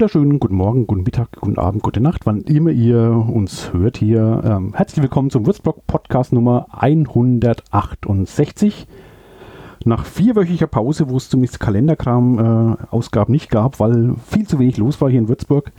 wunderschönen 0.00 0.40
guten 0.40 0.54
Morgen, 0.54 0.86
guten 0.86 1.02
Mittag, 1.02 1.28
guten 1.38 1.58
Abend, 1.58 1.82
gute 1.82 2.00
Nacht, 2.00 2.24
wann 2.24 2.40
immer 2.40 2.70
ihr 2.70 3.22
uns 3.28 3.74
hört 3.74 3.98
hier. 3.98 4.40
Ähm, 4.46 4.72
herzlich 4.74 5.02
willkommen 5.02 5.28
zum 5.28 5.44
Würzburg 5.44 5.86
Podcast 5.86 6.32
Nummer 6.32 6.68
168. 6.70 8.86
Nach 9.84 10.06
vierwöchiger 10.06 10.68
Pause, 10.68 11.10
wo 11.10 11.18
es 11.18 11.28
zumindest 11.28 11.60
Kalenderkram-Ausgaben 11.60 13.30
äh, 13.30 13.36
nicht 13.36 13.50
gab, 13.50 13.78
weil 13.78 14.14
viel 14.26 14.46
zu 14.46 14.58
wenig 14.58 14.78
los 14.78 15.02
war 15.02 15.10
hier 15.10 15.18
in 15.18 15.28
Würzburg, 15.28 15.70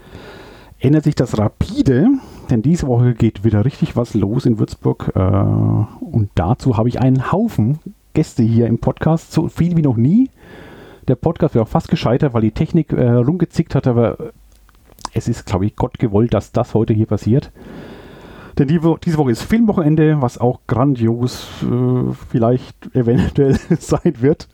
ändert 0.78 1.02
sich 1.02 1.16
das 1.16 1.36
rapide, 1.36 2.06
denn 2.48 2.62
diese 2.62 2.86
Woche 2.86 3.14
geht 3.14 3.42
wieder 3.42 3.64
richtig 3.64 3.96
was 3.96 4.14
los 4.14 4.46
in 4.46 4.60
Würzburg. 4.60 5.10
Äh, 5.16 5.18
und 5.18 6.30
dazu 6.36 6.76
habe 6.76 6.88
ich 6.88 7.00
einen 7.00 7.32
Haufen 7.32 7.80
Gäste 8.14 8.44
hier 8.44 8.68
im 8.68 8.78
Podcast, 8.78 9.32
so 9.32 9.48
viel 9.48 9.76
wie 9.76 9.82
noch 9.82 9.96
nie. 9.96 10.30
Der 11.08 11.16
Podcast 11.16 11.54
wäre 11.54 11.64
auch 11.64 11.68
fast 11.68 11.88
gescheitert, 11.88 12.34
weil 12.34 12.42
die 12.42 12.52
Technik 12.52 12.92
äh, 12.92 13.08
rumgezickt 13.10 13.74
hat, 13.74 13.86
aber 13.86 14.32
es 15.14 15.28
ist, 15.28 15.46
glaube 15.46 15.66
ich, 15.66 15.76
Gott 15.76 15.98
gewollt, 15.98 16.32
dass 16.32 16.52
das 16.52 16.74
heute 16.74 16.94
hier 16.94 17.06
passiert. 17.06 17.50
Denn 18.58 18.68
die, 18.68 18.80
diese 19.04 19.16
Woche 19.16 19.30
ist 19.30 19.42
Filmwochenende, 19.42 20.20
was 20.20 20.38
auch 20.38 20.60
grandios 20.66 21.48
äh, 21.62 22.12
vielleicht 22.28 22.76
eventuell 22.94 23.58
sein 23.78 24.14
wird. 24.20 24.48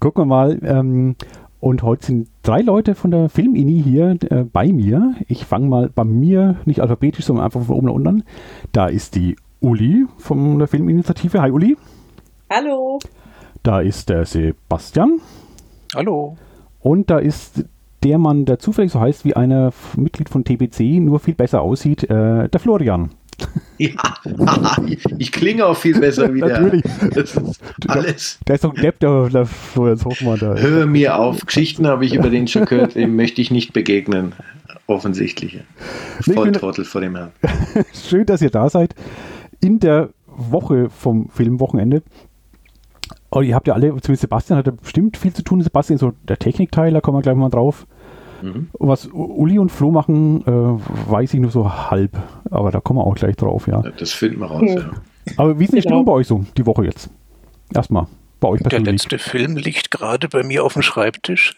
Gucken 0.00 0.22
wir 0.22 0.26
mal. 0.26 0.58
Ähm, 0.62 1.16
und 1.60 1.84
heute 1.84 2.06
sind 2.06 2.28
drei 2.42 2.60
Leute 2.60 2.96
von 2.96 3.12
der 3.12 3.28
Filmini 3.28 3.80
hier 3.80 4.16
äh, 4.30 4.44
bei 4.44 4.72
mir. 4.72 5.14
Ich 5.28 5.44
fange 5.44 5.68
mal 5.68 5.90
bei 5.94 6.02
mir, 6.02 6.56
nicht 6.64 6.80
alphabetisch, 6.80 7.26
sondern 7.26 7.44
einfach 7.44 7.62
von 7.62 7.76
oben 7.76 7.86
nach 7.86 7.94
unten 7.94 8.24
Da 8.72 8.86
ist 8.88 9.14
die 9.14 9.36
Uli 9.60 10.06
von 10.18 10.58
der 10.58 10.66
Filminitiative. 10.66 11.40
Hi 11.40 11.52
Uli. 11.52 11.76
Hallo. 12.50 12.98
Da 13.62 13.80
ist 13.80 14.08
der 14.08 14.24
Sebastian. 14.26 15.20
Hallo. 15.94 16.38
Und 16.80 17.10
da 17.10 17.18
ist 17.18 17.66
der 18.02 18.16
Mann, 18.16 18.46
der 18.46 18.58
zufällig 18.58 18.92
so 18.92 19.00
heißt 19.00 19.26
wie 19.26 19.36
ein 19.36 19.70
Mitglied 19.96 20.30
von 20.30 20.42
TBC, 20.42 21.00
nur 21.00 21.20
viel 21.20 21.34
besser 21.34 21.60
aussieht, 21.60 22.04
äh, 22.04 22.48
der 22.48 22.60
Florian. 22.60 23.10
Ja, 23.78 24.14
ich 25.18 25.32
klinge 25.32 25.66
auch 25.66 25.76
viel 25.76 25.98
besser 25.98 26.32
wieder. 26.32 26.60
Natürlich. 26.60 26.84
Das 27.14 27.34
ist 27.34 27.60
alles. 27.88 28.38
Der 28.46 28.54
ist 28.54 28.62
doch 28.62 28.72
ein 28.74 28.80
Depp, 28.80 29.00
der, 29.00 29.28
der 29.28 29.46
Florian 29.46 30.04
Hochmann 30.04 30.38
da. 30.38 30.54
Hör 30.54 30.86
mir 30.86 31.18
auf, 31.18 31.44
Geschichten 31.44 31.88
habe 31.88 32.04
ich 32.04 32.14
über 32.14 32.30
den 32.30 32.46
schon 32.46 32.66
gehört, 32.66 32.94
dem 32.94 33.16
möchte 33.16 33.40
ich 33.40 33.50
nicht 33.50 33.72
begegnen. 33.72 34.34
Offensichtlich. 34.86 35.58
Volltrottel 36.20 36.84
vor 36.84 37.00
dem 37.00 37.16
Herrn. 37.16 37.32
Schön, 37.92 38.24
dass 38.26 38.40
ihr 38.42 38.50
da 38.50 38.68
seid. 38.68 38.94
In 39.60 39.80
der 39.80 40.10
Woche 40.26 40.88
vom 40.90 41.28
Filmwochenende 41.30 42.02
Oh, 43.34 43.40
ihr 43.40 43.54
habt 43.54 43.66
ja 43.66 43.72
alle, 43.72 43.88
zumindest 43.88 44.20
Sebastian 44.20 44.58
hat 44.58 44.66
ja 44.66 44.72
bestimmt 44.72 45.16
viel 45.16 45.32
zu 45.32 45.42
tun. 45.42 45.62
Sebastian, 45.62 45.98
so 45.98 46.12
der 46.28 46.38
Technikteil, 46.38 46.92
da 46.92 47.00
kommen 47.00 47.16
wir 47.16 47.22
gleich 47.22 47.34
mal 47.34 47.48
drauf. 47.48 47.86
Mhm. 48.42 48.68
Was 48.78 49.06
Uli 49.06 49.58
und 49.58 49.70
Flo 49.70 49.90
machen, 49.90 50.42
äh, 50.46 51.10
weiß 51.10 51.32
ich 51.32 51.40
nur 51.40 51.50
so 51.50 51.90
halb. 51.90 52.10
Aber 52.50 52.70
da 52.70 52.80
kommen 52.80 52.98
wir 52.98 53.06
auch 53.06 53.14
gleich 53.14 53.36
drauf, 53.36 53.66
ja. 53.68 53.82
Das 53.98 54.12
finden 54.12 54.40
wir 54.40 54.46
raus, 54.46 54.62
ja. 54.66 54.74
ja. 54.74 54.90
Aber 55.38 55.58
wie 55.58 55.64
ist 55.64 55.70
die 55.70 55.76
genau. 55.76 55.82
Stimmung 55.82 56.04
bei 56.04 56.12
euch 56.12 56.26
so, 56.26 56.44
die 56.58 56.66
Woche 56.66 56.84
jetzt? 56.84 57.08
Erstmal. 57.74 58.06
Bei 58.38 58.48
euch 58.48 58.60
persönlich. 58.60 58.84
Der 58.84 58.92
letzte 58.92 59.18
Film 59.18 59.56
liegt 59.56 59.90
gerade 59.90 60.28
bei 60.28 60.42
mir 60.42 60.64
auf 60.64 60.74
dem 60.74 60.82
Schreibtisch. 60.82 61.54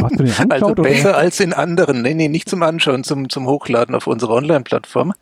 Hast 0.00 0.20
du 0.20 0.24
den 0.24 0.34
angeschaut, 0.38 0.52
Also 0.52 0.74
besser 0.74 1.08
oder? 1.08 1.18
als 1.18 1.40
in 1.40 1.52
anderen. 1.52 2.02
Nee, 2.02 2.14
nee, 2.14 2.28
nicht 2.28 2.48
zum 2.48 2.62
Anschauen, 2.62 3.02
zum, 3.02 3.28
zum 3.28 3.46
Hochladen 3.46 3.94
auf 3.96 4.06
unserer 4.06 4.34
Online-Plattform. 4.34 5.14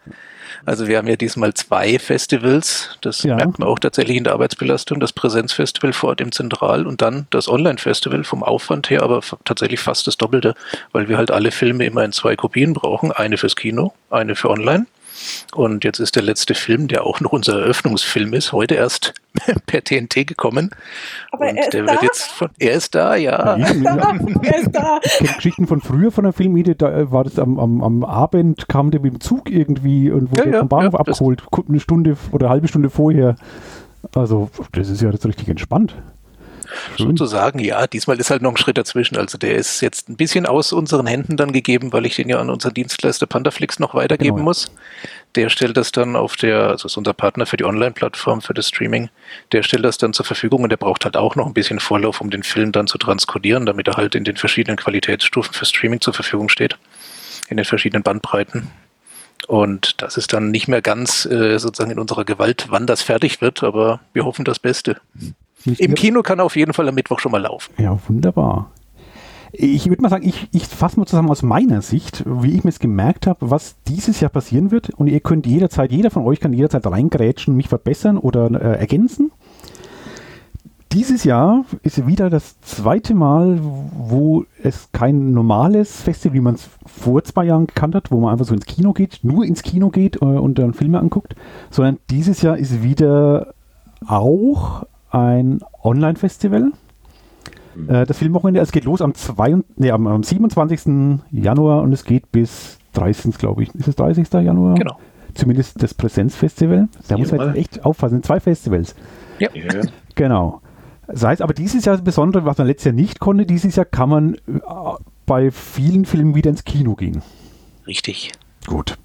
Also 0.65 0.89
wir 0.89 0.99
haben 0.99 1.09
ja 1.09 1.17
diesmal 1.17 1.55
zwei 1.55 1.99
Festivals. 1.99 2.99
Das 3.01 3.23
ja. 3.23 3.37
merkt 3.37 3.59
man 3.59 3.69
auch 3.69 3.79
tatsächlich 3.79 4.17
in 4.17 4.25
der 4.25 4.33
Arbeitsbelastung. 4.33 5.01
Das 5.01 5.13
Präsenzfestival 5.13 5.93
vor 5.93 6.11
Ort 6.11 6.21
im 6.21 6.33
Zentral 6.33 6.87
und 6.87 7.03
dann 7.03 7.27
das 7.31 7.49
Online-Festival 7.49 8.25
vom 8.25 8.43
Aufwand 8.43 8.91
her, 8.91 9.03
aber 9.03 9.21
tatsächlich 9.45 9.81
fast 9.81 10.07
das 10.07 10.17
Doppelte, 10.17 10.55
weil 10.93 11.09
wir 11.09 11.19
halt 11.19 11.31
alle 11.31 11.51
Filme 11.51 11.85
immer 11.85 12.05
in 12.05 12.13
zwei 12.13 12.37
Kopien 12.37 12.73
brauchen. 12.73 13.13
Eine 13.13 13.37
fürs 13.39 13.57
Kino, 13.57 13.93
eine 14.11 14.35
für 14.35 14.51
Online. 14.51 14.87
Und 15.55 15.85
jetzt 15.85 15.99
ist 15.99 16.17
der 16.17 16.23
letzte 16.23 16.55
Film, 16.55 16.89
der 16.89 17.05
auch 17.05 17.21
noch 17.21 17.33
unser 17.33 17.61
Eröffnungsfilm 17.61 18.35
ist, 18.35 18.53
heute 18.53 18.75
erst 18.75 19.15
per 19.67 19.83
TNT 19.83 20.27
gekommen. 20.27 20.71
Aber 21.33 21.49
und 21.49 21.57
er 21.57 21.65
ist 21.65 21.73
der 21.73 21.85
da? 21.85 21.93
wird 21.93 22.03
jetzt 22.03 22.23
von, 22.23 22.49
er 22.59 22.73
ist 22.73 22.95
da, 22.95 23.17
ja. 23.17 23.57
ja 23.57 23.67
er 24.43 24.59
ist 24.59 24.73
da. 24.73 25.01
Ich 25.03 25.19
kenne 25.19 25.33
Geschichten 25.37 25.67
von 25.67 25.81
früher 25.81 26.11
von 26.11 26.25
der 26.25 26.33
Filmmiete, 26.33 26.75
da 26.75 26.93
äh, 26.93 27.11
war 27.11 27.25
das 27.25 27.39
am, 27.39 27.59
am, 27.59 27.83
am 27.83 28.05
Abend, 28.05 28.69
kam 28.69 28.91
der 28.91 29.01
mit 29.01 29.13
dem 29.13 29.21
Zug 29.21 29.51
irgendwie 29.51 30.11
und 30.11 30.31
wurde 30.31 30.47
ja, 30.47 30.53
ja, 30.55 30.59
vom 30.61 30.69
Bahnhof 30.69 30.95
ja, 30.95 31.01
abgeholt, 31.01 31.43
eine 31.69 31.81
Stunde 31.81 32.17
oder 32.33 32.47
eine 32.47 32.53
halbe 32.53 32.69
Stunde 32.69 32.91
vorher. 32.91 33.37
Also, 34.15 34.51
das 34.73 34.89
ist 34.89 35.03
ja 35.03 35.11
jetzt 35.11 35.27
richtig 35.27 35.49
entspannt. 35.49 35.97
Sozusagen, 36.97 37.59
ja. 37.59 37.87
Diesmal 37.87 38.19
ist 38.19 38.31
halt 38.31 38.43
noch 38.43 38.53
ein 38.53 38.57
Schritt 38.57 38.79
dazwischen. 38.79 39.17
Also 39.17 39.39
der 39.39 39.55
ist 39.55 39.81
jetzt 39.81 40.09
ein 40.09 40.17
bisschen 40.17 40.47
aus 40.47 40.73
unseren 40.73 41.07
Händen 41.07 41.37
dann 41.37 41.53
gegeben, 41.53 41.93
weil 41.93 42.07
ich 42.07 42.17
den 42.17 42.29
ja 42.29 42.39
an 42.39 42.51
unseren 42.51 42.75
Dienstleister 42.75 43.27
Pandaflix 43.27 43.79
noch 43.79 43.95
weitergeben 43.95 44.37
genau. 44.37 44.45
muss. 44.45 44.71
Der 45.35 45.49
stellt 45.51 45.77
das 45.77 45.93
dann 45.93 46.17
auf 46.17 46.37
der, 46.37 46.69
also 46.69 46.87
ist 46.87 46.97
unser 46.97 47.13
Partner 47.13 47.47
für 47.47 47.57
die 47.57 47.65
Online-Plattform, 47.65 48.41
für 48.41 48.55
das 48.55 48.69
Streaming, 48.69 49.11
der 49.53 49.63
stellt 49.63 49.85
das 49.85 49.99
dann 49.99 50.13
zur 50.13 50.25
Verfügung 50.25 50.63
und 50.63 50.71
der 50.71 50.79
braucht 50.79 51.05
halt 51.05 51.17
auch 51.17 51.37
noch 51.37 51.47
ein 51.47 51.55
bisschen 51.55 51.79
Vorlauf, 51.79 52.21
um 52.21 52.31
den 52.31 52.43
Film 52.43 52.73
dann 52.73 52.87
zu 52.87 52.97
transkodieren, 52.97 53.67
damit 53.67 53.89
er 53.89 53.97
halt 53.97 54.15
in 54.15 54.25
den 54.25 54.37
verschiedenen 54.37 54.77
Qualitätsstufen 54.77 55.53
für 55.53 55.67
Streaming 55.67 56.01
zur 56.01 56.15
Verfügung 56.15 56.49
steht. 56.49 56.79
In 57.49 57.59
den 57.59 57.67
verschiedenen 57.67 58.03
Bandbreiten. 58.03 58.71
Und 59.47 60.03
das 60.03 60.17
ist 60.17 60.33
dann 60.33 60.51
nicht 60.51 60.69
mehr 60.69 60.83
ganz 60.83 61.27
äh, 61.27 61.59
sozusagen 61.59 61.91
in 61.91 61.99
unserer 61.99 62.25
Gewalt, 62.25 62.67
wann 62.71 62.87
das 62.87 63.03
fertig 63.03 63.41
wird, 63.41 63.63
aber 63.63 64.01
wir 64.13 64.25
hoffen 64.25 64.45
das 64.45 64.59
Beste. 64.59 64.97
Im 65.65 65.95
Kino 65.95 66.23
kann 66.23 66.41
auf 66.41 66.57
jeden 66.57 66.73
Fall 66.73 66.89
am 66.89 66.95
Mittwoch 66.95 67.19
schon 67.19 67.33
mal 67.33 67.43
laufen. 67.43 67.73
Ja, 67.79 67.99
wunderbar. 68.09 68.71
Ich 69.53 69.89
würde 69.89 70.03
mal 70.03 70.09
sagen, 70.09 70.29
ich, 70.29 70.49
ich 70.53 70.67
fasse 70.67 70.99
mal 70.99 71.07
zusammen 71.07 71.31
aus 71.31 71.43
meiner 71.43 71.81
Sicht, 71.81 72.25
wie 72.27 72.55
ich 72.55 72.65
mir 72.65 72.71
es 72.71 72.79
gemerkt 72.79 73.27
habe, 73.27 73.51
was 73.51 73.77
dieses 73.89 74.21
Jahr 74.21 74.31
passieren 74.31 74.71
wird. 74.71 74.91
Und 74.91 75.07
ihr 75.07 75.21
könnt 75.21 75.47
jederzeit, 75.47 75.93
jeder 75.93 76.11
von 76.11 76.25
euch 76.25 76.41
kann 76.41 76.53
jederzeit 76.53 76.87
reingrätschen, 76.87 77.57
mich 77.57 77.69
verbessern 77.69 78.19
oder 78.19 78.51
äh, 78.51 78.79
ergänzen. 78.79 79.33
Dieses 80.97 81.25
Jahr 81.25 81.67
ist 81.83 82.07
wieder 82.07 82.31
das 82.31 82.59
zweite 82.63 83.15
Mal, 83.15 83.59
wo 83.61 84.47
es 84.63 84.89
kein 84.93 85.33
normales 85.33 86.01
Festival, 86.01 86.35
wie 86.35 86.41
man 86.41 86.55
es 86.55 86.71
vor 86.87 87.23
zwei 87.23 87.45
Jahren 87.45 87.67
gekannt 87.67 87.95
hat, 87.95 88.11
wo 88.11 88.19
man 88.19 88.33
einfach 88.33 88.47
so 88.47 88.55
ins 88.55 88.65
Kino 88.65 88.95
geht, 88.95 89.19
nur 89.23 89.45
ins 89.45 89.63
Kino 89.63 89.91
geht 89.91 90.23
äh, 90.23 90.25
und 90.25 90.59
dann 90.59 90.73
Filme 90.73 90.99
anguckt, 90.99 91.37
sondern 91.69 91.99
dieses 92.09 92.41
Jahr 92.41 92.57
ist 92.57 92.83
wieder 92.83 93.53
auch 94.07 94.87
ein 95.11 95.61
Online-Festival. 95.85 96.73
Mhm. 97.75 97.91
Äh, 97.91 98.07
das 98.07 98.17
Filmwochenende, 98.17 98.61
es 98.61 98.73
geht 98.73 98.87
los 98.87 99.03
am, 99.03 99.13
zwei, 99.13 99.55
nee, 99.77 99.91
am, 99.91 100.07
am 100.07 100.23
27. 100.23 101.21
Januar 101.31 101.83
und 101.83 101.93
es 101.93 102.05
geht 102.05 102.33
bis 102.33 102.79
30. 102.95 103.37
glaube 103.37 103.65
ich. 103.65 103.75
Ist 103.75 103.89
es 103.89 103.97
30. 103.97 104.33
Januar? 104.33 104.77
Genau. 104.77 104.99
Zumindest 105.35 105.83
das 105.83 105.93
Präsenzfestival. 105.93 106.89
Da 107.07 107.19
muss 107.19 107.33
man 107.33 107.55
echt 107.55 107.85
aufpassen. 107.85 108.23
Zwei 108.23 108.41
Festivals. 108.41 108.95
Ja. 109.39 109.51
Genau. 110.15 110.63
Das 111.09 111.23
heißt 111.23 111.43
aber 111.43 111.55
dieses 111.55 111.85
Jahr 111.85 111.97
das 111.97 112.05
Besondere, 112.05 112.45
was 112.45 112.59
man 112.59 112.67
letztes 112.67 112.87
Jahr 112.87 112.95
nicht 112.95 113.21
konnte, 113.21 113.47
dieses 113.47 113.77
Jahr 113.77 113.87
kann 113.87 114.09
man 114.09 114.35
äh, 114.35 114.39
bei 115.25 115.51
vielen 115.51 116.05
Filmen 116.05 116.35
wieder 116.35 116.51
ins 116.51 116.65
Kino 116.65 116.95
gehen. 116.95 117.23
Richtig. 117.87 118.33
Gut. 118.67 118.97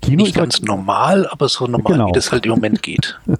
Kino 0.00 0.22
nicht 0.22 0.34
ganz 0.34 0.56
halt, 0.56 0.66
normal, 0.66 1.26
aber 1.28 1.48
so 1.48 1.66
normal, 1.66 1.92
genau. 1.92 2.08
wie 2.08 2.12
das 2.12 2.32
halt 2.32 2.46
im 2.46 2.52
Moment 2.52 2.82
geht. 2.82 3.18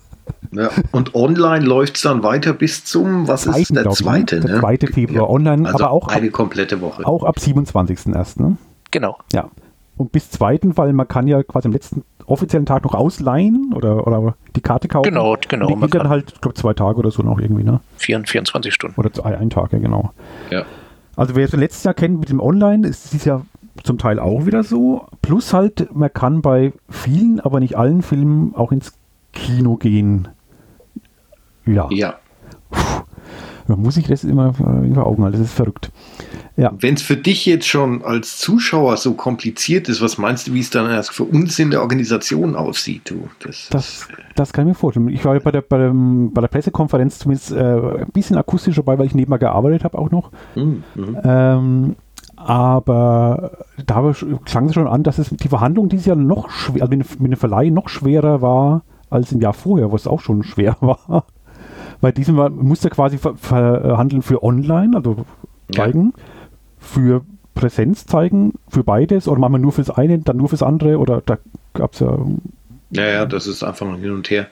Ja, 0.50 0.70
und 0.92 1.14
online 1.14 1.64
läuft 1.64 1.96
es 1.96 2.02
dann 2.02 2.22
weiter 2.22 2.54
bis 2.54 2.84
zum, 2.84 3.28
was 3.28 3.42
Zweiten, 3.42 3.60
ist 3.60 3.76
der 3.76 3.90
zweite? 3.90 4.36
Ich, 4.36 4.44
ne? 4.44 4.50
Der 4.50 4.60
zweite 4.60 4.86
Februar 4.86 5.28
ja. 5.28 5.30
online, 5.30 5.66
also 5.66 5.84
aber 5.84 5.92
auch 5.92 6.08
eine 6.08 6.28
ab, 6.28 6.32
komplette 6.32 6.80
Woche. 6.80 7.06
Auch 7.06 7.24
ab 7.24 7.36
27.01. 7.38 8.40
Ne? 8.42 8.56
Genau. 8.90 9.18
Ja. 9.32 9.50
Und 9.98 10.12
bis 10.12 10.30
zweiten, 10.30 10.76
weil 10.76 10.92
man 10.92 11.08
kann 11.08 11.26
ja 11.26 11.42
quasi 11.42 11.66
am 11.66 11.72
letzten 11.72 12.04
offiziellen 12.24 12.66
Tag 12.66 12.84
noch 12.84 12.94
ausleihen 12.94 13.72
oder, 13.74 14.06
oder 14.06 14.36
die 14.54 14.60
Karte 14.60 14.86
kaufen. 14.86 15.10
Genau, 15.10 15.36
genau. 15.48 15.72
Und 15.72 15.84
die 15.84 15.98
dann 15.98 16.08
halt, 16.08 16.32
ich 16.34 16.40
glaube, 16.40 16.54
zwei 16.54 16.72
Tage 16.72 16.98
oder 16.98 17.10
so 17.10 17.22
noch 17.22 17.40
irgendwie, 17.40 17.64
ne? 17.64 17.80
24 17.96 18.72
Stunden. 18.72 18.98
Oder 18.98 19.12
zwei, 19.12 19.36
ein 19.36 19.50
Tag, 19.50 19.72
ja, 19.72 19.78
genau. 19.78 20.12
Ja. 20.50 20.64
Also 21.16 21.34
wer 21.34 21.44
es 21.44 21.52
letztes 21.52 21.82
Jahr 21.82 21.94
kennt 21.94 22.20
mit 22.20 22.30
dem 22.30 22.40
Online, 22.40 22.86
ist 22.86 23.12
es 23.12 23.24
ja 23.24 23.42
zum 23.82 23.98
Teil 23.98 24.20
auch 24.20 24.46
wieder 24.46 24.62
so. 24.62 25.06
Plus 25.20 25.52
halt, 25.52 25.88
man 25.94 26.12
kann 26.12 26.42
bei 26.42 26.72
vielen, 26.88 27.40
aber 27.40 27.58
nicht 27.58 27.76
allen 27.76 28.02
Filmen 28.02 28.54
auch 28.54 28.70
ins 28.70 28.92
Kino 29.32 29.76
gehen. 29.76 30.28
Ja. 31.66 31.88
Ja. 31.90 32.14
Puh, 32.70 33.76
muss 33.76 33.96
ich 33.96 34.06
das 34.06 34.24
immer 34.24 34.54
in 34.84 34.96
Augen 34.96 35.24
halten, 35.24 35.38
das 35.38 35.48
ist 35.48 35.54
verrückt. 35.54 35.90
Ja. 36.58 36.72
Wenn 36.76 36.94
es 36.94 37.02
für 37.02 37.16
dich 37.16 37.46
jetzt 37.46 37.68
schon 37.68 38.02
als 38.02 38.36
Zuschauer 38.38 38.96
so 38.96 39.14
kompliziert 39.14 39.88
ist, 39.88 40.00
was 40.00 40.18
meinst 40.18 40.48
du, 40.48 40.54
wie 40.54 40.58
es 40.58 40.70
dann 40.70 40.90
erst 40.90 41.12
für 41.12 41.22
uns 41.22 41.56
in 41.60 41.70
der 41.70 41.82
Organisation 41.82 42.56
aussieht? 42.56 43.10
Du? 43.10 43.28
Das, 43.38 43.68
das, 43.70 44.08
das 44.34 44.52
kann 44.52 44.66
ich 44.66 44.70
mir 44.70 44.74
vorstellen. 44.74 45.08
Ich 45.08 45.24
war 45.24 45.38
bei 45.38 45.52
der, 45.52 45.60
bei, 45.60 45.78
dem, 45.78 46.32
bei 46.32 46.40
der 46.40 46.48
Pressekonferenz 46.48 47.20
zumindest 47.20 47.52
äh, 47.52 47.62
ein 47.62 48.10
bisschen 48.12 48.36
akustisch 48.36 48.74
dabei, 48.74 48.98
weil 48.98 49.06
ich 49.06 49.14
nebenbei 49.14 49.38
gearbeitet 49.38 49.84
habe 49.84 49.96
auch 49.96 50.10
noch. 50.10 50.32
Mhm. 50.56 50.82
Ähm, 51.22 51.96
aber 52.34 53.52
da 53.86 54.12
klang 54.44 54.66
es 54.66 54.74
schon 54.74 54.88
an, 54.88 55.04
dass 55.04 55.18
es 55.18 55.30
die 55.30 55.48
Verhandlung 55.48 55.88
dieses 55.88 56.06
Jahr 56.06 56.16
noch 56.16 56.50
schwer, 56.50 56.82
also 56.82 56.96
mit, 56.96 57.20
mit 57.20 57.32
dem 57.32 57.38
Verleih 57.38 57.70
noch 57.70 57.88
schwerer 57.88 58.42
war 58.42 58.82
als 59.10 59.30
im 59.30 59.40
Jahr 59.40 59.54
vorher, 59.54 59.92
wo 59.92 59.96
es 59.96 60.08
auch 60.08 60.20
schon 60.20 60.42
schwer 60.42 60.76
war. 60.80 61.24
Bei 62.00 62.10
diesem 62.10 62.34
musste 62.34 62.90
quasi 62.90 63.16
ver 63.16 63.36
verhandeln 63.36 64.22
für 64.22 64.42
online, 64.42 64.96
also 64.96 65.24
zeigen, 65.72 66.12
ja. 66.16 66.22
Für 66.88 67.24
Präsenz 67.54 68.06
zeigen 68.06 68.54
für 68.68 68.84
beides 68.84 69.28
oder 69.28 69.40
machen 69.40 69.54
wir 69.54 69.58
nur 69.58 69.72
fürs 69.72 69.90
eine, 69.90 70.18
dann 70.18 70.36
nur 70.36 70.48
fürs 70.48 70.62
andere 70.62 70.98
oder 70.98 71.22
da 71.24 71.38
gab 71.74 71.94
es 71.94 72.00
ja. 72.00 72.18
Ja, 72.90 73.06
ja, 73.06 73.26
das 73.26 73.46
ist 73.46 73.62
einfach 73.62 73.86
mal 73.86 73.98
hin 73.98 74.12
und 74.12 74.30
her. 74.30 74.46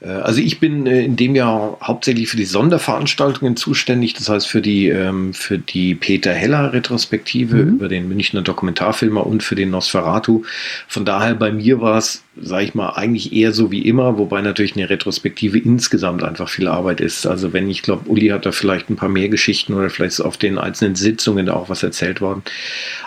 Äh, 0.00 0.08
also 0.08 0.40
ich 0.40 0.60
bin 0.60 0.86
äh, 0.86 1.02
in 1.02 1.16
dem 1.16 1.34
Jahr 1.34 1.78
hauptsächlich 1.82 2.28
für 2.28 2.36
die 2.36 2.44
Sonderveranstaltungen 2.44 3.56
zuständig, 3.56 4.14
das 4.14 4.28
heißt 4.28 4.46
für 4.46 4.60
die, 4.60 4.88
ähm, 4.88 5.34
für 5.34 5.58
die 5.58 5.94
Peter 5.94 6.32
Heller 6.32 6.72
Retrospektive 6.72 7.56
mhm. 7.56 7.74
über 7.74 7.88
den 7.88 8.08
Münchner 8.08 8.42
Dokumentarfilmer 8.42 9.26
und 9.26 9.42
für 9.42 9.54
den 9.54 9.70
Nosferatu. 9.70 10.42
Von 10.86 11.04
daher 11.04 11.34
bei 11.34 11.52
mir 11.52 11.80
war 11.80 11.98
es, 11.98 12.22
sage 12.40 12.64
ich 12.64 12.74
mal, 12.74 12.90
eigentlich 12.90 13.32
eher 13.32 13.52
so 13.52 13.70
wie 13.70 13.82
immer, 13.82 14.18
wobei 14.18 14.40
natürlich 14.40 14.76
eine 14.76 14.88
Retrospektive 14.88 15.58
insgesamt 15.58 16.22
einfach 16.22 16.48
viel 16.48 16.68
Arbeit 16.68 17.00
ist. 17.00 17.26
Also 17.26 17.52
wenn 17.52 17.68
ich 17.68 17.82
glaube, 17.82 18.08
Uli 18.08 18.28
hat 18.28 18.46
da 18.46 18.52
vielleicht 18.52 18.90
ein 18.90 18.96
paar 18.96 19.08
mehr 19.08 19.28
Geschichten 19.28 19.74
oder 19.74 19.90
vielleicht 19.90 20.12
ist 20.12 20.20
auf 20.20 20.36
den 20.36 20.58
einzelnen 20.58 20.94
Sitzungen 20.94 21.46
da 21.46 21.54
auch 21.54 21.68
was 21.68 21.82
erzählt 21.82 22.20
worden. 22.20 22.42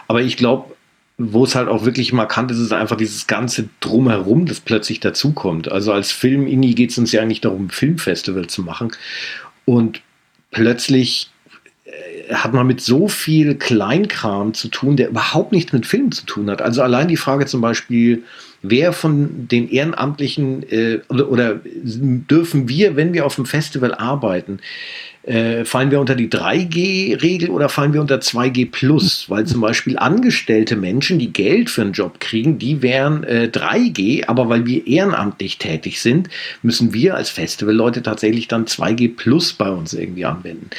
Aber 0.08 0.22
ich 0.22 0.38
glaube, 0.38 0.66
wo 1.34 1.44
es 1.44 1.56
halt 1.56 1.68
auch 1.68 1.86
wirklich 1.86 2.14
markant 2.14 2.52
ist, 2.52 2.60
ist 2.60 2.74
einfach 2.74 2.98
dieses 2.98 3.28
ganze 3.28 3.70
Drumherum, 3.80 4.46
das 4.46 4.60
plötzlich 4.60 5.00
dazukommt. 5.00 5.72
Also 5.72 5.92
als 5.92 6.12
Film-Ini 6.12 6.74
geht 6.74 6.92
es 6.92 6.98
uns 6.98 7.12
ja 7.12 7.22
eigentlich 7.22 7.42
darum, 7.42 7.66
ein 7.66 7.70
Filmfestival 7.70 8.48
zu 8.48 8.64
machen. 8.64 8.92
Und 9.66 10.02
plötzlich 10.52 11.30
äh, 11.86 12.34
hat 12.34 12.54
man 12.54 12.68
mit 12.68 12.82
so 12.82 13.08
viel 13.08 13.56
Kleinkram 13.56 14.54
zu 14.54 14.68
tun, 14.68 14.96
der 14.98 15.10
überhaupt 15.10 15.52
nichts 15.52 15.74
mit 15.74 15.86
Film 15.86 16.12
zu 16.12 16.26
tun 16.26 16.50
hat. 16.50 16.62
Also 16.62 16.82
allein 16.82 17.08
die 17.08 17.18
Frage 17.18 17.46
zum 17.46 17.62
Beispiel, 17.62 18.24
wer 18.62 18.94
von 18.94 19.48
den 19.48 19.70
Ehrenamtlichen 19.70 20.64
äh, 20.70 21.00
oder, 21.10 21.30
oder, 21.30 21.60
dürfen 21.64 22.70
wir, 22.70 22.96
wenn 22.96 23.14
wir 23.14 23.26
auf 23.26 23.36
dem 23.36 23.46
Festival 23.46 23.94
arbeiten, 23.94 24.60
äh, 25.24 25.66
fallen 25.66 25.92
wir 25.92 26.00
unter 26.00 26.16
die 26.16 26.30
3G-Regel 26.30 27.52
oder 27.52 27.70
fallen 27.70 27.94
wir 27.94 28.02
unter 28.02 28.18
2G 28.18 28.72
plus? 28.72 29.30
Weil 29.30 29.46
zum 29.46 29.62
Beispiel 29.62 29.98
angestellte 29.98 30.76
Menschen, 30.76 31.20
die 31.20 31.32
Geld 31.32 31.70
für 31.70 31.82
einen 31.82 31.94
Job 31.94 32.20
kriegen, 32.20 32.58
die 32.58 32.82
wären 32.82 33.24
äh, 33.24 33.50
3G, 33.52 34.28
aber 34.28 34.50
weil 34.50 34.66
wir 34.66 34.88
ehrenamtlich 34.88 35.60
tätig 35.60 36.02
sind, 36.02 36.30
müssen 36.64 36.94
wir 36.94 37.16
als 37.16 37.30
Festivalleute 37.30 38.02
tatsächlich 38.02 38.48
dann 38.48 38.66
2G 38.66 39.16
plus 39.16 39.54
bei 39.54 39.70
uns 39.70 39.94
irgendwie 39.94 40.26
anwenden. 40.26 40.72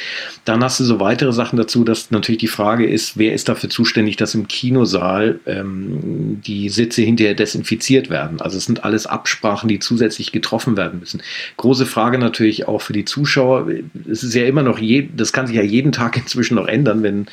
Dann 0.43 0.61
hast 0.61 0.79
du 0.81 0.83
so 0.83 0.99
weitere 0.99 1.31
Sachen 1.31 1.55
dazu, 1.55 1.85
dass 1.85 2.11
natürlich 2.11 2.39
die 2.39 2.47
Frage 2.47 2.85
ist, 2.85 3.17
wer 3.17 3.33
ist 3.33 3.47
dafür 3.47 3.69
zuständig, 3.69 4.17
dass 4.17 4.35
im 4.35 4.49
Kinosaal 4.49 5.39
ähm, 5.45 6.41
die 6.45 6.67
Sitze 6.67 7.01
hinterher 7.01 7.33
desinfiziert 7.33 8.09
werden. 8.09 8.41
Also 8.41 8.57
es 8.57 8.65
sind 8.65 8.83
alles 8.83 9.05
Absprachen, 9.05 9.69
die 9.69 9.79
zusätzlich 9.79 10.33
getroffen 10.33 10.75
werden 10.75 10.99
müssen. 10.99 11.21
Große 11.55 11.85
Frage 11.85 12.17
natürlich 12.17 12.67
auch 12.67 12.81
für 12.81 12.93
die 12.93 13.05
Zuschauer. 13.05 13.67
Es 14.09 14.23
ist 14.23 14.32
ist 14.33 14.41
ja 14.41 14.47
immer 14.47 14.63
noch, 14.63 14.79
je, 14.79 15.09
das 15.15 15.33
kann 15.33 15.47
sich 15.47 15.55
ja 15.55 15.61
jeden 15.61 15.91
Tag 15.91 16.17
inzwischen 16.23 16.55
noch 16.55 16.67
ändern, 16.67 17.03
wenn 17.03 17.25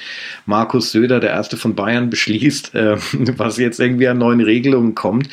Markus 0.47 0.93
Söder, 0.93 1.21
der 1.21 1.31
erste 1.31 1.57
von 1.57 1.75
Bayern, 1.75 2.11
beschließt, 2.11 2.75
äh, 2.75 2.97
was 3.37 3.59
jetzt 3.59 3.81
irgendwie 3.81 4.09
an 4.09 4.19
neuen 4.19 4.41
Regelungen 4.41 4.95
kommt 4.95 5.29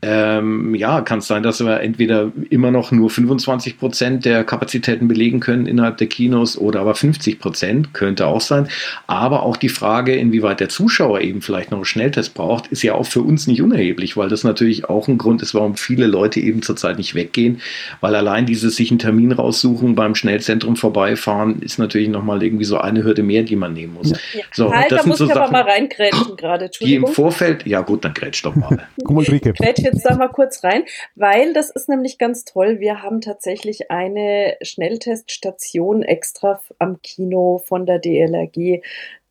ähm, 0.00 0.76
ja, 0.76 1.00
kann 1.00 1.18
es 1.18 1.26
sein, 1.26 1.42
dass 1.42 1.60
wir 1.60 1.80
entweder 1.80 2.30
immer 2.50 2.70
noch 2.70 2.92
nur 2.92 3.10
25 3.10 3.78
Prozent 3.78 4.24
der 4.24 4.44
Kapazitäten 4.44 5.08
belegen 5.08 5.40
können 5.40 5.66
innerhalb 5.66 5.96
der 5.96 6.06
Kinos 6.06 6.56
oder 6.56 6.80
aber 6.80 6.94
50 6.94 7.40
Prozent, 7.40 7.94
könnte 7.94 8.26
auch 8.26 8.40
sein. 8.40 8.68
Aber 9.08 9.42
auch 9.42 9.56
die 9.56 9.68
Frage, 9.68 10.14
inwieweit 10.14 10.60
der 10.60 10.68
Zuschauer 10.68 11.20
eben 11.20 11.42
vielleicht 11.42 11.72
noch 11.72 11.78
einen 11.78 11.84
Schnelltest 11.84 12.34
braucht, 12.34 12.68
ist 12.68 12.82
ja 12.82 12.94
auch 12.94 13.06
für 13.06 13.22
uns 13.22 13.48
nicht 13.48 13.60
unerheblich, 13.60 14.16
weil 14.16 14.28
das 14.28 14.44
natürlich 14.44 14.88
auch 14.88 15.08
ein 15.08 15.18
Grund 15.18 15.42
ist, 15.42 15.52
warum 15.54 15.76
viele 15.76 16.06
Leute 16.06 16.38
eben 16.38 16.62
zurzeit 16.62 16.98
nicht 16.98 17.16
weggehen, 17.16 17.60
weil 18.00 18.14
allein 18.14 18.46
dieses 18.46 18.76
sich 18.76 18.92
einen 18.92 19.00
Termin 19.00 19.32
raussuchen, 19.32 19.96
beim 19.96 20.14
Schnellzentrum 20.14 20.76
vorbeifahren, 20.76 21.60
ist 21.60 21.80
natürlich 21.80 22.08
nochmal 22.08 22.44
irgendwie 22.44 22.64
so 22.64 22.78
eine 22.78 23.02
Hürde 23.02 23.24
mehr, 23.24 23.42
die 23.42 23.56
man 23.56 23.72
nehmen 23.72 23.94
muss. 23.94 24.10
Ja. 24.10 24.42
So, 24.52 24.72
halt, 24.72 24.92
das 24.92 24.98
da 24.98 25.02
sind 25.02 25.08
muss 25.08 25.18
so 25.18 25.24
ich 25.24 25.30
Sachen, 25.30 25.42
aber 25.42 25.52
mal 25.52 25.62
reingrätschen 25.62 26.36
gerade. 26.36 26.70
Die 26.80 26.94
im 26.94 27.08
Vorfeld, 27.08 27.66
ja 27.66 27.80
gut, 27.80 28.04
dann 28.04 28.14
grätsch 28.14 28.44
doch 28.44 28.54
mal. 28.54 28.86
Guck 29.02 29.10
mal, 29.10 29.20
Ulrike 29.20 29.52
jetzt 29.88 30.04
da 30.04 30.14
mal 30.14 30.28
kurz 30.28 30.64
rein, 30.64 30.84
weil 31.14 31.52
das 31.52 31.70
ist 31.70 31.88
nämlich 31.88 32.18
ganz 32.18 32.44
toll. 32.44 32.80
Wir 32.80 33.02
haben 33.02 33.20
tatsächlich 33.20 33.90
eine 33.90 34.56
Schnellteststation 34.62 36.02
extra 36.02 36.60
am 36.78 37.00
Kino 37.02 37.58
von 37.58 37.86
der 37.86 37.98
DLRG, 37.98 38.82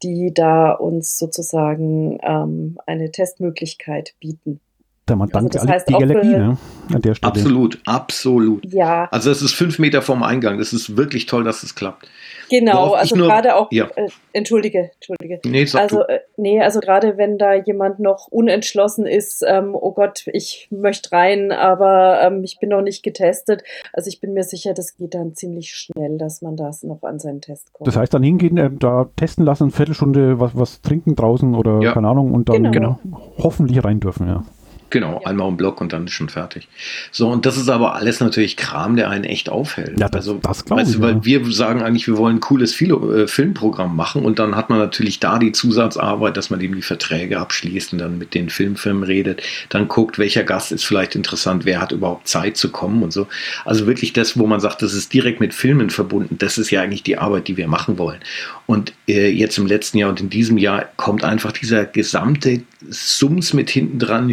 die 0.04 0.32
da 0.34 0.72
uns 0.72 1.18
sozusagen 1.18 2.20
ähm, 2.22 2.78
eine 2.86 3.12
Testmöglichkeit 3.12 4.16
bieten. 4.20 4.60
Da 5.08 5.16
man 5.16 5.30
dankt 5.30 5.56
also 5.56 5.66
das 5.66 5.76
heißt 5.76 5.90
DLRG, 5.90 6.24
ne? 6.26 6.58
An 6.94 7.02
der 7.02 7.16
Stelle. 7.16 7.32
Absolut, 7.32 7.80
absolut. 7.86 8.66
Ja. 8.74 9.08
Also 9.10 9.32
es 9.32 9.42
ist 9.42 9.54
fünf 9.54 9.80
Meter 9.80 10.02
vom 10.02 10.22
Eingang. 10.22 10.60
Es 10.60 10.74
ist 10.74 10.98
wirklich 10.98 11.26
toll, 11.28 11.46
dass 11.46 11.64
es 11.64 11.76
klappt. 11.76 12.08
Genau, 12.50 12.94
also 12.94 13.16
gerade 13.16 13.56
auch, 13.56 13.72
ja. 13.72 13.88
äh, 13.96 14.08
entschuldige, 14.34 14.92
entschuldige. 14.96 15.40
Nee, 15.46 15.66
sag 15.66 15.82
also, 15.82 16.04
äh, 16.04 16.20
nee, 16.38 16.62
also 16.62 16.80
gerade 16.80 17.18
wenn 17.18 17.38
da 17.38 17.54
jemand 17.54 18.00
noch 18.00 18.28
unentschlossen 18.28 19.06
ist, 19.06 19.44
ähm, 19.48 19.76
oh 19.76 19.92
Gott, 19.92 20.26
ich 20.28 20.68
möchte 20.72 21.12
rein, 21.12 21.52
aber 21.52 22.22
ähm, 22.22 22.44
ich 22.44 22.60
bin 22.60 22.70
noch 22.70 22.82
nicht 22.82 23.04
getestet. 23.04 23.64
Also 23.94 24.08
ich 24.10 24.22
bin 24.22 24.34
mir 24.34 24.44
sicher, 24.44 24.74
das 24.74 24.96
geht 24.96 25.14
dann 25.14 25.36
ziemlich 25.36 25.74
schnell, 25.74 26.18
dass 26.18 26.42
man 26.42 26.56
das 26.56 26.84
noch 26.84 27.04
an 27.04 27.20
seinen 27.20 27.42
Test 27.42 27.74
kommt. 27.74 27.88
Das 27.88 27.96
heißt 27.96 28.14
dann 28.14 28.24
hingehen, 28.24 28.58
äh, 28.58 28.70
da 28.72 29.10
testen 29.16 29.46
lassen, 29.46 29.64
eine 29.64 29.72
Viertelstunde 29.72 30.40
was, 30.40 30.52
was 30.56 30.82
trinken 30.82 31.16
draußen 31.16 31.56
oder 31.56 31.82
ja. 31.82 31.94
keine 31.94 32.08
Ahnung 32.08 32.34
und 32.34 32.50
dann 32.50 32.72
genau. 32.72 33.00
hoffentlich 33.38 33.84
rein 33.84 34.00
dürfen, 34.00 34.28
ja. 34.28 34.44
Genau, 34.90 35.20
ja. 35.22 35.30
einmal 35.30 35.50
im 35.50 35.58
Block 35.58 35.82
und 35.82 35.92
dann 35.92 36.06
ist 36.06 36.14
schon 36.14 36.30
fertig. 36.30 36.68
So, 37.12 37.28
und 37.30 37.46
das 37.46 37.58
ist 37.58 37.70
aber 37.70 37.96
alles 37.96 38.20
natürlich 38.22 38.56
Kram, 38.56 38.96
der 38.96 39.10
einen 39.10 39.26
echt 39.26 39.50
aufhält. 39.50 40.00
Ja, 40.00 40.08
das, 40.08 40.28
also, 40.28 40.40
das 40.42 40.64
glaube 40.64 40.84
ich. 40.84 40.94
Du, 40.94 41.02
weil 41.02 41.16
ja. 41.16 41.26
wir 41.26 41.52
sagen 41.52 41.82
eigentlich, 41.82 42.08
wir 42.08 42.18
wollen 42.18 42.38
ein 42.38 42.40
cooles 42.40 42.74
Filo, 42.74 43.14
äh, 43.14 43.28
Filmprogramm 43.28 43.96
machen 43.96 44.24
und 44.24 44.40
dann 44.40 44.56
hat 44.56 44.70
man 44.70 44.80
natürlich 44.80 45.20
da 45.20 45.40
die 45.40 45.52
Zusatzarbeit, 45.52 46.38
dass 46.38 46.50
man 46.50 46.62
eben 46.62 46.76
die 46.76 46.82
Verträge 46.82 47.40
abschließt 47.40 47.94
und 47.94 48.00
dann 48.00 48.18
mit 48.18 48.34
den 48.34 48.50
Filmfirmen 48.50 49.04
redet, 49.04 49.42
dann 49.70 49.88
guckt, 49.90 50.20
welcher 50.20 50.44
Gast 50.44 50.72
ist 50.72 50.86
vielleicht 50.86 51.16
interessant, 51.16 51.66
wer 51.66 51.82
hat 51.82 51.92
überhaupt 51.92 52.28
Zeit 52.28 52.56
zu 52.56 52.70
kommen 52.70 53.04
und 53.04 53.12
so. 53.12 53.28
Also 53.66 53.88
wirklich 53.88 54.14
das, 54.14 54.40
wo 54.40 54.48
man 54.48 54.62
sagt, 54.62 54.82
das 54.82 54.94
ist 54.94 55.14
direkt 55.14 55.42
mit 55.42 55.54
Filmen 55.54 55.90
verbunden, 55.90 56.38
das 56.38 56.58
ist 56.58 56.72
ja 56.72 56.82
eigentlich 56.82 57.04
die 57.04 57.18
Arbeit, 57.18 57.50
die 57.50 57.58
wir 57.58 57.68
machen 57.68 57.98
wollen. 57.98 58.20
Und 58.66 58.94
äh, 59.08 59.30
jetzt 59.30 59.58
im 59.58 59.66
letzten 59.66 59.98
Jahr 59.98 60.10
und 60.10 60.22
in 60.22 60.30
diesem 60.30 60.58
Jahr 60.58 60.86
kommt 60.96 61.24
einfach 61.24 61.52
dieser 61.52 61.86
gesamte 61.86 62.62
Sums 62.90 63.54
mit 63.54 63.70
hinten 63.70 64.00
dran, 64.00 64.28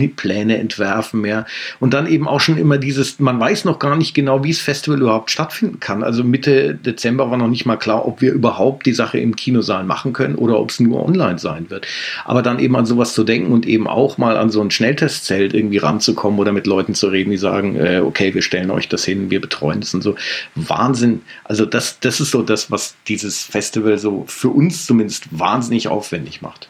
Hygienepläne 0.00 0.58
entwerfen, 0.58 1.24
ja. 1.24 1.44
Und 1.78 1.94
dann 1.94 2.06
eben 2.06 2.26
auch 2.26 2.40
schon 2.40 2.56
immer 2.56 2.78
dieses, 2.78 3.18
man 3.20 3.38
weiß 3.38 3.64
noch 3.64 3.78
gar 3.78 3.96
nicht 3.96 4.14
genau, 4.14 4.42
wie 4.44 4.50
das 4.50 4.60
Festival 4.60 5.00
überhaupt 5.00 5.30
stattfinden 5.30 5.80
kann. 5.80 6.02
Also 6.02 6.24
Mitte 6.24 6.74
Dezember 6.74 7.30
war 7.30 7.38
noch 7.38 7.48
nicht 7.48 7.66
mal 7.66 7.76
klar, 7.76 8.06
ob 8.06 8.20
wir 8.20 8.32
überhaupt 8.32 8.86
die 8.86 8.92
Sache 8.92 9.18
im 9.18 9.36
Kinosaal 9.36 9.84
machen 9.84 10.12
können 10.12 10.34
oder 10.34 10.58
ob 10.58 10.70
es 10.70 10.80
nur 10.80 11.04
online 11.04 11.38
sein 11.38 11.70
wird. 11.70 11.86
Aber 12.24 12.42
dann 12.42 12.58
eben 12.58 12.76
an 12.76 12.86
sowas 12.86 13.14
zu 13.14 13.24
denken 13.24 13.52
und 13.52 13.66
eben 13.66 13.86
auch 13.86 14.18
mal 14.18 14.36
an 14.36 14.50
so 14.50 14.60
ein 14.60 14.70
Schnelltestzelt 14.70 15.54
irgendwie 15.54 15.78
ranzukommen 15.78 16.38
oder 16.38 16.52
mit 16.52 16.66
Leuten 16.66 16.94
zu 16.94 17.08
reden, 17.08 17.30
die 17.30 17.36
sagen, 17.36 17.76
äh, 17.76 18.00
okay, 18.00 18.34
wir 18.34 18.42
stellen 18.42 18.70
euch 18.70 18.88
das 18.88 19.04
hin, 19.04 19.30
wir 19.30 19.40
betreuen 19.40 19.80
das 19.80 19.94
und 19.94 20.02
so. 20.02 20.16
Wahnsinn. 20.54 21.22
Also 21.44 21.66
das, 21.66 22.00
das 22.00 22.20
ist 22.20 22.30
so 22.30 22.42
das, 22.42 22.70
was 22.70 22.94
dieses 23.08 23.42
Festival 23.42 23.98
so 23.98 24.24
für 24.26 24.48
uns 24.48 24.86
zumindest 24.86 25.26
wahnsinnig 25.30 25.88
aufwendig 25.88 26.42
macht. 26.42 26.68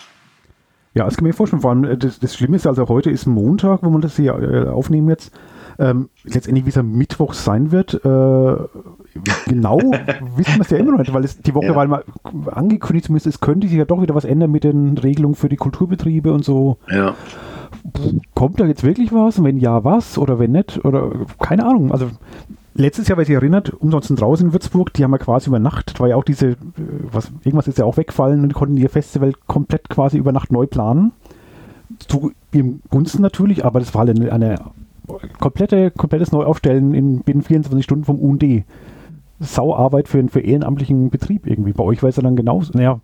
Ja, 0.95 1.05
das 1.05 1.17
kann 1.17 1.27
ich 1.27 1.31
mir 1.31 1.37
vorstellen. 1.37 1.63
Vor 1.63 1.71
allem, 1.71 1.85
äh, 1.85 1.97
das, 1.97 2.19
das 2.19 2.35
Schlimme 2.35 2.57
ist 2.57 2.67
also, 2.67 2.89
heute 2.89 3.11
ist 3.11 3.27
Montag, 3.27 3.83
wo 3.83 3.91
man 3.91 4.01
das 4.01 4.17
hier 4.17 4.35
äh, 4.35 4.69
aufnehmen 4.69 5.09
jetzt. 5.09 5.33
Ähm, 5.79 6.11
letztendlich, 6.25 6.67
wie 6.67 6.71
es 6.71 6.77
am 6.77 6.93
Mittwoch 6.93 7.33
sein 7.33 7.73
wird, 7.73 7.95
äh, 7.95 8.57
genau 9.47 9.79
wissen 10.37 10.57
wir 10.57 10.61
es 10.61 10.71
ja 10.71 10.79
immer 10.79 10.93
noch 10.93 10.99
nicht, 10.99 11.15
weil 11.15 11.25
es 11.25 11.39
die 11.39 11.55
Woche, 11.55 11.67
ja. 11.67 11.77
weil 11.77 11.89
mal 11.89 12.05
angekündigt 12.51 13.07
zumindest, 13.07 13.29
es 13.29 13.41
könnte 13.41 13.67
sich 13.67 13.79
ja 13.79 13.87
doch 13.87 14.03
wieder 14.03 14.15
was 14.15 14.27
ändern 14.27 14.51
mit 14.51 14.65
den 14.65 14.99
Regelungen 14.99 15.37
für 15.37 15.49
die 15.49 15.57
Kulturbetriebe 15.57 16.33
und 16.33 16.45
so. 16.45 16.77
Ja. 16.91 17.15
Kommt 18.35 18.61
da 18.61 18.67
jetzt 18.67 18.85
wirklich 18.85 19.13
was? 19.13 19.43
wenn 19.43 19.57
ja, 19.57 19.85
was? 19.85 20.19
Oder 20.19 20.39
wenn 20.39 20.53
nicht? 20.53 20.85
Oder 20.85 21.13
keine 21.39 21.65
Ahnung. 21.65 21.93
Also 21.93 22.11
letztes 22.81 23.09
Jahr, 23.09 23.19
wer 23.19 23.25
sich 23.25 23.35
erinnert, 23.35 23.73
umsonst 23.75 24.11
draußen 24.11 24.47
in 24.47 24.53
Würzburg, 24.53 24.93
die 24.93 25.05
haben 25.05 25.13
ja 25.13 25.19
quasi 25.19 25.49
über 25.49 25.59
Nacht, 25.59 26.01
war 26.01 26.09
ja 26.09 26.17
auch 26.17 26.25
diese, 26.25 26.51
äh, 26.51 26.57
was, 27.13 27.31
irgendwas 27.45 27.69
ist 27.69 27.79
ja 27.79 27.85
auch 27.85 27.97
weggefallen 27.97 28.43
und 28.43 28.49
die 28.49 28.55
konnten 28.55 28.77
ihr 28.77 28.91
Festival 28.91 29.33
komplett 29.47 29.89
quasi 29.89 30.19
über 30.19 30.33
Nacht 30.33 30.51
neu 30.53 30.67
planen. 30.67 31.13
Zu 31.99 32.33
ihrem 32.53 32.81
Gunsten 32.89 33.23
natürlich, 33.23 33.65
aber 33.65 33.81
das 33.81 33.95
war 33.95 34.03
eine, 34.03 34.33
eine 34.33 34.57
komplette, 35.39 35.91
komplettes 35.91 36.33
Neuaufstellen 36.33 36.95
in 36.95 37.21
binnen 37.21 37.43
24 37.43 37.85
Stunden 37.85 38.05
vom 38.05 38.19
UND. 38.19 38.65
Sauarbeit 39.41 40.07
für, 40.07 40.23
für 40.29 40.41
ehrenamtlichen 40.41 41.11
Betrieb 41.11 41.47
irgendwie. 41.47 41.73
Bei 41.73 41.83
euch 41.83 42.03
war 42.03 42.11
es 42.11 42.17
ja 42.17 42.23
dann 42.23 42.37
genauso. 42.37 42.73
Naja, 42.75 43.01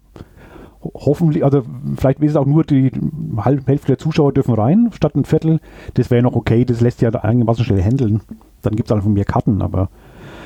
hoffentlich, 0.95 1.45
also 1.45 1.63
vielleicht 1.97 2.21
ist 2.21 2.33
es 2.33 2.37
auch 2.37 2.47
nur 2.47 2.65
die 2.65 2.93
halbe 3.39 3.63
Hälfte 3.67 3.89
der 3.89 3.99
Zuschauer 3.99 4.33
dürfen 4.33 4.55
rein, 4.55 4.91
statt 4.93 5.15
ein 5.15 5.25
Viertel. 5.25 5.61
Das 5.95 6.11
wäre 6.11 6.23
noch 6.23 6.37
okay, 6.37 6.65
das 6.65 6.81
lässt 6.81 7.01
ja 7.01 7.11
einigermaßen 7.11 7.65
schnell 7.65 7.83
handeln. 7.83 8.21
Dann 8.67 8.77
gibt 8.77 8.91
es 8.91 8.95
einfach 8.95 9.09
mehr 9.09 9.25
Karten, 9.25 9.63
aber 9.63 9.89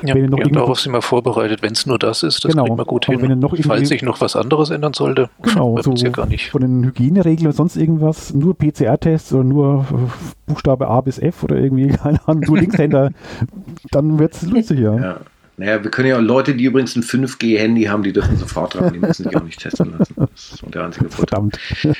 ja, 0.03 0.15
wenn 0.15 0.23
ihr 0.23 0.29
noch 0.29 0.39
ja, 0.39 0.45
darauf 0.45 0.79
sind 0.79 0.93
wir 0.93 1.01
vorbereitet, 1.01 1.61
wenn 1.61 1.73
es 1.73 1.85
nur 1.85 1.99
das 1.99 2.23
ist, 2.23 2.43
das 2.43 2.51
genau, 2.51 2.65
kriegt 2.65 2.77
man 2.77 2.85
gut 2.85 3.05
hin. 3.05 3.21
Wenn 3.21 3.39
noch 3.39 3.55
Falls 3.57 3.89
sich 3.89 4.01
noch 4.01 4.19
was 4.21 4.35
anderes 4.35 4.69
ändern 4.69 4.93
sollte, 4.93 5.29
genau, 5.41 5.79
so 5.81 5.93
ja 5.93 6.09
gar 6.09 6.25
nicht. 6.25 6.49
Von 6.49 6.61
den 6.61 6.83
Hygieneregeln 6.85 7.47
oder 7.47 7.55
sonst 7.55 7.75
irgendwas, 7.75 8.33
nur 8.33 8.57
PCR-Tests 8.57 9.33
oder 9.33 9.43
nur 9.43 9.85
Buchstabe 10.47 10.87
A 10.87 11.01
bis 11.01 11.19
F 11.19 11.43
oder 11.43 11.57
irgendwie, 11.57 11.87
keine 12.03 12.19
Ahnung, 12.27 12.43
nur 12.47 12.57
Linkshänder, 12.57 13.11
dann 13.91 14.19
wird 14.19 14.33
es 14.33 14.43
lustiger. 14.43 14.95
Ja. 14.99 15.17
Naja, 15.57 15.83
wir 15.83 15.91
können 15.91 16.07
ja 16.07 16.17
Leute, 16.17 16.55
die 16.55 16.63
übrigens 16.63 16.95
ein 16.95 17.03
5G-Handy 17.03 17.83
haben, 17.83 18.01
die 18.01 18.13
dürfen 18.13 18.35
sofort 18.37 18.73
dran, 18.73 18.93
die 18.93 18.99
müssen 18.99 19.25
sich 19.25 19.35
auch 19.35 19.43
nicht 19.43 19.59
testen 19.59 19.93
lassen. 19.95 20.15
Das 20.17 20.53
ist 20.53 20.63
der 20.73 20.85
einzige 20.85 21.09
Vorteil. 21.09 21.49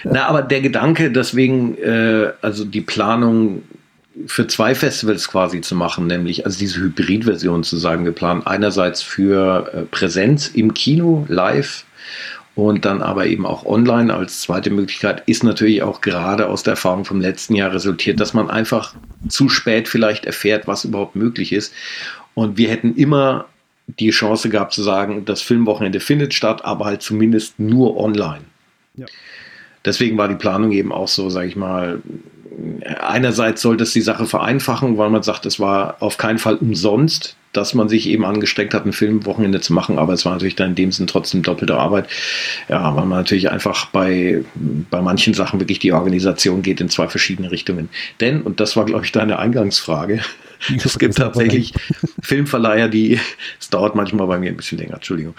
Na, 0.03 0.25
aber 0.25 0.41
der 0.41 0.61
Gedanke, 0.61 1.11
deswegen, 1.11 1.77
äh, 1.77 2.31
also 2.41 2.65
die 2.65 2.81
Planung 2.81 3.61
für 4.27 4.47
zwei 4.47 4.75
Festivals 4.75 5.27
quasi 5.27 5.61
zu 5.61 5.75
machen, 5.75 6.07
nämlich 6.07 6.45
also 6.45 6.57
diese 6.59 6.79
Hybrid-Version 6.79 7.63
zu 7.63 7.77
sagen, 7.77 8.05
wir 8.05 8.11
planen 8.11 8.45
einerseits 8.45 9.01
für 9.01 9.71
äh, 9.73 9.81
Präsenz 9.83 10.47
im 10.47 10.73
Kino 10.73 11.25
live 11.29 11.85
und 12.55 12.85
dann 12.85 13.01
aber 13.01 13.27
eben 13.27 13.45
auch 13.45 13.65
online 13.65 14.13
als 14.13 14.41
zweite 14.41 14.69
Möglichkeit, 14.69 15.23
ist 15.25 15.43
natürlich 15.43 15.83
auch 15.83 16.01
gerade 16.01 16.49
aus 16.49 16.63
der 16.63 16.71
Erfahrung 16.71 17.05
vom 17.05 17.21
letzten 17.21 17.55
Jahr 17.55 17.73
resultiert, 17.73 18.19
dass 18.19 18.33
man 18.33 18.49
einfach 18.49 18.93
zu 19.29 19.47
spät 19.47 19.87
vielleicht 19.87 20.25
erfährt, 20.25 20.67
was 20.67 20.83
überhaupt 20.83 21.15
möglich 21.15 21.53
ist. 21.53 21.73
Und 22.33 22.57
wir 22.57 22.69
hätten 22.69 22.95
immer 22.95 23.45
die 23.87 24.09
Chance 24.09 24.49
gehabt 24.49 24.73
zu 24.73 24.83
sagen, 24.83 25.25
das 25.25 25.41
Filmwochenende 25.41 25.99
findet 25.99 26.33
statt, 26.33 26.63
aber 26.65 26.85
halt 26.85 27.01
zumindest 27.01 27.59
nur 27.59 27.97
online. 27.97 28.43
Ja. 28.95 29.05
Deswegen 29.85 30.17
war 30.17 30.27
die 30.27 30.35
Planung 30.35 30.71
eben 30.71 30.91
auch 30.91 31.07
so, 31.07 31.29
sage 31.29 31.47
ich 31.47 31.55
mal, 31.55 32.01
einerseits 32.99 33.61
sollte 33.61 33.83
es 33.83 33.93
die 33.93 34.01
Sache 34.01 34.25
vereinfachen, 34.25 34.97
weil 34.97 35.09
man 35.09 35.23
sagt, 35.23 35.45
es 35.45 35.59
war 35.59 35.97
auf 35.99 36.17
keinen 36.17 36.39
Fall 36.39 36.55
umsonst, 36.55 37.35
dass 37.53 37.73
man 37.73 37.89
sich 37.89 38.07
eben 38.07 38.25
angestrengt 38.25 38.73
hat, 38.73 38.85
ein 38.85 38.93
Filmwochenende 38.93 39.59
zu 39.59 39.73
machen, 39.73 39.99
aber 39.99 40.13
es 40.13 40.25
war 40.25 40.33
natürlich 40.33 40.55
dann 40.55 40.69
in 40.69 40.75
dem 40.75 40.91
Sinn 40.91 41.07
trotzdem 41.07 41.43
doppelte 41.43 41.77
Arbeit. 41.77 42.07
Ja, 42.69 42.95
weil 42.95 43.05
man 43.05 43.19
natürlich 43.19 43.51
einfach 43.51 43.87
bei, 43.87 44.43
bei 44.89 45.01
manchen 45.01 45.33
Sachen 45.33 45.59
wirklich 45.59 45.79
die 45.79 45.91
Organisation 45.91 46.61
geht 46.61 46.81
in 46.81 46.89
zwei 46.89 47.07
verschiedene 47.07 47.51
Richtungen. 47.51 47.89
Denn, 48.19 48.41
und 48.41 48.59
das 48.59 48.75
war, 48.77 48.85
glaube 48.85 49.05
ich, 49.05 49.11
deine 49.11 49.39
Eingangsfrage, 49.39 50.21
es 50.83 50.99
gibt 50.99 51.15
tatsächlich 51.15 51.73
Filmverleiher, 52.21 52.87
die, 52.87 53.19
es 53.59 53.69
dauert 53.69 53.95
manchmal 53.95 54.27
bei 54.27 54.37
mir 54.37 54.49
ein 54.49 54.57
bisschen 54.57 54.77
länger, 54.77 54.95
Entschuldigung. 54.95 55.35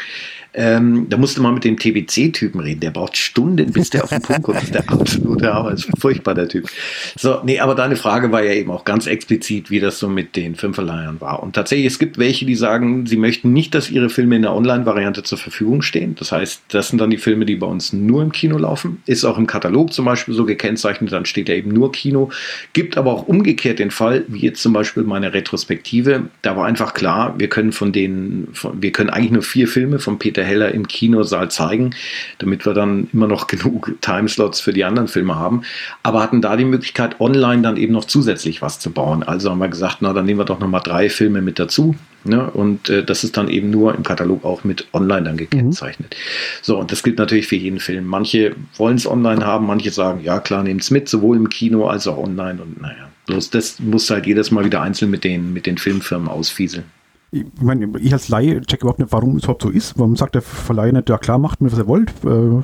Ähm, 0.54 1.06
da 1.08 1.16
musste 1.16 1.40
man 1.40 1.54
mit 1.54 1.64
dem 1.64 1.78
TBC-Typen 1.78 2.60
reden. 2.60 2.80
Der 2.80 2.90
braucht 2.90 3.16
Stunden, 3.16 3.72
bis 3.72 3.90
der 3.90 4.04
auf 4.04 4.10
den 4.10 4.20
Punkt 4.20 4.42
kommt. 4.42 4.56
Das 4.58 4.64
ist 4.64 4.74
der 4.74 4.90
absolute 4.90 5.54
Hammer. 5.54 5.72
Ist 5.72 5.88
furchtbar, 5.98 6.34
der 6.34 6.48
Typ. 6.48 6.68
So, 7.16 7.40
nee, 7.42 7.58
aber 7.58 7.74
deine 7.74 7.96
Frage 7.96 8.32
war 8.32 8.42
ja 8.42 8.52
eben 8.52 8.70
auch 8.70 8.84
ganz 8.84 9.06
explizit, 9.06 9.70
wie 9.70 9.80
das 9.80 9.98
so 9.98 10.08
mit 10.08 10.36
den 10.36 10.54
Filmverleihern 10.54 11.20
war. 11.20 11.42
Und 11.42 11.54
tatsächlich, 11.54 11.86
es 11.86 11.98
gibt 11.98 12.18
welche, 12.18 12.44
die 12.44 12.54
sagen, 12.54 13.06
sie 13.06 13.16
möchten 13.16 13.52
nicht, 13.52 13.74
dass 13.74 13.90
ihre 13.90 14.10
Filme 14.10 14.36
in 14.36 14.42
der 14.42 14.52
Online-Variante 14.52 15.22
zur 15.22 15.38
Verfügung 15.38 15.80
stehen. 15.80 16.16
Das 16.16 16.32
heißt, 16.32 16.62
das 16.68 16.88
sind 16.88 17.00
dann 17.00 17.08
die 17.08 17.16
Filme, 17.16 17.46
die 17.46 17.56
bei 17.56 17.66
uns 17.66 17.94
nur 17.94 18.22
im 18.22 18.32
Kino 18.32 18.58
laufen. 18.58 19.02
Ist 19.06 19.24
auch 19.24 19.38
im 19.38 19.46
Katalog 19.46 19.92
zum 19.94 20.04
Beispiel 20.04 20.34
so 20.34 20.44
gekennzeichnet, 20.44 21.12
dann 21.12 21.24
steht 21.24 21.48
ja 21.48 21.54
eben 21.54 21.70
nur 21.70 21.92
Kino. 21.92 22.30
Gibt 22.74 22.98
aber 22.98 23.12
auch 23.12 23.26
umgekehrt 23.26 23.78
den 23.78 23.90
Fall, 23.90 24.24
wie 24.28 24.40
jetzt 24.40 24.60
zum 24.60 24.74
Beispiel 24.74 25.02
meine 25.12 25.32
Retrospektive. 25.32 26.24
Da 26.42 26.56
war 26.56 26.66
einfach 26.66 26.94
klar, 26.94 27.34
wir 27.38 27.48
können 27.48 27.72
von 27.72 27.92
denen, 27.92 28.48
von, 28.52 28.82
wir 28.82 28.92
können 28.92 29.10
eigentlich 29.10 29.32
nur 29.32 29.42
vier 29.42 29.68
Filme 29.68 29.98
von 29.98 30.18
Peter 30.18 30.32
Peter 30.32 30.44
Heller 30.44 30.72
im 30.72 30.88
Kinosaal 30.88 31.50
zeigen, 31.50 31.94
damit 32.38 32.66
wir 32.66 32.74
dann 32.74 33.08
immer 33.12 33.26
noch 33.26 33.46
genug 33.52 33.94
Timeslots 34.00 34.60
für 34.60 34.72
die 34.72 34.84
anderen 34.84 35.08
Filme 35.08 35.36
haben. 35.36 35.62
Aber 36.02 36.22
hatten 36.22 36.42
da 36.42 36.56
die 36.56 36.64
Möglichkeit, 36.64 37.20
online 37.20 37.62
dann 37.62 37.76
eben 37.76 37.92
noch 37.92 38.04
zusätzlich 38.04 38.62
was 38.62 38.78
zu 38.78 38.90
bauen. 38.90 39.22
Also 39.22 39.50
haben 39.50 39.58
wir 39.58 39.68
gesagt, 39.68 39.98
na, 40.00 40.12
dann 40.12 40.26
nehmen 40.26 40.40
wir 40.40 40.44
doch 40.44 40.58
nochmal 40.58 40.80
drei 40.82 41.08
Filme 41.08 41.42
mit 41.42 41.58
dazu. 41.58 41.94
Ne? 42.24 42.50
Und 42.50 42.88
äh, 42.88 43.04
das 43.04 43.24
ist 43.24 43.36
dann 43.36 43.48
eben 43.48 43.70
nur 43.70 43.94
im 43.94 44.04
Katalog 44.04 44.44
auch 44.44 44.64
mit 44.64 44.86
online 44.92 45.24
dann 45.24 45.36
gekennzeichnet. 45.36 46.14
Mhm. 46.14 46.62
So, 46.62 46.78
und 46.78 46.92
das 46.92 47.02
gilt 47.02 47.18
natürlich 47.18 47.48
für 47.48 47.56
jeden 47.56 47.80
Film. 47.80 48.06
Manche 48.06 48.54
wollen 48.76 48.96
es 48.96 49.06
online 49.06 49.44
haben, 49.44 49.66
manche 49.66 49.90
sagen, 49.90 50.20
ja 50.22 50.38
klar, 50.38 50.62
nehmt 50.62 50.82
es 50.82 50.90
mit, 50.90 51.08
sowohl 51.08 51.36
im 51.36 51.48
Kino 51.48 51.88
als 51.88 52.06
auch 52.06 52.18
online. 52.18 52.62
Und 52.62 52.80
naja, 52.80 53.11
bloß 53.26 53.50
das 53.50 53.80
muss 53.80 54.10
halt 54.10 54.26
jedes 54.26 54.50
Mal 54.50 54.64
wieder 54.64 54.82
einzeln 54.82 55.10
mit 55.10 55.24
den, 55.24 55.52
mit 55.52 55.66
den 55.66 55.78
Filmfirmen 55.78 56.28
ausfieseln 56.28 56.84
ich 57.32 57.44
meine, 57.62 57.90
ich 57.98 58.12
als 58.12 58.28
Laie 58.28 58.60
check 58.60 58.82
überhaupt 58.82 58.98
nicht, 58.98 59.10
warum 59.10 59.36
es 59.36 59.44
überhaupt 59.44 59.62
so 59.62 59.70
ist. 59.70 59.98
Warum 59.98 60.16
sagt 60.16 60.34
der 60.34 60.42
Verleiher 60.42 60.92
nicht, 60.92 61.08
ja 61.08 61.16
klar, 61.16 61.38
macht 61.38 61.62
mir, 61.62 61.72
was 61.72 61.78
ihr 61.78 61.86
wollt. 61.86 62.10
Äh, 62.24 62.62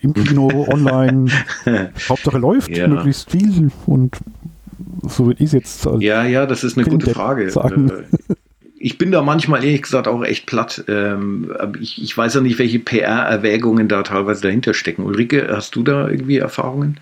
Im 0.00 0.14
Kino, 0.14 0.48
online. 0.68 1.30
Hauptsache 2.08 2.38
läuft, 2.38 2.74
ja. 2.74 2.88
möglichst 2.88 3.30
viel. 3.30 3.70
Und 3.84 4.16
so 5.02 5.26
würde 5.26 5.44
ich 5.44 5.48
es 5.48 5.52
jetzt. 5.52 5.88
ja, 6.00 6.24
ja, 6.24 6.46
das 6.46 6.64
ist 6.64 6.78
eine 6.78 6.88
gute 6.88 7.10
Frage. 7.10 7.50
Sagen. 7.50 7.90
Äh, 7.90 8.34
ich 8.78 8.96
bin 8.96 9.10
da 9.10 9.20
manchmal 9.20 9.62
ehrlich 9.62 9.82
gesagt 9.82 10.08
auch 10.08 10.24
echt 10.24 10.46
platt. 10.46 10.84
Ähm, 10.88 11.52
ich, 11.78 12.02
ich 12.02 12.16
weiß 12.16 12.34
ja 12.34 12.40
nicht, 12.40 12.58
welche 12.58 12.78
PR-Erwägungen 12.78 13.88
da 13.88 14.02
teilweise 14.04 14.40
dahinter 14.40 14.72
stecken. 14.72 15.02
Ulrike, 15.02 15.48
hast 15.50 15.76
du 15.76 15.82
da 15.82 16.08
irgendwie 16.08 16.38
Erfahrungen? 16.38 16.98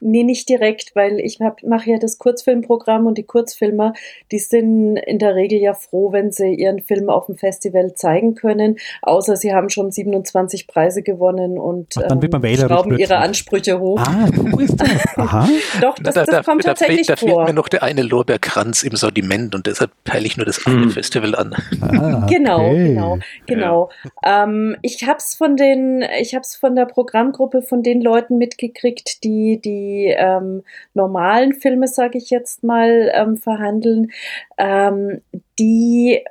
Nee, 0.00 0.22
nicht 0.22 0.48
direkt, 0.48 0.94
weil 0.94 1.18
ich 1.18 1.38
mache 1.40 1.90
ja 1.90 1.98
das 1.98 2.18
Kurzfilmprogramm 2.18 3.06
und 3.06 3.18
die 3.18 3.24
Kurzfilmer, 3.24 3.94
die 4.30 4.38
sind 4.38 4.96
in 4.96 5.18
der 5.18 5.34
Regel 5.34 5.58
ja 5.58 5.74
froh, 5.74 6.12
wenn 6.12 6.30
sie 6.30 6.54
ihren 6.54 6.80
Film 6.80 7.10
auf 7.10 7.26
dem 7.26 7.36
Festival 7.36 7.94
zeigen 7.94 8.34
können, 8.34 8.76
außer 9.02 9.36
sie 9.36 9.52
haben 9.52 9.70
schon 9.70 9.90
27 9.90 10.66
Preise 10.66 11.02
gewonnen 11.02 11.58
und 11.58 11.94
Ach, 11.96 12.08
dann 12.08 12.22
wird 12.22 12.32
man 12.32 12.44
ähm, 12.44 12.56
schrauben 12.56 12.98
ihre 12.98 13.16
Ansprüche 13.16 13.80
hoch. 13.80 14.00
Ah, 14.00 14.28
du 14.32 14.56
bist 14.56 14.80
das. 14.80 14.88
Aha. 15.16 15.48
Doch, 15.80 15.96
das, 15.96 16.14
da, 16.14 16.24
das 16.24 16.46
kommt 16.46 16.64
da, 16.64 16.74
tatsächlich 16.74 17.06
da, 17.06 17.14
da 17.14 17.16
vor. 17.16 17.28
Da 17.28 17.34
fehlt 17.36 17.48
mir 17.48 17.54
noch 17.54 17.68
der 17.68 17.82
eine 17.82 18.02
Lorbeerkranz 18.02 18.84
im 18.84 18.94
Sortiment 18.94 19.54
und 19.54 19.66
deshalb 19.66 19.90
peile 20.04 20.26
ich 20.26 20.36
nur 20.36 20.46
das 20.46 20.64
eine 20.66 20.82
hm. 20.82 20.90
Festival 20.90 21.34
an. 21.34 21.54
Ah, 21.80 22.26
genau, 22.28 22.66
okay. 22.66 22.88
genau, 22.88 23.18
genau. 23.46 23.90
Ja. 24.24 24.44
Ähm, 24.44 24.76
ich 24.82 25.06
habe 25.06 25.18
es 25.18 25.34
von 25.34 25.56
den, 25.56 26.04
ich 26.20 26.34
habe 26.34 26.42
es 26.42 26.54
von 26.54 26.76
der 26.76 26.86
Programmgruppe 26.86 27.62
von 27.62 27.82
den 27.82 28.00
Leuten 28.00 28.38
mitgekriegt, 28.38 29.24
die 29.24 29.60
die 29.60 29.87
die 29.88 30.14
ähm, 30.16 30.62
normalen 30.94 31.52
Filme, 31.54 31.88
sage 31.88 32.18
ich 32.18 32.30
jetzt 32.30 32.62
mal, 32.62 33.10
ähm, 33.14 33.36
verhandeln, 33.36 34.10
ähm, 34.58 35.22
die 35.58 36.24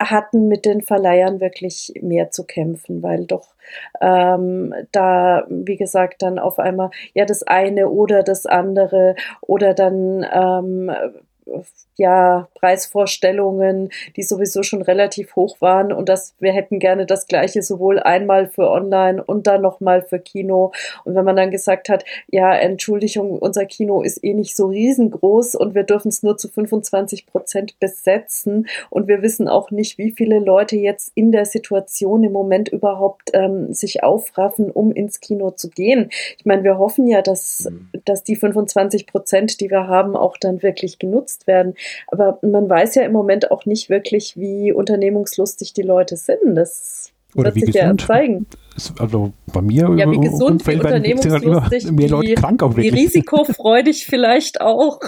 hatten 0.00 0.48
mit 0.48 0.64
den 0.64 0.80
Verleihern 0.80 1.40
wirklich 1.40 1.92
mehr 2.00 2.30
zu 2.30 2.44
kämpfen, 2.44 3.02
weil 3.02 3.26
doch 3.26 3.54
ähm, 4.00 4.74
da, 4.92 5.44
wie 5.48 5.76
gesagt, 5.76 6.22
dann 6.22 6.38
auf 6.38 6.58
einmal 6.58 6.90
ja 7.12 7.26
das 7.26 7.42
eine 7.42 7.90
oder 7.90 8.22
das 8.22 8.46
andere 8.46 9.14
oder 9.42 9.74
dann 9.74 10.26
ähm, 10.32 10.90
ja, 11.96 12.48
Preisvorstellungen, 12.54 13.90
die 14.16 14.22
sowieso 14.22 14.62
schon 14.62 14.80
relativ 14.80 15.36
hoch 15.36 15.60
waren 15.60 15.92
und 15.92 16.08
das, 16.08 16.34
wir 16.40 16.52
hätten 16.52 16.78
gerne 16.78 17.04
das 17.04 17.26
gleiche 17.26 17.62
sowohl 17.62 17.98
einmal 17.98 18.48
für 18.48 18.70
online 18.70 19.22
und 19.22 19.46
dann 19.46 19.60
nochmal 19.60 20.02
für 20.02 20.18
Kino. 20.18 20.72
Und 21.04 21.14
wenn 21.14 21.26
man 21.26 21.36
dann 21.36 21.50
gesagt 21.50 21.90
hat, 21.90 22.04
ja, 22.28 22.54
Entschuldigung, 22.54 23.38
unser 23.38 23.66
Kino 23.66 24.00
ist 24.00 24.24
eh 24.24 24.32
nicht 24.32 24.56
so 24.56 24.68
riesengroß 24.68 25.56
und 25.56 25.74
wir 25.74 25.82
dürfen 25.82 26.08
es 26.08 26.22
nur 26.22 26.38
zu 26.38 26.48
25 26.48 27.26
Prozent 27.26 27.78
besetzen 27.80 28.66
und 28.88 29.06
wir 29.06 29.20
wissen 29.20 29.48
auch 29.48 29.70
nicht, 29.70 29.98
wie 29.98 30.12
viele 30.12 30.38
Leute 30.38 30.76
jetzt 30.76 31.12
in 31.14 31.32
der 31.32 31.44
Situation 31.44 32.24
im 32.24 32.32
Moment 32.32 32.70
überhaupt 32.70 33.30
ähm, 33.34 33.74
sich 33.74 34.02
aufraffen, 34.02 34.70
um 34.70 34.92
ins 34.92 35.20
Kino 35.20 35.50
zu 35.50 35.68
gehen. 35.68 36.08
Ich 36.38 36.46
meine, 36.46 36.64
wir 36.64 36.78
hoffen 36.78 37.06
ja, 37.06 37.20
dass, 37.20 37.68
mhm. 37.70 37.90
dass 38.06 38.24
die 38.24 38.36
25 38.36 39.06
Prozent, 39.06 39.60
die 39.60 39.70
wir 39.70 39.86
haben, 39.86 40.16
auch 40.16 40.38
dann 40.38 40.62
wirklich 40.62 40.98
genutzt 40.98 41.29
werden. 41.46 41.74
Aber 42.08 42.38
man 42.42 42.68
weiß 42.68 42.94
ja 42.94 43.02
im 43.02 43.12
Moment 43.12 43.50
auch 43.50 43.66
nicht 43.66 43.90
wirklich, 43.90 44.36
wie 44.36 44.72
unternehmungslustig 44.72 45.72
die 45.72 45.82
Leute 45.82 46.16
sind. 46.16 46.54
Das 46.54 47.12
Oder 47.34 47.54
wird 47.54 47.66
sich 47.66 47.74
gesund. 47.74 48.00
ja 48.02 48.06
zeigen. 48.06 48.46
Also 48.98 49.32
bei 49.52 49.62
mir 49.62 49.94
ja, 49.96 50.10
wie 50.10 50.20
gesund, 50.20 50.66
wie 50.66 50.76
unternehmungslustig, 50.76 51.90
mehr 51.90 52.08
Leute 52.08 52.34
krank 52.34 52.62
auch 52.62 52.76
wirklich. 52.76 52.92
wie 52.92 52.98
risikofreudig 53.00 54.06
vielleicht 54.06 54.60
auch. 54.60 55.00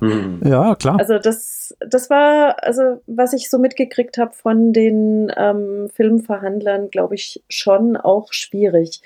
Hm. 0.00 0.40
Ja, 0.44 0.74
klar. 0.74 0.98
Also 0.98 1.18
das, 1.18 1.74
das 1.80 2.10
war, 2.10 2.62
also 2.62 3.00
was 3.06 3.32
ich 3.32 3.48
so 3.48 3.58
mitgekriegt 3.58 4.18
habe 4.18 4.32
von 4.32 4.72
den 4.72 5.32
ähm, 5.36 5.88
Filmverhandlern, 5.94 6.90
glaube 6.90 7.14
ich, 7.14 7.42
schon 7.48 7.96
auch 7.96 8.32
schwierig. 8.32 9.02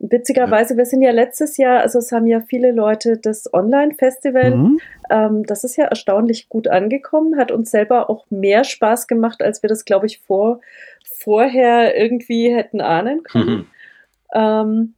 Witzigerweise, 0.00 0.76
wir 0.76 0.86
sind 0.86 1.02
ja 1.02 1.12
letztes 1.12 1.56
Jahr, 1.56 1.80
also 1.80 1.98
es 1.98 2.12
haben 2.12 2.26
ja 2.26 2.40
viele 2.40 2.72
Leute 2.72 3.16
das 3.16 3.52
Online-Festival, 3.54 4.56
mhm. 4.56 4.80
ähm, 5.08 5.44
das 5.44 5.64
ist 5.64 5.76
ja 5.76 5.84
erstaunlich 5.84 6.48
gut 6.48 6.68
angekommen, 6.68 7.38
hat 7.38 7.52
uns 7.52 7.70
selber 7.70 8.10
auch 8.10 8.26
mehr 8.28 8.64
Spaß 8.64 9.06
gemacht, 9.06 9.40
als 9.40 9.62
wir 9.62 9.68
das, 9.68 9.84
glaube 9.84 10.06
ich, 10.06 10.20
vor, 10.20 10.60
vorher 11.04 11.96
irgendwie 11.96 12.54
hätten 12.54 12.80
ahnen 12.80 13.22
können. 13.22 13.56
Mhm. 13.56 13.66
Ähm, 14.34 14.94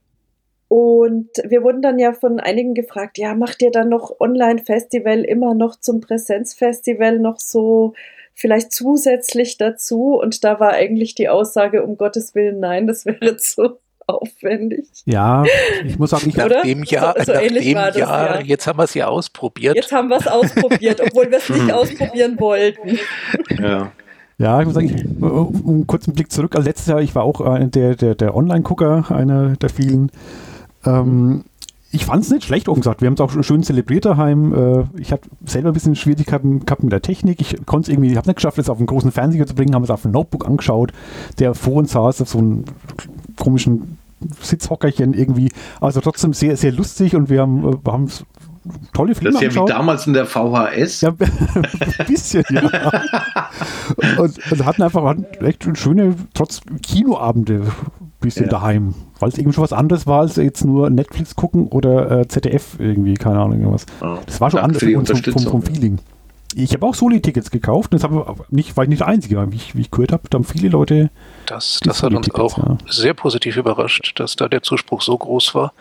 und 0.69 1.31
wir 1.45 1.63
wurden 1.63 1.83
dann 1.83 1.99
ja 1.99 2.13
von 2.13 2.41
einigen 2.41 2.75
gefragt, 2.75 3.19
ja, 3.19 3.35
macht 3.35 3.63
ihr 3.63 3.71
dann 3.71 3.89
noch 3.89 4.19
Online-Festival 4.19 5.21
immer 5.21 5.55
noch 5.55 5.77
zum 5.77 6.01
Präsenzfestival 6.01 7.21
noch 7.21 7.39
so 7.39 7.95
vielleicht 8.35 8.73
zusätzlich 8.73 9.59
dazu? 9.59 10.19
Und 10.19 10.43
da 10.43 10.59
war 10.59 10.73
eigentlich 10.73 11.15
die 11.15 11.29
Aussage, 11.29 11.85
um 11.85 11.97
Gottes 11.97 12.35
Willen, 12.35 12.59
nein, 12.59 12.89
das 12.89 13.07
wäre 13.07 13.37
zu 13.37 13.79
aufwendig. 14.07 14.87
Ja, 15.05 15.45
ich 15.85 15.99
muss 15.99 16.11
sagen, 16.11 16.29
ich 16.29 16.37
nach 16.37 16.63
dem 16.63 16.85
Jahr, 16.85 17.15
so, 17.19 17.25
so 17.25 17.33
nach 17.33 17.41
dem 17.41 17.75
das, 17.75 17.97
Jahr, 17.97 18.37
ja. 18.37 18.41
jetzt 18.41 18.67
haben 18.67 18.79
wir 18.79 18.85
es 18.85 18.95
ja 18.95 19.09
ausprobiert. 19.09 19.77
Jetzt 19.77 19.93
haben 19.93 20.09
wir 20.09 20.17
es 20.17 20.27
ausprobiert, 20.27 21.01
obwohl 21.01 21.31
wir 21.31 21.39
es 21.39 21.49
nicht 21.49 21.73
ausprobieren 21.73 22.39
wollten. 22.39 22.99
Ja. 23.61 23.93
Ja, 24.39 24.61
ich 24.61 24.67
muss 24.67 24.75
sagen, 24.75 24.87
ich, 24.95 25.23
um 25.23 25.63
einen 25.67 25.87
kurzen 25.87 26.13
Blick 26.13 26.31
zurück. 26.31 26.55
Also 26.57 26.69
letztes 26.69 26.87
Jahr, 26.89 27.01
ich 27.01 27.15
war 27.15 27.25
auch 27.25 27.41
äh, 27.41 27.67
der, 27.69 27.97
der, 27.97 28.15
der 28.15 28.37
Online-Gucker, 28.37 29.11
einer 29.11 29.57
der 29.57 29.71
vielen. 29.71 30.13
Ähm, 30.85 31.45
ich 31.91 32.05
fand 32.05 32.23
es 32.23 32.31
nicht 32.31 32.45
schlecht, 32.45 32.69
offen 32.69 32.81
gesagt. 32.81 33.01
Wir 33.01 33.07
haben 33.07 33.15
es 33.15 33.21
auch 33.21 33.43
schön 33.43 33.63
zelebriert 33.63 34.05
daheim. 34.05 34.53
Äh, 34.53 35.01
ich 35.01 35.13
habe 35.13 35.23
selber 35.47 35.71
ein 35.71 35.73
bisschen 35.73 35.97
Schwierigkeiten 35.97 36.67
gehabt 36.67 36.83
mit 36.83 36.93
der 36.93 37.01
Technik. 37.01 37.41
Ich 37.41 37.65
konnte 37.65 37.91
es 37.91 37.95
irgendwie, 37.95 38.11
ich 38.11 38.17
habe 38.19 38.29
nicht 38.29 38.37
geschafft, 38.37 38.59
es 38.59 38.69
auf 38.69 38.77
einen 38.77 38.87
großen 38.87 39.11
Fernseher 39.11 39.47
zu 39.47 39.55
bringen, 39.55 39.75
haben 39.75 39.85
es 39.85 39.91
auf 39.91 40.05
ein 40.05 40.11
Notebook 40.11 40.47
angeschaut, 40.47 40.93
der 41.39 41.55
vor 41.55 41.75
uns 41.75 41.93
saß, 41.93 42.21
auf 42.21 42.29
so 42.29 42.39
einem 42.39 42.65
komischen 43.37 43.99
Sitzhockerchen 44.41 45.15
irgendwie. 45.15 45.51
Also 45.81 46.01
trotzdem 46.01 46.33
sehr, 46.33 46.57
sehr 46.57 46.73
lustig 46.73 47.15
und 47.15 47.29
wir 47.29 47.43
haben, 47.43 47.69
äh, 47.69 47.91
haben 47.91 48.09
tolle 48.93 49.15
Filme 49.15 49.33
Das 49.33 49.43
ist 49.43 49.55
ja 49.55 49.63
wie 49.63 49.69
damals 49.69 50.07
in 50.07 50.15
der 50.15 50.27
VHS. 50.27 51.03
Ja, 51.03 51.11
ein 51.19 52.07
bisschen, 52.07 52.45
ja. 52.51 53.03
und, 54.19 54.53
und 54.53 54.65
hatten 54.65 54.83
einfach 54.83 55.05
hatten 55.05 55.27
echt 55.41 55.67
schöne, 55.79 56.15
trotz 56.35 56.63
Kinoabende, 56.83 57.67
bisschen 58.21 58.47
ja. 58.47 58.51
daheim. 58.51 58.95
Weil 59.19 59.29
es 59.31 59.39
eben 59.39 59.53
schon 59.53 59.65
was 59.65 59.73
anderes 59.73 60.07
war, 60.07 60.21
als 60.21 60.37
jetzt 60.37 60.65
nur 60.65 60.91
Netflix 60.91 61.37
gucken 61.37 61.69
oder 61.69 62.21
äh, 62.21 62.29
ZDF 62.29 62.77
irgendwie, 62.79 63.15
keine 63.15 63.39
Ahnung, 63.39 63.61
irgendwas. 63.61 63.87
Das 64.27 64.41
war 64.41 64.51
schon 64.51 64.61
anders 64.61 64.83
für 64.83 64.93
vom, 64.93 65.07
vom, 65.07 65.43
vom 65.43 65.63
Feeling. 65.63 65.99
Ich 66.59 66.73
habe 66.73 66.87
auch 66.87 66.95
Soli-Tickets 66.95 67.51
gekauft. 67.51 67.93
Das 67.93 68.03
habe 68.03 68.35
nicht, 68.49 68.79
war 68.79 68.85
ich 68.85 68.89
nicht 68.89 69.01
der 69.01 69.09
Einzige. 69.09 69.53
Wie 69.53 69.57
ich, 69.57 69.77
wie 69.77 69.83
ich 69.83 69.91
gehört 69.91 70.11
habe, 70.11 70.23
da 70.31 70.37
haben 70.37 70.45
viele 70.45 70.71
Leute. 70.71 71.11
Das, 71.45 71.81
das 71.85 72.03
hat 72.03 72.15
uns 72.15 72.31
auch 72.35 72.57
ja. 72.57 72.79
sehr 72.89 73.13
positiv 73.13 73.59
überrascht, 73.59 74.19
dass 74.19 74.37
da 74.37 74.49
der 74.49 74.63
Zuspruch 74.63 75.03
so 75.03 75.19
groß 75.19 75.55
war. 75.55 75.75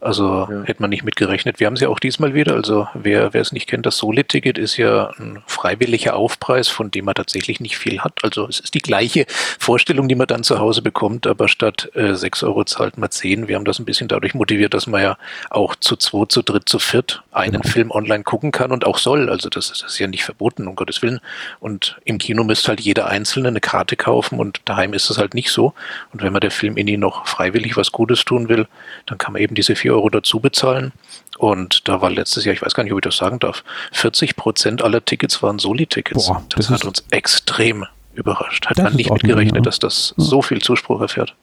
Also 0.00 0.46
ja. 0.50 0.62
hätte 0.64 0.80
man 0.80 0.90
nicht 0.90 1.02
mitgerechnet. 1.02 1.58
Wir 1.58 1.66
haben 1.66 1.76
sie 1.76 1.86
auch 1.86 1.98
diesmal 1.98 2.34
wieder. 2.34 2.54
Also 2.54 2.88
wer, 2.94 3.34
wer 3.34 3.40
es 3.40 3.52
nicht 3.52 3.66
kennt, 3.66 3.86
das 3.86 3.98
Solid-Ticket 3.98 4.56
ist 4.56 4.76
ja 4.76 5.10
ein 5.18 5.42
freiwilliger 5.46 6.14
Aufpreis, 6.14 6.68
von 6.68 6.90
dem 6.90 7.06
man 7.06 7.14
tatsächlich 7.14 7.60
nicht 7.60 7.76
viel 7.76 8.00
hat. 8.00 8.12
Also 8.22 8.46
es 8.48 8.60
ist 8.60 8.74
die 8.74 8.80
gleiche 8.80 9.26
Vorstellung, 9.58 10.08
die 10.08 10.14
man 10.14 10.26
dann 10.26 10.44
zu 10.44 10.58
Hause 10.58 10.82
bekommt, 10.82 11.26
aber 11.26 11.48
statt 11.48 11.90
äh, 11.94 12.14
6 12.14 12.44
Euro 12.44 12.64
zahlt 12.64 12.96
man 12.96 13.10
10. 13.10 13.48
Wir 13.48 13.56
haben 13.56 13.64
das 13.64 13.78
ein 13.78 13.84
bisschen 13.84 14.08
dadurch 14.08 14.34
motiviert, 14.34 14.74
dass 14.74 14.86
man 14.86 15.02
ja 15.02 15.18
auch 15.50 15.74
zu 15.74 15.96
zwei, 15.96 16.26
zu 16.26 16.42
dritt, 16.42 16.68
zu 16.68 16.78
viert 16.78 17.22
einen 17.32 17.62
genau. 17.62 17.68
Film 17.68 17.90
online 17.90 18.24
gucken 18.24 18.52
kann 18.52 18.70
und 18.72 18.86
auch 18.86 18.98
soll. 18.98 19.28
Also 19.28 19.48
das 19.48 19.70
ist, 19.70 19.82
das 19.82 19.92
ist 19.92 19.98
ja 19.98 20.06
nicht 20.06 20.24
verboten, 20.24 20.66
um 20.66 20.76
Gottes 20.76 21.02
Willen. 21.02 21.20
Und 21.60 21.98
im 22.04 22.18
Kino 22.18 22.44
müsste 22.44 22.68
halt 22.68 22.80
jeder 22.80 23.08
Einzelne 23.08 23.48
eine 23.48 23.60
Karte 23.60 23.96
kaufen 23.96 24.38
und 24.38 24.60
daheim 24.64 24.92
ist 24.92 25.10
es 25.10 25.18
halt 25.18 25.34
nicht 25.34 25.50
so. 25.50 25.74
Und 26.12 26.22
wenn 26.22 26.32
man 26.32 26.40
der 26.40 26.50
Film 26.50 26.76
Inni 26.76 26.96
noch 26.96 27.26
freiwillig 27.26 27.76
was 27.76 27.92
Gutes 27.92 28.24
tun 28.24 28.48
will, 28.48 28.66
dann 29.06 29.18
kann 29.18 29.32
man 29.32 29.42
eben 29.42 29.54
diese 29.54 29.76
4 29.88 29.94
Euro 29.94 30.10
dazu 30.10 30.40
bezahlen. 30.40 30.92
Und 31.38 31.88
da 31.88 32.02
war 32.02 32.10
letztes 32.10 32.44
Jahr, 32.44 32.52
ich 32.52 32.62
weiß 32.62 32.74
gar 32.74 32.82
nicht, 32.84 32.92
ob 32.92 32.98
ich 32.98 33.04
das 33.04 33.16
sagen 33.16 33.38
darf, 33.38 33.64
40 33.92 34.36
Prozent 34.36 34.82
aller 34.82 35.04
Tickets 35.04 35.42
waren 35.42 35.58
Soli-Tickets. 35.58 36.26
Das, 36.26 36.66
das, 36.66 36.70
hat 36.70 36.84
uns 36.84 37.04
extrem 37.10 37.86
überrascht. 38.14 38.66
Hat 38.66 38.78
man 38.78 38.94
nicht 38.94 39.10
mitgerechnet, 39.10 39.64
dass 39.64 39.78
das 39.78 40.14
so 40.16 40.42
viel 40.42 40.60
Zuspruch 40.60 41.00
erfährt. 41.00 41.34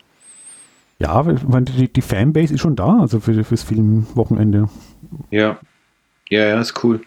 Ja, 1.00 1.24
die, 1.24 1.92
die 1.92 2.02
Fanbase 2.02 2.54
ist 2.54 2.62
schon 2.62 2.76
da, 2.76 3.00
also 3.00 3.20
für, 3.20 3.44
fürs 3.44 3.64
Filmwochenende. 3.64 4.70
Ja. 5.32 5.58
Ja, 6.30 6.46
ja, 6.46 6.60
ist 6.60 6.84
cool. 6.84 7.02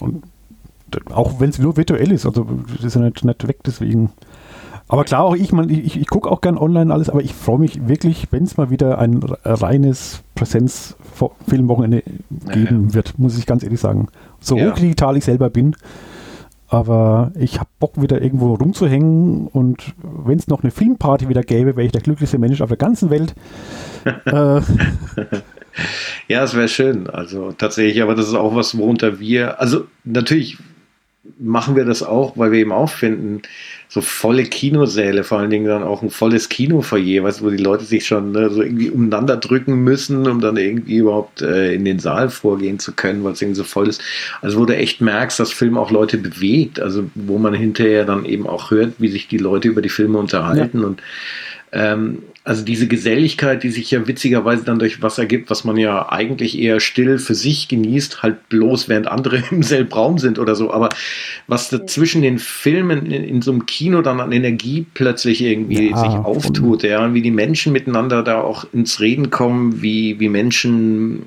Und 0.00 0.24
auch 1.10 1.40
wenn 1.40 1.50
es 1.50 1.58
nur 1.58 1.76
virtuell 1.76 2.10
ist, 2.12 2.26
also 2.26 2.46
das 2.76 2.84
ist 2.84 2.94
ja 2.94 3.00
nicht, 3.02 3.24
nicht 3.24 3.48
weg, 3.48 3.58
deswegen. 3.64 4.12
Aber 4.90 5.04
klar, 5.04 5.22
auch 5.22 5.36
ich, 5.36 5.52
man, 5.52 5.70
ich, 5.70 6.00
ich 6.00 6.08
gucke 6.08 6.28
auch 6.28 6.40
gern 6.40 6.58
online 6.58 6.92
alles, 6.92 7.08
aber 7.08 7.22
ich 7.22 7.32
freue 7.32 7.60
mich 7.60 7.86
wirklich, 7.86 8.26
wenn 8.32 8.42
es 8.42 8.56
mal 8.56 8.70
wieder 8.70 8.98
ein 8.98 9.22
reines 9.44 10.24
Präsenzfilmwochenende 10.34 12.02
geben 12.52 12.88
ja. 12.88 12.94
wird, 12.94 13.16
muss 13.16 13.38
ich 13.38 13.46
ganz 13.46 13.62
ehrlich 13.62 13.78
sagen. 13.78 14.08
So 14.40 14.56
ja. 14.56 14.72
digital 14.72 15.16
ich 15.16 15.24
selber 15.24 15.48
bin, 15.48 15.76
aber 16.66 17.30
ich 17.38 17.60
habe 17.60 17.70
Bock, 17.78 18.02
wieder 18.02 18.20
irgendwo 18.20 18.52
rumzuhängen 18.54 19.46
und 19.46 19.94
wenn 20.02 20.40
es 20.40 20.48
noch 20.48 20.64
eine 20.64 20.72
Filmparty 20.72 21.28
wieder 21.28 21.42
gäbe, 21.44 21.76
wäre 21.76 21.86
ich 21.86 21.92
der 21.92 22.00
glücklichste 22.00 22.38
Mensch 22.38 22.60
auf 22.60 22.68
der 22.70 22.76
ganzen 22.76 23.10
Welt. 23.10 23.36
äh, 24.04 24.60
ja, 26.26 26.42
es 26.42 26.54
wäre 26.56 26.66
schön. 26.66 27.08
Also 27.08 27.52
tatsächlich, 27.52 28.02
aber 28.02 28.16
das 28.16 28.26
ist 28.26 28.34
auch 28.34 28.56
was, 28.56 28.76
worunter 28.76 29.20
wir, 29.20 29.60
also 29.60 29.84
natürlich 30.02 30.58
machen 31.38 31.76
wir 31.76 31.84
das 31.84 32.02
auch, 32.02 32.36
weil 32.36 32.52
wir 32.52 32.58
eben 32.58 32.72
auch 32.72 32.90
finden, 32.90 33.42
so 33.88 34.00
volle 34.00 34.44
Kinosäle, 34.44 35.24
vor 35.24 35.40
allen 35.40 35.50
Dingen 35.50 35.66
dann 35.66 35.82
auch 35.82 36.02
ein 36.02 36.10
volles 36.10 36.48
Kinofoyer, 36.48 37.24
weißt, 37.24 37.42
wo 37.42 37.50
die 37.50 37.56
Leute 37.56 37.84
sich 37.84 38.06
schon 38.06 38.30
ne, 38.30 38.48
so 38.48 38.62
irgendwie 38.62 38.88
umeinander 38.88 39.36
drücken 39.36 39.82
müssen, 39.82 40.28
um 40.28 40.40
dann 40.40 40.56
irgendwie 40.56 40.98
überhaupt 40.98 41.42
äh, 41.42 41.74
in 41.74 41.84
den 41.84 41.98
Saal 41.98 42.30
vorgehen 42.30 42.78
zu 42.78 42.92
können, 42.92 43.24
weil 43.24 43.32
es 43.32 43.42
irgendwie 43.42 43.58
so 43.58 43.64
voll 43.64 43.88
ist. 43.88 44.00
Also 44.42 44.60
wo 44.60 44.64
du 44.64 44.76
echt 44.76 45.00
merkst, 45.00 45.40
dass 45.40 45.52
Film 45.52 45.76
auch 45.76 45.90
Leute 45.90 46.18
bewegt, 46.18 46.78
also 46.78 47.10
wo 47.16 47.38
man 47.38 47.52
hinterher 47.52 48.04
dann 48.04 48.24
eben 48.24 48.46
auch 48.46 48.70
hört, 48.70 48.94
wie 48.98 49.08
sich 49.08 49.26
die 49.26 49.38
Leute 49.38 49.68
über 49.68 49.82
die 49.82 49.88
Filme 49.88 50.18
unterhalten 50.18 50.80
ja. 50.80 50.86
und 50.86 51.02
ähm, 51.72 52.22
also 52.42 52.64
diese 52.64 52.88
Geselligkeit, 52.88 53.62
die 53.62 53.70
sich 53.70 53.90
ja 53.90 54.06
witzigerweise 54.06 54.64
dann 54.64 54.78
durch 54.78 55.02
was 55.02 55.18
ergibt, 55.18 55.50
was 55.50 55.64
man 55.64 55.76
ja 55.76 56.10
eigentlich 56.10 56.58
eher 56.58 56.80
still 56.80 57.18
für 57.18 57.34
sich 57.34 57.68
genießt, 57.68 58.22
halt 58.22 58.48
bloß 58.48 58.88
während 58.88 59.08
andere 59.08 59.42
im 59.50 59.62
selben 59.62 59.92
Raum 59.92 60.18
sind 60.18 60.38
oder 60.38 60.54
so. 60.54 60.72
Aber 60.72 60.88
was 61.46 61.68
da 61.68 61.86
zwischen 61.86 62.22
den 62.22 62.38
Filmen 62.38 63.06
in, 63.06 63.24
in 63.24 63.42
so 63.42 63.52
einem 63.52 63.66
Kino 63.66 64.00
dann 64.00 64.20
an 64.20 64.32
Energie 64.32 64.86
plötzlich 64.94 65.42
irgendwie 65.42 65.90
ja, 65.90 65.96
sich 65.98 66.12
auftut, 66.12 66.82
ja, 66.82 67.12
wie 67.12 67.22
die 67.22 67.30
Menschen 67.30 67.72
miteinander 67.72 68.22
da 68.22 68.40
auch 68.40 68.64
ins 68.72 69.00
Reden 69.00 69.28
kommen, 69.28 69.82
wie, 69.82 70.18
wie 70.18 70.30
Menschen 70.30 71.22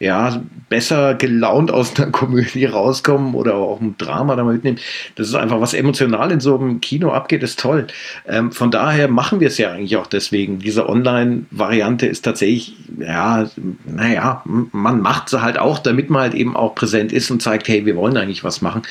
ja, 0.00 0.42
besser 0.70 1.14
gelaunt 1.14 1.70
aus 1.70 1.94
einer 1.96 2.10
Komödie 2.10 2.64
rauskommen 2.64 3.34
oder 3.34 3.56
auch 3.56 3.80
ein 3.80 3.96
Drama 3.98 4.34
da 4.34 4.44
mal 4.44 4.54
mitnehmen. 4.54 4.78
Das 5.16 5.28
ist 5.28 5.34
einfach, 5.34 5.60
was 5.60 5.74
emotional 5.74 6.32
in 6.32 6.40
so 6.40 6.58
einem 6.58 6.80
Kino 6.80 7.12
abgeht, 7.12 7.42
ist 7.42 7.60
toll. 7.60 7.86
Ähm, 8.26 8.50
von 8.50 8.70
daher 8.70 9.08
machen 9.08 9.40
wir 9.40 9.48
es 9.48 9.58
ja 9.58 9.72
eigentlich 9.72 9.96
auch 9.96 10.06
deswegen. 10.06 10.58
Diese 10.58 10.88
Online-Variante 10.88 12.06
ist 12.06 12.22
tatsächlich, 12.22 12.76
ja, 12.98 13.50
naja, 13.84 14.42
man 14.44 15.02
macht 15.02 15.28
sie 15.28 15.42
halt 15.42 15.58
auch, 15.58 15.78
damit 15.78 16.08
man 16.08 16.22
halt 16.22 16.34
eben 16.34 16.56
auch 16.56 16.74
präsent 16.74 17.12
ist 17.12 17.30
und 17.30 17.42
zeigt, 17.42 17.68
hey, 17.68 17.84
wir 17.84 17.96
wollen 17.96 18.16
eigentlich 18.16 18.42
was 18.42 18.62
machen. 18.62 18.82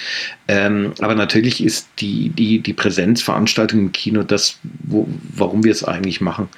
Ähm, 0.47 0.93
aber 0.99 1.15
natürlich 1.15 1.63
ist 1.63 1.87
die, 1.99 2.29
die, 2.29 2.59
die 2.59 2.73
Präsenzveranstaltung 2.73 3.79
im 3.79 3.91
Kino 3.91 4.21
das, 4.21 4.59
wo, 4.83 5.07
warum 5.35 5.63
wir 5.63 5.71
es 5.71 5.83
eigentlich 5.83 6.21
machen. 6.21 6.49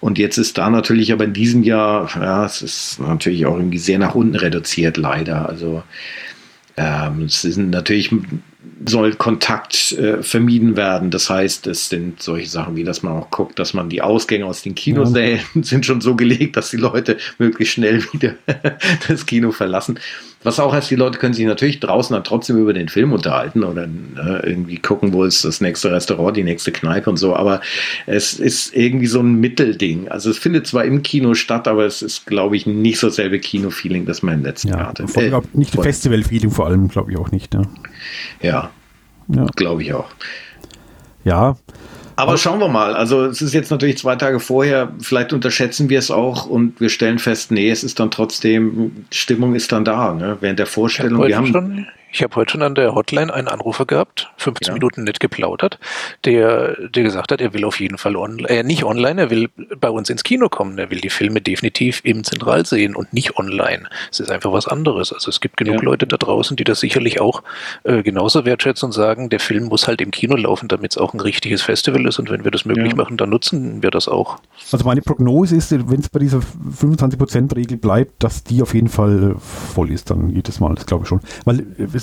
Und 0.00 0.18
jetzt 0.18 0.38
ist 0.38 0.56
da 0.56 0.70
natürlich 0.70 1.12
aber 1.12 1.24
in 1.24 1.34
diesem 1.34 1.62
Jahr, 1.62 2.08
ja, 2.14 2.46
es 2.46 2.62
ist 2.62 3.00
natürlich 3.00 3.44
auch 3.44 3.56
irgendwie 3.56 3.78
sehr 3.78 3.97
nach 3.98 4.14
unten 4.14 4.36
reduziert, 4.36 4.96
leider. 4.96 5.48
Also 5.48 5.82
ähm, 6.76 7.22
es 7.22 7.42
sind 7.42 7.70
natürlich 7.70 8.10
soll 8.86 9.14
Kontakt 9.14 9.92
äh, 9.92 10.22
vermieden 10.22 10.76
werden. 10.76 11.10
Das 11.10 11.30
heißt, 11.30 11.66
es 11.66 11.88
sind 11.88 12.22
solche 12.22 12.48
Sachen 12.48 12.76
wie, 12.76 12.84
dass 12.84 13.02
man 13.02 13.14
auch 13.14 13.30
guckt, 13.30 13.58
dass 13.58 13.74
man 13.74 13.88
die 13.88 14.02
Ausgänge 14.02 14.46
aus 14.46 14.62
den 14.62 14.74
Kinosälen 14.74 15.40
ja. 15.54 15.62
sind 15.62 15.86
schon 15.86 16.00
so 16.00 16.14
gelegt, 16.14 16.56
dass 16.56 16.70
die 16.70 16.76
Leute 16.76 17.18
möglichst 17.38 17.74
schnell 17.74 18.02
wieder 18.12 18.34
das 19.08 19.26
Kino 19.26 19.52
verlassen. 19.52 19.98
Was 20.44 20.60
auch 20.60 20.72
heißt, 20.72 20.90
die 20.90 20.94
Leute 20.94 21.18
können 21.18 21.34
sich 21.34 21.44
natürlich 21.44 21.80
draußen 21.80 22.14
dann 22.14 22.22
trotzdem 22.22 22.58
über 22.58 22.72
den 22.72 22.88
Film 22.88 23.12
unterhalten 23.12 23.64
oder 23.64 23.84
äh, 23.84 24.48
irgendwie 24.48 24.78
gucken, 24.78 25.12
wo 25.12 25.24
ist 25.24 25.44
das 25.44 25.60
nächste 25.60 25.90
Restaurant, 25.90 26.36
die 26.36 26.44
nächste 26.44 26.70
Kneipe 26.70 27.10
und 27.10 27.16
so. 27.16 27.34
Aber 27.34 27.60
es 28.06 28.34
ist 28.34 28.74
irgendwie 28.74 29.06
so 29.06 29.18
ein 29.18 29.34
Mittelding. 29.40 30.08
Also 30.08 30.30
es 30.30 30.38
findet 30.38 30.68
zwar 30.68 30.84
im 30.84 31.02
Kino 31.02 31.34
statt, 31.34 31.66
aber 31.66 31.86
es 31.86 32.02
ist, 32.02 32.26
glaube 32.26 32.56
ich, 32.56 32.66
nicht 32.66 33.00
so 33.00 33.08
dasselbe 33.08 33.40
Kino-Feeling, 33.40 34.06
das 34.06 34.22
man 34.22 34.34
im 34.34 34.44
letzten 34.44 34.68
ja, 34.68 34.76
Jahr 34.76 34.88
hatte. 34.88 35.08
Vor, 35.08 35.22
äh, 35.22 35.40
nicht 35.54 35.74
Festival-Feeling 35.74 36.50
vor 36.50 36.66
allem, 36.66 36.86
glaube 36.86 37.10
ich 37.10 37.18
auch 37.18 37.32
nicht. 37.32 37.54
Ja, 37.54 37.62
ja, 38.40 38.70
ja. 39.28 39.46
glaube 39.56 39.82
ich 39.82 39.92
auch. 39.92 40.08
Ja, 41.24 41.56
aber 42.18 42.36
schauen 42.36 42.58
wir 42.58 42.68
mal. 42.68 42.94
Also 42.94 43.24
es 43.26 43.40
ist 43.40 43.54
jetzt 43.54 43.70
natürlich 43.70 43.98
zwei 43.98 44.16
Tage 44.16 44.40
vorher. 44.40 44.92
Vielleicht 45.00 45.32
unterschätzen 45.32 45.88
wir 45.88 46.00
es 46.00 46.10
auch 46.10 46.46
und 46.46 46.80
wir 46.80 46.88
stellen 46.88 47.20
fest, 47.20 47.52
nee, 47.52 47.70
es 47.70 47.84
ist 47.84 48.00
dann 48.00 48.10
trotzdem, 48.10 49.04
Stimmung 49.12 49.54
ist 49.54 49.70
dann 49.70 49.84
da. 49.84 50.12
Ne? 50.14 50.36
Während 50.40 50.58
der 50.58 50.66
Vorstellung. 50.66 51.26
Wir 51.26 51.36
haben 51.36 51.46
schon 51.46 51.86
ich 52.10 52.22
habe 52.22 52.34
heute 52.36 52.52
schon 52.52 52.62
an 52.62 52.74
der 52.74 52.94
Hotline 52.94 53.32
einen 53.32 53.48
Anrufer 53.48 53.86
gehabt, 53.86 54.30
15 54.38 54.68
ja. 54.68 54.72
Minuten 54.74 55.04
nett 55.04 55.20
geplaudert, 55.20 55.78
der, 56.24 56.88
der 56.88 57.02
gesagt 57.02 57.32
hat, 57.32 57.40
er 57.40 57.52
will 57.52 57.64
auf 57.64 57.80
jeden 57.80 57.98
Fall 57.98 58.16
online, 58.16 58.48
äh, 58.48 58.62
nicht 58.62 58.84
online, 58.84 59.20
er 59.20 59.30
will 59.30 59.50
bei 59.78 59.90
uns 59.90 60.08
ins 60.10 60.24
Kino 60.24 60.48
kommen. 60.48 60.78
Er 60.78 60.90
will 60.90 61.00
die 61.00 61.10
Filme 61.10 61.40
definitiv 61.40 62.00
im 62.04 62.24
Zentral 62.24 62.64
sehen 62.66 62.94
und 62.96 63.12
nicht 63.12 63.36
online. 63.38 63.88
Es 64.10 64.20
ist 64.20 64.30
einfach 64.30 64.52
was 64.52 64.66
anderes. 64.66 65.12
Also 65.12 65.28
es 65.28 65.40
gibt 65.40 65.56
genug 65.56 65.76
ja. 65.76 65.82
Leute 65.82 66.06
da 66.06 66.16
draußen, 66.16 66.56
die 66.56 66.64
das 66.64 66.80
sicherlich 66.80 67.20
auch 67.20 67.42
äh, 67.84 68.02
genauso 68.02 68.44
wertschätzen 68.44 68.86
und 68.86 68.92
sagen, 68.92 69.28
der 69.28 69.40
Film 69.40 69.64
muss 69.64 69.86
halt 69.86 70.00
im 70.00 70.10
Kino 70.10 70.36
laufen, 70.36 70.68
damit 70.68 70.92
es 70.92 70.98
auch 70.98 71.14
ein 71.14 71.20
richtiges 71.20 71.62
Festival 71.62 72.06
ist. 72.06 72.18
Und 72.18 72.30
wenn 72.30 72.44
wir 72.44 72.50
das 72.50 72.64
möglich 72.64 72.92
ja. 72.92 72.96
machen, 72.96 73.16
dann 73.16 73.30
nutzen 73.30 73.82
wir 73.82 73.90
das 73.90 74.08
auch. 74.08 74.38
Also 74.72 74.84
meine 74.84 75.02
Prognose 75.02 75.56
ist, 75.56 75.70
wenn 75.72 76.00
es 76.00 76.08
bei 76.08 76.20
dieser 76.20 76.38
25%-Regel 76.38 77.76
bleibt, 77.76 78.22
dass 78.22 78.44
die 78.44 78.62
auf 78.62 78.74
jeden 78.74 78.88
Fall 78.88 79.36
voll 79.38 79.90
ist 79.90 80.10
dann 80.10 80.30
jedes 80.30 80.60
Mal. 80.60 80.74
Das 80.74 80.86
glaube 80.86 81.04
ich 81.04 81.08
schon. 81.08 81.20
Weil 81.44 81.60
äh, 81.60 81.98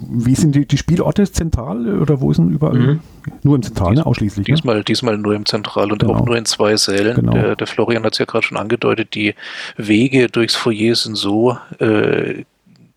wie 0.00 0.34
sind 0.34 0.54
die, 0.54 0.66
die 0.66 0.78
Spielorte 0.78 1.30
zentral 1.30 2.00
oder 2.00 2.20
wo 2.20 2.30
ist 2.30 2.38
denn 2.38 2.50
überall? 2.50 2.78
Mhm. 2.78 3.00
Nur 3.42 3.56
im 3.56 3.62
Zentral, 3.62 3.94
ne? 3.94 4.06
ausschließlich. 4.06 4.48
Ne? 4.48 4.54
Diesmal, 4.54 4.76
ne? 4.76 4.84
diesmal 4.84 5.18
nur 5.18 5.34
im 5.34 5.46
Zentral 5.46 5.92
und 5.92 6.00
genau. 6.00 6.14
auch 6.14 6.26
nur 6.26 6.36
in 6.36 6.44
zwei 6.44 6.76
Sälen. 6.76 7.16
Genau. 7.16 7.32
Der, 7.32 7.56
der, 7.56 7.66
Florian 7.66 8.04
hat 8.04 8.14
es 8.14 8.18
ja 8.18 8.24
gerade 8.24 8.46
schon 8.46 8.56
angedeutet, 8.56 9.14
die 9.14 9.34
Wege 9.76 10.28
durchs 10.28 10.56
Foyer 10.56 10.94
sind 10.94 11.16
so 11.16 11.58
äh, 11.78 12.44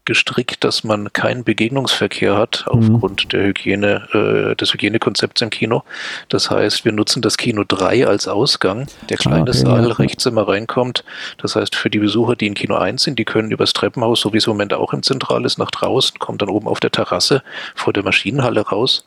gestrickt, 0.06 0.64
dass 0.64 0.84
man 0.84 1.14
keinen 1.14 1.44
Begegnungsverkehr 1.44 2.38
hat 2.38 2.66
aufgrund 2.68 3.26
mhm. 3.26 3.30
der 3.30 3.44
Hygiene, 3.48 4.08
äh, 4.52 4.56
des 4.56 4.74
Hygienekonzepts 4.74 5.42
im 5.42 5.50
Kino. 5.50 5.84
Das 6.30 6.50
heißt, 6.50 6.86
wir 6.86 6.92
nutzen 6.92 7.22
das 7.22 7.38
Kino 7.38 7.64
3 7.68 8.08
als 8.08 8.28
Ausgang. 8.28 8.88
Der 9.10 9.18
kleine 9.18 9.40
ah, 9.40 9.50
okay, 9.50 9.58
Saal 9.58 9.88
ja. 9.88 9.94
rechts 9.94 10.26
immer 10.26 10.48
reinkommt. 10.48 11.04
Das 11.38 11.56
heißt, 11.56 11.76
für 11.76 11.90
die 11.90 12.00
Besucher, 12.00 12.36
die 12.36 12.48
in 12.48 12.54
Kino 12.54 12.76
1 12.76 13.04
sind, 13.04 13.20
die 13.20 13.26
können 13.26 13.52
übers 13.52 13.74
Treppenhaus, 13.74 14.22
so 14.22 14.34
wie 14.34 14.38
es 14.38 14.48
im 14.48 14.52
Moment 14.52 14.74
auch 14.74 14.94
im 14.94 15.04
Zentral 15.04 15.46
ist, 15.46 15.58
nach 15.58 15.72
draußen, 15.72 16.20
kommen 16.20 16.38
dann 16.38 16.50
oben 16.50 16.68
auf 16.68 16.80
der 16.80 16.92
Terrasse 16.92 17.44
vor 17.76 17.94
der 17.94 18.04
Maschinenhalle 18.04 18.62
raus. 18.62 19.06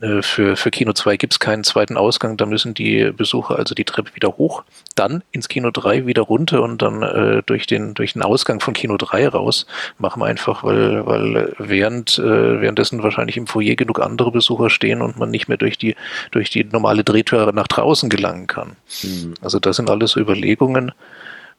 Äh, 0.00 0.22
für, 0.22 0.56
für 0.56 0.70
Kino 0.70 0.92
2 0.92 1.16
gibt 1.16 1.34
es 1.34 1.38
keinen 1.38 1.64
zweiten 1.64 1.96
Ausgang, 1.96 2.36
da 2.36 2.46
müssen 2.46 2.74
die 2.74 3.10
Besucher 3.12 3.58
also 3.58 3.74
die 3.74 3.84
Treppe 3.84 4.14
wieder 4.14 4.36
hoch, 4.36 4.64
dann 4.94 5.22
ins 5.32 5.48
Kino 5.48 5.70
3 5.70 6.06
wieder 6.06 6.22
runter 6.22 6.62
und 6.62 6.82
dann 6.82 7.02
äh, 7.02 7.42
durch, 7.44 7.66
den, 7.66 7.94
durch 7.94 8.14
den 8.14 8.22
Ausgang 8.22 8.60
von 8.60 8.74
Kino 8.74 8.96
3 8.96 9.28
raus. 9.28 9.66
Machen 9.98 10.20
wir 10.20 10.26
einfach, 10.26 10.64
weil, 10.64 11.06
weil 11.06 11.54
während, 11.58 12.18
äh, 12.18 12.60
währenddessen 12.60 13.02
wahrscheinlich 13.02 13.36
im 13.36 13.46
Foyer 13.46 13.76
genug 13.76 14.00
andere 14.00 14.30
Besucher 14.30 14.70
stehen 14.70 15.02
und 15.02 15.18
man 15.18 15.30
nicht 15.30 15.48
mehr 15.48 15.58
durch 15.58 15.78
die, 15.78 15.96
durch 16.30 16.50
die 16.50 16.64
normale 16.64 17.04
Drehtür 17.04 17.52
nach 17.52 17.68
draußen 17.68 18.08
gelangen 18.08 18.46
kann. 18.46 18.76
Mhm. 19.02 19.34
Also 19.42 19.58
das 19.58 19.76
sind 19.76 19.90
alles 19.90 20.12
so 20.12 20.20
Überlegungen. 20.20 20.92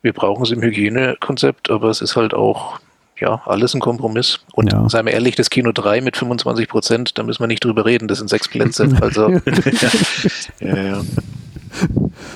Wir 0.01 0.13
brauchen 0.13 0.43
es 0.43 0.51
im 0.51 0.61
Hygienekonzept, 0.61 1.69
aber 1.69 1.89
es 1.89 2.01
ist 2.01 2.15
halt 2.15 2.33
auch 2.33 2.79
ja, 3.21 3.41
alles 3.45 3.73
ein 3.73 3.79
Kompromiss. 3.79 4.39
Und 4.53 4.73
ja. 4.73 4.89
seien 4.89 5.05
wir 5.05 5.13
ehrlich, 5.13 5.35
das 5.35 5.49
Kino 5.49 5.71
3 5.71 6.01
mit 6.01 6.17
25 6.17 6.67
Prozent, 6.67 7.17
da 7.17 7.23
müssen 7.23 7.41
wir 7.41 7.47
nicht 7.47 7.63
drüber 7.63 7.85
reden, 7.85 8.07
das 8.07 8.17
sind 8.17 8.29
sechs 8.29 8.47
Plätze. 8.47 8.89
Also, 9.01 9.29
ja, 10.59 10.77
ja. 10.77 11.01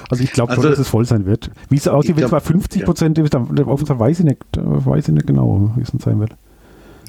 Also 0.10 0.24
ich 0.24 0.32
glaube 0.32 0.52
also, 0.52 0.62
schon, 0.62 0.72
dass 0.72 0.80
es 0.80 0.88
voll 0.88 1.06
sein 1.06 1.26
wird. 1.26 1.52
Wie 1.70 1.76
es 1.76 1.88
aussieht, 1.88 2.16
wenn 2.16 2.24
es 2.24 2.32
bei 2.32 2.40
50 2.40 2.86
Prozent 2.86 3.18
ist, 3.18 3.34
dann 3.34 3.50
weiß 3.50 4.20
ich 4.20 4.26
nicht, 4.26 4.40
weiß 4.56 5.08
ich 5.08 5.14
nicht 5.14 5.28
genau, 5.28 5.72
wie 5.76 5.82
es 5.82 5.92
dann 5.92 6.00
sein 6.00 6.20
wird. 6.20 6.32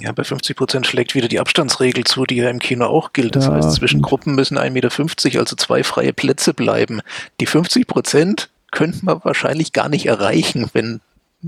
Ja, 0.01 0.13
bei 0.13 0.25
50 0.25 0.57
Prozent 0.57 0.87
schlägt 0.87 1.15
wieder 1.15 1.29
die 1.29 1.41
Abstandsregel 1.41 2.05
zu, 2.05 2.25
die 2.25 2.37
ja 2.37 2.51
im 2.51 2.59
Kino 2.59 2.87
auch 2.87 3.13
gilt. 3.13 3.37
Das 3.37 3.47
ja, 3.47 3.53
heißt, 3.53 3.73
zwischen 3.73 4.03
Gruppen 4.03 4.35
müssen 4.35 4.59
1,50 4.59 4.71
Meter, 4.71 5.41
also 5.41 5.57
zwei 5.57 5.85
freie 5.85 6.13
Plätze 6.13 6.53
bleiben. 6.53 7.01
Die 7.41 7.47
50 7.47 7.87
Prozent 7.87 8.51
könnte 8.73 9.05
man 9.05 9.21
wahrscheinlich 9.23 9.73
gar 9.73 9.89
nicht 9.89 10.07
erreichen, 10.07 10.69
wenn 10.73 11.01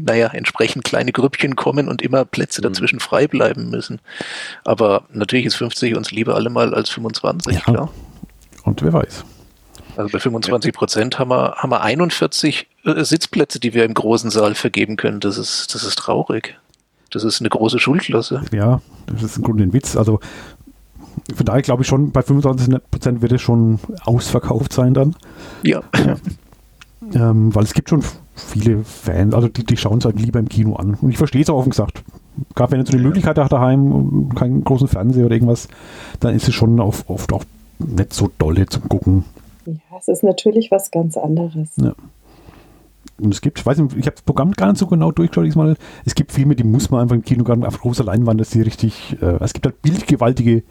naja, 0.05 0.29
entsprechend 0.29 0.85
kleine 0.85 1.13
Grüppchen 1.13 1.57
kommen 1.57 1.89
und 1.89 2.03
immer 2.03 2.25
Plätze 2.25 2.61
mhm. 2.61 2.65
dazwischen 2.65 3.01
frei 3.01 3.27
bleiben 3.27 3.71
müssen. 3.71 4.01
Aber 4.65 5.05
natürlich 5.13 5.47
ist 5.47 5.57
50 5.57 5.97
uns 5.97 6.11
lieber 6.11 6.35
allemal 6.35 6.75
als 6.75 6.91
25, 6.91 7.55
ja. 7.55 7.61
klar. 7.61 7.91
Und 8.65 8.83
wer 8.83 8.93
weiß. 8.93 9.25
Also 9.97 10.13
bei 10.13 10.21
25 10.21 10.73
Prozent 10.73 11.19
haben 11.19 11.31
wir, 11.31 11.57
haben 11.57 11.71
wir 11.71 11.81
41 11.83 12.69
äh, 12.85 13.05
Sitzplätze, 13.05 13.59
die 13.59 13.75
wir 13.75 13.85
im 13.85 13.95
großen 13.95 14.31
Saal 14.31 14.55
vergeben 14.55 14.97
können. 14.97 15.21
Das 15.21 15.39
ist, 15.39 15.75
das 15.75 15.83
ist 15.83 15.97
traurig. 15.97 16.57
Das 17.11 17.25
ist 17.25 17.41
eine 17.41 17.49
große 17.49 17.79
Schulklasse. 17.79 18.43
Ja, 18.53 18.81
das 19.07 19.23
ist 19.23 19.39
im 19.39 19.43
Grunde 19.43 19.65
ein 19.65 19.73
Witz. 19.73 19.97
Also 19.97 20.21
von 21.35 21.47
daher 21.47 21.63
glaube 21.63 21.83
ich 21.83 21.89
schon, 21.89 22.13
bei 22.13 22.23
25 22.23 22.79
Prozent 22.91 23.23
wird 23.23 23.33
es 23.33 23.43
schon 23.43 23.81
ausverkauft 24.05 24.73
sein 24.73 24.95
dann. 24.95 25.17
Ja. 25.63 25.83
ja. 25.97 26.17
Ähm, 27.15 27.55
weil 27.55 27.65
es 27.65 27.75
gibt 27.75 27.89
schon 27.89 28.03
viele 28.35 28.85
Fans, 28.85 29.35
also 29.35 29.49
die, 29.49 29.65
die 29.65 29.77
schauen 29.77 29.99
es 29.99 30.05
halt 30.05 30.21
lieber 30.21 30.39
im 30.39 30.49
Kino 30.49 30.77
an. 30.77 30.95
Und 31.01 31.11
ich 31.11 31.19
verstehe 31.19 31.43
es 31.43 31.51
auch 31.51 31.59
offen 31.59 31.71
gesagt. 31.71 32.03
Gerade 32.55 32.73
wenn 32.73 32.85
du 32.85 32.91
so 32.91 32.97
eine 32.97 33.07
Möglichkeit 33.07 33.39
hast 33.39 33.53
daheim, 33.53 34.31
keinen 34.35 34.63
großen 34.63 34.89
Fernseher 34.89 35.27
oder 35.27 35.35
irgendwas, 35.35 35.69
dann 36.21 36.35
ist 36.35 36.49
es 36.49 36.55
schon 36.55 36.79
oft, 36.81 37.09
oft 37.09 37.33
auch 37.33 37.45
nicht 37.79 38.13
so 38.13 38.31
dolle 38.39 38.67
zum 38.67 38.89
Gucken. 38.89 39.25
Ja, 39.67 39.75
es 39.99 40.09
ist 40.09 40.23
natürlich 40.23 40.71
was 40.71 40.91
ganz 40.91 41.17
anderes. 41.17 41.77
Ja. 41.77 41.95
Und 43.21 43.35
es 43.35 43.41
gibt, 43.41 43.59
ich 43.59 43.67
weiß 43.67 43.79
nicht, 43.79 43.97
ich 43.97 44.07
habe 44.07 44.15
das 44.15 44.23
Programm 44.23 44.53
gar 44.53 44.69
nicht 44.69 44.79
so 44.79 44.87
genau 44.87 45.11
durchgeschaut 45.11 45.47
diesmal. 45.47 45.77
Es 46.05 46.15
gibt 46.15 46.31
Filme, 46.31 46.55
die 46.55 46.65
muss 46.65 46.91
man 46.91 47.01
einfach 47.01 47.17
im 47.17 47.25
Kino 47.25 47.43
gerade 47.43 47.67
auf 47.67 47.81
großer 47.81 48.05
Leinwand, 48.05 48.41
dass 48.41 48.51
die 48.51 48.63
richtig, 48.63 49.17
äh, 49.21 49.43
es 49.43 49.53
gibt 49.53 49.67
halt 49.67 49.83
bildgewaltige 49.83 50.63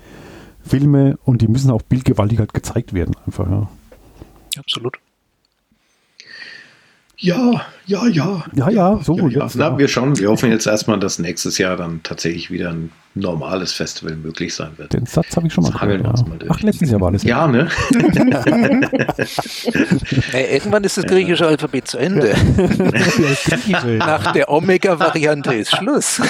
Filme 0.61 1.17
und 1.25 1.41
die 1.41 1.47
müssen 1.47 1.71
auch 1.71 1.81
bildgewaltig 1.81 2.39
halt 2.39 2.53
gezeigt 2.53 2.93
werden, 2.93 3.15
einfach, 3.25 3.49
ja. 3.49 3.67
Absolut. 4.57 4.97
Ja, 7.19 7.65
ja, 7.87 8.05
ja. 8.07 8.43
Ja, 8.53 8.69
ja, 8.69 8.99
so. 9.01 9.17
Ja, 9.17 9.27
ja. 9.27 9.47
Na, 9.55 9.77
wir 9.77 9.87
schauen, 9.87 10.19
wir 10.19 10.29
hoffen 10.29 10.51
jetzt 10.51 10.67
erstmal, 10.67 10.99
dass 10.99 11.19
nächstes 11.19 11.57
Jahr 11.57 11.77
dann 11.77 12.01
tatsächlich 12.03 12.51
wieder 12.51 12.71
ein 12.71 12.91
normales 13.15 13.71
Festival 13.71 14.17
möglich 14.17 14.53
sein 14.53 14.71
wird. 14.75 14.91
Den 14.91 15.05
Satz 15.05 15.37
habe 15.37 15.47
ich 15.47 15.53
schon 15.53 15.63
mal 15.63 15.71
gehört. 15.71 16.03
Ja. 16.03 16.11
Mal 16.27 16.37
Ach, 16.49 16.61
letztes 16.61 16.91
Jahr 16.91 16.99
war 16.99 17.13
das. 17.13 17.23
Ja, 17.23 17.47
ne? 17.47 17.69
hey, 20.31 20.53
irgendwann 20.53 20.83
ist 20.83 20.97
das 20.97 21.05
griechische 21.05 21.47
Alphabet 21.47 21.87
zu 21.87 21.97
Ende. 21.97 22.35
Nach 23.97 24.33
der 24.33 24.49
Omega-Variante 24.51 25.55
ist 25.55 25.75
Schluss. 25.75 26.21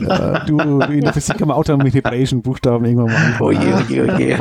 Ja, 0.00 0.40
du, 0.46 0.58
in 0.80 1.02
der 1.02 1.12
Physik 1.12 1.40
haben 1.40 1.48
wir 1.48 1.56
auch 1.56 1.64
dann 1.64 1.78
mit 1.78 1.94
hebräischen 1.94 2.40
Buchstaben 2.40 2.86
irgendwann 2.86 3.12
mal 3.12 3.16
anfangen. 3.16 3.40
Oh 3.40 3.50
je, 3.50 3.74
oh 3.74 3.82
je, 3.88 4.00
oh 4.02 4.18
je. 4.18 4.36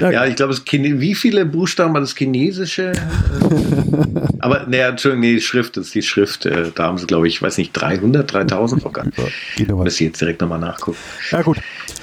Ja, 0.00 0.26
ich 0.26 0.36
glaube, 0.36 0.54
wie 0.54 1.14
viele 1.14 1.46
Buchstaben 1.46 1.94
hat 1.94 2.02
das 2.02 2.14
Chinesische? 2.14 2.92
Aber, 4.40 4.66
naja, 4.66 4.88
Entschuldigung, 4.88 5.20
nee, 5.20 5.34
die 5.34 5.40
Schrift 5.40 5.76
ist 5.76 5.94
die 5.94 6.02
Schrift. 6.02 6.46
Äh, 6.46 6.70
da 6.74 6.84
haben 6.84 6.98
sie, 6.98 7.06
glaube 7.06 7.28
ich, 7.28 7.40
weiß 7.40 7.58
nicht, 7.58 7.72
300, 7.72 8.32
3000? 8.32 8.84
Oh 8.84 8.90
Gott. 8.90 9.06
Ich 9.56 10.00
jetzt 10.00 10.20
direkt 10.20 10.40
nochmal 10.40 10.58
nachgucken. 10.58 10.98
Ja, 11.30 11.42
gut. 11.42 11.58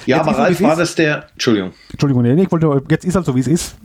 Ja, 0.06 0.18
jetzt 0.18 0.28
aber 0.28 0.38
Ralf, 0.38 0.60
war 0.60 0.76
das 0.76 0.94
der. 0.94 1.26
Entschuldigung. 1.32 1.72
Entschuldigung, 1.90 2.22
nee, 2.22 2.42
ich 2.42 2.50
wollte, 2.52 2.82
jetzt 2.90 3.04
ist 3.04 3.14
halt 3.14 3.26
so, 3.26 3.34
wie 3.34 3.40
es 3.40 3.48
ist. 3.48 3.76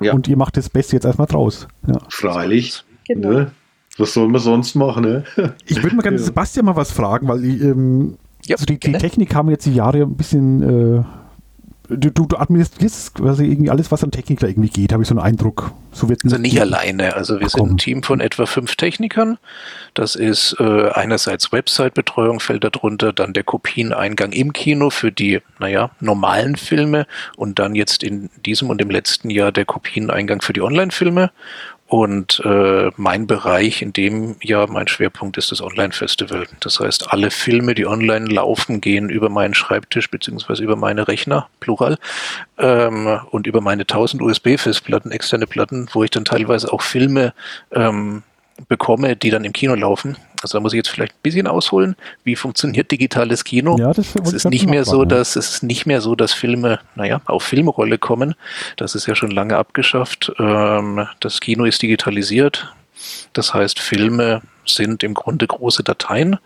Ja. 0.00 0.12
Und 0.12 0.28
ihr 0.28 0.36
macht 0.36 0.56
das 0.56 0.68
Beste 0.68 0.96
jetzt 0.96 1.04
erstmal 1.04 1.26
draus. 1.26 1.68
Ja. 1.86 1.98
Freilich. 2.08 2.84
Genau. 3.06 3.30
Ne? 3.30 3.50
Was 3.98 4.14
soll 4.14 4.28
man 4.28 4.40
sonst 4.40 4.74
machen, 4.74 5.04
ne? 5.04 5.24
Ich 5.66 5.82
würde 5.82 5.94
mal 5.96 6.02
gerne 6.02 6.18
Sebastian 6.20 6.64
mal 6.66 6.76
was 6.76 6.90
fragen, 6.90 7.28
weil 7.28 7.44
ich, 7.44 7.60
ähm, 7.60 8.16
ja, 8.44 8.56
also 8.56 8.64
die, 8.64 8.78
die, 8.78 8.92
Technik 8.92 9.34
haben 9.34 9.50
jetzt 9.50 9.66
die 9.66 9.74
Jahre 9.74 9.98
ein 10.02 10.16
bisschen. 10.16 10.98
Äh, 10.98 11.04
du, 11.88 12.10
du, 12.10 12.36
administrierst 12.36 13.14
quasi 13.14 13.46
irgendwie 13.46 13.70
alles, 13.70 13.90
was 13.90 14.02
an 14.04 14.10
Techniker 14.10 14.48
irgendwie 14.48 14.68
geht, 14.68 14.92
habe 14.92 15.02
ich 15.02 15.08
so 15.08 15.14
einen 15.14 15.24
Eindruck. 15.24 15.72
So 15.92 16.08
wird 16.08 16.24
also 16.24 16.38
nicht 16.38 16.60
alleine. 16.60 17.14
Also 17.14 17.40
wir 17.40 17.48
sind 17.48 17.72
ein 17.72 17.76
Team 17.76 18.02
von 18.02 18.20
etwa 18.20 18.46
fünf 18.46 18.76
Technikern. 18.76 19.38
Das 19.94 20.14
ist 20.14 20.56
äh, 20.58 20.90
einerseits 20.90 21.52
Website-Betreuung 21.52 22.40
fällt 22.40 22.64
darunter, 22.64 23.12
dann 23.12 23.32
der 23.32 23.44
Kopieneingang 23.44 24.32
im 24.32 24.52
Kino 24.52 24.90
für 24.90 25.12
die, 25.12 25.40
naja, 25.58 25.90
normalen 26.00 26.56
Filme 26.56 27.06
und 27.36 27.58
dann 27.58 27.74
jetzt 27.74 28.02
in 28.02 28.30
diesem 28.46 28.70
und 28.70 28.80
im 28.80 28.90
letzten 28.90 29.28
Jahr 29.28 29.52
der 29.52 29.64
Kopieneingang 29.64 30.40
für 30.40 30.52
die 30.52 30.62
Online-Filme 30.62 31.30
und 31.92 32.40
äh, 32.46 32.90
mein 32.96 33.26
Bereich, 33.26 33.82
in 33.82 33.92
dem 33.92 34.36
ja 34.40 34.66
mein 34.66 34.88
Schwerpunkt 34.88 35.36
ist 35.36 35.52
das 35.52 35.60
Online-Festival. 35.60 36.46
Das 36.60 36.80
heißt, 36.80 37.12
alle 37.12 37.30
Filme, 37.30 37.74
die 37.74 37.86
online 37.86 38.28
laufen, 38.28 38.80
gehen 38.80 39.10
über 39.10 39.28
meinen 39.28 39.52
Schreibtisch 39.52 40.10
beziehungsweise 40.10 40.62
über 40.64 40.74
meine 40.74 41.06
Rechner, 41.06 41.50
plural, 41.60 41.98
ähm, 42.56 43.20
und 43.30 43.46
über 43.46 43.60
meine 43.60 43.82
1000 43.82 44.22
USB-Festplatten, 44.22 45.10
externe 45.10 45.46
Platten, 45.46 45.86
wo 45.92 46.02
ich 46.02 46.10
dann 46.10 46.24
teilweise 46.24 46.72
auch 46.72 46.80
Filme 46.80 47.34
ähm, 47.72 48.22
bekomme, 48.68 49.16
die 49.16 49.30
dann 49.30 49.44
im 49.44 49.52
Kino 49.52 49.74
laufen. 49.74 50.16
Also 50.42 50.58
da 50.58 50.62
muss 50.62 50.72
ich 50.72 50.78
jetzt 50.78 50.88
vielleicht 50.88 51.12
ein 51.12 51.22
bisschen 51.22 51.46
ausholen. 51.46 51.94
Wie 52.24 52.34
funktioniert 52.34 52.90
digitales 52.90 53.44
Kino? 53.44 53.76
Ja, 53.78 53.92
das 53.92 54.14
es 54.16 54.32
ist 54.32 54.50
nicht 54.50 54.66
mehr 54.66 54.84
so, 54.84 55.04
dass 55.04 55.36
es 55.36 55.54
ist 55.54 55.62
nicht 55.62 55.86
mehr 55.86 56.00
so, 56.00 56.16
dass 56.16 56.32
Filme, 56.32 56.80
naja, 56.96 57.20
auf 57.26 57.44
Filmrolle 57.44 57.98
kommen. 57.98 58.34
Das 58.76 58.94
ist 58.94 59.06
ja 59.06 59.14
schon 59.14 59.30
lange 59.30 59.56
abgeschafft. 59.56 60.32
Ähm, 60.38 61.06
das 61.20 61.40
Kino 61.40 61.64
ist 61.64 61.80
digitalisiert. 61.82 62.74
Das 63.32 63.54
heißt, 63.54 63.78
Filme 63.78 64.42
sind 64.66 65.02
im 65.02 65.14
Grunde 65.14 65.46
große 65.46 65.84
Dateien. 65.84 66.38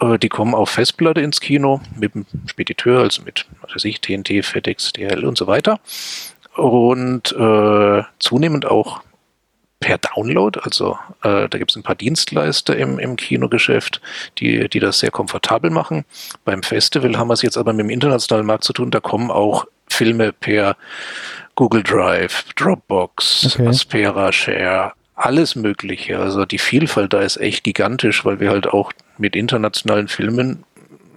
Äh, 0.00 0.18
die 0.18 0.28
kommen 0.28 0.54
auf 0.54 0.70
Festplatte 0.70 1.20
ins 1.20 1.40
Kino 1.40 1.80
mit 1.96 2.14
dem 2.14 2.26
Spediteur, 2.46 3.00
also 3.00 3.22
mit, 3.22 3.46
was 3.62 3.74
weiß 3.74 3.84
ich, 3.84 4.00
TNT, 4.00 4.44
FedEx, 4.44 4.92
DHL 4.92 5.24
und 5.24 5.36
so 5.36 5.46
weiter. 5.46 5.80
Und 6.54 7.32
äh, 7.32 8.02
zunehmend 8.18 8.66
auch 8.66 9.02
per 9.80 9.98
Download. 9.98 10.58
Also 10.62 10.98
äh, 11.22 11.48
da 11.48 11.58
gibt 11.58 11.70
es 11.70 11.76
ein 11.76 11.82
paar 11.82 11.94
Dienstleister 11.94 12.76
im, 12.76 12.98
im 12.98 13.16
Kinogeschäft, 13.16 14.00
die, 14.38 14.68
die 14.68 14.80
das 14.80 14.98
sehr 15.00 15.10
komfortabel 15.10 15.70
machen. 15.70 16.04
Beim 16.44 16.62
Festival 16.62 17.16
haben 17.18 17.28
wir 17.28 17.34
es 17.34 17.42
jetzt 17.42 17.56
aber 17.56 17.72
mit 17.72 17.84
dem 17.84 17.90
internationalen 17.90 18.46
Markt 18.46 18.64
zu 18.64 18.72
tun. 18.72 18.90
Da 18.90 19.00
kommen 19.00 19.30
auch 19.30 19.66
Filme 19.88 20.32
per 20.32 20.76
Google 21.54 21.82
Drive, 21.82 22.44
Dropbox, 22.56 23.54
okay. 23.54 23.68
Aspera 23.68 24.32
Share, 24.32 24.92
alles 25.14 25.56
Mögliche. 25.56 26.18
Also 26.18 26.44
die 26.44 26.58
Vielfalt 26.58 27.12
da 27.12 27.20
ist 27.20 27.38
echt 27.38 27.64
gigantisch, 27.64 28.24
weil 28.24 28.40
wir 28.40 28.50
halt 28.50 28.66
auch 28.66 28.92
mit 29.18 29.34
internationalen 29.34 30.08
Filmen 30.08 30.64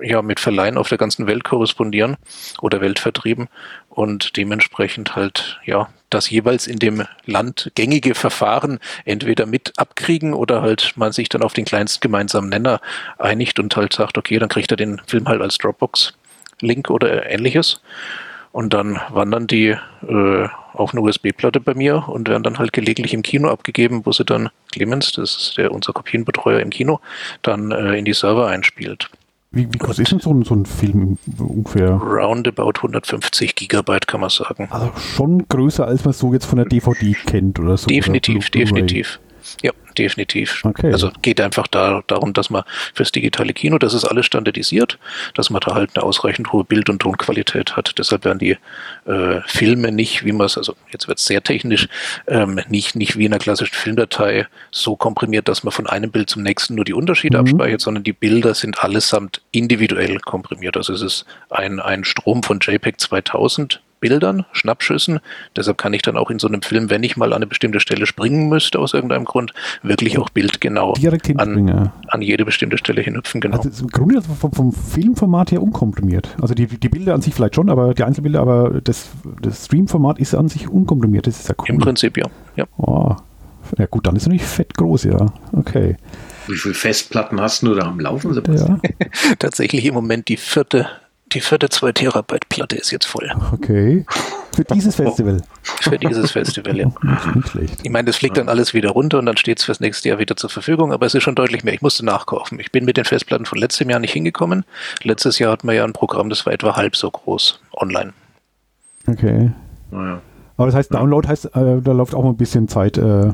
ja 0.01 0.21
mit 0.21 0.39
Verleihen 0.39 0.77
auf 0.77 0.89
der 0.89 0.97
ganzen 0.97 1.27
Welt 1.27 1.43
korrespondieren 1.43 2.17
oder 2.61 2.81
Weltvertrieben 2.81 3.47
und 3.89 4.37
dementsprechend 4.37 5.15
halt 5.15 5.59
ja 5.65 5.89
das 6.09 6.29
jeweils 6.29 6.67
in 6.67 6.79
dem 6.79 7.05
Land 7.25 7.71
gängige 7.75 8.15
Verfahren 8.15 8.79
entweder 9.05 9.45
mit 9.45 9.73
abkriegen 9.77 10.33
oder 10.33 10.61
halt 10.61 10.93
man 10.95 11.11
sich 11.11 11.29
dann 11.29 11.43
auf 11.43 11.53
den 11.53 11.65
kleinsten 11.65 12.01
gemeinsamen 12.01 12.49
Nenner 12.49 12.81
einigt 13.17 13.59
und 13.59 13.75
halt 13.75 13.93
sagt, 13.93 14.17
okay, 14.17 14.39
dann 14.39 14.49
kriegt 14.49 14.71
er 14.71 14.77
den 14.77 15.01
Film 15.05 15.27
halt 15.27 15.41
als 15.41 15.57
Dropbox-Link 15.57 16.89
oder 16.89 17.29
ähnliches. 17.29 17.81
Und 18.51 18.73
dann 18.73 18.99
wandern 19.09 19.45
die 19.45 19.75
äh, 20.07 20.47
auf 20.73 20.93
eine 20.93 21.01
USB-Platte 21.01 21.59
bei 21.59 21.75
mir 21.75 22.09
und 22.09 22.27
werden 22.27 22.41
dann 22.41 22.57
halt 22.57 22.73
gelegentlich 22.73 23.13
im 23.13 23.21
Kino 23.21 23.49
abgegeben, 23.49 24.05
wo 24.05 24.11
sie 24.11 24.25
dann 24.25 24.49
Clemens, 24.71 25.11
das 25.11 25.35
ist 25.35 25.57
der 25.57 25.71
unser 25.71 25.93
Kopienbetreuer 25.93 26.59
im 26.59 26.71
Kino, 26.71 26.99
dann 27.43 27.71
äh, 27.71 27.95
in 27.95 28.05
die 28.05 28.13
Server 28.13 28.47
einspielt. 28.47 29.09
Wie, 29.51 29.67
wie 29.73 29.77
groß 29.79 29.97
ist 29.97 30.11
denn 30.11 30.19
so 30.19 30.31
ein, 30.31 30.43
so 30.43 30.53
ein 30.53 30.65
Film 30.67 31.17
ungefähr? 31.39 31.93
Roundabout 31.93 32.73
150 32.77 33.55
Gigabyte 33.55 34.05
kann 34.05 34.21
man 34.21 34.29
sagen. 34.29 34.67
Also 34.69 34.91
schon 34.95 35.47
größer, 35.47 35.87
als 35.87 36.05
man 36.05 36.13
so 36.13 36.33
jetzt 36.33 36.45
von 36.45 36.57
der 36.57 36.65
DVD 36.65 37.13
kennt 37.25 37.59
oder 37.59 37.75
so. 37.75 37.87
Definitiv, 37.87 38.49
oder 38.49 38.59
definitiv. 38.59 39.19
Ja, 39.61 39.71
definitiv. 39.97 40.63
Okay. 40.63 40.91
Also 40.91 41.11
geht 41.21 41.41
einfach 41.41 41.67
da, 41.67 42.01
darum, 42.07 42.33
dass 42.33 42.49
man 42.49 42.63
fürs 42.93 43.11
digitale 43.11 43.53
Kino, 43.53 43.77
das 43.77 43.93
ist 43.93 44.05
alles 44.05 44.25
standardisiert, 44.25 44.97
dass 45.33 45.49
man 45.49 45.61
da 45.65 45.75
halt 45.75 45.91
eine 45.95 46.03
ausreichend 46.03 46.51
hohe 46.51 46.63
Bild- 46.63 46.89
und 46.89 46.99
Tonqualität 46.99 47.75
hat. 47.75 47.95
Deshalb 47.97 48.25
werden 48.25 48.39
die 48.39 48.57
äh, 49.05 49.41
Filme 49.45 49.91
nicht, 49.91 50.25
wie 50.25 50.31
man 50.31 50.45
es, 50.45 50.57
also 50.57 50.75
jetzt 50.91 51.07
wird 51.07 51.19
es 51.19 51.25
sehr 51.25 51.43
technisch, 51.43 51.87
ähm, 52.27 52.61
nicht, 52.69 52.95
nicht 52.95 53.17
wie 53.17 53.25
in 53.25 53.33
einer 53.33 53.39
klassischen 53.39 53.75
Filmdatei 53.75 54.47
so 54.71 54.95
komprimiert, 54.95 55.47
dass 55.47 55.63
man 55.63 55.71
von 55.71 55.87
einem 55.87 56.11
Bild 56.11 56.29
zum 56.29 56.43
nächsten 56.43 56.75
nur 56.75 56.85
die 56.85 56.93
Unterschiede 56.93 57.37
mhm. 57.37 57.47
abspeichert, 57.49 57.81
sondern 57.81 58.03
die 58.03 58.13
Bilder 58.13 58.53
sind 58.53 58.83
allesamt 58.83 59.41
individuell 59.51 60.19
komprimiert. 60.19 60.77
Also 60.77 60.93
es 60.93 61.01
ist 61.01 61.25
ein, 61.49 61.79
ein 61.79 62.03
Strom 62.03 62.43
von 62.43 62.59
JPEG 62.59 62.99
2000 62.99 63.81
Bildern, 63.99 64.45
Schnappschüssen. 64.51 65.19
Deshalb 65.55 65.77
kann 65.77 65.93
ich 65.93 66.01
dann 66.01 66.17
auch 66.17 66.29
in 66.29 66.39
so 66.39 66.47
einem 66.47 66.61
Film, 66.61 66.89
wenn 66.89 67.03
ich 67.03 67.17
mal 67.17 67.33
an 67.33 67.37
eine 67.37 67.47
bestimmte 67.47 67.79
Stelle 67.79 68.05
springen 68.05 68.49
müsste, 68.49 68.79
aus 68.79 68.93
irgendeinem 68.93 69.25
Grund, 69.25 69.53
wirklich 69.83 70.17
auch 70.17 70.29
bildgenau 70.29 70.93
Direkt 70.93 71.39
an, 71.39 71.91
an 72.07 72.21
jede 72.21 72.45
bestimmte 72.45 72.77
Stelle 72.77 73.01
hinhüpfen. 73.01 73.41
Genau. 73.41 73.57
Also 73.57 73.83
im 73.83 73.89
Grunde 73.89 74.21
vom, 74.21 74.51
vom, 74.51 74.73
Filmformat 74.73 75.51
her 75.51 75.61
unkomprimiert. 75.61 76.35
Also 76.41 76.53
die, 76.53 76.67
die 76.67 76.89
Bilder 76.89 77.13
an 77.13 77.21
sich 77.21 77.33
vielleicht 77.33 77.55
schon, 77.55 77.69
aber 77.69 77.93
die 77.93 78.03
Einzelbilder, 78.03 78.39
aber 78.39 78.81
das, 78.81 79.09
das 79.41 79.65
Streamformat 79.65 80.19
ist 80.19 80.35
an 80.35 80.47
sich 80.47 80.69
unkomprimiert. 80.69 81.27
Das 81.27 81.39
ist 81.39 81.49
ja 81.49 81.55
cool. 81.59 81.69
Im 81.69 81.77
Prinzip, 81.79 82.17
ja. 82.17 82.27
Ja, 82.55 82.65
oh. 82.77 83.15
ja 83.77 83.85
gut, 83.85 84.07
dann 84.07 84.15
ist 84.15 84.23
es 84.23 84.27
natürlich 84.27 84.47
fett 84.47 84.73
groß, 84.75 85.03
ja. 85.05 85.25
Okay. 85.51 85.97
Wie 86.47 86.55
viele 86.55 86.73
Festplatten 86.73 87.39
hast 87.39 87.61
du 87.63 87.75
da 87.75 87.87
am 87.87 87.99
Laufen, 87.99 88.33
Sebastian? 88.33 88.81
Ja. 88.83 89.35
Tatsächlich 89.39 89.85
im 89.85 89.93
Moment 89.93 90.27
die 90.29 90.37
vierte 90.37 90.87
die 91.33 91.41
vierte 91.41 91.69
2 91.69 91.91
Terabyte 91.91 92.49
Platte 92.49 92.75
ist 92.75 92.91
jetzt 92.91 93.05
voll. 93.05 93.31
Okay. 93.53 94.05
Für 94.53 94.63
dieses 94.63 94.95
Festival. 94.95 95.41
Für 95.63 95.97
dieses 95.97 96.31
Festival, 96.31 96.77
ja. 96.77 96.91
Nicht 97.35 97.49
schlecht. 97.49 97.79
Ich 97.83 97.89
meine, 97.89 98.05
das 98.05 98.17
fliegt 98.17 98.37
dann 98.37 98.49
alles 98.49 98.73
wieder 98.73 98.89
runter 98.89 99.19
und 99.19 99.25
dann 99.25 99.37
steht 99.37 99.59
es 99.59 99.65
fürs 99.65 99.79
nächste 99.79 100.09
Jahr 100.09 100.19
wieder 100.19 100.35
zur 100.35 100.49
Verfügung, 100.49 100.91
aber 100.91 101.05
es 101.05 101.13
ist 101.13 101.23
schon 101.23 101.35
deutlich 101.35 101.63
mehr. 101.63 101.73
Ich 101.73 101.81
musste 101.81 102.03
nachkaufen. 102.03 102.59
Ich 102.59 102.71
bin 102.71 102.85
mit 102.85 102.97
den 102.97 103.05
Festplatten 103.05 103.45
von 103.45 103.57
letztem 103.57 103.89
Jahr 103.89 103.99
nicht 103.99 104.13
hingekommen. 104.13 104.65
Letztes 105.03 105.39
Jahr 105.39 105.51
hatten 105.51 105.67
wir 105.67 105.73
ja 105.73 105.83
ein 105.83 105.93
Programm, 105.93 106.29
das 106.29 106.45
war 106.45 106.53
etwa 106.53 106.75
halb 106.75 106.95
so 106.95 107.09
groß 107.09 107.59
online. 107.73 108.13
Okay. 109.07 109.51
Naja. 109.91 110.21
Aber 110.57 110.65
das 110.65 110.75
heißt, 110.75 110.93
Download 110.93 111.25
heißt, 111.25 111.45
äh, 111.55 111.81
da 111.81 111.91
läuft 111.93 112.13
auch 112.13 112.25
ein 112.25 112.35
bisschen 112.35 112.67
Zeit. 112.67 112.97
Äh, 112.97 113.31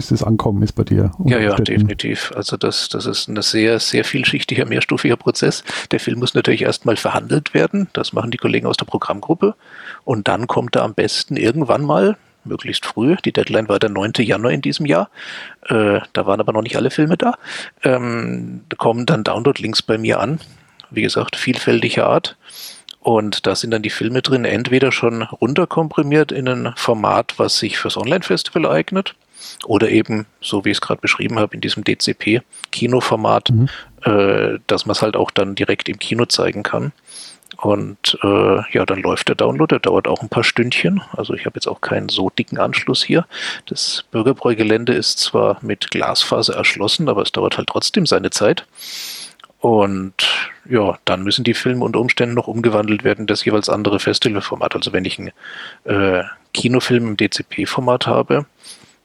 bis 0.00 0.10
es 0.10 0.22
ankommen 0.22 0.62
ist 0.62 0.72
bei 0.72 0.84
dir. 0.84 1.12
Ja, 1.26 1.38
ja, 1.38 1.54
definitiv. 1.56 2.32
Also 2.34 2.56
das, 2.56 2.88
das 2.88 3.04
ist 3.04 3.28
ein 3.28 3.40
sehr, 3.42 3.78
sehr 3.80 4.02
vielschichtiger, 4.02 4.64
mehrstufiger 4.64 5.16
Prozess. 5.16 5.62
Der 5.90 6.00
Film 6.00 6.20
muss 6.20 6.32
natürlich 6.32 6.62
erstmal 6.62 6.96
verhandelt 6.96 7.52
werden. 7.52 7.88
Das 7.92 8.14
machen 8.14 8.30
die 8.30 8.38
Kollegen 8.38 8.66
aus 8.66 8.78
der 8.78 8.86
Programmgruppe. 8.86 9.54
Und 10.04 10.26
dann 10.26 10.46
kommt 10.46 10.74
er 10.74 10.84
am 10.84 10.94
besten 10.94 11.36
irgendwann 11.36 11.82
mal, 11.82 12.16
möglichst 12.44 12.86
früh, 12.86 13.16
die 13.22 13.32
Deadline 13.32 13.68
war 13.68 13.78
der 13.78 13.90
9. 13.90 14.12
Januar 14.20 14.52
in 14.52 14.62
diesem 14.62 14.86
Jahr, 14.86 15.10
äh, 15.68 16.00
da 16.14 16.24
waren 16.24 16.40
aber 16.40 16.54
noch 16.54 16.62
nicht 16.62 16.76
alle 16.76 16.90
Filme 16.90 17.18
da, 17.18 17.34
ähm, 17.82 18.62
da 18.70 18.78
kommen 18.78 19.04
dann 19.04 19.24
Download-Links 19.24 19.82
bei 19.82 19.98
mir 19.98 20.18
an. 20.18 20.40
Wie 20.88 21.02
gesagt, 21.02 21.36
vielfältiger 21.36 22.06
Art. 22.06 22.38
Und 23.00 23.46
da 23.46 23.54
sind 23.54 23.72
dann 23.72 23.82
die 23.82 23.90
Filme 23.90 24.22
drin, 24.22 24.46
entweder 24.46 24.92
schon 24.92 25.20
runterkomprimiert 25.22 26.32
in 26.32 26.48
ein 26.48 26.72
Format, 26.76 27.34
was 27.36 27.58
sich 27.58 27.76
fürs 27.76 27.98
Online-Festival 27.98 28.64
eignet, 28.64 29.14
oder 29.64 29.88
eben, 29.88 30.26
so 30.40 30.64
wie 30.64 30.70
ich 30.70 30.76
es 30.76 30.80
gerade 30.80 31.00
beschrieben 31.00 31.38
habe, 31.38 31.54
in 31.54 31.60
diesem 31.60 31.84
DCP-Kinoformat, 31.84 33.50
mhm. 33.50 33.68
äh, 34.04 34.58
dass 34.66 34.86
man 34.86 34.92
es 34.92 35.02
halt 35.02 35.16
auch 35.16 35.30
dann 35.30 35.54
direkt 35.54 35.88
im 35.88 35.98
Kino 35.98 36.26
zeigen 36.26 36.62
kann. 36.62 36.92
Und 37.56 38.18
äh, 38.22 38.62
ja, 38.72 38.86
dann 38.86 39.02
läuft 39.02 39.28
der 39.28 39.34
Download, 39.34 39.68
der 39.68 39.80
dauert 39.80 40.08
auch 40.08 40.22
ein 40.22 40.30
paar 40.30 40.44
Stündchen. 40.44 41.02
Also 41.14 41.34
ich 41.34 41.44
habe 41.44 41.56
jetzt 41.56 41.66
auch 41.66 41.82
keinen 41.82 42.08
so 42.08 42.30
dicken 42.30 42.58
Anschluss 42.58 43.02
hier. 43.02 43.26
Das 43.66 44.04
Bürgerbräugelände 44.10 44.94
ist 44.94 45.18
zwar 45.18 45.58
mit 45.60 45.90
Glasfaser 45.90 46.54
erschlossen, 46.54 47.08
aber 47.10 47.20
es 47.20 47.32
dauert 47.32 47.58
halt 47.58 47.68
trotzdem 47.68 48.06
seine 48.06 48.30
Zeit. 48.30 48.64
Und 49.58 50.14
ja, 50.64 50.98
dann 51.04 51.22
müssen 51.22 51.44
die 51.44 51.52
Filme 51.52 51.84
unter 51.84 52.00
Umständen 52.00 52.34
noch 52.34 52.46
umgewandelt 52.46 53.04
werden, 53.04 53.26
das 53.26 53.44
jeweils 53.44 53.68
andere 53.68 54.00
Festivalformat. 54.00 54.74
Also 54.74 54.94
wenn 54.94 55.04
ich 55.04 55.18
einen 55.18 55.32
äh, 55.84 56.24
Kinofilm 56.54 57.08
im 57.08 57.16
DCP-Format 57.18 58.06
habe, 58.06 58.46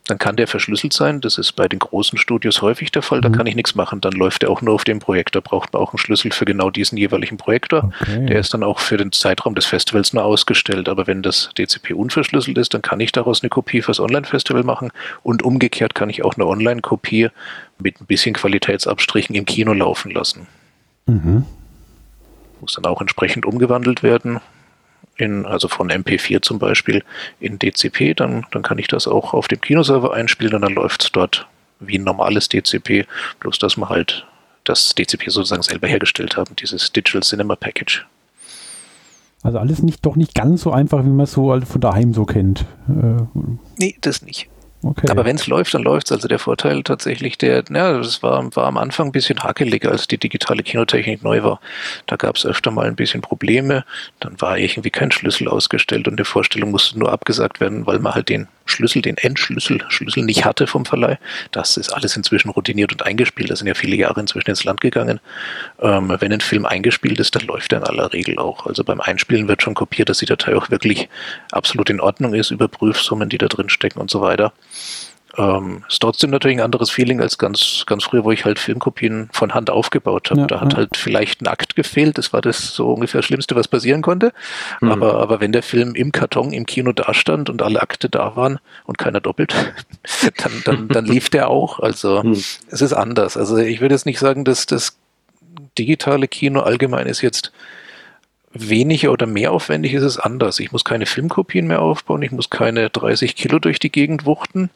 dann 0.08 0.20
kann 0.20 0.36
der 0.36 0.48
verschlüsselt 0.48 0.94
sein. 0.94 1.20
Das 1.20 1.40
ist 1.40 1.54
bei 1.54 1.68
den 1.68 1.80
großen 1.80 2.20
Studios 2.20 2.62
häufig 2.62 2.92
der 2.92 3.02
Fall. 3.02 3.22
Da 3.22 3.30
mhm. 3.30 3.34
kann 3.34 3.48
ich 3.48 3.56
nichts 3.56 3.74
machen. 3.74 4.02
Dann 4.02 4.14
läuft 4.14 4.44
der 4.44 4.52
auch 4.52 4.62
nur 4.62 4.76
auf 4.76 4.84
dem 4.84 5.00
Projektor. 5.00 5.42
Braucht 5.42 5.74
man 5.74 5.82
auch 5.82 5.94
einen 5.94 5.98
Schlüssel 5.98 6.32
für 6.32 6.46
genau 6.46 6.70
diesen 6.70 6.98
jeweiligen 6.98 7.38
Projektor. 7.38 7.92
Okay. 8.02 8.28
Der 8.28 8.40
ist 8.40 8.54
dann 8.54 8.62
auch 8.62 8.80
für 8.80 8.98
den 8.98 9.12
Zeitraum 9.12 9.56
des 9.56 9.66
Festivals 9.66 10.14
nur 10.14 10.24
ausgestellt. 10.24 10.90
Aber 10.90 11.08
wenn 11.08 11.24
das 11.24 11.50
DCP 11.58 11.94
unverschlüsselt 11.94 12.58
ist, 12.60 12.76
dann 12.76 12.84
kann 12.84 13.00
ich 13.00 13.12
daraus 13.12 13.42
eine 13.42 13.50
Kopie 13.50 13.82
fürs 13.82 14.00
Online-Festival 14.00 14.64
machen. 14.64 14.92
Und 15.24 15.42
umgekehrt 15.42 15.96
kann 15.96 16.12
ich 16.12 16.24
auch 16.24 16.36
eine 16.36 16.46
Online-Kopie 16.46 17.30
mit 17.80 18.00
ein 18.00 18.06
bisschen 18.06 18.36
Qualitätsabstrichen 18.36 19.36
im 19.36 19.46
Kino 19.46 19.74
laufen 19.74 20.12
lassen. 20.12 20.48
Mhm. 21.08 21.46
Muss 22.62 22.74
dann 22.76 22.86
auch 22.86 23.02
entsprechend 23.02 23.46
umgewandelt 23.46 24.04
werden 24.04 24.40
in, 25.18 25.46
also 25.46 25.68
von 25.68 25.90
MP4 25.90 26.42
zum 26.42 26.60
Beispiel 26.60 27.04
in 27.40 27.60
DCP, 27.60 28.16
dann, 28.16 28.46
dann 28.52 28.64
kann 28.64 28.78
ich 28.78 28.88
das 28.88 29.08
auch 29.08 29.34
auf 29.34 29.48
dem 29.48 29.62
Kinoserver 29.62 30.14
einspielen 30.14 30.54
und 30.54 30.62
dann 30.62 30.74
läuft 30.74 31.04
es 31.04 31.12
dort 31.12 31.48
wie 31.80 31.98
ein 31.98 32.04
normales 32.04 32.50
DCP, 32.50 33.06
bloß 33.40 33.60
dass 33.60 33.78
wir 33.78 33.90
halt 33.90 34.26
das 34.64 34.96
DCP 34.96 35.30
sozusagen 35.30 35.62
selber 35.62 35.88
hergestellt 35.88 36.38
haben, 36.38 36.56
dieses 36.56 36.92
Digital 36.92 37.22
Cinema 37.22 37.56
Package. 37.56 38.06
Also 39.44 39.60
alles 39.60 39.84
nicht 39.84 40.04
doch 40.06 40.16
nicht 40.16 40.34
ganz 40.34 40.64
so 40.64 40.72
einfach, 40.72 41.04
wie 41.04 41.10
man 41.10 41.26
es 41.26 41.34
so 41.34 41.60
von 41.62 41.82
daheim 41.82 42.14
so 42.14 42.26
kennt. 42.26 42.66
Äh, 42.90 43.42
nee, 43.78 43.96
das 44.02 44.24
nicht. 44.24 44.50
Okay. 44.86 45.08
Aber 45.10 45.26
wenn 45.26 45.36
es 45.36 45.48
läuft, 45.48 45.74
dann 45.74 45.82
läuft 45.82 46.06
es. 46.06 46.12
Also 46.12 46.28
der 46.28 46.38
Vorteil 46.38 46.84
tatsächlich, 46.84 47.40
der, 47.40 47.64
ja, 47.72 47.98
das 47.98 48.22
war, 48.22 48.56
war 48.56 48.68
am 48.68 48.78
Anfang 48.78 49.08
ein 49.08 49.12
bisschen 49.12 49.40
hakelig, 49.40 49.84
als 49.88 50.08
die 50.08 50.20
digitale 50.20 50.62
Kinotechnik 50.62 51.24
neu 51.24 51.42
war. 51.42 51.60
Da 52.06 52.18
gab 52.18 52.36
es 52.36 52.46
öfter 52.46 52.70
mal 52.70 52.86
ein 52.86 52.96
bisschen 52.96 53.22
Probleme. 53.22 53.84
Dann 54.20 54.40
war 54.40 54.60
irgendwie 54.60 54.92
kein 54.92 55.12
Schlüssel 55.12 55.48
ausgestellt 55.48 56.08
und 56.08 56.20
die 56.20 56.24
Vorstellung 56.24 56.70
musste 56.70 57.00
nur 57.00 57.12
abgesagt 57.12 57.60
werden, 57.60 57.88
weil 57.88 57.98
man 57.98 58.14
halt 58.14 58.30
den 58.30 58.48
Schlüssel, 58.66 59.02
den 59.02 59.18
Endschlüssel, 59.18 59.84
Schlüssel 59.90 60.24
nicht 60.24 60.44
hatte 60.44 60.68
vom 60.68 60.86
Verleih. 60.86 61.18
Das 61.52 61.78
ist 61.78 61.92
alles 61.92 62.16
inzwischen 62.18 62.50
routiniert 62.50 62.92
und 62.92 63.04
eingespielt. 63.04 63.50
Da 63.52 63.56
sind 63.56 63.68
ja 63.68 63.76
viele 63.76 63.96
Jahre 63.96 64.20
inzwischen 64.20 64.50
ins 64.50 64.64
Land 64.64 64.82
gegangen. 64.82 65.20
Ähm, 65.80 66.16
wenn 66.20 66.34
ein 66.34 66.42
Film 66.42 66.66
eingespielt 66.66 67.20
ist, 67.20 67.36
dann 67.36 67.46
läuft 67.46 67.72
er 67.74 67.80
in 67.80 67.84
aller 67.86 68.12
Regel 68.12 68.38
auch. 68.38 68.66
Also 68.66 68.84
beim 68.84 69.02
Einspielen 69.02 69.48
wird 69.48 69.62
schon 69.62 69.76
kopiert, 69.76 70.10
dass 70.10 70.18
die 70.18 70.26
Datei 70.26 70.56
auch 70.56 70.70
wirklich 70.72 71.10
absolut 71.52 71.90
in 71.90 72.02
Ordnung 72.02 72.34
ist, 72.34 72.52
über 72.52 72.68
Prüfsummen, 72.68 73.30
die 73.30 73.38
da 73.38 73.48
drin 73.48 73.70
stecken 73.70 74.00
und 74.00 74.10
so 74.10 74.22
weiter. 74.22 74.52
Ähm, 75.38 75.84
ist 75.90 76.02
trotzdem 76.02 76.30
natürlich 76.30 76.58
ein 76.58 76.64
anderes 76.64 76.90
Feeling 76.90 77.22
als 77.22 77.38
ganz, 77.38 77.84
ganz 77.86 78.04
früher, 78.06 78.24
wo 78.24 78.32
ich 78.32 78.46
halt 78.46 78.60
Filmkopien 78.60 79.30
von 79.32 79.54
Hand 79.54 79.70
aufgebaut 79.70 80.30
habe. 80.32 80.42
Ja, 80.42 80.48
da 80.48 80.62
hat 80.62 80.74
ja. 80.74 80.78
halt 80.78 80.98
vielleicht 80.98 81.42
ein 81.42 81.48
Akt 81.48 81.76
gefehlt. 81.76 82.18
Das 82.18 82.34
war 82.34 82.42
das 82.42 82.74
so 82.74 82.94
ungefähr 82.94 83.20
das 83.20 83.26
Schlimmste, 83.26 83.56
was 83.56 83.68
passieren 83.68 84.02
konnte. 84.02 84.34
Mhm. 84.82 84.92
Aber, 84.92 85.16
aber 85.20 85.40
wenn 85.40 85.52
der 85.52 85.64
Film 85.64 85.96
im 85.96 86.12
Karton 86.12 86.54
im 86.54 86.66
Kino 86.66 86.92
dastand 86.92 87.50
und 87.50 87.62
alle 87.62 87.82
Akte 87.82 88.10
da 88.10 88.36
waren 88.36 88.60
und 88.86 88.98
keiner 88.98 89.20
doppelt, 89.20 89.54
dann, 90.38 90.52
dann, 90.64 90.88
dann 90.88 91.06
lief 91.06 91.30
der 91.30 91.50
auch. 91.50 91.80
Also 91.80 92.24
mhm. 92.24 92.32
es 92.34 92.82
ist 92.82 92.94
anders. 92.94 93.38
Also 93.38 93.58
ich 93.58 93.82
würde 93.82 93.96
jetzt 93.96 94.06
nicht 94.06 94.20
sagen, 94.20 94.46
dass 94.46 94.66
das 94.66 94.98
digitale 95.78 96.28
Kino 96.28 96.62
allgemein 96.62 97.08
ist 97.08 97.22
jetzt 97.22 97.52
weniger 98.56 99.12
oder 99.12 99.28
mehr 99.28 99.52
aufwendig 99.52 99.94
ist 99.94 100.04
es 100.04 100.18
anders. 100.18 100.60
Ich 100.60 100.72
muss 100.72 100.86
keine 100.86 101.06
Filmkopien 101.06 101.68
mehr 101.68 101.82
aufbauen, 101.82 102.22
ich 102.22 102.32
muss 102.32 102.50
keine 102.50 102.90
30 102.90 103.36
Kilo 103.36 103.60
durch 103.60 103.80
die 103.80 103.92
Gegend 103.92 104.26
wuchten, 104.26 104.70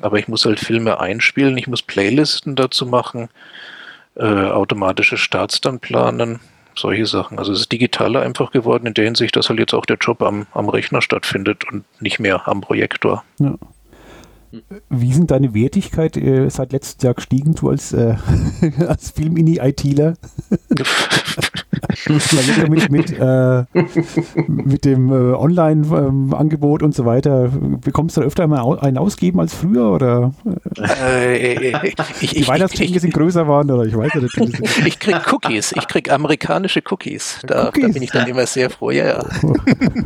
aber 0.00 0.18
ich 0.18 0.28
muss 0.28 0.44
halt 0.44 0.60
Filme 0.60 1.00
einspielen, 1.00 1.58
ich 1.58 1.66
muss 1.66 1.82
Playlisten 1.82 2.54
dazu 2.54 2.86
machen, 2.86 3.28
äh, 4.14 4.24
automatische 4.24 5.16
Starts 5.16 5.60
dann 5.60 5.80
planen, 5.80 6.40
solche 6.76 7.06
Sachen. 7.06 7.38
Also 7.38 7.52
es 7.52 7.60
ist 7.60 7.72
digitaler 7.72 8.22
einfach 8.22 8.52
geworden 8.52 8.86
in 8.86 8.94
der 8.94 9.04
Hinsicht, 9.04 9.34
dass 9.36 9.48
halt 9.48 9.58
jetzt 9.58 9.74
auch 9.74 9.86
der 9.86 9.96
Job 9.96 10.22
am, 10.22 10.46
am 10.52 10.68
Rechner 10.68 11.02
stattfindet 11.02 11.64
und 11.70 11.84
nicht 12.00 12.20
mehr 12.20 12.46
am 12.46 12.60
Projektor. 12.60 13.24
Ja. 13.38 13.54
Wie 14.88 15.12
sind 15.12 15.32
deine 15.32 15.52
Wertigkeit 15.52 16.16
äh, 16.16 16.48
seit 16.48 16.72
letztem 16.72 17.06
Jahr 17.06 17.14
gestiegen, 17.14 17.54
du 17.54 17.68
als, 17.68 17.92
äh, 17.92 18.14
als 18.86 19.10
Film-Ini-ITler? 19.10 20.14
mit, 22.08 22.90
mit, 22.90 23.18
äh, 23.18 23.64
mit 24.46 24.84
dem 24.84 25.10
äh, 25.10 25.34
Online-Angebot 25.34 26.82
und 26.82 26.94
so 26.94 27.04
weiter, 27.04 27.50
bekommst 27.84 28.16
du 28.16 28.20
da 28.20 28.26
öfter 28.26 28.46
mal 28.46 28.78
einen 28.78 28.98
ausgeben 28.98 29.40
als 29.40 29.54
früher? 29.54 29.90
Oder 29.90 30.32
äh, 30.78 31.72
ich, 32.20 32.30
die 32.30 32.46
Weihnachtsgeschenke 32.46 33.00
sind 33.00 33.14
größer 33.14 33.46
waren? 33.48 33.70
Oder 33.70 33.84
ich 33.84 33.96
weiß 33.96 34.14
nicht. 34.14 34.86
ich 34.86 34.98
krieg 34.98 35.32
Cookies, 35.32 35.72
ich 35.72 35.86
krieg 35.88 36.10
amerikanische 36.10 36.82
Cookies. 36.90 37.40
Da, 37.46 37.68
Cookies. 37.68 37.82
da 37.82 37.88
bin 37.88 38.02
ich 38.02 38.10
dann 38.10 38.28
immer 38.28 38.46
sehr 38.46 38.70
froh, 38.70 38.90
ja, 38.90 39.06
ja. 39.06 39.24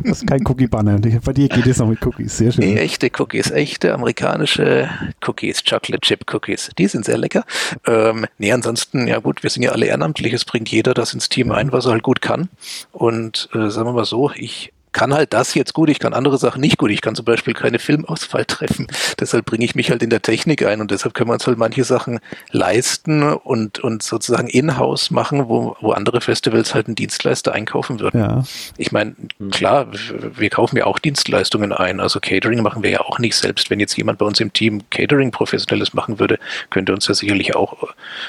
Das 0.03 0.21
ist 0.21 0.27
kein 0.27 0.45
Cookie-Banner. 0.45 0.99
Bei 1.23 1.33
dir 1.33 1.47
geht 1.47 1.67
es 1.67 1.77
noch 1.77 1.87
mit 1.87 2.05
Cookies, 2.05 2.37
sehr 2.37 2.51
schön. 2.51 2.65
Nee, 2.65 2.77
echte 2.77 3.09
Cookies, 3.17 3.51
echte 3.51 3.93
amerikanische 3.93 4.89
Cookies, 5.25 5.63
Chocolate 5.63 6.01
Chip 6.01 6.25
Cookies. 6.33 6.71
Die 6.77 6.87
sind 6.87 7.05
sehr 7.05 7.17
lecker. 7.17 7.45
Ähm, 7.87 8.25
nee, 8.37 8.51
ansonsten, 8.51 9.07
ja 9.07 9.19
gut, 9.19 9.43
wir 9.43 9.49
sind 9.49 9.63
ja 9.63 9.71
alle 9.71 9.85
ehrenamtlich. 9.85 10.33
Es 10.33 10.45
bringt 10.45 10.69
jeder 10.69 10.93
das 10.93 11.13
ins 11.13 11.29
Team 11.29 11.51
ein, 11.51 11.71
was 11.71 11.85
er 11.85 11.90
halt 11.91 12.03
gut 12.03 12.21
kann. 12.21 12.49
Und 12.91 13.49
äh, 13.53 13.69
sagen 13.69 13.87
wir 13.87 13.93
mal 13.93 14.05
so, 14.05 14.31
ich 14.35 14.73
kann 14.91 15.13
halt 15.13 15.33
das 15.33 15.53
jetzt 15.53 15.73
gut, 15.73 15.89
ich 15.89 15.99
kann 15.99 16.13
andere 16.13 16.37
Sachen 16.37 16.61
nicht 16.61 16.77
gut. 16.77 16.91
Ich 16.91 17.01
kann 17.01 17.15
zum 17.15 17.25
Beispiel 17.25 17.53
keine 17.53 17.79
Filmauswahl 17.79 18.45
treffen. 18.47 18.87
Deshalb 19.19 19.45
bringe 19.45 19.63
ich 19.63 19.75
mich 19.75 19.89
halt 19.89 20.03
in 20.03 20.09
der 20.09 20.21
Technik 20.21 20.65
ein 20.65 20.81
und 20.81 20.91
deshalb 20.91 21.13
können 21.13 21.29
wir 21.29 21.33
uns 21.33 21.47
halt 21.47 21.57
manche 21.57 21.83
Sachen 21.83 22.19
leisten 22.51 23.23
und, 23.23 23.79
und 23.79 24.03
sozusagen 24.03 24.47
in-house 24.47 25.11
machen, 25.11 25.47
wo, 25.47 25.75
wo 25.79 25.91
andere 25.91 26.21
Festivals 26.21 26.73
halt 26.75 26.87
einen 26.87 26.95
Dienstleister 26.95 27.53
einkaufen 27.53 27.99
würden. 27.99 28.19
Ja. 28.19 28.43
Ich 28.77 28.91
meine, 28.91 29.15
hm. 29.37 29.51
klar, 29.51 29.87
wir 30.35 30.49
kaufen 30.49 30.77
ja 30.77 30.85
auch 30.85 30.99
Dienstleistungen 30.99 31.71
ein. 31.71 31.99
Also 31.99 32.19
Catering 32.19 32.61
machen 32.61 32.83
wir 32.83 32.89
ja 32.89 33.01
auch 33.01 33.19
nicht 33.19 33.35
selbst. 33.35 33.69
Wenn 33.69 33.79
jetzt 33.79 33.95
jemand 33.95 34.19
bei 34.19 34.25
uns 34.25 34.39
im 34.39 34.51
Team 34.51 34.81
Catering 34.89 35.31
professionelles 35.31 35.93
machen 35.93 36.19
würde, 36.19 36.37
könnte 36.69 36.93
uns 36.93 37.07
ja 37.07 37.13
sicherlich 37.13 37.55
auch 37.55 37.77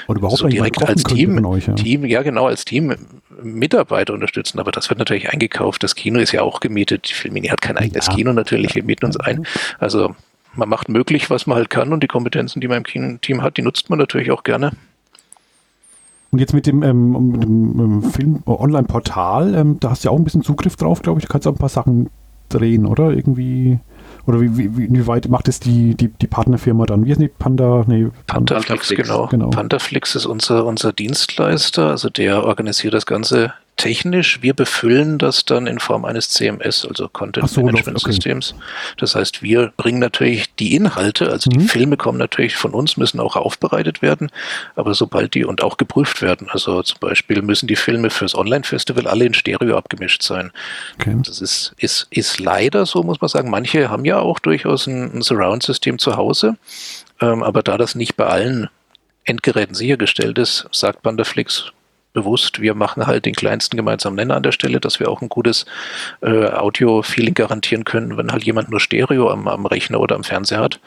oder 0.07 0.19
überhaupt 0.19 0.39
so 0.39 0.47
direkt 0.47 0.81
als 0.81 1.03
Team, 1.03 1.43
euch, 1.45 1.67
ja. 1.67 1.73
Team, 1.73 2.05
ja 2.05 2.21
genau, 2.21 2.47
als 2.47 2.63
Team 2.65 2.95
Mitarbeiter 3.43 4.13
unterstützen. 4.13 4.59
Aber 4.59 4.71
das 4.71 4.89
wird 4.89 4.99
natürlich 4.99 5.29
eingekauft. 5.29 5.83
Das 5.83 5.95
Kino 5.95 6.19
ist 6.19 6.31
ja 6.31 6.41
auch 6.41 6.59
gemietet. 6.59 7.09
Die 7.09 7.13
Filmini 7.13 7.47
hat 7.47 7.61
kein 7.61 7.77
eigenes 7.77 8.07
ja. 8.07 8.13
Kino 8.13 8.33
natürlich, 8.33 8.75
wir 8.75 8.83
mieten 8.83 9.05
uns 9.05 9.17
ein. 9.17 9.45
Also 9.79 10.15
man 10.55 10.69
macht 10.69 10.89
möglich, 10.89 11.29
was 11.29 11.47
man 11.47 11.57
halt 11.57 11.69
kann 11.69 11.93
und 11.93 12.03
die 12.03 12.07
Kompetenzen, 12.07 12.61
die 12.61 12.67
man 12.67 12.83
im 12.85 13.21
Team 13.21 13.41
hat, 13.41 13.57
die 13.57 13.61
nutzt 13.61 13.89
man 13.89 13.99
natürlich 13.99 14.31
auch 14.31 14.43
gerne. 14.43 14.71
Und 16.31 16.39
jetzt 16.39 16.53
mit 16.53 16.65
dem, 16.65 16.81
ähm, 16.81 17.39
dem 17.39 17.79
ähm, 17.79 18.03
Film-Online-Portal, 18.03 19.53
ähm, 19.53 19.79
da 19.79 19.91
hast 19.91 20.03
du 20.03 20.07
ja 20.07 20.11
auch 20.11 20.17
ein 20.17 20.23
bisschen 20.23 20.41
Zugriff 20.41 20.75
drauf, 20.75 21.03
glaube 21.03 21.19
ich. 21.19 21.27
Du 21.27 21.31
kannst 21.31 21.47
auch 21.47 21.51
ein 21.51 21.59
paar 21.59 21.69
Sachen 21.69 22.09
drehen, 22.53 22.85
oder? 22.85 23.11
Irgendwie. 23.11 23.79
Oder 24.25 24.39
wie, 24.39 24.57
wie, 24.57 24.89
wie 24.89 25.07
weit 25.07 25.27
macht 25.27 25.49
es 25.49 25.59
die, 25.59 25.95
die, 25.95 26.07
die 26.07 26.27
Partnerfirma 26.27 26.85
dann? 26.85 27.05
Wie 27.05 27.11
ist 27.11 27.19
die 27.19 27.27
Panda? 27.27 27.83
Nee, 27.87 28.07
Pantaflix, 28.25 28.89
genau. 28.89 29.27
genau. 29.27 29.49
Pantaflix 29.49 30.15
ist 30.15 30.25
unser, 30.25 30.65
unser 30.65 30.93
Dienstleister, 30.93 31.89
also 31.89 32.09
der 32.09 32.45
organisiert 32.45 32.93
das 32.93 33.05
Ganze 33.05 33.53
technisch. 33.77 34.41
Wir 34.41 34.53
befüllen 34.53 35.17
das 35.17 35.45
dann 35.45 35.67
in 35.67 35.79
Form 35.79 36.05
eines 36.05 36.29
CMS, 36.29 36.85
also 36.85 37.07
Content 37.09 37.49
so, 37.49 37.61
Management 37.61 37.97
okay. 37.97 38.11
Systems. 38.11 38.55
Das 38.97 39.15
heißt, 39.15 39.41
wir 39.41 39.73
bringen 39.77 39.99
natürlich 39.99 40.53
die 40.55 40.75
Inhalte, 40.75 41.29
also 41.29 41.49
mhm. 41.49 41.59
die 41.59 41.67
Filme 41.67 41.97
kommen 41.97 42.17
natürlich 42.17 42.55
von 42.55 42.73
uns, 42.73 42.97
müssen 42.97 43.19
auch 43.19 43.35
aufbereitet 43.35 44.01
werden, 44.01 44.29
aber 44.75 44.93
sobald 44.93 45.33
die 45.33 45.45
und 45.45 45.63
auch 45.63 45.77
geprüft 45.77 46.21
werden, 46.21 46.47
also 46.49 46.83
zum 46.83 46.99
Beispiel 46.99 47.41
müssen 47.41 47.67
die 47.67 47.75
Filme 47.75 48.09
fürs 48.09 48.35
Online-Festival 48.35 49.07
alle 49.07 49.25
in 49.25 49.33
Stereo 49.33 49.77
abgemischt 49.77 50.21
sein. 50.21 50.51
Okay. 50.99 51.17
Das 51.25 51.41
ist, 51.41 51.73
ist, 51.77 52.07
ist 52.09 52.39
leider 52.39 52.85
so, 52.85 53.03
muss 53.03 53.21
man 53.21 53.27
sagen. 53.27 53.49
Manche 53.49 53.89
haben 53.89 54.05
ja 54.05 54.19
auch 54.19 54.39
durchaus 54.39 54.87
ein, 54.87 55.17
ein 55.17 55.21
Surround-System 55.21 55.99
zu 55.99 56.15
Hause, 56.15 56.57
ähm, 57.21 57.43
aber 57.43 57.63
da 57.63 57.77
das 57.77 57.95
nicht 57.95 58.15
bei 58.15 58.27
allen 58.27 58.69
Endgeräten 59.25 59.73
sichergestellt 59.73 60.37
ist, 60.37 60.67
sagt 60.71 61.01
Bandaflix, 61.01 61.71
bewusst, 62.13 62.61
wir 62.61 62.75
machen 62.75 63.05
halt 63.07 63.25
den 63.25 63.33
kleinsten 63.33 63.75
gemeinsamen 63.75 64.15
Nenner 64.15 64.35
an 64.35 64.43
der 64.43 64.51
Stelle, 64.51 64.79
dass 64.79 64.99
wir 64.99 65.09
auch 65.09 65.21
ein 65.21 65.29
gutes 65.29 65.65
äh, 66.21 66.47
Audio-Feeling 66.47 67.33
garantieren 67.33 67.83
können, 67.83 68.17
wenn 68.17 68.31
halt 68.31 68.43
jemand 68.43 68.69
nur 68.69 68.79
Stereo 68.79 69.29
am, 69.29 69.47
am 69.47 69.65
Rechner 69.65 69.99
oder 69.99 70.15
am 70.15 70.23
Fernseher 70.23 70.59
hat. 70.59 70.79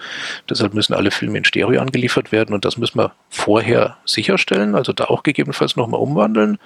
Deshalb 0.49 0.75
müssen 0.75 0.95
alle 0.95 1.11
Filme 1.11 1.39
in 1.39 1.45
Stereo 1.45 1.81
angeliefert 1.81 2.33
werden 2.33 2.55
und 2.55 2.65
das 2.65 2.79
müssen 2.79 2.99
wir 2.99 3.13
vorher 3.29 3.97
sicherstellen, 4.05 4.75
also 4.75 4.93
da 4.93 5.05
auch 5.05 5.23
gegebenenfalls 5.23 5.77
nochmal 5.77 6.01
umwandeln. 6.01 6.59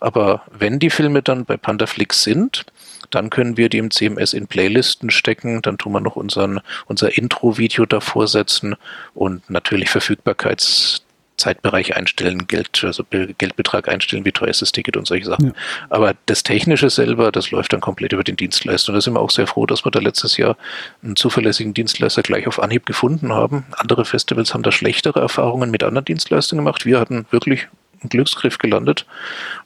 Aber 0.00 0.42
wenn 0.50 0.78
die 0.78 0.90
Filme 0.90 1.22
dann 1.22 1.44
bei 1.44 1.56
Pandaflix 1.56 2.22
sind, 2.22 2.64
dann 3.10 3.30
können 3.30 3.56
wir 3.56 3.68
die 3.68 3.78
im 3.78 3.90
CMS 3.90 4.32
in 4.32 4.46
Playlisten 4.46 5.10
stecken, 5.10 5.62
dann 5.62 5.78
tun 5.78 5.92
wir 5.92 6.00
noch 6.00 6.16
unseren, 6.16 6.60
unser 6.86 7.16
Intro-Video 7.16 7.86
davor 7.86 8.28
setzen 8.28 8.76
und 9.14 9.48
natürlich 9.50 9.90
Verfügbarkeits 9.90 11.02
Zeitbereich 11.40 11.96
einstellen, 11.96 12.46
Geld, 12.46 12.84
also 12.84 13.04
Geldbetrag 13.10 13.88
einstellen, 13.88 14.24
wie 14.24 14.32
teuer 14.32 14.48
ist 14.48 14.62
das 14.62 14.72
Ticket 14.72 14.96
und 14.96 15.06
solche 15.06 15.26
Sachen. 15.26 15.46
Ja. 15.46 15.52
Aber 15.88 16.14
das 16.26 16.44
Technische 16.44 16.90
selber, 16.90 17.32
das 17.32 17.50
läuft 17.50 17.72
dann 17.72 17.80
komplett 17.80 18.12
über 18.12 18.22
den 18.22 18.36
Dienstleister. 18.36 18.90
Und 18.90 18.94
da 18.94 19.00
sind 19.00 19.14
wir 19.14 19.20
auch 19.20 19.30
sehr 19.30 19.46
froh, 19.46 19.66
dass 19.66 19.84
wir 19.84 19.90
da 19.90 19.98
letztes 19.98 20.36
Jahr 20.36 20.56
einen 21.02 21.16
zuverlässigen 21.16 21.74
Dienstleister 21.74 22.22
gleich 22.22 22.46
auf 22.46 22.62
Anhieb 22.62 22.86
gefunden 22.86 23.32
haben. 23.32 23.64
Andere 23.76 24.04
Festivals 24.04 24.54
haben 24.54 24.62
da 24.62 24.70
schlechtere 24.70 25.20
Erfahrungen 25.20 25.70
mit 25.70 25.82
anderen 25.82 26.04
Dienstleistern 26.04 26.58
gemacht. 26.58 26.86
Wir 26.86 27.00
hatten 27.00 27.26
wirklich 27.30 27.66
einen 28.00 28.10
Glücksgriff 28.10 28.58
gelandet 28.58 29.06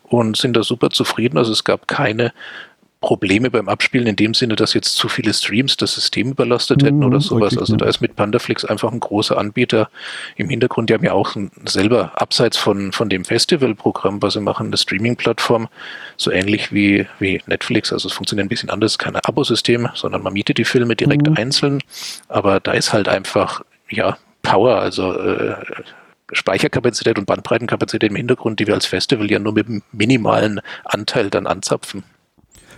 und 0.04 0.37
sind 0.37 0.56
da 0.56 0.62
super 0.62 0.90
zufrieden. 0.90 1.38
Also 1.38 1.52
es 1.52 1.64
gab 1.64 1.88
keine 1.88 2.32
Probleme 3.04 3.50
beim 3.50 3.68
Abspielen 3.68 4.06
in 4.06 4.16
dem 4.16 4.32
Sinne, 4.32 4.56
dass 4.56 4.72
jetzt 4.72 4.94
zu 4.94 5.10
viele 5.10 5.34
Streams 5.34 5.76
das 5.76 5.94
System 5.94 6.30
überlastet 6.30 6.82
hätten 6.82 7.00
mhm, 7.00 7.04
oder 7.04 7.20
sowas. 7.20 7.58
Also 7.58 7.76
da 7.76 7.84
ist 7.84 8.00
mit 8.00 8.16
Pandaflix 8.16 8.64
einfach 8.64 8.90
ein 8.92 9.00
großer 9.00 9.36
Anbieter 9.36 9.90
im 10.36 10.48
Hintergrund. 10.48 10.88
Die 10.88 10.94
haben 10.94 11.04
ja 11.04 11.12
auch 11.12 11.36
selber 11.66 12.12
abseits 12.14 12.56
von, 12.56 12.92
von 12.92 13.10
dem 13.10 13.26
Festivalprogramm, 13.26 14.22
was 14.22 14.32
sie 14.32 14.40
machen, 14.40 14.68
eine 14.68 14.78
Streaming-Plattform, 14.78 15.68
so 16.16 16.30
ähnlich 16.30 16.72
wie, 16.72 17.06
wie 17.18 17.42
Netflix. 17.46 17.92
Also 17.92 18.08
es 18.08 18.14
funktioniert 18.14 18.46
ein 18.46 18.48
bisschen 18.48 18.70
anders, 18.70 18.96
kein 18.96 19.16
Abosystem, 19.16 19.90
sondern 19.94 20.22
man 20.22 20.32
mietet 20.32 20.56
die 20.56 20.64
Filme 20.64 20.96
direkt 20.96 21.28
mhm. 21.28 21.36
einzeln. 21.36 21.82
Aber 22.28 22.58
da 22.58 22.72
ist 22.72 22.94
halt 22.94 23.08
einfach, 23.08 23.60
ja, 23.90 24.16
Power, 24.40 24.78
also 24.78 25.12
äh, 25.12 25.56
Speicherkapazität 26.32 27.18
und 27.18 27.26
Bandbreitenkapazität 27.26 28.08
im 28.08 28.16
Hintergrund, 28.16 28.60
die 28.60 28.66
wir 28.66 28.72
als 28.72 28.86
Festival 28.86 29.30
ja 29.30 29.38
nur 29.38 29.52
mit 29.52 29.66
einem 29.68 29.82
minimalen 29.92 30.62
Anteil 30.86 31.28
dann 31.28 31.46
anzapfen. 31.46 32.02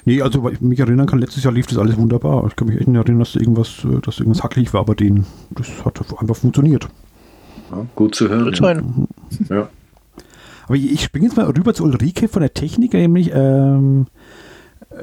Nee, 0.06 0.22
also 0.22 0.42
weil 0.42 0.54
ich 0.54 0.60
mich 0.60 0.78
erinnern 0.78 1.06
kann, 1.06 1.18
letztes 1.18 1.42
Jahr 1.44 1.52
lief 1.52 1.66
das 1.66 1.78
alles 1.78 1.96
wunderbar. 1.98 2.46
Ich 2.46 2.56
kann 2.56 2.68
mich 2.68 2.78
echt 2.78 2.86
nicht 2.86 2.96
erinnern, 2.96 3.18
dass 3.18 3.34
irgendwas, 3.34 3.84
äh, 3.84 4.00
dass 4.00 4.18
irgendwas 4.18 4.42
hackelig 4.42 4.72
war, 4.72 4.80
aber 4.80 4.94
den, 4.94 5.26
das 5.50 5.84
hat 5.84 6.00
einfach 6.18 6.36
funktioniert. 6.36 6.88
Ja, 7.70 7.84
gut 7.94 8.14
zu 8.14 8.28
hören. 8.28 8.54
Ja. 8.54 8.74
Mhm. 8.74 9.06
ja. 9.50 9.68
Aber 10.66 10.76
ich 10.76 11.02
springe 11.02 11.26
jetzt 11.26 11.36
mal 11.36 11.46
rüber 11.46 11.74
zu 11.74 11.84
Ulrike 11.84 12.28
von 12.28 12.40
der 12.40 12.54
Technik, 12.54 12.94
nämlich 12.94 13.30
ähm, 13.34 14.06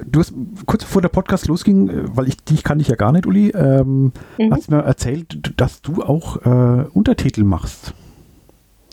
Du 0.10 0.20
hast 0.20 0.34
kurz 0.66 0.84
bevor 0.84 1.02
der 1.02 1.10
Podcast 1.10 1.48
losging, 1.48 1.90
äh, 1.90 2.04
weil 2.16 2.28
ich 2.28 2.38
dich 2.38 2.64
kannte 2.64 2.82
ich 2.82 2.88
ja 2.88 2.96
gar 2.96 3.12
nicht, 3.12 3.28
Uli, 3.28 3.50
ähm, 3.50 4.12
mhm. 4.40 4.52
hast 4.52 4.72
mir 4.72 4.80
erzählt, 4.80 5.54
dass 5.58 5.82
du 5.82 6.02
auch 6.02 6.38
äh, 6.46 6.86
Untertitel 6.94 7.44
machst. 7.44 7.94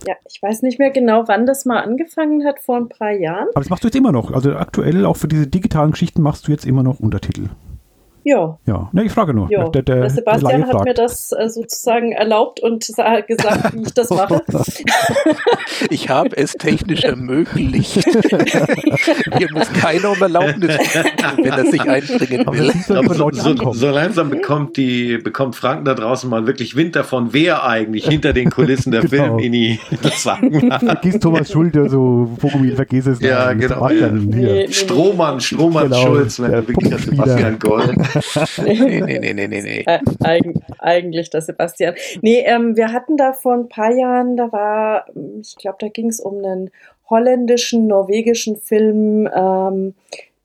Ja, 0.07 0.15
ich 0.29 0.43
weiß 0.43 0.63
nicht 0.63 0.79
mehr 0.79 0.91
genau, 0.91 1.25
wann 1.27 1.47
das 1.47 1.65
mal 1.65 1.81
angefangen 1.81 2.45
hat, 2.45 2.61
vor 2.61 2.77
ein 2.77 2.89
paar 2.89 3.13
Jahren. 3.13 3.49
Aber 3.51 3.61
das 3.61 3.69
machst 3.71 3.85
du 3.85 3.89
jetzt 3.89 3.97
immer 3.97 4.13
noch. 4.13 4.33
Also 4.33 4.55
aktuell 4.57 5.05
auch 5.05 5.17
für 5.17 5.29
diese 5.29 5.47
digitalen 5.47 5.91
Geschichten 5.91 6.23
machst 6.23 6.49
du 6.49 6.53
jetzt 6.53 6.65
immer 6.65 6.83
noch 6.83 7.01
Untertitel. 7.01 7.49
Ja. 8.25 8.59
Ja, 8.67 8.89
ne, 8.93 9.05
ich 9.05 9.13
frage 9.13 9.35
nur. 9.35 9.51
Ja. 9.51 9.69
Der, 9.69 9.83
der, 9.83 10.01
der 10.01 10.11
Sebastian 10.11 10.61
der 10.63 10.69
hat 10.69 10.85
mir 10.85 10.95
das 10.95 11.33
äh, 11.33 11.49
sozusagen 11.49 12.13
erlaubt 12.13 12.61
und 12.61 12.87
gesagt, 12.87 13.75
wie 13.75 13.83
ich 13.83 13.95
das 13.95 14.11
mache. 14.11 14.43
ich 15.91 16.09
habe 16.09 16.37
es 16.37 16.53
technisch 16.53 17.05
ermöglicht. 17.05 18.05
Hier 19.39 19.53
muss 19.53 19.73
keiner 19.73 20.11
um 20.11 20.21
Erlaubnis 20.21 20.79
wenn 21.37 21.53
er 21.53 21.67
sich 21.67 21.81
einbringen 21.81 22.47
will. 22.47 22.73
So, 22.87 23.31
so, 23.33 23.73
so, 23.73 23.91
langsam 23.91 24.31
bekommt, 24.31 24.77
die, 24.77 25.19
bekommt 25.19 25.57
Franken 25.57 25.85
da 25.85 25.95
draußen 25.95 26.29
mal 26.29 26.47
wirklich 26.47 26.77
Wind 26.77 26.97
davon, 26.97 27.29
wer 27.33 27.65
eigentlich 27.65 28.07
hinter 28.07 28.33
den 28.33 28.51
Kulissen 28.51 28.93
der 28.93 29.01
genau. 29.03 29.39
Film-Ini 29.39 29.79
das 30.03 30.23
sagen 30.23 30.71
Vergiss 30.79 31.19
Thomas 31.19 31.51
Schulz, 31.51 31.75
so 31.91 32.31
Vogel, 32.39 32.75
vergiss 32.75 33.07
es. 33.07 33.21
Ja, 33.21 33.53
genau. 33.53 33.89
Ja. 33.89 34.09
Nee, 34.09 34.67
nee, 34.67 34.73
Strohmann, 34.73 35.41
Strohmann 35.41 35.85
genau, 35.85 36.07
Schulz, 36.07 36.41
wenn 36.41 36.53
er 36.53 36.67
wirklich 36.67 36.95
Sebastian 36.97 37.59
Gold 37.59 37.97
nee, 38.65 39.01
nee, 39.01 39.19
nee, 39.19 39.33
nee, 39.33 39.47
nee. 39.47 39.63
nee. 39.63 39.85
Eig 40.23 40.45
eigentlich 40.79 41.31
der 41.31 41.43
Sebastian. 41.43 41.95
Nee, 42.23 42.41
ähm, 42.47 42.77
wir 42.77 42.93
hatten 42.93 43.17
da 43.17 43.33
vor 43.33 43.55
ein 43.55 43.69
paar 43.69 43.93
Jahren, 43.93 44.37
da 44.37 44.53
war, 44.53 45.07
ich 45.41 45.57
glaube, 45.57 45.79
da 45.81 45.89
ging 45.89 46.09
es 46.09 46.21
um 46.21 46.45
einen 46.45 46.71
holländischen, 47.09 47.87
norwegischen 47.87 48.57
Film, 48.57 49.29
ähm, 49.35 49.95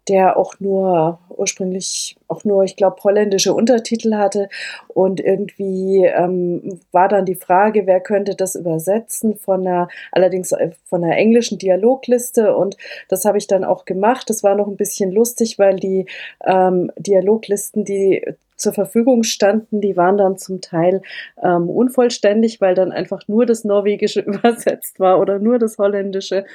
der 0.08 0.38
auch 0.38 0.60
nur 0.60 1.20
ursprünglich 1.30 2.15
auch 2.28 2.44
nur, 2.44 2.63
ich 2.63 2.76
glaube, 2.76 3.04
holländische 3.04 3.54
Untertitel 3.54 4.15
hatte. 4.15 4.50
Und 4.88 5.20
irgendwie 5.20 6.06
ähm, 6.06 6.80
war 6.91 7.08
dann 7.08 7.26
die 7.26 7.36
Frage, 7.36 7.86
wer 7.86 8.00
könnte 8.00 8.36
das 8.36 8.56
übersetzen 8.56 9.36
von 9.36 9.62
einer, 9.62 9.88
allerdings 10.12 10.52
äh, 10.52 10.72
von 10.86 11.04
einer 11.04 11.18
englischen 11.18 11.58
Dialogliste. 11.58 12.56
Und 12.56 12.78
das 13.10 13.26
habe 13.26 13.38
ich 13.38 13.48
dann 13.48 13.63
auch 13.63 13.86
gemacht. 13.86 14.30
Das 14.30 14.44
war 14.44 14.56
noch 14.56 14.68
ein 14.68 14.78
bisschen 14.78 15.12
lustig, 15.12 15.60
weil 15.60 15.78
die 15.78 16.06
ähm, 16.46 16.91
Dialoglisten, 16.97 17.86
die 17.86 18.24
zur 18.56 18.74
Verfügung 18.74 19.24
standen, 19.24 19.82
die 19.82 19.97
waren 19.97 20.18
dann 20.18 20.38
zum 20.38 20.62
Teil 20.62 21.01
ähm, 21.43 21.70
unvollständig, 21.70 22.62
weil 22.62 22.74
dann 22.74 22.91
einfach 22.91 23.28
nur 23.28 23.45
das 23.45 23.64
Norwegische 23.64 24.22
übersetzt 24.26 24.99
war 24.99 25.20
oder 25.20 25.39
nur 25.39 25.60
das 25.60 25.78
Holländische. 25.78 26.45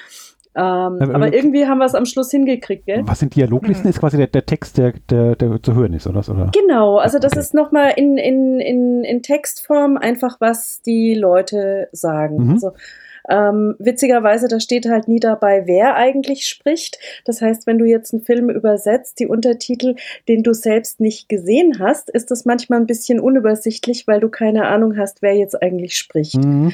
Ähm, 0.57 0.63
aber, 0.63 1.15
aber 1.15 1.33
irgendwie 1.33 1.67
haben 1.67 1.79
wir 1.79 1.85
es 1.85 1.95
am 1.95 2.07
Schluss 2.07 2.31
hingekriegt, 2.31 2.87
gell? 2.87 3.03
Was 3.05 3.21
sind 3.21 3.37
Dialoglisten? 3.37 3.85
Mhm. 3.85 3.91
Ist 3.91 4.01
quasi 4.01 4.17
der, 4.17 4.27
der 4.27 4.47
Text, 4.47 4.79
der, 4.79 4.95
der, 5.09 5.37
der, 5.37 5.63
zu 5.63 5.75
hören 5.75 5.93
ist, 5.93 6.07
oder? 6.09 6.21
oder? 6.29 6.51
Genau, 6.53 6.97
also 6.97 7.19
das 7.19 7.33
okay. 7.33 7.41
ist 7.41 7.55
nochmal 7.55 7.93
in, 7.97 8.19
in, 8.19 8.59
in, 8.59 9.05
in 9.05 9.23
Textform 9.23 9.97
einfach, 9.97 10.41
was 10.41 10.83
die 10.83 11.15
Leute 11.15 11.89
sagen. 11.93 12.45
Mhm. 12.45 12.51
Also 12.51 12.73
ähm, 13.29 13.77
witzigerweise, 13.79 14.49
da 14.49 14.59
steht 14.59 14.87
halt 14.87 15.07
nie 15.07 15.21
dabei, 15.21 15.63
wer 15.67 15.95
eigentlich 15.95 16.49
spricht. 16.49 16.99
Das 17.25 17.41
heißt, 17.41 17.67
wenn 17.67 17.79
du 17.79 17.85
jetzt 17.85 18.13
einen 18.13 18.23
Film 18.23 18.51
übersetzt, 18.51 19.21
die 19.21 19.27
Untertitel, 19.27 19.95
den 20.27 20.43
du 20.43 20.53
selbst 20.53 21.01
nicht 21.01 21.29
gesehen 21.29 21.79
hast, 21.79 22.11
ist 22.11 22.31
das 22.31 22.45
manchmal 22.45 22.81
ein 22.81 22.87
bisschen 22.87 23.21
unübersichtlich, 23.21 24.09
weil 24.09 24.21
du 24.21 24.29
keine 24.29 24.67
Ahnung 24.67 24.97
hast, 24.97 25.23
wer 25.23 25.37
jetzt 25.37 25.63
eigentlich 25.63 25.97
spricht. 25.97 26.45
Mhm. 26.45 26.73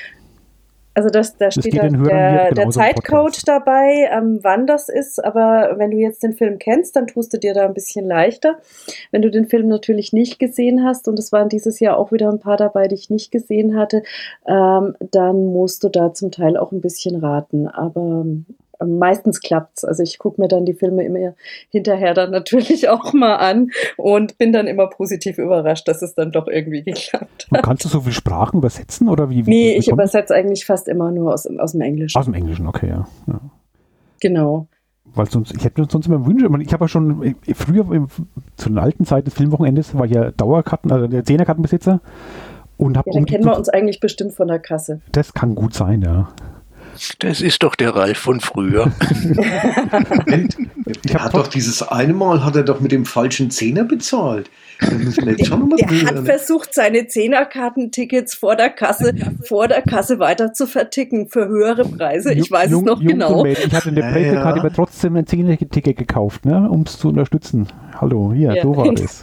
Also 0.97 1.11
das, 1.11 1.36
da 1.36 1.51
steht 1.51 1.76
da 1.76 1.88
der, 1.88 2.53
der 2.53 2.70
Zeitcode 2.70 3.47
dabei, 3.47 4.09
ähm, 4.11 4.38
wann 4.40 4.66
das 4.66 4.88
ist, 4.88 5.22
aber 5.22 5.74
wenn 5.76 5.90
du 5.90 5.99
jetzt 5.99 6.22
den 6.22 6.32
Film 6.32 6.59
kennst, 6.59 6.97
dann 6.97 7.07
tust 7.07 7.34
du 7.34 7.38
dir 7.38 7.53
da 7.53 7.66
ein 7.66 7.74
bisschen 7.74 8.09
leichter. 8.09 8.57
Wenn 9.11 9.20
du 9.20 9.30
den 9.30 9.44
Film 9.47 9.68
natürlich 9.68 10.14
nicht 10.14 10.38
gesehen 10.38 10.84
hast, 10.84 11.07
und 11.07 11.18
es 11.18 11.32
waren 11.32 11.51
dieses 11.51 11.80
Jahr 11.80 11.99
auch 11.99 12.12
wieder 12.12 12.30
ein 12.30 12.40
paar 12.40 12.57
dabei, 12.57 12.88
die 12.88 12.94
ich 12.94 13.11
nicht 13.11 13.30
gesehen 13.30 13.76
hatte, 13.76 14.05
ähm, 14.47 14.97
dann 15.11 15.44
musst 15.53 15.84
du 15.84 15.90
da 15.90 16.14
zum 16.14 16.30
Teil 16.30 16.57
auch 16.57 16.72
ein 16.72 16.80
bisschen 16.80 17.16
raten. 17.16 17.68
Aber 17.68 18.24
meistens 18.85 19.41
klappt's. 19.41 19.85
Also 19.85 20.03
ich 20.03 20.18
gucke 20.18 20.41
mir 20.41 20.49
dann 20.49 20.64
die 20.64 20.74
Filme 20.74 21.05
immer 21.05 21.35
hinterher 21.70 22.14
dann 22.14 22.31
natürlich 22.31 22.89
auch 22.89 23.12
mal 23.12 23.37
an 23.37 23.70
und 23.97 24.39
bin 24.39 24.53
dann 24.53 24.66
immer 24.66 24.89
positiv 24.89 25.39
überrascht, 25.39 25.89
dass 25.89 26.03
es 26.03 26.14
dann 26.14 26.33
doch 26.33 26.47
irgendwie 26.49 26.83
geklappt 26.83 27.49
hat. 27.51 27.59
Und 27.59 27.62
kannst 27.62 27.85
du 27.85 27.89
so 27.89 28.01
viele 28.01 28.14
Sprachen 28.14 28.59
übersetzen 28.59 29.09
oder 29.09 29.31
wie? 29.31 29.47
wie 29.47 29.51
nee, 29.51 29.77
ich 29.77 29.89
übersetze 29.89 30.35
eigentlich 30.35 30.66
fast 30.66 30.89
immer 30.89 31.11
nur 31.11 31.33
aus, 31.33 31.47
aus 31.47 31.72
dem 31.72 31.81
Englischen. 31.81 32.18
Aus 32.18 32.27
dem 32.27 32.35
Englischen, 32.35 32.66
okay, 32.66 32.89
ja. 32.89 33.07
ja. 33.27 33.41
Genau. 34.20 34.68
Weil 35.14 35.31
sonst, 35.31 35.55
ich 35.57 35.64
hätte 35.64 35.87
sonst 35.89 36.07
immer 36.07 36.27
Wünsche, 36.27 36.49
ich 36.61 36.72
habe 36.72 36.85
ja 36.85 36.89
schon 36.89 37.22
äh, 37.22 37.55
früher 37.55 38.07
zu 38.57 38.68
den 38.68 38.79
alten 38.79 39.05
Zeiten 39.05 39.27
des 39.27 39.35
Filmwochenendes 39.35 39.95
war 39.95 40.05
ich 40.05 40.12
ja 40.12 40.31
Dauerkarten, 40.31 40.93
also 40.93 41.07
der 41.07 41.24
Zehnerkartenbesitzer 41.24 42.01
und 42.77 42.97
habe 42.97 43.11
ja, 43.11 43.14
dann 43.14 43.24
kennen 43.24 43.45
wir 43.45 43.57
uns 43.57 43.68
eigentlich 43.68 44.01
bestimmt 44.01 44.35
von 44.35 44.49
der 44.49 44.59
Kasse. 44.59 45.01
Das 45.12 45.33
kann 45.33 45.55
gut 45.55 45.74
sein, 45.74 46.03
ja. 46.03 46.29
Das 47.18 47.40
ist 47.40 47.62
doch 47.62 47.74
der 47.74 47.94
Ralf 47.94 48.18
von 48.18 48.40
früher. 48.40 48.92
er 51.09 51.24
hat 51.24 51.34
doch 51.34 51.47
dieses 51.47 51.82
eine 51.82 52.12
Mal 52.12 52.44
hat 52.44 52.57
er 52.57 52.62
doch 52.62 52.80
mit 52.80 52.92
dem 52.92 53.05
falschen 53.05 53.51
Zehner 53.51 53.84
bezahlt. 53.84 54.51
Der 54.81 56.07
hat 56.07 56.27
versucht, 56.27 56.74
seine 56.74 57.07
Zehnerkartentickets 57.07 58.35
vor 58.35 58.57
der 58.57 58.70
Kasse, 58.70 59.14
vor 59.43 59.68
der 59.68 59.83
Kasse 59.83 60.18
weiter 60.18 60.53
zu 60.53 60.66
verticken 60.66 61.29
für 61.29 61.49
höhere 61.49 61.85
Preise. 61.85 62.35
Ich 62.35 62.51
weiß 62.51 62.70
Jung, 62.70 62.83
es 62.83 62.87
noch 62.87 63.01
genau. 63.01 63.45
Ich 63.45 63.72
hatte 63.72 63.89
eine 63.89 64.01
Playboy-Karte, 64.01 64.59
ja. 64.59 64.64
aber 64.64 64.72
trotzdem 64.72 65.16
ein 65.16 65.27
Zehner-Ticket 65.27 65.97
gekauft, 65.97 66.45
ne, 66.45 66.68
um 66.70 66.83
es 66.83 66.99
zu 66.99 67.09
unterstützen. 67.09 67.68
Hallo, 67.99 68.33
hier, 68.35 68.55
ja. 68.55 68.62
so 68.62 68.77
war 68.77 68.93
das. 68.95 69.22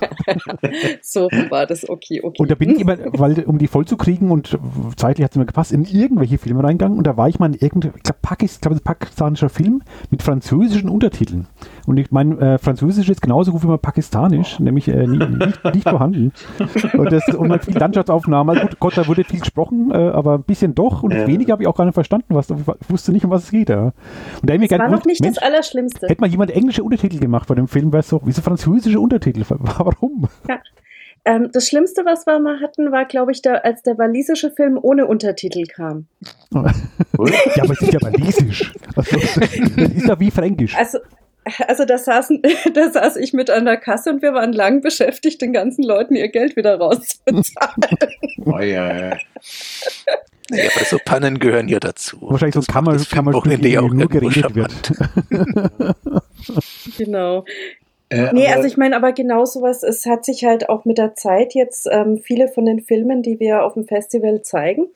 so 1.02 1.30
war 1.50 1.68
das, 1.68 1.88
okay, 1.88 2.22
okay. 2.24 2.42
Und 2.42 2.50
da 2.50 2.56
bin 2.56 2.72
ich 2.72 2.82
immer, 2.82 2.98
weil, 3.14 3.44
um 3.44 3.60
die 3.60 3.68
voll 3.68 3.86
zu 3.86 3.98
kriegen 3.98 4.32
und 4.32 4.58
zeitlich 4.98 5.24
hat 5.24 5.32
es 5.32 5.38
mir 5.38 5.46
gepasst, 5.46 5.72
in 5.72 5.86
irgendwelche 5.86 6.38
Filme 6.38 6.64
reingegangen 6.64 6.98
und 6.98 7.06
da 7.06 7.18
war 7.18 7.30
ich 7.30 7.40
mal 7.40 7.54
in 7.54 7.60
irgendeinem, 7.60 7.94
ich 7.98 8.04
glaube, 8.04 8.20
Pakistan, 8.22 8.74
glaub, 8.74 8.84
pakistanischer 8.84 9.50
Film 9.50 9.84
mit 10.10 10.24
französischen 10.24 10.90
Untertiteln. 10.90 11.48
Und 11.86 11.98
ich 11.98 12.12
meine, 12.12 12.40
äh, 12.40 12.58
Französisch 12.58 13.10
ist 13.10 13.22
genauso 13.22 13.52
gut 13.52 13.64
wie 13.64 13.68
mal 13.68 13.78
Pakistanisch, 13.78 14.60
nämlich 14.60 14.88
äh, 14.88 15.06
nie, 15.06 15.18
nicht, 15.18 15.64
nicht, 15.66 15.84
vorhanden. 15.90 16.32
Und, 16.94 17.12
das, 17.12 17.28
und 17.30 17.48
man 17.48 17.60
viel 17.60 17.78
Landschaftsaufnahmen. 17.78 18.56
Also 18.56 18.68
gut, 18.68 18.80
Gott, 18.80 18.98
da 18.98 19.08
wurde 19.08 19.24
viel 19.24 19.40
gesprochen, 19.40 19.92
äh, 19.92 19.96
aber 19.96 20.36
ein 20.36 20.44
bisschen 20.44 20.76
doch. 20.76 21.04
Und 21.04 21.14
ja. 21.14 21.28
weniger 21.28 21.54
habe 21.54 21.64
ich 21.64 21.68
auch 21.68 21.76
gar 21.76 21.86
nicht 21.86 21.94
verstanden, 21.94 22.36
was, 22.36 22.50
ich 22.50 22.90
wusste 22.90 23.12
nicht, 23.12 23.26
um 23.26 23.32
was 23.32 23.44
es 23.44 23.52
geht. 23.52 23.70
Ja. 23.70 23.86
Und 24.42 24.50
da 24.50 24.58
das 24.58 24.80
war 24.80 24.90
noch 24.90 25.06
nicht 25.06 25.22
Mensch, 25.22 25.36
das 25.36 25.44
Allerschlimmste. 25.44 26.08
Hätte 26.08 26.22
mal 26.22 26.30
jemand 26.30 26.52
englische 26.52 26.84
Untertitel 26.84 27.20
gemacht 27.20 27.48
bei 27.48 27.56
dem 27.56 27.68
Film, 27.68 27.92
wäre 27.92 28.02
es 28.02 28.10
so, 28.10 28.22
wieso 28.24 28.42
französische 28.42 29.00
Untertitel? 29.00 29.44
Warum? 29.50 30.28
Ja. 30.48 30.60
Ähm, 31.26 31.50
das 31.54 31.68
Schlimmste, 31.68 32.04
was 32.04 32.26
wir 32.28 32.38
mal 32.40 32.60
hatten, 32.60 32.92
war, 32.92 33.06
glaube 33.06 33.32
ich, 33.32 33.42
der, 33.42 33.64
als 33.64 33.82
der 33.82 33.98
walisische 33.98 34.52
Film 34.52 34.78
ohne 34.82 35.08
Untertitel 35.08 35.64
kam. 35.64 36.08
ja, 36.52 36.62
aber 36.62 37.72
es 37.72 37.82
ist 37.82 37.94
ja 37.94 38.02
walisisch. 38.02 38.74
Also, 38.96 39.16
das 39.16 39.90
ist 39.90 40.08
ja 40.08 40.20
wie 40.20 40.32
Fränkisch. 40.32 40.76
Also, 40.76 41.00
also 41.68 41.86
da, 41.86 41.98
saßen, 41.98 42.42
da 42.74 42.90
saß 42.90 43.18
ich 43.18 43.34
mit 43.34 43.50
an 43.50 43.66
der 43.66 43.78
Kasse 43.78 44.10
und 44.10 44.22
wir 44.22 44.34
waren 44.34 44.54
lang 44.54 44.82
beschäftigt, 44.82 45.42
den 45.42 45.54
ganzen 45.54 45.84
Leuten 45.84 46.16
ihr 46.16 46.30
Geld 46.30 46.56
wieder 46.56 46.78
rauszubezahlen. 46.78 47.98
oh, 48.46 48.60
ja, 48.60 49.10
ja. 49.10 49.18
Ja, 50.50 50.66
aber 50.76 50.86
so 50.86 50.98
Pannen 51.04 51.40
gehören 51.40 51.70
ja 51.70 51.80
dazu. 51.80 52.18
Wahrscheinlich 52.22 52.56
so 52.56 52.72
Kammer, 52.72 52.98
Kammerspiel, 52.98 53.58
die 53.58 53.78
auch 53.78 53.90
nur 53.90 54.08
geredet 54.08 54.54
wird. 54.56 54.92
genau. 56.98 57.46
Äh, 58.10 58.34
nee, 58.34 58.48
also 58.48 58.68
ich 58.68 58.78
meine, 58.78 58.96
aber 58.96 59.14
genau 59.14 59.46
sowas, 59.46 59.84
es 59.84 60.06
hat 60.06 60.26
sich 60.26 60.44
halt 60.44 60.70
auch 60.70 60.86
mit 60.86 60.98
der 60.98 61.16
Zeit 61.16 61.54
jetzt 61.54 61.88
ähm, 61.90 62.20
viele 62.22 62.50
von 62.50 62.66
den 62.66 62.82
Filmen, 62.82 63.24
die 63.24 63.40
wir 63.40 63.64
auf 63.64 63.74
dem 63.74 63.88
Festival 63.88 64.42
zeigen, 64.44 64.88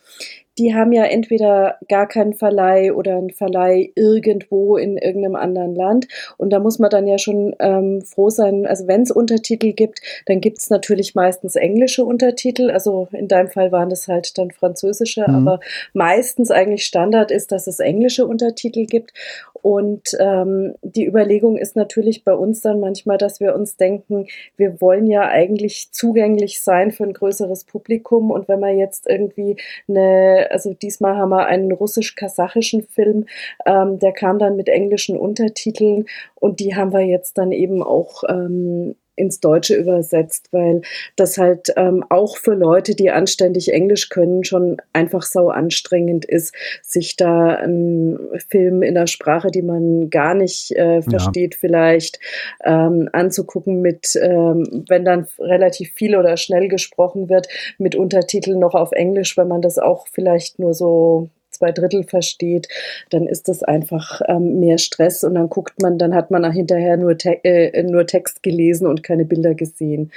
die 0.58 0.74
haben 0.74 0.92
ja 0.92 1.04
entweder 1.04 1.78
gar 1.88 2.08
keinen 2.08 2.34
Verleih 2.34 2.94
oder 2.94 3.18
einen 3.18 3.32
Verleih 3.32 3.92
irgendwo 3.96 4.78
in 4.78 4.98
irgendeinem 4.98 5.36
anderen 5.36 5.76
Land. 5.76 6.08
Und 6.38 6.52
da 6.52 6.60
muss 6.60 6.80
man 6.80 6.90
dann 6.90 7.08
ja 7.08 7.18
schon 7.18 7.56
ähm, 7.60 8.02
froh 8.02 8.30
sein, 8.30 8.66
also 8.66 8.88
wenn 8.88 9.04
es 9.04 9.12
Untertitel 9.12 9.74
gibt, 9.74 10.02
dann 10.26 10.42
gibt 10.42 10.58
es 10.60 10.70
natürlich 10.70 11.16
meistens 11.16 11.56
englische 11.56 12.04
Untertitel. 12.04 12.72
Also 12.72 13.08
in 13.12 13.28
deinem 13.28 13.50
Fall 13.50 13.72
waren 13.72 13.90
das 13.90 14.08
halt 14.08 14.38
dann 14.38 14.52
französische, 14.52 15.26
mhm. 15.28 15.36
aber 15.36 15.60
meistens 15.94 16.52
eigentlich 16.52 16.86
Standard 16.86 17.32
ist, 17.32 17.52
dass 17.52 17.68
es 17.68 17.80
englische 17.80 18.26
Untertitel 18.26 18.86
gibt. 18.86 19.14
Und 19.62 20.16
ähm, 20.20 20.76
die 20.82 21.06
Überlegung 21.06 21.58
ist 21.58 21.76
natürlich 21.76 22.24
bei 22.24 22.34
uns 22.34 22.62
dann 22.62 22.80
manchmal, 22.80 23.18
dass 23.18 23.40
wir 23.40 23.56
uns 23.56 23.78
denken, 23.78 24.28
wir 24.56 24.82
wollen 24.82 25.08
ja 25.08 25.28
eigentlich 25.28 25.92
zugänglich 25.92 26.62
sein 26.62 26.92
für 26.92 27.04
ein 27.04 27.14
größeres 27.14 27.66
Publikum. 27.66 28.32
Und 28.32 28.48
wenn 28.48 28.60
man 28.60 28.78
jetzt 28.78 29.08
irgendwie 29.08 29.58
eine, 29.88 30.48
also 30.52 30.74
diesmal 30.74 31.18
haben 31.18 31.30
wir 31.30 31.46
einen 31.46 31.72
russisch-kasachischen 31.72 32.84
Film, 32.84 33.26
ähm, 33.66 34.00
der 34.00 34.12
kam 34.12 34.40
dann 34.40 34.56
mit 34.56 34.70
englischen 34.70 35.18
Untertiteln 35.18 36.06
und 36.36 36.60
die 36.60 36.76
haben 36.76 36.94
wir 36.94 37.02
jetzt 37.02 37.38
dann 37.38 37.52
eben 37.52 37.84
auch 37.84 38.24
ähm, 38.30 38.96
ins 39.18 39.40
Deutsche 39.40 39.76
übersetzt, 39.76 40.48
weil 40.52 40.82
das 41.16 41.38
halt 41.38 41.74
ähm, 41.76 42.06
auch 42.10 42.38
für 42.38 42.54
Leute, 42.54 42.96
die 42.96 43.10
anständig 43.10 43.74
Englisch 43.74 44.10
können, 44.10 44.44
schon 44.44 44.78
einfach 44.94 45.24
sau 45.24 45.50
anstrengend 45.50 46.24
ist, 46.24 46.56
sich 46.82 47.18
da 47.18 47.56
einen 47.56 48.20
Film 48.48 48.84
in 48.84 48.94
der 48.94 49.08
Sprache, 49.08 49.50
die 49.50 49.64
man 49.64 50.10
gar 50.10 50.36
nicht 50.36 50.72
äh, 50.72 51.02
versteht, 51.02 51.56
ja. 51.56 51.60
vielleicht 51.60 52.20
ähm, 52.64 53.10
anzugucken 53.12 53.82
mit, 53.82 54.16
ähm, 54.22 54.86
wenn 54.88 55.04
dann 55.04 55.28
relativ 55.40 55.92
viel 55.94 56.16
oder 56.16 56.38
schnell 56.38 56.68
gesprochen 56.68 57.28
wird, 57.28 57.48
mit 57.78 57.96
Untertiteln 57.96 58.60
noch 58.60 58.76
auf 58.76 58.92
Englisch, 58.92 59.36
wenn 59.38 59.48
man 59.48 59.62
das 59.62 59.80
auch 59.80 60.08
vielleicht 60.08 60.60
nur 60.60 60.74
so 60.74 61.30
zwei 61.58 61.72
Drittel 61.72 62.04
versteht, 62.04 62.68
dann 63.10 63.28
ist 63.28 63.48
das 63.48 63.64
einfach 63.64 64.22
ähm, 64.28 64.60
mehr 64.60 64.78
Stress 64.78 65.24
und 65.24 65.36
dann 65.36 65.50
guckt 65.50 65.82
man, 65.82 65.98
dann 65.98 66.14
hat 66.14 66.32
man 66.32 66.50
hinterher 66.52 66.98
nur, 66.98 67.18
te 67.18 67.44
äh, 67.44 67.84
nur 67.84 68.06
Text 68.06 68.44
gelesen 68.44 68.88
und 68.88 69.04
keine 69.04 69.26
Bilder 69.26 69.54
gesehen 69.54 70.12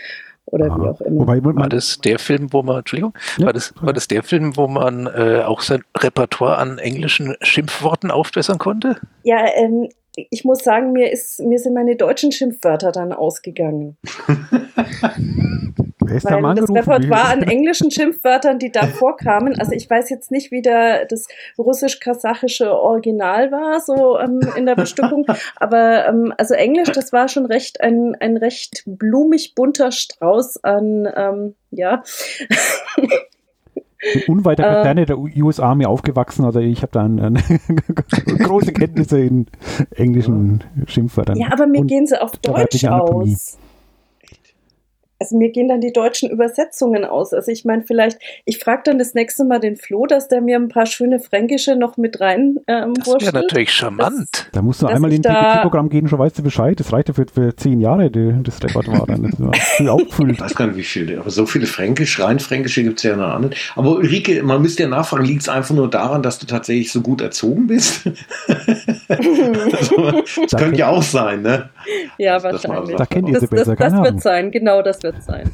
oder 0.47 0.66
Aha. 0.66 0.78
wie 0.78 0.88
auch 0.88 1.01
immer. 1.01 1.20
Wobei, 1.20 1.43
war 1.43 1.68
das 1.68 1.99
der 1.99 2.18
Film, 2.18 2.53
wo 2.53 2.62
man, 2.62 2.78
Entschuldigung, 2.78 3.14
ja. 3.38 3.47
war, 3.47 3.53
das, 3.53 3.74
war 3.80 3.93
das 3.93 4.09
der 4.09 4.22
Film, 4.22 4.57
wo 4.57 4.68
man 4.68 5.07
äh, 5.07 5.43
auch 5.45 5.61
sein 5.61 5.82
Repertoire 5.97 6.59
an 6.59 6.78
englischen 6.78 7.36
Schimpfworten 7.41 8.11
aufbessern 8.11 8.59
konnte? 8.59 8.97
Ja, 9.22 9.47
ähm, 9.57 9.88
ich 10.16 10.44
muss 10.44 10.58
sagen, 10.58 10.92
mir, 10.92 11.12
ist, 11.12 11.40
mir 11.40 11.58
sind 11.58 11.74
meine 11.74 11.96
deutschen 11.96 12.32
Schimpfwörter 12.32 12.92
dann 12.92 13.12
ausgegangen. 13.12 13.96
Weil 16.00 16.54
das 16.54 16.70
Repertoire 16.70 17.28
an 17.28 17.42
englischen 17.42 17.90
Schimpfwörtern, 17.90 18.58
die 18.58 18.72
da 18.72 18.86
vorkamen, 18.86 19.58
also 19.61 19.72
ich 19.72 19.88
weiß 19.88 20.11
jetzt 20.11 20.30
nicht, 20.30 20.50
wie 20.50 20.62
der, 20.62 21.06
das 21.06 21.28
russisch-kasachische 21.56 22.72
Original 22.72 23.52
war, 23.52 23.80
so 23.80 24.18
ähm, 24.18 24.40
in 24.56 24.66
der 24.66 24.74
Bestückung, 24.74 25.26
aber 25.56 26.08
ähm, 26.08 26.34
also 26.36 26.54
Englisch, 26.54 26.90
das 26.90 27.12
war 27.12 27.28
schon 27.28 27.46
recht 27.46 27.80
ein, 27.80 28.16
ein 28.18 28.36
recht 28.36 28.82
blumig 28.86 29.54
bunter 29.54 29.92
Strauß 29.92 30.64
an, 30.64 31.08
ähm, 31.14 31.54
ja. 31.70 32.02
Unweit 34.26 34.59
der 34.59 34.66
Kaserne 34.66 35.03
äh, 35.03 35.07
der 35.07 35.18
US 35.18 35.61
Army 35.61 35.86
aufgewachsen, 35.86 36.44
also 36.44 36.61
ich 36.61 36.82
habe 36.82 36.92
da 36.92 37.05
eine, 37.05 37.34
große 38.38 38.72
Kenntnisse 38.72 39.20
in 39.20 39.46
englischen 39.94 40.64
Schimpfwörtern. 40.86 41.36
Ja, 41.36 41.48
aber 41.53 41.66
mir 41.66 41.84
gehen 41.84 42.07
sie 42.07 42.20
auf 42.20 42.32
Deutsch 42.38 42.84
aus. 42.84 43.59
Also 45.21 45.37
mir 45.37 45.51
gehen 45.51 45.68
dann 45.68 45.83
die 45.83 45.93
deutschen 45.93 46.31
Übersetzungen 46.31 47.05
aus. 47.05 47.35
Also 47.35 47.53
ich 47.53 47.66
meine, 47.66 47.83
vielleicht, 47.83 48.18
ich 48.47 48.59
frage 48.59 48.83
dann 48.87 48.99
das 48.99 49.12
nächste 49.12 49.45
Mal 49.45 49.61
den 49.61 49.77
Flo, 49.77 50.07
dass 50.07 50.29
der 50.29 50.41
mir 50.41 50.57
ein 50.57 50.68
paar 50.68 50.87
schöne 50.87 51.21
Fränkische 51.21 51.77
noch 51.77 51.99
mit 51.99 52.21
rein 52.21 52.57
ähm, 52.66 52.95
Das 52.95 53.21
wäre 53.21 53.43
natürlich 53.43 53.71
charmant. 53.71 54.29
Das, 54.33 54.47
da 54.53 54.62
musst 54.62 54.81
du 54.81 54.87
einmal 54.87 55.12
in 55.12 55.25
ein 55.27 55.61
programm 55.61 55.91
gehen, 55.91 56.09
schon 56.09 56.18
weißt 56.18 56.39
du 56.39 56.43
Bescheid. 56.43 56.81
Das 56.81 56.91
reicht 56.93 57.09
ja 57.09 57.14
für, 57.14 57.27
für 57.27 57.55
zehn 57.55 57.81
Jahre, 57.81 58.11
die, 58.11 58.35
das 58.43 58.62
Repertoire 58.62 59.07
dann. 59.07 59.23
Das 59.53 59.79
ist 59.79 59.81
aufgefüllt. 59.89 60.33
Ich 60.33 60.41
weiß 60.41 60.55
gar 60.55 60.68
nicht, 60.68 60.77
wie 60.77 60.83
viele, 60.83 61.21
aber 61.21 61.29
so 61.29 61.45
viele 61.45 61.66
Fränkisch, 61.66 62.18
rein 62.18 62.41
Fränkische 62.41 62.83
gibt 62.83 62.99
es 62.99 63.03
ja 63.03 63.14
noch 63.14 63.39
nicht. 63.41 63.73
Aber 63.77 63.97
Ulrike, 63.97 64.43
man 64.43 64.62
müsste 64.62 64.85
ja 64.85 64.89
nachfragen, 64.89 65.27
liegt 65.27 65.43
es 65.43 65.51
einfach 65.51 65.75
nur 65.75 65.91
daran, 65.91 66.23
dass 66.23 66.39
du 66.39 66.47
tatsächlich 66.47 66.91
so 66.91 67.03
gut 67.03 67.21
erzogen 67.21 67.66
bist? 67.66 68.07
also, 69.09 70.12
das 70.41 70.57
könnte 70.57 70.79
ja 70.79 70.89
auch 70.89 71.03
sein, 71.03 71.43
ne? 71.43 71.68
Ja, 72.16 72.43
wahrscheinlich. 72.43 72.97
Da 72.97 73.05
kennt 73.05 73.29
ihr 73.29 73.39
das, 73.39 73.51
besser, 73.51 73.77
das, 73.77 73.93
das 73.93 74.03
wird 74.03 74.23
sein, 74.23 74.51
genau 74.51 74.81
das 74.81 75.03
wird 75.03 75.09
sein. 75.20 75.50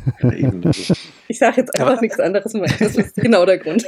ich 1.28 1.38
sage 1.38 1.60
jetzt 1.62 1.78
einfach 1.78 2.00
nichts 2.00 2.20
anderes 2.20 2.52
mehr. 2.54 2.70
Das 2.78 2.96
ist 2.96 3.16
genau 3.16 3.46
der 3.46 3.58
Grund. 3.58 3.84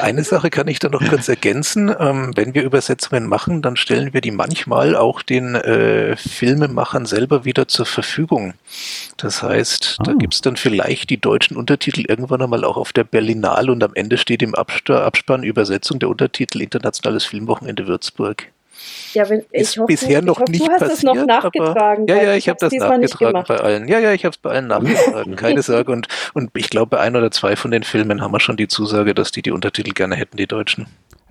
Eine 0.00 0.24
Sache 0.24 0.50
kann 0.50 0.68
ich 0.68 0.78
da 0.78 0.88
noch 0.88 1.06
kurz 1.08 1.28
ergänzen. 1.28 1.94
Ähm, 1.98 2.32
wenn 2.34 2.54
wir 2.54 2.62
Übersetzungen 2.62 3.26
machen, 3.26 3.62
dann 3.62 3.76
stellen 3.76 4.12
wir 4.12 4.20
die 4.20 4.30
manchmal 4.30 4.96
auch 4.96 5.22
den 5.22 5.54
äh, 5.54 6.16
Filmemachern 6.16 7.06
selber 7.06 7.44
wieder 7.44 7.68
zur 7.68 7.86
Verfügung. 7.86 8.54
Das 9.16 9.42
heißt, 9.42 9.96
ah. 9.98 10.02
da 10.04 10.12
gibt 10.12 10.34
es 10.34 10.40
dann 10.40 10.56
vielleicht 10.56 11.10
die 11.10 11.20
deutschen 11.20 11.56
Untertitel 11.56 12.04
irgendwann 12.08 12.42
einmal 12.42 12.64
auch 12.64 12.76
auf 12.76 12.92
der 12.92 13.04
Berlinale 13.04 13.72
und 13.72 13.82
am 13.82 13.94
Ende 13.94 14.18
steht 14.18 14.42
im 14.42 14.54
Abspann 14.54 15.42
Übersetzung 15.42 15.98
der 15.98 16.08
Untertitel 16.08 16.60
Internationales 16.60 17.24
Filmwochenende 17.24 17.86
Würzburg. 17.86 18.48
Ja, 19.14 19.28
wenn, 19.28 19.40
ich 19.52 19.60
ist 19.60 19.76
hoffe, 19.76 19.86
bisher 19.86 20.22
noch 20.22 20.40
hoffe, 20.40 20.50
nicht 20.50 20.66
du 20.66 20.70
hast 20.70 20.80
passiert. 20.80 20.98
Es 20.98 21.02
noch 21.02 21.26
nachgetragen, 21.26 22.04
aber, 22.04 22.16
ja, 22.16 22.22
ja, 22.22 22.34
ich 22.34 22.48
habe 22.48 22.58
das 22.60 22.72
nachgetragen 22.72 23.44
bei 23.46 23.56
allen. 23.56 23.88
Ja, 23.88 23.98
ja, 23.98 24.12
ich 24.12 24.24
habe 24.24 24.32
es 24.32 24.38
bei 24.38 24.50
allen 24.50 24.66
nachgetragen. 24.68 25.36
Keine 25.36 25.62
Sorge. 25.68 25.92
Und, 25.92 26.08
und 26.34 26.50
ich 26.54 26.70
glaube, 26.70 26.96
bei 26.96 27.00
ein 27.00 27.16
oder 27.16 27.30
zwei 27.30 27.56
von 27.56 27.70
den 27.70 27.82
Filmen 27.82 28.20
haben 28.20 28.32
wir 28.32 28.40
schon 28.40 28.56
die 28.56 28.68
Zusage, 28.68 29.14
dass 29.14 29.32
die 29.32 29.42
die 29.42 29.50
Untertitel 29.50 29.92
gerne 29.92 30.16
hätten, 30.16 30.36
die 30.36 30.46
Deutschen. 30.46 30.86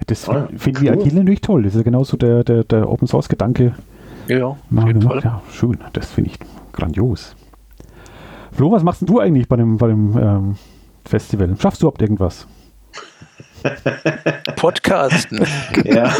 Das 0.05 0.29
ah, 0.29 0.47
finde 0.57 0.83
ich 0.83 0.89
cool. 0.89 0.97
natürlich 0.97 1.41
toll. 1.41 1.63
Das 1.63 1.73
ist 1.73 1.77
ja 1.77 1.83
genauso 1.83 2.17
der, 2.17 2.43
der, 2.43 2.63
der 2.63 2.89
Open 2.89 3.07
Source 3.07 3.29
Gedanke. 3.29 3.73
Ja, 4.27 4.37
ja, 4.37 4.45
auf 4.47 4.87
jeden 4.87 5.01
Fall. 5.01 5.21
Ja, 5.23 5.41
schön. 5.51 5.79
Das 5.93 6.11
finde 6.11 6.31
ich 6.31 6.39
grandios. 6.73 7.35
Flo, 8.51 8.71
was 8.71 8.83
machst 8.83 9.07
du 9.07 9.19
eigentlich 9.19 9.47
bei 9.47 9.55
dem, 9.55 9.77
bei 9.77 9.87
dem 9.87 10.17
ähm, 10.17 10.55
Festival? 11.05 11.55
Schaffst 11.59 11.81
du 11.81 11.85
überhaupt 11.85 12.01
irgendwas? 12.01 12.47
Podcasten. 14.55 15.45
ja, 15.85 16.13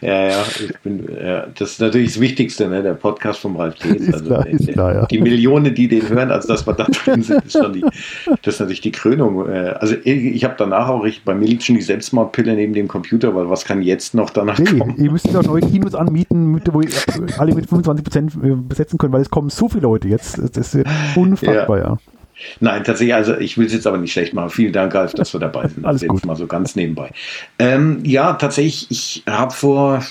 ja, 0.00 0.28
ja, 0.28 0.44
ich 0.58 0.78
bin, 0.80 1.08
ja, 1.22 1.46
das 1.58 1.72
ist 1.72 1.80
natürlich 1.80 2.12
das 2.12 2.20
Wichtigste, 2.20 2.68
ne, 2.68 2.82
der 2.82 2.94
Podcast 2.94 3.40
vom 3.40 3.56
Ralf 3.56 3.76
Thees. 3.76 4.12
Also, 4.12 4.26
klar, 4.26 4.44
der, 4.44 4.72
klar, 4.72 4.94
ja. 4.94 5.06
Die 5.06 5.20
Millionen, 5.20 5.74
die 5.74 5.88
den 5.88 6.08
hören, 6.08 6.30
also 6.30 6.48
dass 6.48 6.66
wir 6.66 6.74
da 6.74 6.84
drin 6.84 7.22
sind, 7.22 7.44
ist 7.44 7.52
schon 7.52 7.72
die, 7.72 7.84
das 8.42 8.54
ist 8.54 8.60
natürlich 8.60 8.80
die 8.80 8.92
Krönung. 8.92 9.48
Äh, 9.48 9.74
also 9.80 9.96
ich 10.04 10.44
habe 10.44 10.54
danach 10.58 10.88
auch, 10.88 11.04
ich, 11.04 11.24
bei 11.24 11.34
mir 11.34 11.46
liegt 11.46 11.64
schon 11.64 11.76
die 11.76 11.82
Selbstmordpille 11.82 12.54
neben 12.54 12.74
dem 12.74 12.88
Computer, 12.88 13.34
weil 13.34 13.48
was 13.48 13.64
kann 13.64 13.82
jetzt 13.82 14.14
noch 14.14 14.30
danach 14.30 14.58
nee, 14.58 14.78
kommen? 14.78 14.96
Ihr 14.98 15.10
müsst 15.10 15.26
ja 15.26 15.42
neue 15.42 15.62
Kinos 15.62 15.94
anmieten, 15.94 16.52
mit, 16.52 16.72
wo 16.72 16.80
ihr 16.80 16.90
alle 17.38 17.54
mit 17.54 17.66
25% 17.66 18.44
äh, 18.44 18.56
besetzen 18.56 18.98
können, 18.98 19.12
weil 19.12 19.22
es 19.22 19.30
kommen 19.30 19.50
so 19.50 19.68
viele 19.68 19.82
Leute 19.82 20.08
jetzt. 20.08 20.38
Das 20.54 20.74
ist 20.74 20.86
unfassbar, 21.16 21.78
ja. 21.78 21.84
ja. 21.84 21.98
Nein, 22.60 22.84
tatsächlich, 22.84 23.14
also 23.14 23.36
ich 23.36 23.58
will 23.58 23.66
es 23.66 23.72
jetzt 23.72 23.86
aber 23.86 23.98
nicht 23.98 24.12
schlecht 24.12 24.34
machen. 24.34 24.50
Vielen 24.50 24.72
Dank, 24.72 24.94
Alf, 24.94 25.12
dass 25.14 25.32
wir 25.32 25.40
dabei 25.40 25.68
sind. 25.68 25.84
Alles 25.84 26.02
also 26.02 26.14
gut. 26.14 26.24
mal 26.26 26.36
so 26.36 26.46
ganz 26.46 26.76
nebenbei. 26.76 27.10
Ähm, 27.58 28.00
ja, 28.04 28.34
tatsächlich, 28.34 28.86
ich 28.90 29.22
habe 29.26 29.52
vor 29.52 30.04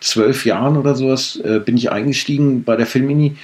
zwölf 0.00 0.44
Jahren 0.44 0.76
oder 0.76 0.94
sowas 0.94 1.36
äh, 1.36 1.60
bin 1.60 1.76
ich 1.76 1.90
eingestiegen 1.90 2.64
bei 2.64 2.76
der 2.76 2.86
Filmini. 2.86 3.36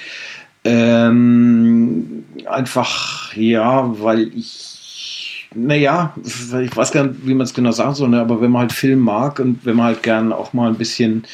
Ähm, 0.64 2.24
einfach, 2.46 3.34
ja, 3.34 3.92
weil 4.00 4.30
ich, 4.36 5.48
naja, 5.54 6.14
ich 6.24 6.76
weiß 6.76 6.92
gar 6.92 7.04
nicht, 7.04 7.26
wie 7.26 7.34
man 7.34 7.44
es 7.44 7.54
genau 7.54 7.72
sagen 7.72 7.94
soll, 7.94 8.08
ne, 8.10 8.20
aber 8.20 8.40
wenn 8.40 8.50
man 8.50 8.62
halt 8.62 8.72
Film 8.72 9.00
mag 9.00 9.40
und 9.40 9.64
wenn 9.64 9.76
man 9.76 9.86
halt 9.86 10.02
gern 10.02 10.32
auch 10.32 10.52
mal 10.52 10.68
ein 10.68 10.76
bisschen 10.76 11.24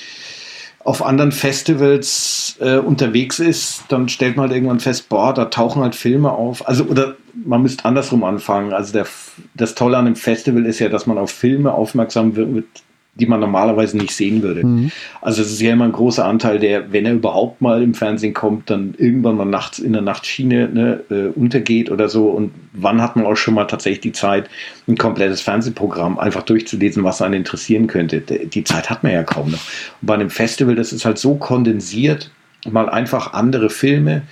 auf 0.89 1.05
anderen 1.05 1.33
Festivals 1.33 2.57
äh, 2.61 2.79
unterwegs 2.79 3.41
ist, 3.41 3.85
dann 3.91 4.09
stellt 4.09 4.37
man 4.37 4.45
halt 4.45 4.57
irgendwann 4.57 4.81
fest, 4.81 5.11
boah, 5.11 5.35
da 5.35 5.45
tauchen 5.45 5.83
halt 5.83 5.95
Filme 5.95 6.33
auf. 6.33 6.67
Also, 6.67 6.85
oder 6.85 7.17
man 7.35 7.61
müsste 7.61 7.85
andersrum 7.85 8.25
anfangen. 8.25 8.73
Also, 8.73 8.95
der, 8.95 9.07
das 9.53 9.75
Tolle 9.75 9.99
an 9.99 10.07
einem 10.07 10.17
Festival 10.17 10.65
ist 10.65 10.79
ja, 10.79 10.89
dass 10.89 11.07
man 11.07 11.19
auf 11.19 11.31
Filme 11.31 11.75
aufmerksam 11.75 12.37
wird, 12.37 12.65
die 13.19 13.27
man 13.27 13.41
normalerweise 13.41 13.97
nicht 13.97 14.13
sehen 14.13 14.43
würde. 14.43 14.65
Mhm. 14.65 14.91
Also 15.21 15.43
es 15.43 15.51
ist 15.51 15.61
ja 15.61 15.73
immer 15.73 15.85
ein 15.85 15.93
großer 15.93 16.25
Anteil, 16.25 16.59
der, 16.59 16.93
wenn 16.93 17.05
er 17.05 17.15
überhaupt 17.15 17.61
mal 17.61 17.83
im 17.83 17.95
Fernsehen 17.95 18.35
kommt, 18.35 18.71
dann 18.71 18.95
irgendwann 18.97 19.37
mal 19.37 19.45
nachts 19.45 19.79
in 19.79 19.93
der 19.93 20.03
Nachtschiene 20.03 20.69
ne, 20.69 21.01
äh, 21.11 21.39
untergeht 21.39 21.91
oder 21.91 22.09
so. 22.09 22.29
Und 22.29 22.53
wann 22.73 23.03
hat 23.03 23.17
man 23.17 23.27
auch 23.27 23.37
schon 23.37 23.55
mal 23.55 23.65
tatsächlich 23.65 24.01
die 24.01 24.13
Zeit, 24.13 24.49
ein 24.87 24.97
komplettes 24.97 25.41
Fernsehprogramm 25.41 26.19
einfach 26.19 26.43
durchzulesen, 26.43 27.05
was 27.05 27.21
einen 27.21 27.35
interessieren 27.35 27.89
könnte? 27.89 28.21
Die 28.21 28.65
Zeit 28.65 28.89
hat 28.91 29.03
man 29.03 29.13
ja 29.13 29.23
kaum 29.25 29.51
noch. 29.51 29.61
Und 30.01 30.07
bei 30.07 30.15
einem 30.15 30.31
Festival, 30.31 30.77
das 30.77 30.93
ist 30.93 31.05
halt 31.05 31.19
so 31.19 31.35
kondensiert, 31.35 32.31
mal 32.71 32.89
einfach 32.89 33.33
andere 33.33 33.71
Filme, 33.71 34.23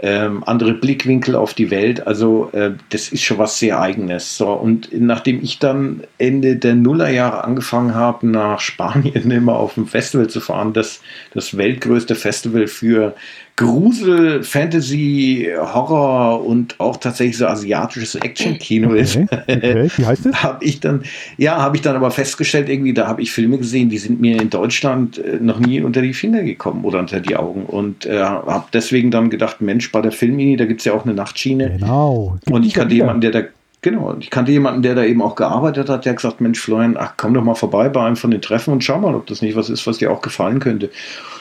ähm, 0.00 0.44
andere 0.44 0.74
Blickwinkel 0.74 1.34
auf 1.34 1.54
die 1.54 1.70
Welt. 1.70 2.06
Also 2.06 2.50
äh, 2.52 2.72
das 2.90 3.08
ist 3.08 3.22
schon 3.22 3.38
was 3.38 3.58
sehr 3.58 3.80
eigenes. 3.80 4.36
So, 4.36 4.52
und 4.52 4.88
nachdem 4.92 5.42
ich 5.42 5.58
dann 5.58 6.04
Ende 6.18 6.56
der 6.56 6.74
Nullerjahre 6.74 7.44
angefangen 7.44 7.94
habe, 7.94 8.26
nach 8.26 8.60
Spanien 8.68 9.30
immer 9.30 9.56
auf 9.56 9.76
ein 9.76 9.86
Festival 9.86 10.28
zu 10.28 10.40
fahren, 10.40 10.72
das, 10.72 11.00
das 11.34 11.56
weltgrößte 11.56 12.14
Festival 12.14 12.66
für 12.66 13.14
Grusel, 13.58 14.44
Fantasy, 14.44 15.48
Horror 15.58 16.46
und 16.46 16.78
auch 16.78 16.96
tatsächlich 16.96 17.38
so 17.38 17.46
asiatisches 17.46 18.14
Action-Kino 18.14 18.90
okay, 18.90 19.00
ist, 19.00 19.16
okay. 19.16 19.90
Wie 19.96 20.06
heißt 20.06 20.26
das? 20.26 20.42
habe 20.44 20.64
ich 20.64 20.78
dann, 20.78 21.02
ja, 21.38 21.56
habe 21.56 21.74
ich 21.74 21.82
dann 21.82 21.96
aber 21.96 22.12
festgestellt, 22.12 22.68
irgendwie, 22.68 22.94
da 22.94 23.08
habe 23.08 23.20
ich 23.20 23.32
Filme 23.32 23.58
gesehen, 23.58 23.88
die 23.88 23.98
sind 23.98 24.20
mir 24.20 24.40
in 24.40 24.48
Deutschland 24.48 25.18
äh, 25.18 25.38
noch 25.40 25.58
nie 25.58 25.80
unter 25.80 26.02
die 26.02 26.14
Finger 26.14 26.44
gekommen 26.44 26.84
oder 26.84 27.00
unter 27.00 27.18
die 27.18 27.34
Augen 27.34 27.64
und 27.64 28.06
äh, 28.06 28.22
habe 28.22 28.66
deswegen 28.72 29.10
dann 29.10 29.28
gedacht, 29.28 29.60
Mensch, 29.60 29.90
bei 29.90 30.02
der 30.02 30.12
Filmini, 30.12 30.56
da 30.56 30.64
gibt 30.64 30.80
es 30.80 30.84
ja 30.84 30.92
auch 30.92 31.04
eine 31.04 31.14
Nachtschiene. 31.14 31.78
Genau. 31.80 32.38
Und 32.48 32.64
ich 32.64 32.74
kannte 32.74 32.94
jemanden, 32.94 33.22
der 33.22 33.32
da 33.32 33.42
Genau, 33.80 34.12
ich 34.18 34.30
kannte 34.30 34.50
jemanden, 34.50 34.82
der 34.82 34.96
da 34.96 35.04
eben 35.04 35.22
auch 35.22 35.36
gearbeitet 35.36 35.88
hat, 35.88 36.04
der 36.04 36.10
hat 36.10 36.16
gesagt, 36.16 36.40
Mensch, 36.40 36.58
Florian, 36.58 36.96
ach, 36.98 37.14
komm 37.16 37.34
doch 37.34 37.44
mal 37.44 37.54
vorbei 37.54 37.88
bei 37.88 38.04
einem 38.04 38.16
von 38.16 38.32
den 38.32 38.42
Treffen 38.42 38.72
und 38.72 38.82
schau 38.82 38.98
mal, 38.98 39.14
ob 39.14 39.26
das 39.28 39.40
nicht 39.40 39.54
was 39.54 39.70
ist, 39.70 39.86
was 39.86 39.98
dir 39.98 40.10
auch 40.10 40.20
gefallen 40.20 40.58
könnte. 40.58 40.90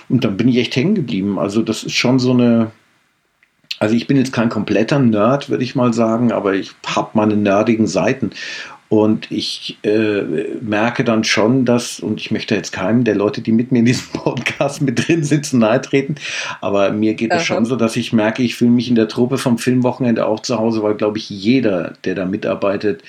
Und 0.09 0.23
dann 0.23 0.37
bin 0.37 0.47
ich 0.47 0.57
echt 0.57 0.75
hängen 0.75 0.95
geblieben. 0.95 1.37
Also 1.39 1.61
das 1.61 1.83
ist 1.83 1.95
schon 1.95 2.19
so 2.19 2.31
eine, 2.31 2.71
also 3.79 3.95
ich 3.95 4.07
bin 4.07 4.17
jetzt 4.17 4.33
kein 4.33 4.49
kompletter 4.49 4.99
Nerd, 4.99 5.49
würde 5.49 5.63
ich 5.63 5.75
mal 5.75 5.93
sagen, 5.93 6.31
aber 6.31 6.53
ich 6.53 6.71
habe 6.85 7.09
meine 7.13 7.35
nerdigen 7.35 7.87
Seiten. 7.87 8.31
Und 8.89 9.29
ich 9.33 9.77
äh, 9.83 10.21
merke 10.61 11.03
dann 11.03 11.25
schon, 11.25 11.65
dass, 11.65 11.99
und 11.99 12.21
ich 12.21 12.31
möchte 12.31 12.55
jetzt 12.55 12.71
keinem 12.71 13.03
der 13.03 13.15
Leute, 13.15 13.41
die 13.41 13.51
mit 13.51 13.73
mir 13.73 13.79
in 13.79 13.85
diesem 13.85 14.07
Podcast 14.13 14.81
mit 14.81 15.07
drin 15.07 15.25
sitzen, 15.25 15.59
nahe 15.59 15.81
treten, 15.81 16.15
aber 16.61 16.91
mir 16.91 17.13
geht 17.15 17.33
es 17.33 17.43
schon 17.43 17.65
so, 17.65 17.75
dass 17.75 17.97
ich 17.97 18.13
merke, 18.13 18.43
ich 18.43 18.55
fühle 18.55 18.71
mich 18.71 18.87
in 18.87 18.95
der 18.95 19.09
Truppe 19.09 19.37
vom 19.37 19.57
Filmwochenende 19.57 20.25
auch 20.25 20.39
zu 20.39 20.57
Hause, 20.57 20.83
weil, 20.83 20.95
glaube 20.95 21.17
ich, 21.17 21.29
jeder, 21.29 21.95
der 22.05 22.15
da 22.15 22.23
mitarbeitet, 22.23 23.03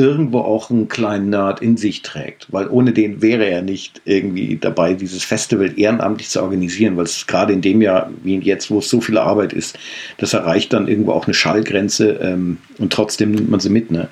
irgendwo 0.00 0.38
auch 0.38 0.70
einen 0.70 0.88
kleinen 0.88 1.28
Nerd 1.28 1.60
in 1.60 1.76
sich 1.76 2.00
trägt, 2.00 2.46
weil 2.50 2.68
ohne 2.68 2.92
den 2.92 3.20
wäre 3.20 3.44
er 3.44 3.60
nicht 3.60 4.00
irgendwie 4.06 4.56
dabei, 4.58 4.94
dieses 4.94 5.22
Festival 5.22 5.78
ehrenamtlich 5.78 6.30
zu 6.30 6.42
organisieren, 6.42 6.96
weil 6.96 7.04
es 7.04 7.26
gerade 7.26 7.52
in 7.52 7.60
dem 7.60 7.82
Jahr, 7.82 8.10
wie 8.22 8.38
jetzt, 8.38 8.70
wo 8.70 8.78
es 8.78 8.88
so 8.88 9.02
viel 9.02 9.18
Arbeit 9.18 9.52
ist, 9.52 9.78
das 10.16 10.32
erreicht 10.32 10.72
dann 10.72 10.88
irgendwo 10.88 11.12
auch 11.12 11.26
eine 11.26 11.34
Schallgrenze 11.34 12.12
ähm, 12.22 12.56
und 12.78 12.92
trotzdem 12.92 13.32
nimmt 13.32 13.50
man 13.50 13.60
sie 13.60 13.68
mit, 13.68 13.90
ne? 13.90 14.08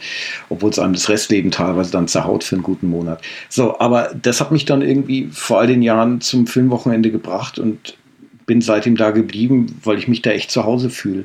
obwohl 0.51 0.69
es 0.71 0.79
einem 0.79 0.93
das 0.93 1.09
Restleben 1.09 1.51
teilweise 1.51 1.91
dann 1.91 2.07
zerhaut 2.07 2.45
für 2.45 2.57
einen 2.57 2.63
guten 2.63 2.89
Monat. 2.89 3.23
So, 3.49 3.81
aber 3.81 4.11
das 4.21 4.43
hat 4.43 4.53
mich 4.53 4.67
dann 4.67 4.83
irgendwie 4.83 5.29
vor 5.33 5.61
all 5.61 5.67
den 5.67 5.81
Jahren 5.81 6.21
zum 6.21 6.47
Filmwochenende 6.47 7.11
gebracht 7.11 7.59
und 7.59 7.97
bin 8.45 8.61
seitdem 8.61 8.97
da 8.97 9.11
geblieben, 9.11 9.81
weil 9.85 9.97
ich 9.97 10.07
mich 10.07 10.21
da 10.21 10.31
echt 10.31 10.51
zu 10.51 10.65
Hause 10.65 10.91
fühle. 10.91 11.25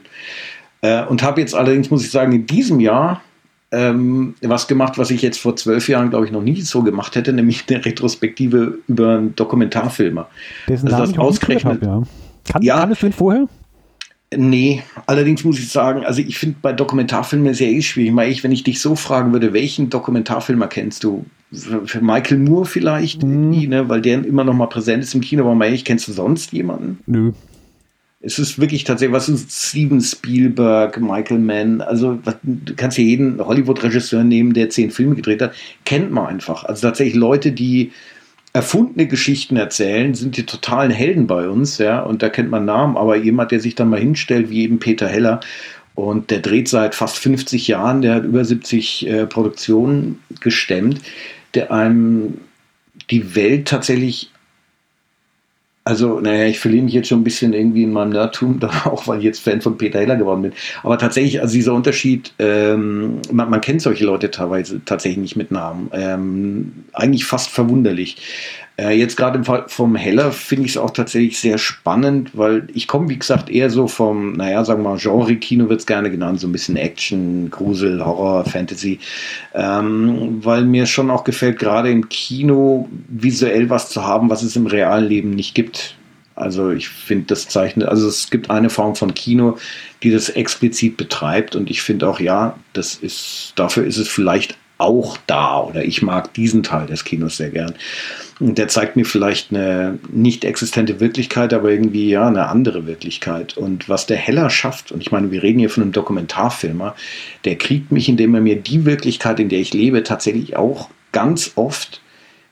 Äh, 0.82 1.04
und 1.04 1.22
habe 1.22 1.42
jetzt 1.42 1.54
allerdings, 1.54 1.90
muss 1.90 2.06
ich 2.06 2.12
sagen, 2.12 2.32
in 2.32 2.46
diesem 2.46 2.80
Jahr 2.80 3.22
ähm, 3.74 4.36
was 4.42 4.68
gemacht, 4.68 4.98
was 4.98 5.10
ich 5.10 5.22
jetzt 5.22 5.40
vor 5.40 5.56
zwölf 5.56 5.90
Jahren, 5.90 6.12
glaube 6.12 6.26
ich, 6.26 6.32
noch 6.32 6.44
nie 6.44 6.62
so 6.62 6.84
gemacht 6.84 7.16
hätte, 7.16 7.34
nämlich 7.34 7.64
eine 7.68 7.84
Retrospektive 7.84 8.78
über 8.88 9.18
einen 9.18 9.36
Dokumentarfilmer. 9.36 10.30
Dessen 10.68 10.94
also 10.94 11.12
das 11.12 11.18
ausgerechnet. 11.18 11.82
Hab, 11.82 11.84
ja. 11.84 12.04
Kann, 12.52 12.62
ja, 12.62 12.80
Kanntest 12.80 13.02
du 13.02 13.08
ihn 13.08 13.14
vorher? 13.14 13.48
Nee, 14.36 14.84
allerdings 15.06 15.44
muss 15.44 15.60
ich 15.60 15.70
sagen, 15.70 16.06
also 16.06 16.22
ich 16.22 16.38
finde 16.38 16.58
bei 16.62 16.74
Dokumentarfilmen 16.74 17.54
sehr 17.54 17.70
eh 17.70 17.82
schwierig. 17.82 18.30
Ich, 18.30 18.44
wenn 18.44 18.52
ich 18.52 18.64
dich 18.64 18.80
so 18.80 18.96
fragen 18.96 19.34
würde, 19.34 19.54
welchen 19.54 19.90
Dokumentarfilmer 19.90 20.68
kennst 20.68 21.04
du? 21.04 21.26
Für 21.52 22.02
Michael 22.02 22.40
Moore 22.40 22.66
vielleicht, 22.66 23.24
mhm. 23.24 23.52
ne, 23.52 23.90
weil 23.90 24.02
der 24.02 24.26
immer 24.26 24.44
noch 24.44 24.56
mal 24.56 24.68
präsent 24.68 25.04
ist 25.04 25.14
im 25.14 25.22
Kino, 25.22 25.50
aber 25.50 25.68
ich, 25.68 25.86
kennst 25.86 26.08
du 26.08 26.12
sonst 26.12 26.52
jemanden? 26.52 27.00
Nö 27.06 27.32
es 28.26 28.40
ist 28.40 28.58
wirklich 28.58 28.86
tatsächlich, 28.86 29.14
was 29.14 29.28
ist 29.28 29.52
Steven 29.52 30.00
Spielberg, 30.00 31.00
Michael 31.00 31.40
Mann, 31.40 31.82
also 31.82 32.18
du 32.44 32.74
kannst 32.76 32.96
hier 32.96 33.06
jeden 33.06 33.38
Hollywood-Regisseur 33.46 34.24
nehmen, 34.24 34.54
der 34.54 34.70
zehn 34.70 34.92
Filme 34.92 35.16
gedreht 35.16 35.42
hat, 35.42 35.54
kennt 35.84 36.12
man 36.12 36.28
einfach. 36.28 36.64
Also 36.64 36.88
tatsächlich 36.88 37.16
Leute, 37.16 37.52
die 37.52 37.92
erfundene 38.54 39.08
Geschichten 39.08 39.58
erzählen, 39.58 40.14
sind 40.14 40.38
die 40.38 40.46
totalen 40.46 40.90
Helden 40.90 41.28
bei 41.28 41.50
uns, 41.50 41.80
ja, 41.80 42.00
und 42.00 42.24
da 42.24 42.30
kennt 42.30 42.50
man 42.50 42.64
Namen, 42.64 42.96
aber 42.96 43.18
jemand, 43.18 43.52
der 43.52 43.60
sich 43.60 43.76
dann 43.76 43.90
mal 43.90 44.00
hinstellt, 44.00 44.50
wie 44.50 44.64
eben 44.64 44.80
Peter 44.80 45.08
Heller 45.08 45.42
Und 45.96 46.32
der 46.32 46.40
dreht 46.40 46.70
seit 46.70 46.96
fast 46.96 47.18
50 47.18 47.68
Jahren, 47.68 48.02
der 48.02 48.16
hat 48.16 48.24
über 48.24 48.46
70 48.46 49.08
äh, 49.08 49.26
Produktionen 49.28 50.20
gestemmt, 50.40 51.02
der 51.56 51.72
einem 51.74 52.38
die 53.10 53.36
Welt 53.36 53.68
tatsächlich 53.68 54.32
also, 55.86 56.20
naja, 56.22 56.46
ich 56.46 56.60
verliere 56.60 56.86
mich 56.86 56.94
jetzt 56.94 57.10
schon 57.10 57.20
ein 57.20 57.26
bisschen 57.26 57.54
irgendwie 57.54 57.84
in 57.84 57.92
meinem 57.92 58.12
Nerdtum, 58.12 58.60
auch 58.86 59.08
weil 59.08 59.20
ich 59.20 59.26
jetzt 59.26 59.40
Fan 59.40 59.62
von 59.62 59.78
Peter 59.78 60.00
Heller 60.00 60.16
geworden 60.16 60.44
bin. 60.44 60.54
Aber 60.82 60.98
tatsächlich, 60.98 61.42
also 61.42 61.54
dieser 61.54 61.74
Unterschied, 61.74 62.34
ähm, 62.40 63.20
man, 63.32 63.50
man, 63.50 63.60
kennt 63.60 63.82
solche 63.82 64.06
Leute 64.06 64.32
teilweise 64.32 64.84
tatsächlich 64.86 65.20
nicht 65.20 65.36
mit 65.36 65.52
Namen. 65.52 65.90
Ähm, 65.94 66.86
eigentlich 66.94 67.26
fast 67.26 67.50
verwunderlich. 67.50 68.18
Äh, 68.76 68.98
jetzt 68.98 69.18
gerade 69.18 69.38
im 69.38 69.46
Fall 69.46 69.66
vom 69.68 69.96
Heller 69.96 70.32
finde 70.32 70.66
ich 70.66 70.72
es 70.72 70.78
auch 70.78 70.90
tatsächlich 70.90 71.40
sehr 71.40 71.60
spannend, 71.60 72.32
weil 72.34 72.68
ich 72.74 72.88
komme, 72.88 73.08
wie 73.10 73.20
gesagt, 73.20 73.50
eher 73.50 73.70
so 73.70 73.88
vom, 73.88 74.34
naja, 74.34 74.66
sagen 74.66 74.82
wir 74.82 74.90
mal, 74.90 74.98
Genre-Kino 74.98 75.70
wird 75.70 75.82
es 75.82 75.86
gerne 75.86 76.10
genannt, 76.10 76.40
so 76.40 76.48
ein 76.48 76.52
bisschen 76.52 76.76
Action, 76.76 77.52
Grusel, 77.52 78.04
Horror, 78.04 78.46
Fantasy, 78.46 79.00
ähm, 79.54 80.44
weil 80.44 80.66
mir 80.66 80.88
schon 80.88 81.12
auch 81.12 81.24
gefällt, 81.24 81.60
gerade 81.60 81.92
im 81.92 82.10
Kino 82.10 82.90
visuell 83.10 83.70
was 83.70 83.90
zu 83.90 84.04
haben, 84.04 84.32
was 84.32 84.42
es 84.42 84.56
im 84.56 84.66
realen 84.66 85.08
Leben 85.08 85.30
nicht 85.32 85.54
gibt. 85.54 85.96
Also 86.36 86.72
ich 86.72 86.90
finde, 86.90 87.26
das 87.28 87.48
zeichnet, 87.48 87.88
also 87.88 88.08
es 88.08 88.32
gibt 88.32 88.50
eine 88.50 88.72
Form 88.72 88.96
von 88.96 89.14
Kino, 89.14 89.60
die 90.02 90.10
das 90.10 90.30
explizit 90.30 90.98
betreibt 90.98 91.56
und 91.56 91.70
ich 91.70 91.84
finde 91.84 92.10
auch, 92.10 92.20
ja, 92.20 92.58
das 92.74 92.96
ist, 92.96 93.54
dafür 93.56 93.86
ist 93.86 93.98
es 93.98 94.08
vielleicht 94.08 94.58
auch 94.84 95.18
da 95.26 95.62
oder 95.62 95.84
ich 95.84 96.02
mag 96.02 96.34
diesen 96.34 96.62
Teil 96.62 96.86
des 96.86 97.04
Kinos 97.04 97.38
sehr 97.38 97.50
gern. 97.50 97.74
Und 98.40 98.58
der 98.58 98.68
zeigt 98.68 98.96
mir 98.96 99.06
vielleicht 99.06 99.52
eine 99.52 100.00
nicht 100.12 100.44
existente 100.44 101.00
Wirklichkeit, 101.00 101.54
aber 101.54 101.72
irgendwie 101.72 102.10
ja 102.10 102.28
eine 102.28 102.48
andere 102.48 102.86
Wirklichkeit. 102.86 103.58
Und 103.58 103.90
was 103.90 104.06
der 104.06 104.18
Heller 104.18 104.50
schafft, 104.50 104.92
und 104.92 105.02
ich 105.02 105.12
meine, 105.12 105.32
wir 105.32 105.42
reden 105.44 105.60
hier 105.60 105.70
von 105.70 105.84
einem 105.84 105.92
Dokumentarfilmer, 105.92 106.96
der 107.46 107.58
kriegt 107.58 107.92
mich, 107.92 108.10
indem 108.10 108.36
er 108.36 108.42
mir 108.42 108.58
die 108.58 108.86
Wirklichkeit, 108.86 109.40
in 109.40 109.50
der 109.50 109.60
ich 109.60 109.74
lebe, 109.74 110.04
tatsächlich 110.04 110.56
auch 110.58 110.90
ganz 111.12 111.54
oft 111.56 112.02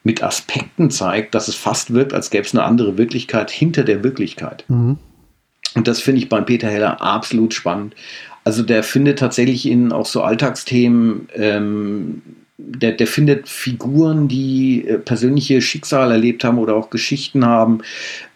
mit 0.04 0.24
Aspekten 0.24 0.90
zeigt, 0.90 1.36
dass 1.36 1.48
es 1.48 1.56
fast 1.56 1.94
wirkt, 1.94 2.14
als 2.14 2.30
gäbe 2.30 2.46
es 2.46 2.54
eine 2.56 2.64
andere 2.64 2.98
Wirklichkeit 2.98 3.52
hinter 3.52 3.84
der 3.84 4.04
Wirklichkeit. 4.04 4.66
Mhm. 4.68 4.98
Und 5.76 5.88
das 5.88 6.02
finde 6.02 6.22
ich 6.22 6.30
beim 6.30 6.46
Peter 6.46 6.70
Heller 6.70 7.02
absolut 7.02 7.54
spannend. 7.54 7.96
Also 8.44 8.64
der 8.64 8.84
findet 8.84 9.20
tatsächlich 9.20 9.68
in 9.68 9.92
auch 9.92 10.06
so 10.06 10.24
Alltagsthemen 10.24 11.28
ähm, 11.36 12.22
der, 12.64 12.92
der 12.94 13.08
findet 13.08 13.50
Figuren, 13.50 14.28
die 14.28 14.88
äh, 14.88 14.98
persönliche 14.98 15.62
Schicksale 15.62 16.14
erlebt 16.14 16.44
haben 16.44 16.60
oder 16.60 16.76
auch 16.76 16.90
Geschichten 16.90 17.46
haben, 17.46 17.82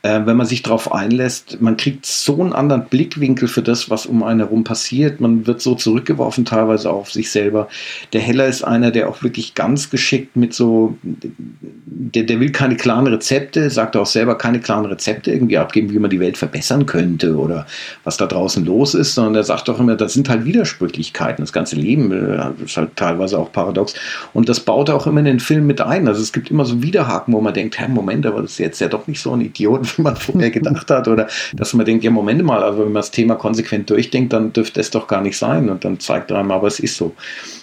äh, 0.06 0.26
wenn 0.28 0.38
man 0.38 0.46
sich 0.46 0.62
darauf 0.62 0.94
einlässt, 0.94 1.60
man 1.62 1.78
kriegt 1.78 2.06
so 2.06 2.40
einen 2.40 2.54
anderen 2.54 2.86
Blickwinkel 2.86 3.48
für 3.48 3.64
das, 3.64 3.90
was 3.90 4.06
um 4.06 4.22
einen 4.22 4.40
herum 4.40 4.64
passiert. 4.64 5.20
Man 5.20 5.48
wird 5.48 5.62
so 5.62 5.74
zurückgeworfen, 5.74 6.46
teilweise 6.46 6.92
auch 6.92 7.06
auf 7.06 7.12
sich 7.12 7.32
selber. 7.32 7.68
Der 8.14 8.22
Heller 8.22 8.46
ist 8.46 8.64
einer, 8.64 8.92
der 8.92 9.10
auch 9.10 9.24
wirklich 9.24 9.56
ganz 9.56 9.90
geschickt 9.90 10.36
mit 10.36 10.54
so, 10.54 10.96
der, 11.02 12.24
der 12.24 12.40
will 12.40 12.52
keine 12.52 12.78
klaren 12.78 13.08
Rezepte, 13.08 13.72
sagt 13.72 13.96
auch 13.96 14.06
selber 14.06 14.38
keine 14.38 14.60
klaren 14.60 14.86
Rezepte 14.86 15.32
irgendwie 15.32 15.58
abgeben, 15.58 15.92
wie 15.92 15.98
man 15.98 16.12
die 16.12 16.20
Welt 16.20 16.38
verbessern 16.38 16.86
könnte 16.86 17.36
oder 17.36 17.66
was 18.04 18.18
da 18.18 18.28
draußen 18.28 18.64
los 18.64 18.94
ist, 18.94 19.16
sondern 19.16 19.34
er 19.34 19.44
sagt 19.44 19.68
auch 19.72 19.80
immer, 19.80 19.96
das 19.96 20.14
sind 20.14 20.30
halt 20.30 20.46
Widersprüchlichkeiten. 20.46 21.44
Das 21.44 21.52
ganze 21.52 21.78
Leben 21.78 22.12
äh, 22.12 22.64
ist 22.64 22.78
halt 22.78 22.96
teilweise 22.96 23.40
auch 23.40 23.52
paradox. 23.52 23.96
Und 24.34 24.50
das 24.50 24.60
baut 24.60 24.90
er 24.90 24.96
auch 24.98 25.08
immer 25.08 25.22
in 25.22 25.26
den 25.26 25.40
Film 25.40 25.66
mit 25.66 25.82
ein. 25.82 26.08
Also 26.08 26.22
es 26.22 26.32
gibt 26.32 26.52
immer 26.52 26.66
so 26.66 26.84
Widerhaken, 26.84 27.34
wo 27.34 27.42
man 27.42 27.56
denkt, 27.56 27.80
Herr, 27.80 27.90
Moment, 27.90 28.28
aber 28.28 28.44
das 28.44 28.52
ist 28.52 28.60
jetzt 28.60 28.80
ja 28.80 28.88
doch 28.88 29.08
nicht 29.08 29.20
so 29.20 29.32
ein 29.32 29.42
Idiot, 29.42 29.95
man 30.02 30.16
vorher 30.16 30.52
gedacht 30.52 30.90
hat. 30.90 31.08
Oder 31.08 31.28
dass 31.54 31.74
man 31.74 31.86
denkt, 31.86 32.04
ja, 32.04 32.12
Moment 32.12 32.44
mal, 32.44 32.64
also 32.64 32.80
wenn 32.80 32.86
man 32.86 32.96
das 32.96 33.12
Thema 33.12 33.36
konsequent 33.36 33.90
durchdenkt, 33.90 34.34
dann 34.34 34.54
dürfte 34.54 34.80
es 34.80 34.92
doch 34.92 35.08
gar 35.08 35.22
nicht 35.22 35.38
sein. 35.38 35.70
Und 35.70 35.86
dann 35.86 36.00
zeigt 36.00 36.32
er 36.32 36.40
einem, 36.40 36.52
aber 36.52 36.68
es 36.68 36.80
ist 36.80 36.98
so. 36.98 37.14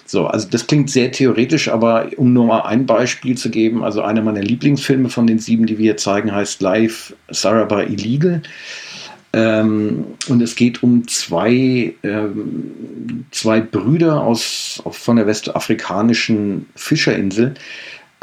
So, 0.05 0.27
also 0.27 0.47
das 0.49 0.67
klingt 0.67 0.89
sehr 0.89 1.11
theoretisch, 1.11 1.69
aber 1.69 2.07
um 2.17 2.33
nur 2.33 2.45
mal 2.45 2.61
ein 2.61 2.85
Beispiel 2.85 3.37
zu 3.37 3.49
geben, 3.49 3.83
also 3.83 4.01
einer 4.01 4.21
meiner 4.21 4.41
Lieblingsfilme 4.41 5.09
von 5.09 5.25
den 5.25 5.39
sieben, 5.39 5.65
die 5.65 5.77
wir 5.77 5.97
zeigen, 5.97 6.33
heißt 6.33 6.61
Live 6.61 7.15
Saraba 7.29 7.83
Illegal. 7.83 8.41
Ähm, 9.35 10.05
und 10.29 10.41
es 10.41 10.55
geht 10.55 10.83
um 10.83 11.07
zwei, 11.07 11.95
ähm, 12.03 13.25
zwei 13.31 13.61
Brüder 13.61 14.21
aus, 14.21 14.83
von 14.91 15.15
der 15.15 15.25
westafrikanischen 15.25 16.67
Fischerinsel, 16.75 17.55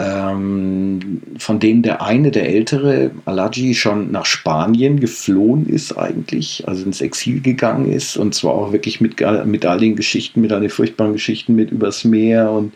ähm, 0.00 1.22
von 1.38 1.58
denen 1.60 1.82
der 1.82 2.02
eine, 2.02 2.30
der 2.30 2.48
ältere, 2.48 3.10
Alaji, 3.24 3.74
schon 3.74 4.10
nach 4.10 4.26
Spanien 4.26 5.00
geflohen 5.00 5.66
ist 5.66 5.96
eigentlich, 5.96 6.66
also 6.66 6.84
ins 6.84 7.00
Exil 7.00 7.40
gegangen 7.40 7.90
ist 7.92 8.16
und 8.16 8.34
zwar 8.34 8.54
auch 8.54 8.72
wirklich 8.72 9.00
mit, 9.00 9.16
mit 9.44 9.66
all 9.66 9.78
den 9.78 9.96
Geschichten, 9.96 10.40
mit 10.40 10.52
all 10.52 10.60
den 10.60 10.70
furchtbaren 10.70 11.12
Geschichten 11.12 11.54
mit 11.54 11.70
übers 11.70 12.04
Meer 12.04 12.50
und 12.50 12.72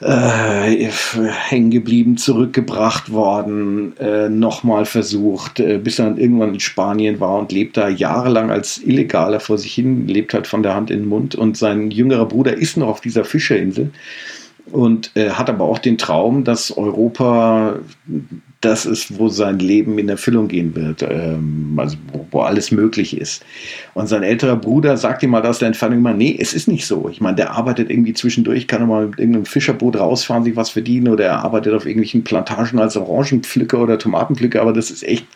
äh, 0.00 0.88
hängen 1.48 1.70
geblieben, 1.70 2.16
zurückgebracht 2.16 3.10
worden, 3.10 3.96
äh, 3.98 4.28
nochmal 4.28 4.84
versucht, 4.84 5.58
äh, 5.58 5.78
bis 5.78 5.98
er 5.98 6.06
dann 6.06 6.18
irgendwann 6.18 6.54
in 6.54 6.60
Spanien 6.60 7.18
war 7.18 7.38
und 7.38 7.50
lebt 7.50 7.76
da 7.76 7.88
jahrelang 7.88 8.50
als 8.50 8.78
Illegaler 8.78 9.40
vor 9.40 9.58
sich 9.58 9.74
hin, 9.74 10.06
lebt 10.06 10.34
halt 10.34 10.46
von 10.46 10.62
der 10.62 10.74
Hand 10.74 10.92
in 10.92 11.00
den 11.00 11.08
Mund 11.08 11.34
und 11.34 11.56
sein 11.56 11.90
jüngerer 11.90 12.26
Bruder 12.26 12.56
ist 12.56 12.76
noch 12.76 12.86
auf 12.86 13.00
dieser 13.00 13.24
Fischerinsel 13.24 13.90
und 14.72 15.10
äh, 15.14 15.30
hat 15.30 15.48
aber 15.48 15.64
auch 15.64 15.78
den 15.78 15.98
Traum, 15.98 16.44
dass 16.44 16.76
Europa 16.76 17.78
das 18.60 18.86
ist, 18.86 19.18
wo 19.18 19.28
sein 19.28 19.60
Leben 19.60 19.98
in 19.98 20.08
Erfüllung 20.08 20.48
gehen 20.48 20.74
wird, 20.74 21.02
ähm, 21.02 21.74
also 21.76 21.96
wo, 22.12 22.26
wo, 22.30 22.40
alles 22.40 22.72
möglich 22.72 23.16
ist. 23.16 23.44
Und 23.94 24.08
sein 24.08 24.24
älterer 24.24 24.56
Bruder 24.56 24.96
sagt 24.96 25.22
ihm 25.22 25.30
mal 25.30 25.46
aus 25.46 25.60
der 25.60 25.68
Entfernung 25.68 25.98
immer, 25.98 26.12
nee, 26.12 26.36
es 26.38 26.54
ist 26.54 26.66
nicht 26.66 26.86
so. 26.86 27.08
Ich 27.08 27.20
meine, 27.20 27.36
der 27.36 27.52
arbeitet 27.52 27.88
irgendwie 27.88 28.14
zwischendurch, 28.14 28.66
kann 28.66 28.86
mal 28.88 29.06
mit 29.06 29.18
irgendeinem 29.18 29.46
Fischerboot 29.46 29.96
rausfahren, 29.96 30.42
sich 30.42 30.56
was 30.56 30.70
verdienen 30.70 31.08
oder 31.08 31.26
er 31.26 31.44
arbeitet 31.44 31.72
auf 31.72 31.86
irgendwelchen 31.86 32.24
Plantagen 32.24 32.80
als 32.80 32.96
Orangenpflücker 32.96 33.80
oder 33.80 33.98
Tomatenpflücker, 33.98 34.60
aber 34.60 34.72
das 34.72 34.90
ist 34.90 35.04
echt 35.04 35.26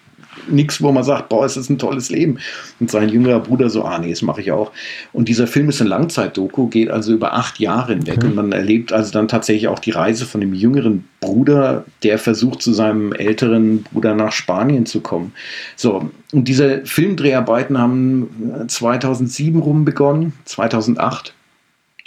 nichts, 0.49 0.83
wo 0.83 0.93
man 0.93 1.05
sagt, 1.05 1.29
boah, 1.29 1.45
es 1.45 1.57
ist 1.57 1.71
ein 1.71 1.79
tolles 1.79 2.11
Leben. 2.11 2.39
Und 2.81 2.91
sein 2.91 3.09
jüngerer 3.09 3.41
Bruder 3.41 3.71
so, 3.71 3.85
ah 3.85 3.99
nee, 3.99 4.11
das 4.11 4.23
mache 4.23 4.41
ich 4.41 4.53
auch. 4.53 4.73
Und 5.13 5.29
dieser 5.29 5.47
Film 5.47 5.69
ist 5.69 5.81
ein 5.81 5.87
Langzeitdoku, 5.87 6.69
geht 6.69 6.91
also 6.91 7.13
über 7.13 7.35
acht 7.35 7.61
Jahre 7.61 7.95
hinweg. 7.95 8.19
Okay. 8.19 8.27
Und 8.27 8.35
man 8.35 8.53
erlebt 8.53 8.93
also 8.93 9.13
dann 9.13 9.29
tatsächlich 9.29 9.69
auch 9.69 9.79
die 9.79 9.91
Reise 9.91 10.27
von 10.27 10.41
dem 10.41 10.55
jüngeren 10.55 11.05
Bruder, 11.21 11.85
der 12.03 12.19
versucht, 12.19 12.63
zu 12.63 12.73
seinem 12.73 13.13
älteren 13.13 13.83
Bruder 13.83 14.15
nach 14.15 14.33
Spanien 14.33 14.87
zu 14.87 15.01
kommen. 15.01 15.33
So, 15.77 16.11
und 16.33 16.49
diese 16.49 16.85
Filmdreharbeiten 16.85 17.79
haben 17.79 18.67
2007 18.69 19.61
rum 19.61 19.85
begonnen, 19.85 20.33
2008 20.45 21.35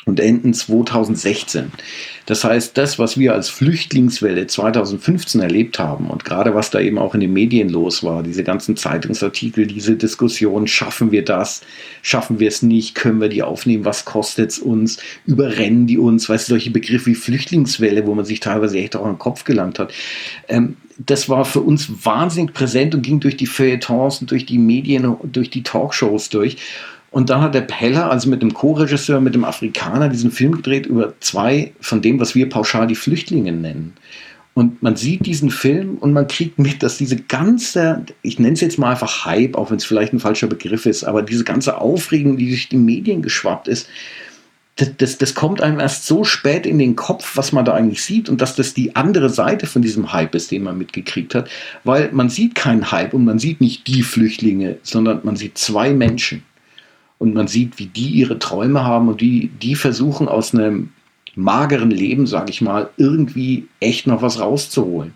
und 0.05 0.19
enden 0.19 0.53
2016. 0.53 1.71
Das 2.27 2.43
heißt, 2.43 2.77
das, 2.77 2.99
was 2.99 3.17
wir 3.17 3.33
als 3.33 3.49
Flüchtlingswelle 3.49 4.47
2015 4.47 5.41
erlebt 5.41 5.79
haben 5.79 6.07
und 6.07 6.23
gerade 6.23 6.53
was 6.53 6.69
da 6.69 6.79
eben 6.79 6.97
auch 6.99 7.15
in 7.15 7.21
den 7.21 7.33
Medien 7.33 7.69
los 7.69 8.03
war, 8.03 8.21
diese 8.21 8.43
ganzen 8.43 8.77
Zeitungsartikel, 8.77 9.65
diese 9.65 9.95
Diskussion, 9.95 10.67
schaffen 10.67 11.11
wir 11.11 11.25
das, 11.25 11.61
schaffen 12.03 12.39
wir 12.39 12.47
es 12.47 12.61
nicht, 12.61 12.93
können 12.95 13.19
wir 13.19 13.29
die 13.29 13.43
aufnehmen, 13.43 13.85
was 13.85 14.05
kostet 14.05 14.51
es 14.51 14.59
uns, 14.59 14.97
überrennen 15.25 15.87
die 15.87 15.97
uns, 15.97 16.29
weißt 16.29 16.47
du, 16.47 16.53
solche 16.53 16.71
Begriffe 16.71 17.07
wie 17.07 17.15
Flüchtlingswelle, 17.15 18.05
wo 18.05 18.13
man 18.13 18.25
sich 18.25 18.39
teilweise 18.39 18.77
echt 18.77 18.95
auch 18.95 19.05
an 19.05 19.13
den 19.13 19.19
Kopf 19.19 19.43
gelangt 19.43 19.79
hat. 19.79 19.91
Ähm, 20.47 20.77
das 20.97 21.27
war 21.27 21.45
für 21.45 21.61
uns 21.61 22.05
wahnsinnig 22.05 22.53
präsent 22.53 22.95
und 22.95 23.01
ging 23.01 23.19
durch 23.19 23.35
die 23.35 23.47
Feuilletons 23.47 24.21
und 24.21 24.31
durch 24.31 24.45
die 24.45 24.57
Medien 24.57 25.17
durch 25.23 25.49
die 25.49 25.63
Talkshows 25.63 26.29
durch. 26.29 26.57
Und 27.15 27.29
dann 27.29 27.39
hat 27.39 27.55
der 27.55 27.61
Peller, 27.61 28.11
also 28.11 28.29
mit 28.29 28.41
dem 28.41 28.53
Co-Regisseur, 28.53 29.21
mit 29.21 29.35
dem 29.35 29.45
Afrikaner, 29.45 30.09
diesen 30.09 30.31
Film 30.31 30.51
gedreht 30.51 30.85
über 30.85 31.13
zwei 31.21 31.71
von 31.79 32.01
dem, 32.01 32.19
was 32.19 32.35
wir 32.35 32.49
pauschal 32.49 32.87
die 32.87 32.95
Flüchtlinge 32.95 33.53
nennen. 33.53 33.93
Und 34.53 34.83
man 34.83 34.97
sieht 34.97 35.25
diesen 35.25 35.49
Film 35.49 35.97
und 35.97 36.11
man 36.11 36.27
kriegt 36.27 36.59
mit, 36.59 36.83
dass 36.83 36.97
diese 36.97 37.15
ganze, 37.15 38.03
ich 38.21 38.37
nenne 38.37 38.55
es 38.55 38.59
jetzt 38.59 38.77
mal 38.77 38.91
einfach 38.91 39.23
Hype, 39.23 39.55
auch 39.55 39.71
wenn 39.71 39.77
es 39.77 39.85
vielleicht 39.85 40.11
ein 40.11 40.19
falscher 40.19 40.47
Begriff 40.47 40.85
ist, 40.85 41.05
aber 41.05 41.21
diese 41.21 41.45
ganze 41.45 41.79
Aufregung, 41.79 42.35
die 42.35 42.49
durch 42.49 42.67
die 42.67 42.75
Medien 42.75 43.21
geschwappt 43.21 43.69
ist, 43.69 43.87
das, 44.75 44.89
das, 44.97 45.17
das, 45.17 45.35
kommt 45.35 45.61
einem 45.61 45.79
erst 45.79 46.05
so 46.05 46.25
spät 46.25 46.65
in 46.65 46.79
den 46.79 46.97
Kopf, 46.97 47.37
was 47.37 47.53
man 47.53 47.63
da 47.63 47.75
eigentlich 47.75 48.03
sieht 48.03 48.27
und 48.27 48.41
dass 48.41 48.57
das 48.57 48.73
die 48.73 48.97
andere 48.97 49.29
Seite 49.29 49.67
von 49.67 49.81
diesem 49.81 50.11
Hype 50.11 50.35
ist, 50.35 50.51
den 50.51 50.63
man 50.63 50.77
mitgekriegt 50.77 51.33
hat, 51.33 51.49
weil 51.85 52.11
man 52.11 52.27
sieht 52.27 52.55
keinen 52.55 52.91
Hype 52.91 53.13
und 53.13 53.23
man 53.23 53.39
sieht 53.39 53.61
nicht 53.61 53.87
die 53.87 54.03
Flüchtlinge, 54.03 54.79
sondern 54.83 55.21
man 55.23 55.37
sieht 55.37 55.57
zwei 55.57 55.93
Menschen 55.93 56.43
und 57.17 57.33
man 57.33 57.47
sieht, 57.47 57.79
wie 57.79 57.87
die 57.87 58.09
ihre 58.09 58.39
Träume 58.39 58.83
haben 58.83 59.07
und 59.07 59.21
die, 59.21 59.49
die 59.61 59.75
versuchen 59.75 60.27
aus 60.27 60.53
einem 60.53 60.89
mageren 61.35 61.91
Leben, 61.91 62.27
sage 62.27 62.49
ich 62.49 62.61
mal, 62.61 62.89
irgendwie 62.97 63.67
echt 63.79 64.07
noch 64.07 64.21
was 64.21 64.39
rauszuholen. 64.39 65.13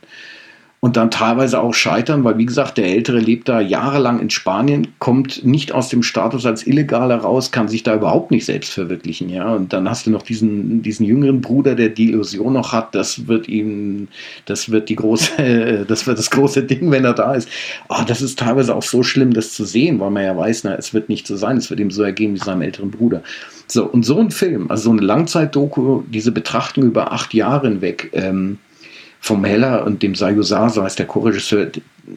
Und 0.81 0.95
dann 0.95 1.11
teilweise 1.11 1.59
auch 1.59 1.73
scheitern, 1.73 2.23
weil 2.23 2.37
wie 2.37 2.45
gesagt, 2.45 2.77
der 2.77 2.85
Ältere 2.85 3.19
lebt 3.19 3.49
da 3.49 3.59
jahrelang 3.59 4.21
in 4.21 4.29
Spanien, 4.29 4.87
kommt 4.99 5.43
nicht 5.43 5.73
aus 5.73 5.89
dem 5.89 6.03
Status 6.03 6.45
als 6.45 6.65
Illegaler 6.65 7.17
raus, 7.17 7.51
kann 7.51 7.67
sich 7.67 7.83
da 7.83 7.95
überhaupt 7.95 8.31
nicht 8.31 8.45
selbst 8.45 8.71
verwirklichen, 8.71 9.29
ja. 9.29 9.53
Und 9.53 9.73
dann 9.73 9.89
hast 9.89 10.05
du 10.05 10.11
noch 10.11 10.21
diesen, 10.21 10.81
diesen 10.81 11.05
jüngeren 11.05 11.41
Bruder, 11.41 11.75
der 11.75 11.89
die 11.89 12.09
Illusion 12.09 12.53
noch 12.53 12.71
hat, 12.71 12.95
das 12.95 13.27
wird 13.27 13.49
ihm, 13.49 14.07
das 14.45 14.71
wird 14.71 14.87
die 14.87 14.95
große, 14.95 15.85
das 15.87 16.07
wird 16.07 16.17
das 16.17 16.29
große 16.29 16.63
Ding, 16.63 16.89
wenn 16.91 17.03
er 17.03 17.13
da 17.13 17.33
ist. 17.33 17.49
Oh, 17.89 18.03
das 18.07 18.21
ist 18.21 18.39
teilweise 18.39 18.73
auch 18.73 18.83
so 18.83 19.03
schlimm, 19.03 19.33
das 19.33 19.53
zu 19.53 19.65
sehen, 19.65 19.99
weil 19.99 20.11
man 20.11 20.23
ja 20.23 20.37
weiß, 20.37 20.63
na, 20.63 20.75
es 20.75 20.93
wird 20.93 21.09
nicht 21.09 21.27
so 21.27 21.35
sein, 21.35 21.57
es 21.57 21.69
wird 21.69 21.81
ihm 21.81 21.91
so 21.91 22.03
ergehen 22.03 22.35
wie 22.35 22.39
seinem 22.39 22.61
älteren 22.61 22.91
Bruder. 22.91 23.21
So, 23.67 23.85
und 23.85 24.03
so 24.03 24.17
ein 24.17 24.31
Film, 24.31 24.71
also 24.71 24.83
so 24.83 24.91
eine 24.91 25.01
Langzeitdoku, 25.01 26.03
diese 26.07 26.31
Betrachtung 26.31 26.85
über 26.85 27.11
acht 27.11 27.33
Jahre 27.33 27.67
hinweg, 27.67 28.11
ähm, 28.13 28.57
vom 29.21 29.43
Heller 29.43 29.85
und 29.85 30.01
dem 30.01 30.15
Sayusar, 30.15 30.69
so 30.69 30.81
heißt 30.83 30.97
der 30.97 31.05
Co-Regisseur, 31.05 31.67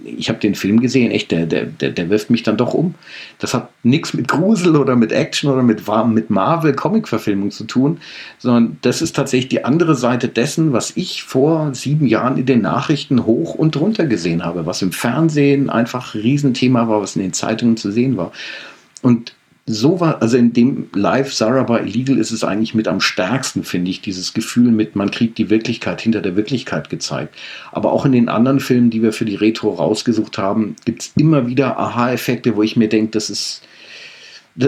ich 0.05 0.28
habe 0.28 0.38
den 0.38 0.55
Film 0.55 0.80
gesehen, 0.80 1.11
echt, 1.11 1.30
der, 1.32 1.46
der, 1.46 1.66
der, 1.66 1.90
der 1.90 2.09
wirft 2.09 2.30
mich 2.30 2.42
dann 2.42 2.57
doch 2.57 2.72
um. 2.72 2.94
Das 3.38 3.53
hat 3.53 3.68
nichts 3.82 4.14
mit 4.14 4.28
Grusel 4.28 4.76
oder 4.76 4.96
mit 4.96 5.12
Action 5.12 5.50
oder 5.50 5.62
mit, 5.62 5.82
mit 6.09 6.30
Marvel-Comic-Verfilmung 6.30 7.50
zu 7.50 7.64
tun, 7.64 7.98
sondern 8.38 8.78
das 8.82 9.03
ist 9.03 9.16
tatsächlich 9.16 9.48
die 9.48 9.64
andere 9.64 9.94
Seite 9.94 10.28
dessen, 10.28 10.72
was 10.72 10.96
ich 10.96 11.24
vor 11.24 11.74
sieben 11.74 12.07
Jahren 12.07 12.38
in 12.38 12.46
den 12.46 12.62
Nachrichten 12.62 13.26
hoch 13.26 13.55
und 13.55 13.76
runter 13.76 14.07
gesehen 14.07 14.44
habe, 14.44 14.64
was 14.64 14.80
im 14.80 14.92
Fernsehen 14.92 15.68
einfach 15.68 16.14
ein 16.14 16.20
Riesenthema 16.22 16.88
war, 16.88 17.03
was 17.03 17.16
in 17.16 17.22
den 17.22 17.32
Zeitungen 17.32 17.76
zu 17.76 17.90
sehen 17.90 18.16
war. 18.16 18.32
Und 19.03 19.34
so 19.66 20.00
war, 20.00 20.20
also 20.20 20.36
in 20.36 20.52
dem 20.52 20.88
Live 20.92 21.32
Sarah 21.32 21.78
Illegal 21.78 22.18
ist 22.18 22.32
es 22.32 22.42
eigentlich 22.42 22.74
mit 22.74 22.88
am 22.88 23.00
stärksten, 23.00 23.62
finde 23.62 23.90
ich, 23.90 24.00
dieses 24.00 24.34
Gefühl 24.34 24.72
mit, 24.72 24.96
man 24.96 25.10
kriegt 25.10 25.38
die 25.38 25.50
Wirklichkeit 25.50 26.00
hinter 26.00 26.20
der 26.20 26.34
Wirklichkeit 26.34 26.90
gezeigt. 26.90 27.36
Aber 27.70 27.92
auch 27.92 28.04
in 28.04 28.12
den 28.12 28.28
anderen 28.28 28.58
Filmen, 28.58 28.90
die 28.90 29.02
wir 29.02 29.12
für 29.12 29.24
die 29.24 29.36
Retro 29.36 29.70
rausgesucht 29.70 30.36
haben, 30.36 30.74
gibt 30.84 31.02
es 31.02 31.12
immer 31.16 31.46
wieder 31.46 31.78
Aha-Effekte, 31.78 32.56
wo 32.56 32.62
ich 32.62 32.76
mir 32.76 32.88
denke, 32.88 33.12
das 33.12 33.30
ist 33.30 33.62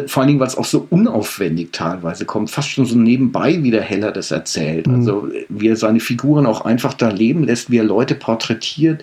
vor 0.07 0.23
allen 0.23 0.29
Dingen, 0.29 0.41
weil 0.41 0.47
es 0.47 0.57
auch 0.57 0.65
so 0.65 0.87
unaufwendig 0.89 1.73
teilweise 1.73 2.25
kommt, 2.25 2.51
fast 2.51 2.71
schon 2.71 2.87
so 2.87 2.97
nebenbei, 2.97 3.63
wie 3.63 3.71
der 3.71 3.83
Heller 3.83 4.13
das 4.13 4.31
erzählt. 4.31 4.87
Mhm. 4.87 4.95
Also 4.95 5.29
wie 5.51 5.69
er 5.69 5.77
seine 5.77 6.01
Figuren 6.01 6.47
auch 6.47 6.63
einfach 6.65 6.95
da 6.95 7.11
leben 7.11 7.45
lässt, 7.45 7.71
wie 7.71 7.79
er 7.79 7.85
Leute 7.85 8.15
porträtiert. 8.15 9.03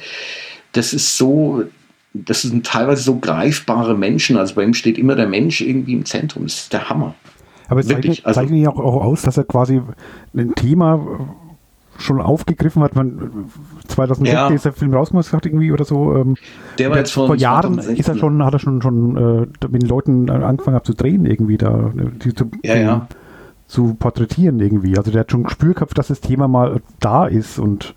Das 0.72 0.94
ist 0.94 1.18
so, 1.18 1.66
das 2.14 2.42
sind 2.42 2.66
teilweise 2.66 3.04
so 3.04 3.18
greifbare 3.18 3.96
Menschen. 3.96 4.38
Also 4.38 4.56
bei 4.56 4.64
ihm 4.64 4.74
steht 4.74 4.98
immer 4.98 5.16
der 5.16 5.28
Mensch 5.28 5.62
irgendwie 5.62 5.94
im 5.94 6.06
Zentrum. 6.06 6.44
Das 6.44 6.56
ist 6.56 6.74
der 6.74 6.90
Hammer. 6.90 7.16
Aber 7.70 7.80
es 7.80 7.88
zeichnet, 7.88 8.22
also, 8.26 8.42
zeichnet 8.42 8.60
ja 8.60 8.70
auch, 8.70 8.80
auch 8.80 9.04
aus, 9.06 9.22
dass 9.22 9.38
er 9.38 9.46
quasi 9.46 9.82
ein 10.36 10.54
Thema 10.56 11.00
schon 11.98 12.20
aufgegriffen 12.20 12.84
hat. 12.84 12.96
Man 12.96 13.50
2006 13.88 14.34
ja. 14.34 14.48
ist 14.50 14.66
der 14.66 14.74
Film 14.74 14.94
rausgekommen 14.94 15.24
hat 15.32 15.46
irgendwie 15.46 15.72
oder 15.72 15.86
so. 15.86 16.16
Ähm, 16.16 16.36
der 16.80 16.90
war 16.90 16.98
jetzt 16.98 17.12
vor 17.12 17.36
Jahren 17.36 17.78
ist 17.78 18.10
er 18.10 18.18
schon, 18.18 18.44
hat 18.44 18.54
er 18.54 18.60
schon 18.60 18.82
schon 18.82 19.18
äh, 19.18 19.68
mit 19.70 19.84
den 19.84 19.90
Leuten 19.90 20.30
angefangen 20.30 20.76
hat 20.76 20.86
zu 20.86 20.94
drehen 20.94 21.26
irgendwie 21.26 21.58
da, 21.58 21.92
die 21.94 22.34
zu, 22.34 22.52
ja, 22.64 22.76
ja. 22.76 23.08
zu 23.68 23.94
porträtieren 23.94 24.60
irgendwie. 24.60 24.98
Also 24.98 25.12
der 25.12 25.22
hat 25.22 25.32
schon 25.32 25.44
Gespür 25.44 25.74
gehabt, 25.74 25.98
dass 25.98 26.08
das 26.08 26.20
Thema 26.20 26.48
mal 26.48 26.82
da 27.00 27.26
ist 27.28 27.60
und 27.60 27.94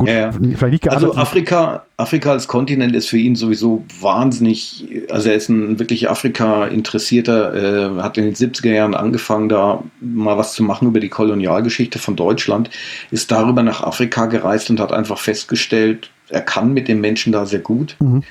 Gut, 0.00 0.08
ja, 0.08 0.32
vielleicht 0.32 0.72
nicht 0.72 0.90
Also 0.90 1.14
Afrika, 1.14 1.84
Afrika 1.98 2.30
als 2.30 2.48
Kontinent 2.48 2.96
ist 2.96 3.10
für 3.10 3.18
ihn 3.18 3.36
sowieso 3.36 3.84
wahnsinnig, 4.00 4.86
also 5.10 5.28
er 5.28 5.34
ist 5.34 5.50
ein 5.50 5.78
wirklich 5.78 6.08
Afrika-Interessierter, 6.08 7.98
äh, 7.98 8.02
hat 8.02 8.16
in 8.16 8.24
den 8.24 8.34
70er 8.34 8.72
Jahren 8.72 8.94
angefangen, 8.94 9.50
da 9.50 9.84
mal 10.00 10.38
was 10.38 10.54
zu 10.54 10.62
machen 10.62 10.88
über 10.88 11.00
die 11.00 11.10
Kolonialgeschichte 11.10 11.98
von 11.98 12.16
Deutschland, 12.16 12.70
ist 13.10 13.30
darüber 13.30 13.62
nach 13.62 13.82
Afrika 13.82 14.24
gereist 14.24 14.70
und 14.70 14.80
hat 14.80 14.90
einfach 14.90 15.18
festgestellt, 15.18 16.10
er 16.30 16.40
kann 16.40 16.72
mit 16.72 16.88
den 16.88 17.02
Menschen 17.02 17.30
da 17.30 17.44
sehr 17.44 17.60
gut. 17.60 17.96
Mhm. 17.98 18.22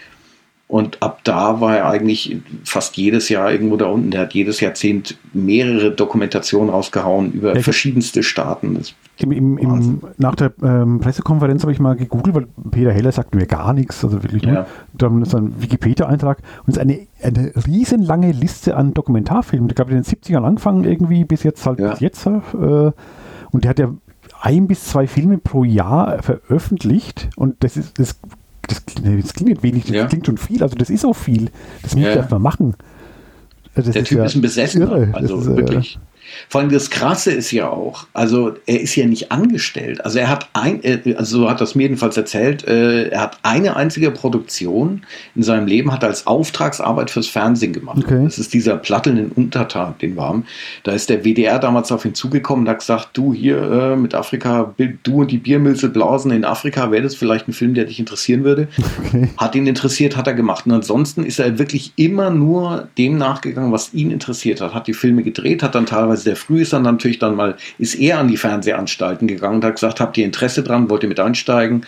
Und 0.70 1.02
ab 1.02 1.22
da 1.24 1.62
war 1.62 1.78
er 1.78 1.90
eigentlich 1.90 2.38
fast 2.64 2.96
jedes 2.96 3.28
Jahr 3.28 3.52
irgendwo 3.52 3.76
da 3.76 3.88
unten. 3.88 4.12
Der 4.12 4.22
hat 4.22 4.36
jedes 4.36 4.60
Jahrzehnt 4.60 5.18
mehrere 5.34 5.90
Dokumentationen 5.90 6.70
rausgehauen 6.70 7.32
über 7.32 7.56
ja, 7.56 7.62
verschiedenste 7.64 8.22
Staaten. 8.22 8.80
Im, 9.18 9.32
im, 9.32 9.58
im, 9.58 10.02
nach 10.20 10.36
der 10.36 10.54
ähm, 10.62 11.00
Pressekonferenz 11.00 11.64
habe 11.64 11.72
ich 11.72 11.80
mal 11.80 11.96
gegoogelt, 11.96 12.36
weil 12.36 12.48
Peter 12.70 12.92
Heller 12.92 13.12
sagt 13.12 13.34
mir 13.34 13.48
gar 13.48 13.74
nichts, 13.74 14.04
also 14.04 14.22
wirklich 14.22 14.44
nur. 14.44 14.54
Ja. 14.54 14.68
Dann 14.94 15.24
ist 15.24 15.34
ein 15.34 15.60
Wikipedia-Eintrag 15.60 16.38
und 16.68 16.70
es 16.70 16.76
ist 16.76 16.82
eine, 16.82 17.08
eine 17.24 17.52
riesenlange 17.66 18.32
Liste 18.32 18.78
an 18.78 18.94
Dokumentarfilmen. 18.94 19.70
Ich 19.70 19.76
glaube, 19.76 19.90
in 19.90 19.98
den 19.98 20.06
70ern 20.06 20.44
angefangen 20.44 20.84
irgendwie 20.84 21.26
bis 21.26 21.42
jetzt 21.42 21.66
halt 21.66 21.80
ja. 21.80 21.90
bis 21.90 22.00
jetzt. 22.00 22.28
Äh, 22.28 22.32
und 22.54 23.64
der 23.64 23.70
hat 23.70 23.80
ja 23.80 23.92
ein 24.40 24.68
bis 24.68 24.86
zwei 24.86 25.08
Filme 25.08 25.40
pro 25.40 25.64
Jahr 25.64 26.22
veröffentlicht 26.22 27.30
und 27.36 27.56
das 27.64 27.76
ist 27.76 27.98
das 27.98 28.20
das, 28.70 28.84
das 29.24 29.34
klingt 29.34 29.64
wenig, 29.64 29.86
das 29.86 29.96
ja. 29.96 30.06
klingt 30.08 30.26
schon 30.26 30.38
viel, 30.38 30.64
also 30.64 30.76
das 30.76 30.90
ist 30.90 31.06
auch 31.06 31.16
viel. 31.16 31.50
Das 31.82 31.96
muss 31.96 32.06
ja. 32.06 32.12
ich 32.12 32.18
erstmal 32.18 32.40
machen. 32.40 32.76
Das 33.76 33.90
der 33.92 34.04
Typ 34.04 34.18
ja 34.18 34.26
ist 34.26 34.36
ein 34.36 34.42
Besessener, 34.42 35.10
also 35.14 35.40
ist, 35.40 35.48
äh, 35.48 35.58
wirklich. 35.58 36.00
Äh, 36.30 36.50
vor 36.50 36.62
allem 36.62 36.72
das 36.72 36.90
Krasse 36.90 37.32
ist 37.32 37.52
ja 37.52 37.70
auch, 37.70 38.08
also 38.14 38.54
er 38.66 38.82
ist 38.82 38.96
ja 38.96 39.06
nicht 39.06 39.32
angestellt. 39.32 40.04
Also 40.04 40.20
er 40.20 40.30
hat 40.30 40.50
ein, 40.54 40.82
also 41.18 41.40
so 41.40 41.50
hat 41.50 41.62
das 41.62 41.76
mir 41.76 41.84
jedenfalls 41.84 42.18
erzählt, 42.18 42.68
äh, 42.68 43.10
er 43.10 43.22
hat 43.22 43.38
eine 43.44 43.76
einzige 43.76 44.12
Produktion 44.12 45.04
in 45.36 45.44
seinem 45.44 45.68
Leben, 45.68 45.92
hat 45.92 46.04
er 46.04 46.10
als 46.10 46.28
Auftragsarbeit 46.28 47.10
fürs 47.10 47.28
Fernsehen 47.28 47.74
gemacht. 47.74 48.04
Okay. 48.04 48.24
Das 48.24 48.40
ist 48.40 48.54
dieser 48.54 48.78
Platteln 48.78 49.18
in 49.18 49.32
Untertag, 49.32 50.00
den 50.00 50.16
wir 50.16 50.24
haben. 50.24 50.46
Da 50.84 50.92
ist 50.92 51.10
der 51.10 51.24
WDR 51.24 51.60
damals 51.60 51.92
auf 51.92 52.06
ihn 52.06 52.16
zugekommen 52.16 52.66
und 52.66 52.70
hat 52.70 52.80
gesagt, 52.80 53.10
du 53.14 53.34
hier 53.34 53.62
äh, 53.62 53.96
mit 53.96 54.16
Afrika, 54.16 54.74
du 55.04 55.22
und 55.22 55.32
die 55.32 55.38
Biermilze 55.38 55.90
blasen 55.90 56.32
in 56.32 56.46
Afrika, 56.46 56.92
wäre 56.92 57.04
das 57.04 57.16
vielleicht 57.16 57.48
ein 57.48 57.54
Film, 57.54 57.74
der 57.74 57.86
dich 57.86 58.00
interessieren 58.00 58.44
würde. 58.44 58.68
Okay. 59.00 59.30
Hat 59.38 59.56
ihn 59.56 59.66
interessiert, 59.66 60.18
hat 60.18 60.28
er 60.28 60.34
gemacht. 60.34 60.66
Und 60.66 60.74
ansonsten 60.74 61.24
ist 61.24 61.40
er 61.40 61.58
wirklich 61.58 61.94
immer 61.96 62.32
nur 62.32 62.90
dem 62.98 63.18
nachgegangen, 63.18 63.72
was 63.72 63.94
ihn 63.94 64.12
interessiert 64.12 64.62
hat. 64.62 64.74
Hat 64.74 64.88
die 64.88 64.94
Filme 64.94 65.24
gedreht, 65.24 65.64
hat 65.64 65.76
dann 65.76 65.86
teilweise 65.86 66.19
sehr 66.20 66.36
früh 66.36 66.62
ist 66.62 66.74
dann 66.74 66.84
natürlich 66.84 67.20
dann 67.20 67.36
mal, 67.36 67.56
ist 67.78 67.96
er 67.96 68.20
an 68.20 68.28
die 68.28 68.38
Fernsehanstalten 68.38 69.28
gegangen 69.28 69.56
und 69.56 69.66
hat 69.66 69.76
gesagt, 69.76 70.00
habt 70.00 70.18
ihr 70.18 70.26
Interesse 70.26 70.64
dran, 70.64 70.90
wollt 70.90 71.04
ihr 71.04 71.10
mit 71.10 71.20
einsteigen? 71.20 71.86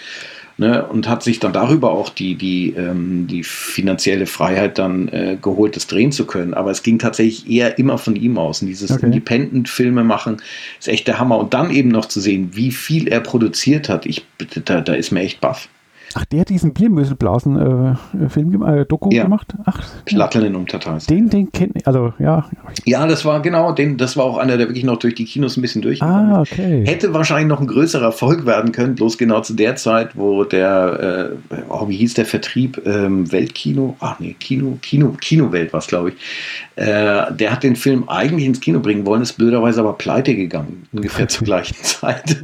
Ne, 0.58 0.86
und 0.86 1.08
hat 1.08 1.24
sich 1.24 1.40
dann 1.40 1.54
darüber 1.54 1.92
auch 1.92 2.10
die, 2.10 2.36
die, 2.36 2.76
ähm, 2.78 3.26
die 3.26 3.44
finanzielle 3.44 4.28
Freiheit 4.28 4.78
dann 4.78 5.08
äh, 5.08 5.38
geholt, 5.42 5.76
das 5.76 5.88
drehen 5.88 6.12
zu 6.12 6.28
können. 6.28 6.54
Aber 6.54 6.70
es 6.70 6.84
ging 6.84 7.00
tatsächlich 7.00 7.50
eher 7.50 7.80
immer 7.80 7.98
von 7.98 8.16
ihm 8.16 8.38
aus. 8.38 8.62
Und 8.62 8.68
dieses 8.68 8.92
okay. 8.92 9.08
Independent-Filme 9.08 10.04
machen 10.04 10.38
ist 10.78 10.88
echt 10.88 11.08
der 11.08 11.18
Hammer. 11.18 11.40
Und 11.40 11.56
dann 11.56 11.72
eben 11.72 11.90
noch 11.90 12.06
zu 12.06 12.20
sehen, 12.20 12.52
wie 12.54 12.72
viel 12.72 13.08
er 13.08 13.22
produziert 13.22 13.90
hat, 13.90 14.06
ich, 14.06 14.24
da, 14.66 14.82
da 14.82 14.94
ist 14.94 15.12
mir 15.12 15.22
echt 15.22 15.42
baff. 15.42 15.68
Ach, 16.16 16.26
der 16.26 16.42
hat 16.42 16.50
diesen 16.50 16.74
Biermöselblasen-Film, 16.74 18.64
äh, 18.64 18.82
äh, 18.82 18.86
Doku 18.86 19.10
ja. 19.12 19.24
gemacht? 19.24 19.56
Ach, 19.66 19.82
Platteln 20.06 20.46
in 20.46 20.56
Untertals. 20.56 21.08
Den, 21.08 21.30
den 21.30 21.52
kennt 21.52 21.76
ich, 21.76 21.88
also 21.88 22.14
ja. 22.20 22.50
Ja, 22.86 23.08
das 23.08 23.26
war 23.26 23.42
genau, 23.42 23.72
den, 23.72 23.98
das 23.98 24.18
war 24.18 24.26
auch 24.26 24.38
einer, 24.38 24.58
der 24.58 24.68
wirklich 24.68 24.84
noch 24.84 24.98
durch 24.98 25.16
die 25.16 25.26
Kinos 25.26 25.58
ein 25.58 25.62
bisschen 25.62 25.82
durchgegangen 25.82 26.34
ah, 26.34 26.42
okay. 26.42 26.84
Hätte 26.86 27.14
wahrscheinlich 27.14 27.48
noch 27.48 27.62
ein 27.62 27.68
größerer 27.68 28.06
Erfolg 28.06 28.46
werden 28.46 28.72
können, 28.72 28.96
bloß 28.96 29.18
genau 29.18 29.42
zu 29.42 29.54
der 29.54 29.76
Zeit, 29.76 30.18
wo 30.18 30.44
der, 30.44 31.32
äh, 31.52 31.56
oh, 31.70 31.88
wie 31.88 31.98
hieß 31.98 32.16
der 32.16 32.26
Vertrieb, 32.26 32.82
ähm, 32.86 33.32
Weltkino, 33.32 33.96
ach 34.00 34.20
nee, 34.20 34.36
Kino, 34.40 34.78
Kino, 34.82 35.16
Kinowelt 35.20 35.72
war 35.74 35.80
es, 35.80 35.88
glaube 35.88 36.10
ich. 36.10 36.16
Äh, 36.76 37.34
der 37.34 37.52
hat 37.52 37.64
den 37.64 37.76
Film 37.76 38.10
eigentlich 38.10 38.46
ins 38.46 38.60
Kino 38.60 38.80
bringen 38.80 39.06
wollen, 39.06 39.22
ist 39.22 39.34
blöderweise 39.34 39.82
aber 39.82 39.94
pleite 39.94 40.36
gegangen, 40.36 40.88
ungefähr 40.92 41.28
zur 41.28 41.46
gleichen 41.46 41.76
Zeit. 41.84 42.38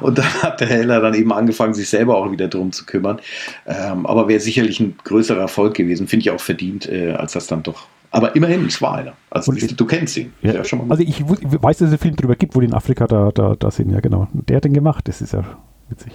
Und 0.00 0.18
dann 0.18 0.42
hat 0.42 0.60
der 0.60 0.68
Heller 0.68 1.00
dann 1.00 1.14
eben 1.14 1.32
angefangen, 1.32 1.74
sich 1.74 1.88
selber 1.88 2.16
auch 2.16 2.30
wieder 2.30 2.48
drum 2.48 2.72
zu 2.72 2.84
kümmern 2.84 2.93
kümmern. 2.94 3.18
Ähm, 3.66 4.06
aber 4.06 4.28
wäre 4.28 4.40
sicherlich 4.40 4.78
ein 4.78 4.96
größerer 5.02 5.40
Erfolg 5.40 5.74
gewesen, 5.74 6.06
finde 6.06 6.22
ich 6.22 6.30
auch 6.30 6.40
verdient, 6.40 6.88
äh, 6.88 7.12
als 7.12 7.32
das 7.32 7.48
dann 7.48 7.62
doch. 7.62 7.86
Aber 8.12 8.36
immerhin, 8.36 8.64
es 8.66 8.80
war 8.80 8.94
einer. 8.94 9.14
Also 9.30 9.52
ich, 9.52 9.74
du 9.74 9.84
kennst 9.86 10.16
ihn. 10.16 10.32
Ja, 10.40 10.52
ja 10.52 10.60
also 10.60 11.02
ich, 11.02 11.20
ich, 11.20 11.26
weiß, 11.26 11.78
dass 11.78 11.88
es 11.88 11.94
einen 11.94 11.98
Film 11.98 12.16
darüber 12.16 12.36
gibt, 12.36 12.54
wo 12.54 12.60
die 12.60 12.66
in 12.66 12.74
Afrika 12.74 13.08
da, 13.08 13.32
da, 13.32 13.56
da 13.58 13.70
sind, 13.72 13.90
ja 13.90 13.98
genau. 13.98 14.28
Der 14.32 14.58
hat 14.58 14.64
den 14.64 14.72
gemacht, 14.72 15.08
das 15.08 15.20
ist 15.20 15.32
ja 15.32 15.42
witzig. 15.88 16.12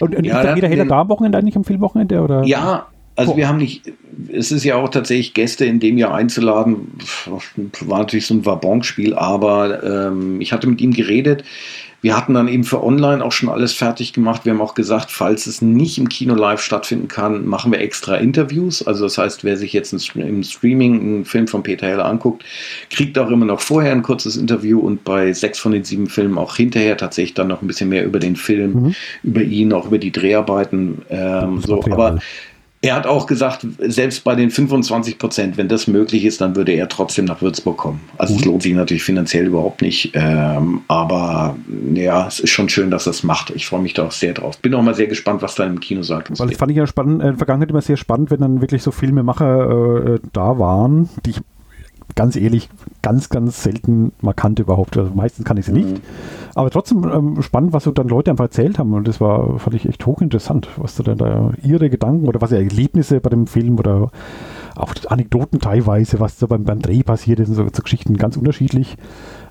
Und, 0.00 0.16
und 0.16 0.24
ja, 0.24 0.40
ist 0.40 0.56
jeder 0.56 0.68
Heller 0.68 0.86
da 0.86 1.02
am 1.02 1.10
Wochenende 1.10 1.36
eigentlich 1.36 1.56
am 1.56 1.64
Filmwochenende? 1.64 2.22
Oder? 2.22 2.44
Ja, 2.44 2.86
also 3.14 3.36
wir 3.36 3.48
haben 3.48 3.58
nicht, 3.58 3.92
es 4.32 4.52
ist 4.52 4.64
ja 4.64 4.76
auch 4.76 4.88
tatsächlich 4.88 5.34
Gäste 5.34 5.64
in 5.64 5.80
dem 5.80 5.98
Jahr 5.98 6.14
einzuladen, 6.14 6.92
war 7.80 7.98
natürlich 7.98 8.26
so 8.26 8.34
ein 8.34 8.46
Wabonspiel, 8.46 9.12
aber 9.14 9.82
ähm, 9.82 10.40
ich 10.40 10.52
hatte 10.52 10.68
mit 10.68 10.80
ihm 10.80 10.92
geredet, 10.92 11.42
wir 12.00 12.16
hatten 12.16 12.34
dann 12.34 12.46
eben 12.46 12.62
für 12.62 12.82
online 12.82 13.24
auch 13.24 13.32
schon 13.32 13.48
alles 13.48 13.72
fertig 13.72 14.12
gemacht. 14.12 14.44
Wir 14.44 14.52
haben 14.52 14.60
auch 14.60 14.74
gesagt, 14.74 15.10
falls 15.10 15.46
es 15.46 15.62
nicht 15.62 15.98
im 15.98 16.08
Kino 16.08 16.34
live 16.34 16.60
stattfinden 16.60 17.08
kann, 17.08 17.44
machen 17.44 17.72
wir 17.72 17.80
extra 17.80 18.16
Interviews. 18.16 18.86
Also 18.86 19.04
das 19.04 19.18
heißt, 19.18 19.42
wer 19.42 19.56
sich 19.56 19.72
jetzt 19.72 19.92
im 19.92 20.42
Streaming 20.44 21.00
einen 21.00 21.24
Film 21.24 21.48
von 21.48 21.64
Peter 21.64 21.88
Heller 21.88 22.04
anguckt, 22.04 22.44
kriegt 22.90 23.18
auch 23.18 23.30
immer 23.30 23.46
noch 23.46 23.60
vorher 23.60 23.92
ein 23.92 24.02
kurzes 24.02 24.36
Interview 24.36 24.78
und 24.78 25.02
bei 25.02 25.32
sechs 25.32 25.58
von 25.58 25.72
den 25.72 25.82
sieben 25.82 26.06
Filmen 26.06 26.38
auch 26.38 26.54
hinterher 26.54 26.96
tatsächlich 26.96 27.34
dann 27.34 27.48
noch 27.48 27.62
ein 27.62 27.66
bisschen 27.66 27.88
mehr 27.88 28.04
über 28.04 28.20
den 28.20 28.36
Film, 28.36 28.72
mhm. 28.72 28.94
über 29.24 29.42
ihn, 29.42 29.72
auch 29.72 29.86
über 29.86 29.98
die 29.98 30.12
Dreharbeiten. 30.12 31.02
Ähm, 31.10 31.60
so. 31.60 31.82
Aber 31.82 32.20
Er 32.80 32.94
hat 32.94 33.06
auch 33.08 33.26
gesagt, 33.26 33.66
selbst 33.80 34.22
bei 34.22 34.36
den 34.36 34.50
25 34.50 35.18
Prozent, 35.18 35.56
wenn 35.56 35.66
das 35.66 35.88
möglich 35.88 36.24
ist, 36.24 36.40
dann 36.40 36.54
würde 36.54 36.72
er 36.72 36.88
trotzdem 36.88 37.24
nach 37.24 37.42
Würzburg 37.42 37.76
kommen. 37.76 38.00
Also 38.18 38.36
es 38.36 38.44
lohnt 38.44 38.62
sich 38.62 38.72
natürlich 38.72 39.02
finanziell 39.02 39.46
überhaupt 39.46 39.82
nicht, 39.82 40.12
ähm, 40.14 40.82
aber 40.86 41.56
ja, 41.94 42.28
es 42.28 42.38
ist 42.38 42.50
schon 42.50 42.68
schön, 42.68 42.92
dass 42.92 43.06
er 43.06 43.10
es 43.10 43.24
macht. 43.24 43.50
Ich 43.50 43.66
freue 43.66 43.80
mich 43.80 43.94
da 43.94 44.06
auch 44.06 44.12
sehr 44.12 44.32
drauf. 44.32 44.58
Bin 44.58 44.74
auch 44.74 44.82
mal 44.82 44.94
sehr 44.94 45.08
gespannt, 45.08 45.42
was 45.42 45.56
da 45.56 45.64
im 45.64 45.80
Kino 45.80 46.02
sagt. 46.02 46.38
Weil 46.38 46.46
das 46.46 46.56
fand 46.56 46.70
ich 46.70 46.76
ja 46.76 46.86
spannend, 46.86 47.20
äh, 47.20 47.24
in 47.24 47.30
der 47.30 47.38
Vergangenheit 47.38 47.70
immer 47.70 47.82
sehr 47.82 47.96
spannend, 47.96 48.30
wenn 48.30 48.40
dann 48.40 48.60
wirklich 48.60 48.82
so 48.82 48.92
Filmemacher 48.92 50.14
äh, 50.14 50.18
da 50.32 50.58
waren, 50.60 51.08
die 51.26 51.30
ich 51.30 51.40
ganz 52.14 52.36
ehrlich 52.36 52.68
ganz, 53.02 53.28
ganz 53.28 53.62
selten 53.62 54.12
markant 54.20 54.58
überhaupt. 54.58 54.96
Also 54.96 55.12
meistens 55.14 55.44
kann 55.44 55.56
ich 55.56 55.66
sie 55.66 55.72
nicht. 55.72 55.88
Mhm. 55.88 56.00
Aber 56.58 56.70
trotzdem 56.70 57.04
ähm, 57.04 57.40
spannend, 57.40 57.72
was 57.72 57.84
so 57.84 57.92
dann 57.92 58.08
Leute 58.08 58.32
einfach 58.32 58.46
erzählt 58.46 58.80
haben. 58.80 58.92
Und 58.92 59.06
das 59.06 59.20
war, 59.20 59.60
fand 59.60 59.76
ich 59.76 59.88
echt 59.88 60.04
hochinteressant, 60.04 60.68
was 60.76 60.96
da, 60.96 61.14
da 61.14 61.52
ihre 61.62 61.88
Gedanken 61.88 62.26
oder 62.26 62.40
was 62.40 62.50
ihre 62.50 62.64
Erlebnisse 62.64 63.20
bei 63.20 63.30
dem 63.30 63.46
Film 63.46 63.78
oder 63.78 64.10
auch 64.74 64.92
Anekdoten 65.06 65.60
teilweise, 65.60 66.18
was 66.18 66.36
da 66.38 66.46
beim, 66.46 66.64
beim 66.64 66.80
Dreh 66.80 67.04
passiert 67.04 67.38
ist, 67.38 67.54
so, 67.54 67.64
so 67.72 67.82
Geschichten 67.84 68.16
ganz 68.16 68.36
unterschiedlich. 68.36 68.96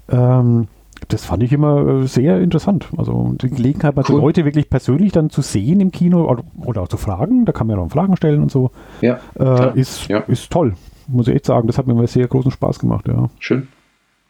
Ähm, 0.10 0.68
das 1.08 1.24
fand 1.24 1.44
ich 1.44 1.54
immer 1.54 1.88
äh, 1.88 2.08
sehr 2.08 2.42
interessant. 2.42 2.90
Also 2.98 3.36
die 3.42 3.52
Gelegenheit, 3.52 3.96
mal 3.96 4.04
cool. 4.10 4.20
Leute 4.20 4.44
wirklich 4.44 4.70
persönlich 4.70 5.14
dann 5.14 5.30
zu 5.30 5.42
sehen 5.42 5.80
im 5.80 5.92
Kino 5.92 6.30
oder, 6.30 6.44
oder 6.58 6.82
auch 6.82 6.90
zu 6.90 6.98
fragen, 6.98 7.46
da 7.46 7.54
kann 7.54 7.68
man 7.68 7.78
ja 7.78 7.84
auch 7.84 7.90
Fragen 7.90 8.18
stellen 8.18 8.42
und 8.42 8.52
so, 8.52 8.72
ja, 9.00 9.20
äh, 9.40 9.80
ist, 9.80 10.10
ja. 10.10 10.20
ist 10.28 10.52
toll 10.52 10.74
muss 11.08 11.28
ich 11.28 11.36
echt 11.36 11.46
sagen, 11.46 11.68
das 11.68 11.78
hat 11.78 11.88
mir 11.88 12.08
sehr 12.08 12.28
großen 12.28 12.52
Spaß 12.52 12.80
gemacht, 12.80 13.08
ja. 13.08 13.30
Schön. 13.40 13.68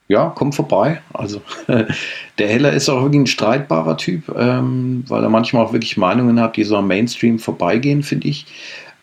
Ja, 0.08 0.32
komm 0.34 0.54
vorbei. 0.54 1.02
Also 1.14 1.42
der 1.68 2.48
Heller 2.48 2.72
ist 2.72 2.88
auch 2.88 3.04
wirklich 3.04 3.22
ein 3.22 3.28
streitbarer 3.28 3.98
Typ, 3.98 4.34
ähm, 4.38 5.04
weil 5.08 5.24
er 5.24 5.30
manchmal 5.30 5.66
auch 5.66 5.74
wirklich 5.74 5.98
Meinungen 5.98 6.40
hat, 6.40 6.56
die 6.56 6.64
so 6.64 6.78
am 6.78 6.88
Mainstream 6.88 7.40
vorbeigehen, 7.40 8.04
finde 8.04 8.30
ich. 8.30 8.46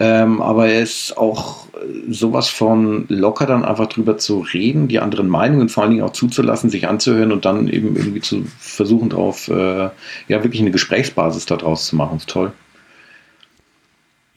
Ähm, 0.01 0.43
aber 0.43 0.69
er 0.69 0.81
ist 0.81 1.17
auch 1.17 1.67
äh, 1.75 2.13
sowas 2.13 2.49
von 2.49 3.05
locker, 3.09 3.47
dann 3.47 3.65
einfach 3.65 3.87
drüber 3.87 4.19
zu 4.19 4.41
reden, 4.41 4.89
die 4.89 4.99
anderen 4.99 5.29
Meinungen 5.29 5.69
vor 5.69 5.85
allen 5.85 5.93
Dingen 5.93 6.05
auch 6.05 6.13
zuzulassen, 6.13 6.69
sich 6.69 6.89
anzuhören 6.89 7.31
und 7.31 7.45
dann 7.45 7.69
eben 7.69 7.95
irgendwie 7.97 8.21
zu 8.21 8.45
versuchen, 8.59 9.11
darauf 9.11 9.47
äh, 9.49 9.85
ja 9.85 9.93
wirklich 10.43 10.61
eine 10.63 10.73
Gesprächsbasis 10.73 11.47
daraus 11.47 11.87
zu 11.87 11.97
machen. 11.97 12.17
Ist 12.17 12.29
toll. 12.29 12.53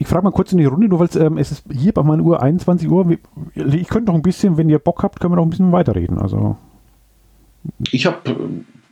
Ich 0.08 0.12
frage 0.14 0.24
mal 0.24 0.32
kurz 0.32 0.54
in 0.54 0.58
die 0.58 0.64
Runde, 0.64 0.88
nur 0.88 1.02
weil 1.02 1.10
ähm, 1.22 1.38
es 1.38 1.52
ist 1.52 1.66
hier 1.70 1.92
bei 1.92 2.02
meiner 2.02 2.24
Uhr 2.24 2.42
21 2.42 2.90
Uhr. 2.90 3.18
Ich 3.56 3.90
könnte 3.90 4.06
noch 4.06 4.16
ein 4.16 4.22
bisschen, 4.22 4.56
wenn 4.56 4.70
ihr 4.70 4.80
Bock 4.80 5.04
habt, 5.04 5.20
können 5.20 5.34
wir 5.34 5.36
noch 5.36 5.44
ein 5.44 5.50
bisschen 5.50 5.74
weiterreden. 5.74 6.18
Also. 6.18 6.56
Ich 7.92 8.06
habe 8.06 8.18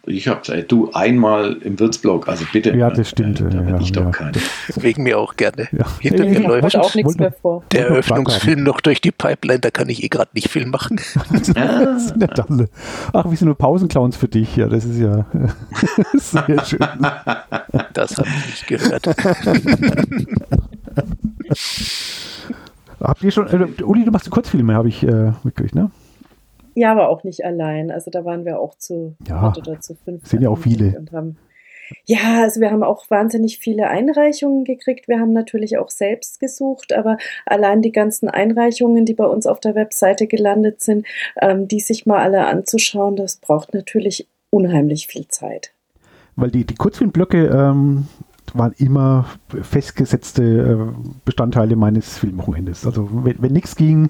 ich 0.07 0.27
habe 0.27 0.63
du 0.63 0.91
einmal 0.91 1.53
im 1.61 1.79
Würzblog, 1.79 2.27
also 2.27 2.43
bitte. 2.51 2.75
Ja, 2.75 2.89
das 2.89 3.09
stimmt. 3.09 3.39
Äh, 3.39 3.49
da 3.49 3.61
ja, 3.61 3.79
ich 3.79 3.93
doch 3.93 4.13
ja. 4.13 4.31
Wegen 4.75 5.03
mir 5.03 5.17
auch 5.17 5.37
gerne. 5.37 5.69
Ja. 5.71 5.85
Hinter 6.01 6.25
mir 6.25 6.41
läuft 6.41 6.75
auch 6.75 6.93
nichts 6.93 7.17
mehr 7.17 7.31
vor. 7.31 7.63
Der 7.71 7.87
Eröffnungsfilm 7.87 8.61
noch 8.61 8.81
durch 8.81 8.99
die 8.99 9.11
Pipeline, 9.11 9.61
da 9.61 9.71
kann 9.71 9.87
ich 9.87 10.03
eh 10.03 10.09
gerade 10.09 10.31
nicht 10.33 10.49
viel 10.49 10.65
machen. 10.65 10.97
ist 11.31 11.55
Ach, 13.13 13.31
wie 13.31 13.35
so 13.37 13.45
eine 13.45 13.55
Pausenclowns 13.55 14.17
für 14.17 14.27
dich. 14.27 14.57
Ja, 14.57 14.67
das 14.67 14.83
ist 14.83 14.99
ja 14.99 15.25
sehr 16.13 16.65
schön. 16.65 16.79
Das 17.93 18.17
habe 18.17 18.27
ich 18.27 18.47
nicht 18.47 18.67
gehört. 18.67 19.07
Habt 22.99 23.23
ihr 23.23 23.31
schon, 23.31 23.47
äh, 23.47 23.83
Uli, 23.83 24.05
du 24.05 24.11
machst 24.11 24.29
Kurzfilme, 24.29 24.73
habe 24.73 24.89
ich 24.89 25.03
äh, 25.03 25.31
mitgekriegt, 25.43 25.75
ne? 25.75 25.91
Ja, 26.75 26.91
aber 26.91 27.09
auch 27.09 27.23
nicht 27.23 27.45
allein. 27.45 27.89
Also 27.89 28.11
da 28.11 28.25
waren 28.25 28.45
wir 28.45 28.59
auch 28.59 28.75
zu 28.75 29.15
ja, 29.27 29.53
oder 29.55 29.79
zu 29.79 29.95
fünf. 29.95 30.27
Sind 30.27 30.41
ja 30.41 30.49
auch 30.49 30.57
viele. 30.57 31.05
Haben, 31.13 31.37
ja, 32.05 32.41
also 32.43 32.59
wir 32.59 32.71
haben 32.71 32.83
auch 32.83 33.09
wahnsinnig 33.09 33.59
viele 33.59 33.87
Einreichungen 33.87 34.65
gekriegt. 34.65 35.07
Wir 35.07 35.19
haben 35.19 35.33
natürlich 35.33 35.77
auch 35.77 35.89
selbst 35.89 36.39
gesucht, 36.39 36.93
aber 36.93 37.17
allein 37.45 37.81
die 37.81 37.91
ganzen 37.91 38.27
Einreichungen, 38.27 39.05
die 39.05 39.13
bei 39.13 39.25
uns 39.25 39.47
auf 39.47 39.59
der 39.59 39.75
Webseite 39.75 40.27
gelandet 40.27 40.81
sind, 40.81 41.05
ähm, 41.41 41.67
die 41.67 41.79
sich 41.79 42.05
mal 42.05 42.19
alle 42.19 42.45
anzuschauen, 42.45 43.15
das 43.15 43.37
braucht 43.37 43.73
natürlich 43.73 44.27
unheimlich 44.49 45.07
viel 45.07 45.27
Zeit. 45.27 45.71
Weil 46.35 46.51
die, 46.51 46.65
die 46.65 46.75
Kurzfilmblöcke 46.75 47.47
ähm, 47.47 48.07
waren 48.57 48.73
immer 48.77 49.25
festgesetzte 49.61 50.43
äh, 50.43 51.11
Bestandteile 51.25 51.75
meines 51.75 52.17
Filmwochenendes. 52.17 52.85
Also 52.85 53.09
wenn, 53.11 53.41
wenn 53.41 53.53
nichts 53.53 53.75
ging, 53.75 54.09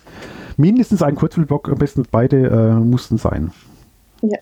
mindestens 0.57 1.01
ein 1.01 1.15
Kurzfilmblock, 1.15 1.69
am 1.69 1.77
besten 1.77 2.03
beide 2.11 2.47
äh, 2.47 2.73
mussten 2.73 3.17
sein. 3.17 3.51
Ja. 4.21 4.37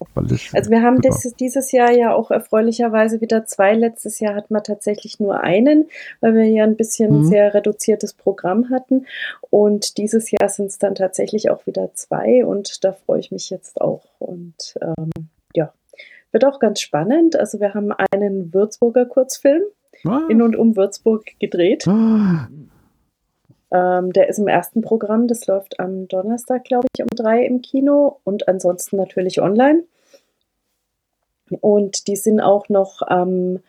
Also 0.53 0.71
wir 0.71 0.81
haben 0.81 1.01
das, 1.01 1.33
dieses 1.39 1.71
Jahr 1.71 1.91
ja 1.91 2.13
auch 2.13 2.31
erfreulicherweise 2.31 3.21
wieder 3.21 3.45
zwei. 3.45 3.73
Letztes 3.73 4.19
Jahr 4.19 4.35
hatten 4.35 4.53
wir 4.53 4.63
tatsächlich 4.63 5.19
nur 5.19 5.41
einen, 5.41 5.89
weil 6.21 6.35
wir 6.35 6.45
ja 6.45 6.63
ein 6.63 6.77
bisschen 6.77 7.19
mhm. 7.19 7.25
sehr 7.25 7.53
reduziertes 7.53 8.13
Programm 8.13 8.69
hatten. 8.69 9.05
Und 9.49 9.97
dieses 9.97 10.31
Jahr 10.31 10.49
sind 10.49 10.67
es 10.67 10.77
dann 10.77 10.95
tatsächlich 10.95 11.49
auch 11.49 11.65
wieder 11.65 11.93
zwei 11.93 12.45
und 12.45 12.83
da 12.83 12.93
freue 12.93 13.19
ich 13.19 13.31
mich 13.31 13.49
jetzt 13.49 13.81
auch. 13.81 14.05
Und 14.19 14.75
ähm, 14.81 15.09
ja, 15.55 15.73
wird 16.31 16.45
auch 16.45 16.59
ganz 16.59 16.79
spannend. 16.79 17.37
Also 17.37 17.59
wir 17.59 17.73
haben 17.73 17.91
einen 18.11 18.53
Würzburger 18.53 19.05
Kurzfilm 19.05 19.63
ah. 20.05 20.25
in 20.29 20.41
und 20.41 20.55
um 20.55 20.75
Würzburg 20.75 21.25
gedreht. 21.39 21.87
Ah. 21.87 22.47
Ähm, 23.71 24.13
der 24.13 24.29
ist 24.29 24.37
im 24.37 24.47
ersten 24.47 24.81
Programm, 24.81 25.27
das 25.27 25.47
läuft 25.47 25.79
am 25.79 26.07
Donnerstag, 26.07 26.63
glaube 26.63 26.87
ich, 26.95 27.01
um 27.01 27.09
drei 27.09 27.43
im 27.43 27.61
Kino 27.61 28.19
und 28.23 28.47
ansonsten 28.47 28.97
natürlich 28.97 29.41
online. 29.41 29.83
Und 31.59 32.07
die 32.07 32.15
sind 32.15 32.39
auch 32.39 32.69
noch 32.69 33.01
am. 33.01 33.29
Ähm, 33.29 33.59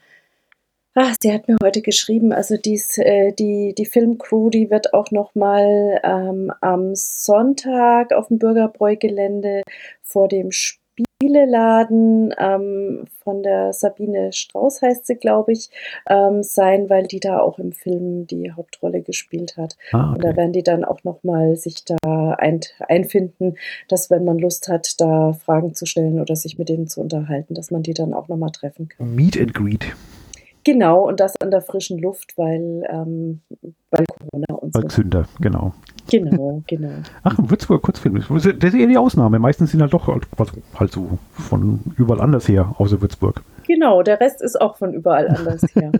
ach, 0.95 1.15
sie 1.21 1.33
hat 1.33 1.49
mir 1.49 1.57
heute 1.63 1.83
geschrieben, 1.83 2.33
also 2.33 2.57
dies, 2.57 2.99
äh, 2.99 3.33
die, 3.33 3.75
die 3.77 3.87
Filmcrew, 3.87 4.51
die 4.51 4.71
wird 4.71 4.95
auch 4.95 5.11
noch 5.11 5.35
mal 5.35 6.01
ähm, 6.05 6.53
am 6.61 6.95
Sonntag 6.95 8.13
auf 8.13 8.29
dem 8.29 8.39
Bürgerbräugelände 8.39 9.63
vor 10.03 10.29
dem 10.29 10.53
Spiel 10.53 10.84
Spieleladen 11.25 12.35
ähm, 12.39 13.05
von 13.23 13.43
der 13.43 13.73
Sabine 13.73 14.33
Strauß 14.33 14.83
heißt 14.83 15.07
sie, 15.07 15.15
glaube 15.15 15.53
ich, 15.53 15.71
ähm, 16.09 16.43
sein, 16.43 16.91
weil 16.91 17.07
die 17.07 17.21
da 17.21 17.41
auch 17.41 17.59
im 17.59 17.73
Film 17.73 18.27
die 18.27 18.53
Hauptrolle 18.53 19.01
gespielt 19.01 19.57
hat. 19.57 19.77
Ah, 19.93 20.11
okay. 20.11 20.15
Und 20.15 20.25
da 20.25 20.37
werden 20.37 20.53
die 20.53 20.63
dann 20.63 20.85
auch 20.85 21.03
nochmal 21.05 21.57
sich 21.57 21.85
da 21.85 22.37
ein, 22.39 22.61
einfinden, 22.89 23.57
dass 23.89 24.11
wenn 24.11 24.25
man 24.25 24.39
Lust 24.39 24.69
hat, 24.69 25.01
da 25.01 25.33
Fragen 25.33 25.75
zu 25.75 25.87
stellen 25.87 26.21
oder 26.21 26.37
sich 26.37 26.59
mit 26.59 26.69
denen 26.69 26.89
zu 26.89 27.01
unterhalten, 27.01 27.55
dass 27.55 27.71
man 27.71 27.83
die 27.83 27.95
dann 27.95 28.13
auch 28.13 28.29
nochmal 28.29 28.51
treffen 28.51 28.89
kann. 28.89 29.15
Meet 29.15 29.41
and 29.41 29.55
Greet. 29.55 29.95
Genau, 30.65 31.07
und 31.07 31.21
das 31.21 31.41
an 31.41 31.51
der 31.51 31.61
frischen 31.61 31.99
Luft, 31.99 32.37
weil, 32.37 32.83
ähm, 32.89 33.41
weil 33.91 34.05
Corona 34.07 34.55
und 34.61 34.75
so. 34.75 34.81
Als 34.81 34.95
Sünder, 34.95 35.27
genau. 35.41 35.75
Genau, 36.11 36.63
genau. 36.67 36.91
Ach, 37.23 37.37
Würzburg 37.39 37.83
Kurzfilm. 37.83 38.15
Das 38.15 38.47
ist 38.47 38.75
eher 38.75 38.87
die 38.87 38.99
Ausnahme. 38.99 39.39
Meistens 39.39 39.71
sind 39.71 39.83
halt 39.83 39.93
doch 39.93 40.09
halt 40.09 40.93
so 40.93 41.19
von 41.33 41.81
überall 41.97 42.21
anders 42.21 42.49
her, 42.49 42.75
außer 42.79 43.01
Würzburg. 43.01 43.43
Genau, 43.67 44.03
der 44.03 44.21
Rest 44.21 44.43
ist 44.43 44.61
auch 44.61 44.77
von 44.77 44.95
überall 44.95 45.29
anders 45.29 45.63
her. 45.75 45.93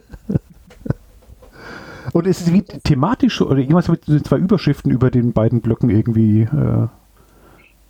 Und 2.13 2.27
ist 2.27 2.43
es 2.43 2.53
wie 2.53 2.63
thematisch 2.63 3.41
oder 3.41 3.59
irgendwas 3.59 3.89
mit 3.89 4.05
zwei 4.27 4.37
Überschriften 4.37 4.91
über 4.91 5.11
den 5.11 5.33
beiden 5.33 5.61
Blöcken 5.61 5.91
irgendwie 5.91 6.43
äh, 6.43 6.87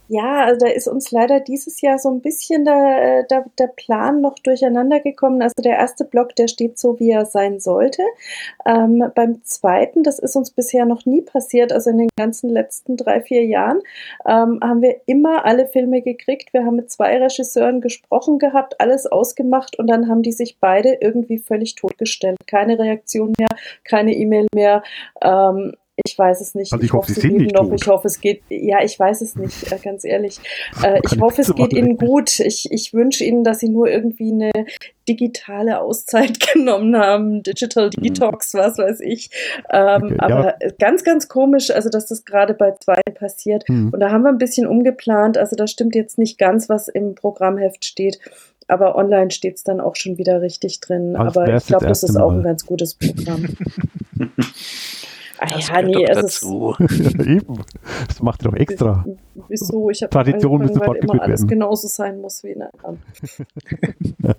ja, 0.09 0.45
also 0.45 0.67
da 0.67 0.71
ist 0.71 0.87
uns 0.87 1.11
leider 1.13 1.41
dieses 1.41 1.81
Jahr 1.81 1.99
so 1.99 2.11
ein 2.11 2.21
bisschen 2.21 2.65
der, 2.65 3.21
äh, 3.21 3.27
der, 3.27 3.47
der 3.59 3.69
Plan 3.69 4.21
noch 4.21 4.35
durcheinander 4.39 5.01
gekommen. 5.01 5.41
Also 5.41 5.55
der 5.63 5.77
erste 5.79 6.05
Block, 6.05 6.37
der 6.37 6.49
steht 6.49 6.79
so, 6.79 7.01
wie 7.01 7.11
er 7.11 7.25
sein 7.25 7.59
sollte. 7.59 8.03
Ähm, 8.67 9.11
beim 9.15 9.43
zweiten, 9.45 10.03
das 10.03 10.19
ist 10.19 10.37
uns 10.37 10.51
bisher 10.51 10.85
noch 10.85 11.07
nie 11.07 11.23
passiert, 11.23 11.73
also 11.73 11.91
in 11.91 11.99
den 11.99 12.09
ganzen 12.19 12.51
letzten 12.51 12.99
drei, 12.99 13.23
vier 13.23 13.45
Jahren, 13.47 13.81
ähm, 14.27 14.61
haben 14.63 14.83
wir 14.83 15.01
immer 15.07 15.47
alle 15.47 15.67
Filme 15.69 16.03
gekriegt. 16.03 16.53
Wir 16.53 16.67
haben 16.67 16.77
mit 16.77 16.91
zwei 16.91 17.17
Regisseuren 17.19 17.81
gesprochen 17.81 18.39
gehabt, 18.39 18.81
alles 18.81 19.07
ausgemacht 19.07 19.79
und 19.79 19.87
dann 19.87 20.09
haben 20.09 20.23
die 20.23 20.33
sich 20.33 20.59
beide 20.61 20.99
irgendwie 21.01 21.39
völlig 21.39 21.77
totgestellt. 21.77 22.37
Keine 22.47 22.79
Reaktion 22.79 23.33
mehr, 23.39 23.57
keine 23.85 24.13
E-Mail 24.15 24.49
mehr. 24.55 24.83
Ähm, 25.23 25.73
ich 26.03 26.19
weiß 26.19 26.41
es 26.41 26.55
nicht. 26.55 26.73
Also 26.73 26.83
ich, 26.83 26.89
ich 26.89 26.93
hoffe, 26.93 27.13
Sie 27.13 27.21
sind 27.21 27.37
nicht 27.37 27.55
noch. 27.55 27.69
Tot. 27.69 27.81
Ich 27.81 27.87
hoffe, 27.87 28.09
es 28.09 28.21
geht. 28.21 28.43
Ja, 28.49 28.83
ich 28.83 28.99
weiß 28.99 29.21
es 29.21 29.37
nicht, 29.37 29.71
äh, 29.71 29.79
ganz 29.79 30.05
ehrlich. 30.05 30.41
Äh, 30.83 31.01
ich 31.05 31.21
hoffe, 31.21 31.43
es 31.43 31.55
geht 31.55 31.73
Ihnen 31.73 31.97
gut. 31.97 32.41
Ich, 32.41 32.71
ich 32.73 32.93
wünsche 32.93 33.23
Ihnen, 33.25 33.45
dass 33.45 33.61
Sie 33.61 33.69
nur 33.69 33.89
irgendwie 33.89 34.33
eine 34.33 34.51
digitale 35.09 35.81
Auszeit 35.81 36.41
genommen 36.53 36.97
haben, 36.97 37.43
Digital 37.45 37.91
mhm. 37.97 38.03
Detox, 38.03 38.55
mhm. 38.55 38.59
was 38.59 38.79
weiß 38.79 39.01
ich. 39.01 39.31
Ähm, 39.71 40.03
okay, 40.05 40.17
aber 40.19 40.57
ja. 40.61 40.71
ganz, 40.81 41.05
ganz 41.05 41.29
komisch, 41.29 41.71
also 41.71 41.91
dass 41.91 42.07
das 42.07 42.25
gerade 42.25 42.55
bei 42.55 42.73
zwei 42.73 43.01
passiert. 43.15 43.69
Mhm. 43.69 43.91
Und 43.91 44.01
da 44.01 44.11
haben 44.11 44.23
wir 44.23 44.31
ein 44.31 44.39
bisschen 44.39 44.67
umgeplant. 44.67 45.39
Also 45.39 45.55
da 45.55 45.69
stimmt 45.69 45.95
jetzt 45.95 46.19
nicht 46.19 46.39
ganz, 46.39 46.69
was 46.69 46.89
im 46.89 47.15
Programmheft 47.15 47.85
steht. 47.85 48.19
Aber 48.67 48.97
online 48.97 49.31
steht 49.31 49.57
es 49.57 49.63
dann 49.63 49.81
auch 49.81 49.95
schon 49.95 50.19
wieder 50.19 50.41
richtig 50.41 50.81
drin. 50.81 51.15
Also 51.17 51.41
aber 51.41 51.55
ich 51.55 51.67
glaube, 51.67 51.87
das 51.87 52.03
ist 52.03 52.17
auch 52.17 52.33
ein 52.33 52.43
ganz 52.43 52.67
gutes 52.67 52.95
Programm. 52.95 53.47
Ah 55.45 55.59
ja, 55.59 55.83
nee, 55.83 56.05
es 56.05 56.17
dazu. 56.17 56.75
Eben. 56.81 57.59
Das 58.07 58.23
macht 58.23 58.43
ihr 58.43 58.51
doch 58.51 58.57
extra. 58.57 59.05
Wieso? 59.49 59.91
Ich 59.91 60.03
habe 60.03 60.11
Tradition 60.11 60.61
müssen 60.61 60.81
weil 60.81 60.97
immer 60.97 61.23
alles 61.23 61.41
werden. 61.41 61.49
genauso 61.49 61.89
sein 61.89 62.21
muss 62.21 62.43
wie 62.45 62.51
in 62.51 62.61
der 62.61 62.71
anderen. 62.73 63.03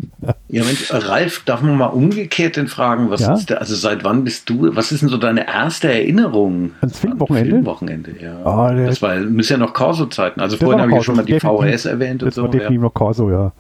ja, 0.48 0.64
Mensch, 0.64 0.92
Ralf, 0.92 1.44
darf 1.46 1.62
man 1.62 1.78
mal 1.78 1.88
umgekehrt 1.88 2.56
denn 2.56 2.68
fragen, 2.68 3.10
was 3.10 3.22
ja? 3.22 3.34
ist 3.34 3.52
da, 3.52 3.56
also 3.56 3.76
seit 3.76 4.04
wann 4.04 4.24
bist 4.24 4.50
du, 4.50 4.76
was 4.76 4.92
ist 4.92 5.02
denn 5.02 5.10
so 5.10 5.18
deine 5.18 5.48
erste 5.48 5.92
Erinnerung? 5.92 6.72
Ans 6.82 7.00
Filmwochenende? 7.00 7.52
Filmwochenende, 7.52 8.16
ja. 8.20 8.40
Oh, 8.44 8.74
das 8.74 9.02
war, 9.02 9.16
müssen 9.18 9.54
ja 9.54 9.58
noch 9.60 9.74
Corso-Zeiten. 9.74 10.40
Also 10.40 10.58
vorhin 10.58 10.82
habe 10.82 10.92
ich 10.92 10.98
ja 10.98 11.04
schon 11.04 11.16
mal 11.18 11.26
die 11.26 11.40
VHS 11.40 11.86
erwähnt 11.86 12.24
und 12.24 12.28
das 12.28 12.36
so. 12.36 12.44
Das 12.44 12.48
war 12.48 12.52
definitiv 12.52 12.78
ja. 12.78 12.82
noch 12.82 12.94
Corso, 12.94 13.30
ja. 13.30 13.54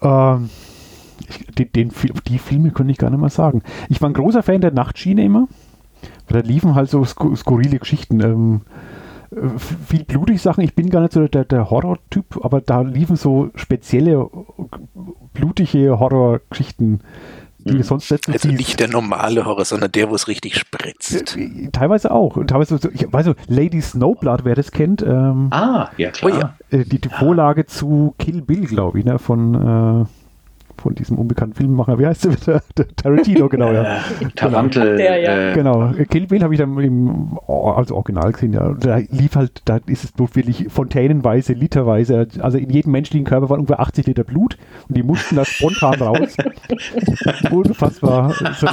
Ähm, 0.00 0.50
ich, 1.28 1.46
den, 1.54 1.72
den, 1.72 1.92
die 2.26 2.38
Filme 2.38 2.70
könnte 2.70 2.92
ich 2.92 2.98
gar 2.98 3.10
nicht 3.10 3.20
mal 3.20 3.28
sagen. 3.28 3.62
Ich 3.88 4.00
war 4.00 4.08
ein 4.08 4.14
großer 4.14 4.42
Fan 4.42 4.60
der 4.60 4.72
Nachtschiene 4.72 5.24
immer. 5.24 5.48
Da 6.28 6.40
liefen 6.40 6.74
halt 6.74 6.90
so 6.90 7.04
skurrile 7.04 7.78
Geschichten. 7.78 8.20
Ähm, 8.20 8.60
äh, 9.30 9.58
viel 9.58 10.04
blutige 10.04 10.38
Sachen. 10.38 10.64
Ich 10.64 10.74
bin 10.74 10.90
gar 10.90 11.00
nicht 11.00 11.12
so 11.12 11.26
der, 11.26 11.44
der 11.44 11.70
Horror-Typ, 11.70 12.44
aber 12.44 12.60
da 12.60 12.82
liefen 12.82 13.16
so 13.16 13.50
spezielle 13.54 14.28
blutige 15.34 15.98
Horrorgeschichten, 15.98 17.00
die 17.58 17.74
mhm. 17.74 17.82
sonst 17.82 18.10
nicht 18.10 18.24
so 18.24 18.32
Also 18.32 18.48
nicht 18.48 18.80
der 18.80 18.88
normale 18.88 19.44
Horror, 19.44 19.64
sondern 19.64 19.92
der, 19.92 20.10
wo 20.10 20.14
es 20.14 20.28
richtig 20.28 20.56
spritzt. 20.56 21.36
Äh, 21.36 21.70
teilweise 21.72 22.10
auch. 22.10 22.42
Teilweise 22.46 22.78
so, 22.78 22.88
ich 22.90 23.12
weiß 23.12 23.26
so, 23.26 23.34
Lady 23.48 23.80
Snowblood, 23.80 24.44
wer 24.44 24.54
das 24.54 24.70
kennt. 24.70 25.02
Ähm, 25.02 25.48
ah, 25.50 25.90
ja 25.96 26.10
klar. 26.10 26.32
Oh, 26.32 26.38
ja. 26.38 26.54
Äh, 26.70 26.84
die, 26.84 27.00
die 27.00 27.08
Vorlage 27.08 27.66
zu 27.66 28.14
Kill 28.18 28.42
Bill, 28.42 28.66
glaube 28.66 28.98
ich, 28.98 29.04
ne, 29.04 29.18
von 29.18 29.54
äh, 29.54 30.04
von 30.80 30.94
diesem 30.94 31.18
unbekannten 31.18 31.54
Filmemacher, 31.54 31.98
wie 31.98 32.06
heißt 32.06 32.24
der 32.24 32.32
wieder? 32.32 32.62
Tarantino, 32.96 33.48
genau, 33.48 33.72
ja. 33.72 33.98
Tarantel. 34.34 34.96
Genau. 34.96 35.80
ja. 35.80 35.88
genau. 35.90 35.92
Kill 36.08 36.26
Bill 36.26 36.42
habe 36.42 36.54
ich 36.54 36.60
dann 36.60 36.78
im 36.78 37.38
also 37.48 37.96
Original 37.96 38.32
gesehen, 38.32 38.52
ja. 38.52 38.74
Da 38.74 38.98
lief 39.10 39.36
halt, 39.36 39.62
da 39.64 39.78
ist 39.86 40.04
es 40.04 40.12
wirklich 40.18 40.66
fontänenweise, 40.68 41.52
literweise, 41.52 42.28
also 42.40 42.58
in 42.58 42.70
jedem 42.70 42.92
menschlichen 42.92 43.26
Körper 43.26 43.50
waren 43.50 43.60
ungefähr 43.60 43.80
80 43.80 44.06
Liter 44.06 44.24
Blut 44.24 44.56
und 44.88 44.96
die 44.96 45.02
mussten 45.02 45.36
da 45.36 45.44
spontan 45.44 45.94
raus. 45.94 46.36
Unfassbar. 47.50 48.32
So 48.32 48.66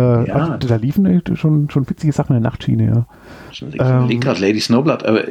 äh, 0.00 0.28
ja. 0.28 0.34
also, 0.34 0.68
da 0.68 0.76
liefen 0.76 1.22
schon, 1.34 1.70
schon 1.70 1.88
witzige 1.88 2.12
Sachen 2.12 2.36
in 2.36 2.42
der 2.42 2.50
Nachtschiene, 2.50 2.86
ja. 2.86 3.06
Ähm, 3.78 4.20
gerade 4.20 4.40
Lady 4.40 4.60
Snowblood, 4.60 5.04
aber 5.04 5.24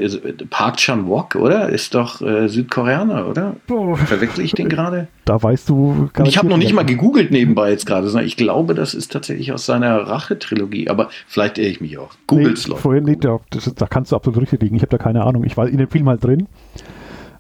Park 0.50 0.78
Chan-wook, 0.78 1.36
oder? 1.36 1.70
Ist 1.70 1.94
doch 1.94 2.22
äh, 2.22 2.48
Südkoreaner, 2.48 3.28
oder? 3.28 3.56
Oh. 3.70 3.96
Verwechsel 3.96 4.44
ich 4.44 4.54
den 4.54 4.70
gerade? 4.70 4.87
Da 5.26 5.42
weißt 5.42 5.70
du 5.70 6.10
Ich 6.26 6.38
habe 6.38 6.48
noch 6.48 6.58
nicht 6.58 6.74
mal 6.74 6.86
gegoogelt 6.86 7.32
nebenbei 7.32 7.72
jetzt 7.72 7.86
gerade, 7.86 8.08
sondern 8.08 8.28
ich 8.28 8.38
glaube, 8.38 8.74
das 8.74 8.94
ist 8.94 9.12
tatsächlich 9.12 9.52
aus 9.52 9.66
seiner 9.66 9.96
Rache-Trilogie, 10.08 10.90
aber 10.90 11.10
vielleicht 11.28 11.58
irre 11.58 11.68
ich 11.68 11.82
mich 11.82 11.98
auch. 11.98 12.12
Googles 12.28 12.68
nee, 12.68 12.76
vorhin, 12.76 13.04
nee, 13.04 13.18
da, 13.20 13.40
das, 13.50 13.74
da 13.74 13.86
kannst 13.88 14.12
du 14.12 14.16
absolut 14.16 14.42
richtig 14.42 14.62
liegen. 14.62 14.76
Ich 14.76 14.82
habe 14.82 14.96
da 14.96 14.98
keine 14.98 15.24
Ahnung. 15.24 15.44
Ich 15.44 15.58
war 15.58 15.68
in 15.68 15.78
dem 15.78 15.90
Film 15.90 16.08
halt 16.10 16.24
drin. 16.24 16.48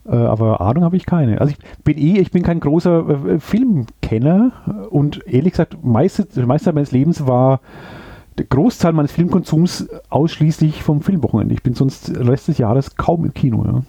Äh, 0.07 0.15
aber 0.15 0.61
Ahnung 0.61 0.83
habe 0.83 0.95
ich 0.95 1.05
keine. 1.05 1.41
Also 1.41 1.53
ich 1.53 1.83
bin 1.83 1.97
eh, 1.97 2.19
ich 2.19 2.31
bin 2.31 2.43
kein 2.43 2.59
großer 2.59 3.07
äh, 3.09 3.39
Filmkenner 3.39 4.87
und 4.89 5.25
ehrlich 5.27 5.53
gesagt, 5.53 5.83
meiste, 5.83 6.27
meiste 6.45 6.71
meines 6.73 6.91
Lebens 6.91 7.27
war 7.27 7.59
der 8.37 8.45
Großteil 8.45 8.93
meines 8.93 9.11
Filmkonsums 9.11 9.89
ausschließlich 10.09 10.83
vom 10.83 11.01
Filmwochenende. 11.01 11.55
Ich 11.55 11.63
bin 11.63 11.73
sonst 11.73 12.11
Rest 12.15 12.47
des 12.47 12.57
Jahres 12.57 12.95
kaum 12.95 13.25
im 13.25 13.33
Kino. 13.33 13.65
Ja. 13.65 13.83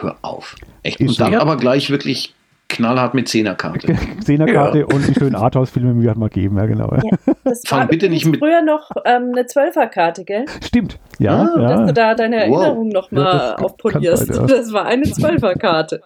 Hör 0.00 0.16
auf. 0.22 0.56
Echt? 0.82 1.00
Und 1.00 1.18
dann 1.20 1.34
aber 1.34 1.56
gleich 1.56 1.90
wirklich 1.90 2.34
knallhart 2.72 3.14
mit 3.14 3.28
Zehnerkarte. 3.28 3.94
Zehnerkarte 4.20 4.80
ja. 4.80 4.84
und 4.86 5.06
die 5.06 5.14
schönen 5.14 5.36
Arthouse-Filme, 5.36 5.96
wie 5.96 6.02
wir 6.02 6.08
halt 6.08 6.18
mal 6.18 6.28
geben, 6.28 6.56
ja 6.56 6.66
genau. 6.66 6.92
Ja, 6.92 7.34
das 7.44 7.62
war 7.70 7.86
bitte 7.86 8.08
nicht 8.08 8.26
mit 8.26 8.40
früher 8.40 8.62
noch 8.62 8.90
ähm, 9.04 9.30
eine 9.32 9.46
Zwölferkarte, 9.46 10.24
gell? 10.24 10.46
Stimmt, 10.64 10.98
ja, 11.18 11.42
ah, 11.42 11.60
ja. 11.60 11.68
Dass 11.68 11.86
du 11.86 11.92
da 11.92 12.14
deine 12.14 12.36
Erinnerung 12.36 12.86
wow. 12.86 12.92
nochmal 12.92 13.24
ja, 13.24 13.54
aufpolierst. 13.56 14.30
Das 14.30 14.72
war 14.72 14.86
eine 14.86 15.02
Zwölferkarte. 15.12 16.00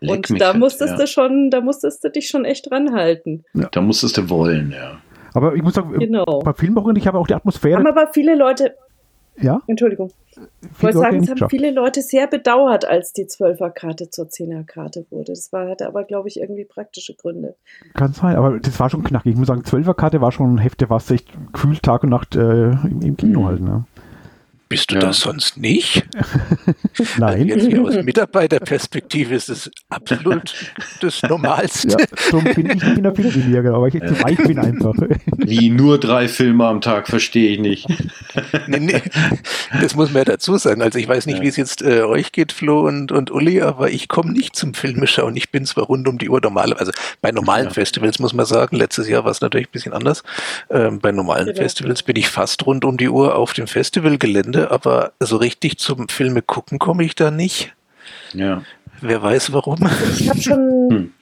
und 0.00 0.40
da 0.40 0.54
musstest 0.54 0.92
fett, 0.92 1.02
du 1.02 1.06
schon, 1.06 1.50
da 1.50 1.60
musstest 1.60 2.04
du 2.04 2.10
dich 2.10 2.28
schon 2.28 2.44
echt 2.44 2.70
ranhalten. 2.70 3.44
Da 3.72 3.80
musstest 3.80 4.16
du 4.16 4.30
wollen, 4.30 4.72
ja. 4.72 4.98
Aber 5.34 5.54
ich 5.54 5.62
muss 5.62 5.74
sagen, 5.74 5.98
genau. 5.98 6.40
bei 6.44 6.52
Filmwochen, 6.52 6.96
ich 6.96 7.06
habe 7.06 7.18
auch 7.18 7.26
die 7.26 7.34
Atmosphäre. 7.34 7.78
Haben 7.78 7.86
aber 7.86 8.08
viele 8.12 8.34
Leute. 8.34 8.74
Ja? 9.40 9.62
Entschuldigung. 9.66 10.10
Ich 10.60 10.82
wollte 10.82 10.98
sagen, 10.98 11.16
es 11.22 11.28
haben 11.28 11.34
geschafft. 11.34 11.50
viele 11.50 11.70
Leute 11.70 12.02
sehr 12.02 12.26
bedauert, 12.26 12.84
als 12.84 13.12
die 13.12 13.24
12er-Karte 13.24 14.10
zur 14.10 14.26
10er-Karte 14.26 15.06
wurde. 15.10 15.32
Das 15.32 15.52
war, 15.52 15.68
hatte 15.68 15.86
aber, 15.86 16.04
glaube 16.04 16.28
ich, 16.28 16.40
irgendwie 16.40 16.64
praktische 16.64 17.14
Gründe. 17.14 17.56
Kann 17.94 18.12
sein, 18.12 18.36
aber 18.36 18.58
das 18.58 18.78
war 18.78 18.90
schon 18.90 19.02
knackig. 19.02 19.32
Ich 19.32 19.38
muss 19.38 19.48
sagen, 19.48 19.62
12er-Karte 19.62 20.20
war 20.20 20.32
schon 20.32 20.54
ein 20.54 20.58
Hefte, 20.58 20.90
was 20.90 21.10
echt 21.10 21.28
gefühlt 21.52 21.82
Tag 21.82 22.04
und 22.04 22.10
Nacht 22.10 22.36
äh, 22.36 22.70
im, 22.70 23.00
im, 23.02 23.16
Kino 23.16 23.46
halt. 23.46 23.60
Ne? 23.60 23.84
Bist 24.68 24.90
du 24.90 24.96
ja. 24.96 25.00
das 25.00 25.20
sonst 25.20 25.56
nicht? 25.56 26.06
Nein. 27.18 27.50
Also 27.50 27.70
jetzt 27.70 27.78
aus 27.78 28.04
Mitarbeiterperspektive 28.04 29.34
ist 29.34 29.48
es 29.48 29.70
absolut 29.88 30.54
das 31.00 31.22
Normalste. 31.28 31.96
Ja, 31.98 32.06
so 32.30 32.38
bin 32.40 32.70
ich 32.70 32.82
in 32.82 33.02
der 33.02 33.14
Filmjäger, 33.14 33.74
aber 33.74 33.88
ich 33.88 33.94
jetzt 33.94 34.08
zu 34.08 34.22
weich 34.22 34.36
bin 34.36 34.58
einfach. 34.58 34.92
Wie 35.38 35.70
nur 35.70 35.98
drei 35.98 36.28
Filme 36.28 36.66
am 36.66 36.82
Tag, 36.82 37.08
verstehe 37.08 37.52
ich 37.52 37.60
nicht. 37.60 37.88
nee, 38.66 38.78
nee, 38.78 39.02
das 39.80 39.94
muss 39.94 40.10
man 40.10 40.18
ja 40.18 40.24
dazu 40.24 40.58
sagen. 40.58 40.82
Also 40.82 40.98
ich 40.98 41.08
weiß 41.08 41.24
nicht, 41.24 41.38
ja. 41.38 41.44
wie 41.44 41.48
es 41.48 41.56
jetzt 41.56 41.80
äh, 41.80 42.02
euch 42.02 42.32
geht, 42.32 42.52
Flo 42.52 42.86
und, 42.86 43.10
und 43.10 43.30
Uli, 43.30 43.62
aber 43.62 43.90
ich 43.90 44.08
komme 44.08 44.32
nicht 44.32 44.54
zum 44.54 44.74
Filmeschauen. 44.74 45.34
Ich 45.36 45.50
bin 45.50 45.64
zwar 45.64 45.84
rund 45.84 46.06
um 46.08 46.18
die 46.18 46.28
Uhr 46.28 46.42
normal, 46.42 46.74
also 46.74 46.92
bei 47.22 47.32
normalen 47.32 47.68
ja. 47.68 47.72
Festivals 47.72 48.18
muss 48.18 48.34
man 48.34 48.44
sagen, 48.44 48.76
letztes 48.76 49.08
Jahr 49.08 49.24
war 49.24 49.30
es 49.30 49.40
natürlich 49.40 49.68
ein 49.68 49.72
bisschen 49.72 49.94
anders. 49.94 50.24
Ähm, 50.68 51.00
bei 51.00 51.10
normalen 51.10 51.46
genau. 51.46 51.58
Festivals 51.58 52.02
bin 52.02 52.16
ich 52.16 52.28
fast 52.28 52.66
rund 52.66 52.84
um 52.84 52.98
die 52.98 53.08
Uhr 53.08 53.34
auf 53.34 53.54
dem 53.54 53.66
Festivalgelände 53.66 54.57
Ende, 54.58 54.70
aber 54.70 55.12
so 55.20 55.36
richtig 55.36 55.78
zum 55.78 56.08
Filme 56.08 56.42
gucken 56.42 56.78
komme 56.78 57.04
ich 57.04 57.14
da 57.14 57.30
nicht. 57.30 57.74
Ja. 58.32 58.62
Wer 59.00 59.22
weiß 59.22 59.52
warum. 59.52 59.78
Ich 60.18 60.28
habe 60.28 60.40
schon, 60.40 60.88
hm. 60.90 61.12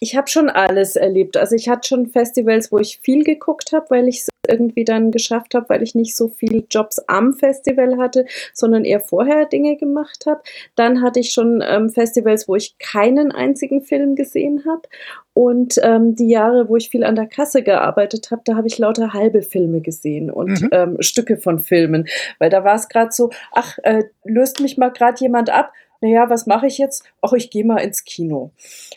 ich 0.00 0.16
habe 0.16 0.28
schon 0.28 0.48
alles 0.48 0.96
erlebt. 0.96 1.36
Also 1.36 1.54
ich 1.54 1.68
hatte 1.68 1.88
schon 1.88 2.08
Festivals, 2.08 2.72
wo 2.72 2.78
ich 2.78 3.00
viel 3.02 3.24
geguckt 3.24 3.72
habe, 3.72 3.86
weil 3.90 4.08
ich 4.08 4.20
es 4.20 4.28
irgendwie 4.48 4.84
dann 4.84 5.10
geschafft 5.10 5.54
habe, 5.54 5.68
weil 5.68 5.82
ich 5.82 5.94
nicht 5.94 6.16
so 6.16 6.28
viele 6.28 6.64
Jobs 6.70 6.98
am 7.06 7.32
Festival 7.32 7.98
hatte, 7.98 8.26
sondern 8.52 8.84
eher 8.84 9.00
vorher 9.00 9.46
Dinge 9.46 9.76
gemacht 9.76 10.24
habe. 10.26 10.40
Dann 10.74 11.02
hatte 11.02 11.20
ich 11.20 11.32
schon 11.32 11.62
ähm, 11.66 11.90
Festivals, 11.90 12.48
wo 12.48 12.56
ich 12.56 12.78
keinen 12.78 13.32
einzigen 13.32 13.82
Film 13.82 14.14
gesehen 14.14 14.64
habe. 14.66 14.82
Und 15.34 15.78
ähm, 15.84 16.16
die 16.16 16.28
Jahre, 16.28 16.68
wo 16.68 16.76
ich 16.76 16.90
viel 16.90 17.04
an 17.04 17.14
der 17.14 17.26
Kasse 17.26 17.62
gearbeitet 17.62 18.32
habe, 18.32 18.42
da 18.44 18.56
habe 18.56 18.66
ich 18.66 18.78
lauter 18.78 19.12
halbe 19.12 19.42
Filme 19.42 19.80
gesehen 19.80 20.30
und 20.30 20.62
mhm. 20.62 20.68
ähm, 20.72 20.96
Stücke 21.00 21.36
von 21.36 21.60
Filmen. 21.60 22.08
Weil 22.40 22.50
da 22.50 22.64
war 22.64 22.74
es 22.74 22.88
gerade 22.88 23.12
so, 23.12 23.30
ach, 23.52 23.78
äh, 23.84 24.04
löst 24.24 24.60
mich 24.60 24.76
mal 24.78 24.88
gerade 24.88 25.20
jemand 25.20 25.50
ab 25.50 25.72
naja, 26.00 26.30
was 26.30 26.46
mache 26.46 26.66
ich 26.66 26.78
jetzt? 26.78 27.04
Ach, 27.22 27.32
ich 27.32 27.50
gehe 27.50 27.64
mal 27.64 27.78
ins 27.78 28.04
Kino. 28.04 28.50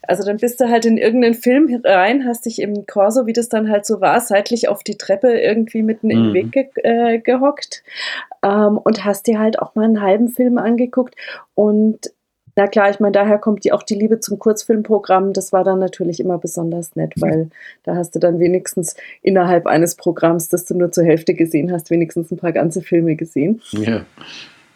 Also 0.04 0.24
dann 0.24 0.38
bist 0.38 0.60
du 0.60 0.70
halt 0.70 0.86
in 0.86 0.98
irgendeinen 0.98 1.34
Film 1.34 1.82
rein, 1.84 2.26
hast 2.26 2.46
dich 2.46 2.62
im 2.62 2.86
Corso, 2.86 3.26
wie 3.26 3.34
das 3.34 3.50
dann 3.50 3.70
halt 3.70 3.86
so 3.86 4.02
war, 4.02 4.20
seitlich 4.20 4.70
auf 4.70 4.84
die 4.84 4.98
Treppe 4.98 5.40
irgendwie 5.40 5.82
mitten 5.82 6.08
mhm. 6.08 6.14
im 6.14 6.34
Weg 6.34 6.52
ge 6.52 6.68
äh, 6.84 7.20
gehockt 7.20 7.84
ähm, 8.44 8.78
und 8.78 9.04
hast 9.04 9.28
dir 9.28 9.40
halt 9.40 9.60
auch 9.60 9.76
mal 9.76 9.86
einen 9.86 10.02
halben 10.02 10.30
Film 10.30 10.58
angeguckt 10.58 11.16
und 11.56 12.12
na 12.56 12.68
klar, 12.68 12.90
ich 12.90 13.00
meine, 13.00 13.14
daher 13.14 13.38
kommt 13.38 13.64
die, 13.64 13.72
auch 13.72 13.84
die 13.84 13.96
Liebe 13.96 14.20
zum 14.20 14.38
Kurzfilmprogramm. 14.38 15.34
Das 15.34 15.54
war 15.54 15.64
dann 15.64 15.80
natürlich 15.80 16.20
immer 16.20 16.38
besonders 16.38 16.96
nett, 16.96 17.14
weil 17.18 17.50
da 17.84 17.96
hast 17.96 18.14
du 18.14 18.20
dann 18.20 18.40
wenigstens 18.40 18.96
innerhalb 19.22 19.68
eines 19.68 19.96
Programms, 19.96 20.50
das 20.50 20.66
du 20.66 20.76
nur 20.76 20.92
zur 20.92 21.06
Hälfte 21.06 21.34
gesehen 21.34 21.72
hast, 21.72 21.90
wenigstens 21.90 22.30
ein 22.32 22.38
paar 22.38 22.52
ganze 22.52 22.82
Filme 22.82 23.16
gesehen. 23.16 23.62
Ja. 23.72 24.06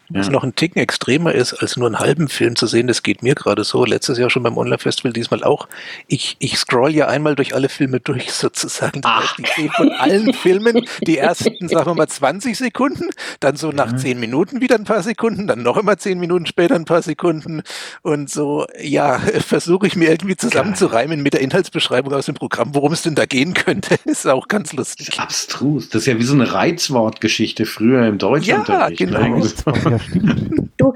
Was 0.08 0.26
ja. 0.26 0.32
noch 0.32 0.44
ein 0.44 0.54
Ticken 0.54 0.80
extremer 0.80 1.32
ist, 1.32 1.54
als 1.54 1.76
nur 1.76 1.86
einen 1.86 1.98
halben 1.98 2.28
Film 2.28 2.54
zu 2.54 2.66
sehen, 2.66 2.86
das 2.86 3.02
geht 3.02 3.22
mir 3.22 3.34
gerade 3.34 3.64
so. 3.64 3.84
Letztes 3.84 4.18
Jahr 4.18 4.30
schon 4.30 4.42
beim 4.42 4.56
Online-Festival, 4.56 5.12
diesmal 5.12 5.42
auch. 5.42 5.68
Ich, 6.06 6.36
ich 6.38 6.58
scroll 6.58 6.94
ja 6.94 7.08
einmal 7.08 7.34
durch 7.34 7.54
alle 7.54 7.68
Filme 7.68 7.98
durch, 7.98 8.32
sozusagen. 8.32 9.00
Ach. 9.04 9.36
Ich 9.38 9.48
sehe 9.54 9.70
von 9.70 9.90
allen 9.90 10.32
Filmen 10.32 10.86
die 11.06 11.18
ersten, 11.18 11.68
sagen 11.68 11.86
wir 11.86 11.94
mal, 11.94 12.08
20 12.08 12.56
Sekunden, 12.56 13.10
dann 13.40 13.56
so 13.56 13.72
nach 13.72 13.92
ja. 13.92 13.96
10 13.96 14.20
Minuten 14.20 14.60
wieder 14.60 14.76
ein 14.76 14.84
paar 14.84 15.02
Sekunden, 15.02 15.46
dann 15.46 15.62
noch 15.62 15.76
immer 15.76 15.96
10 15.98 16.20
Minuten 16.20 16.46
später 16.46 16.76
ein 16.76 16.84
paar 16.84 17.02
Sekunden. 17.02 17.62
Und 18.02 18.30
so, 18.30 18.66
ja, 18.80 19.18
versuche 19.40 19.88
ich 19.88 19.96
mir 19.96 20.10
irgendwie 20.10 20.36
zusammenzureimen 20.36 21.22
mit 21.22 21.34
der 21.34 21.40
Inhaltsbeschreibung 21.40 22.12
aus 22.12 22.26
dem 22.26 22.36
Programm, 22.36 22.74
worum 22.74 22.92
es 22.92 23.02
denn 23.02 23.16
da 23.16 23.26
gehen 23.26 23.54
könnte. 23.54 23.96
Ist 24.04 24.26
auch 24.26 24.46
ganz 24.46 24.72
lustig. 24.72 25.18
Abstrus. 25.18 25.88
Das 25.88 26.02
ist 26.02 26.06
ja 26.06 26.18
wie 26.18 26.24
so 26.24 26.34
eine 26.34 26.52
Reizwortgeschichte 26.52 27.66
früher 27.66 28.06
im 28.06 28.18
Deutschunterricht. 28.18 29.00
Ja, 29.00 29.06
genau. 29.06 29.36
Ne? 29.36 29.95
Stimmt. 29.98 30.70
Du, 30.78 30.92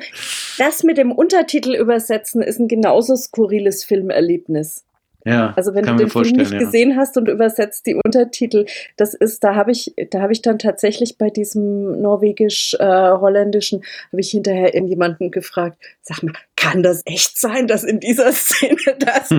das 0.58 0.82
mit 0.82 0.98
dem 0.98 1.10
Untertitel 1.10 1.74
übersetzen 1.74 2.42
ist 2.42 2.58
ein 2.58 2.68
genauso 2.68 3.16
skurriles 3.16 3.82
Filmerlebnis. 3.82 4.84
Ja, 5.24 5.52
also 5.54 5.74
wenn 5.74 5.84
du 5.84 5.96
den 5.96 6.08
Film 6.08 6.30
nicht 6.36 6.52
ja. 6.52 6.58
gesehen 6.58 6.96
hast 6.96 7.16
und 7.18 7.28
übersetzt 7.28 7.84
die 7.86 7.94
Untertitel, 7.94 8.64
das 8.96 9.12
ist, 9.12 9.44
da 9.44 9.54
habe 9.54 9.70
ich, 9.70 9.94
da 10.10 10.22
habe 10.22 10.32
ich 10.32 10.40
dann 10.40 10.58
tatsächlich 10.58 11.18
bei 11.18 11.28
diesem 11.28 12.00
norwegisch-holländischen, 12.00 13.80
äh, 13.80 13.86
habe 14.12 14.20
ich 14.20 14.30
hinterher 14.30 14.74
irgendjemanden 14.74 15.30
gefragt, 15.30 15.76
sag 16.00 16.22
mal, 16.22 16.32
kann 16.56 16.82
das 16.82 17.02
echt 17.04 17.38
sein, 17.38 17.66
dass 17.66 17.84
in 17.84 18.00
dieser 18.00 18.32
Szene 18.32 18.76
das 18.98 19.28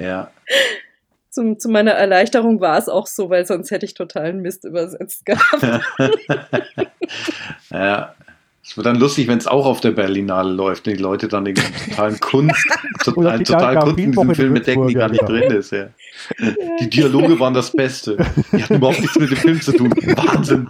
Ja. 0.00 0.30
Zum, 1.34 1.58
zu 1.58 1.68
meiner 1.68 1.92
Erleichterung 1.92 2.60
war 2.60 2.78
es 2.78 2.88
auch 2.88 3.06
so, 3.06 3.28
weil 3.28 3.44
sonst 3.44 3.70
hätte 3.70 3.84
ich 3.84 3.94
totalen 3.94 4.40
Mist 4.40 4.64
übersetzt 4.64 5.26
gehabt. 5.26 5.62
ja. 7.70 8.14
Es 8.66 8.78
wird 8.78 8.86
dann 8.86 8.96
lustig, 8.96 9.28
wenn 9.28 9.36
es 9.36 9.46
auch 9.46 9.66
auf 9.66 9.82
der 9.82 9.90
Berlinale 9.90 10.50
läuft 10.50 10.86
und 10.86 10.96
die 10.96 11.02
Leute 11.02 11.28
dann 11.28 11.44
den 11.44 11.54
totalen 11.54 12.18
Kunst, 12.18 12.66
total, 13.04 13.42
total 13.42 13.78
Kunst 13.78 13.98
in 13.98 14.12
diesem 14.12 14.34
Film 14.34 14.56
entdecken, 14.56 14.88
die 14.88 14.94
gar 14.94 15.10
nicht 15.10 15.28
drin 15.28 15.52
ist. 15.52 15.70
Ja. 15.70 15.88
Die 16.80 16.88
Dialoge 16.88 17.38
waren 17.38 17.52
das 17.52 17.70
Beste. 17.72 18.16
Die 18.52 18.62
hatten 18.62 18.76
überhaupt 18.76 19.00
nichts 19.00 19.18
mit 19.18 19.30
dem 19.30 19.36
Film 19.36 19.60
zu 19.60 19.72
tun. 19.72 19.90
Wahnsinn. 19.90 20.68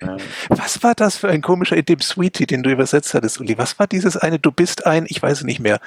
Ja. 0.00 0.16
Was 0.48 0.80
war 0.84 0.94
das 0.94 1.16
für 1.16 1.28
ein 1.28 1.42
komischer 1.42 1.82
dem 1.82 2.00
Sweetie, 2.00 2.46
den 2.46 2.62
du 2.62 2.70
übersetzt 2.70 3.14
hattest, 3.14 3.40
Uli? 3.40 3.58
Was 3.58 3.80
war 3.80 3.88
dieses 3.88 4.16
eine, 4.16 4.38
du 4.38 4.52
bist 4.52 4.86
ein, 4.86 5.06
ich 5.08 5.20
weiß 5.20 5.38
es 5.38 5.44
nicht 5.44 5.58
mehr. 5.58 5.80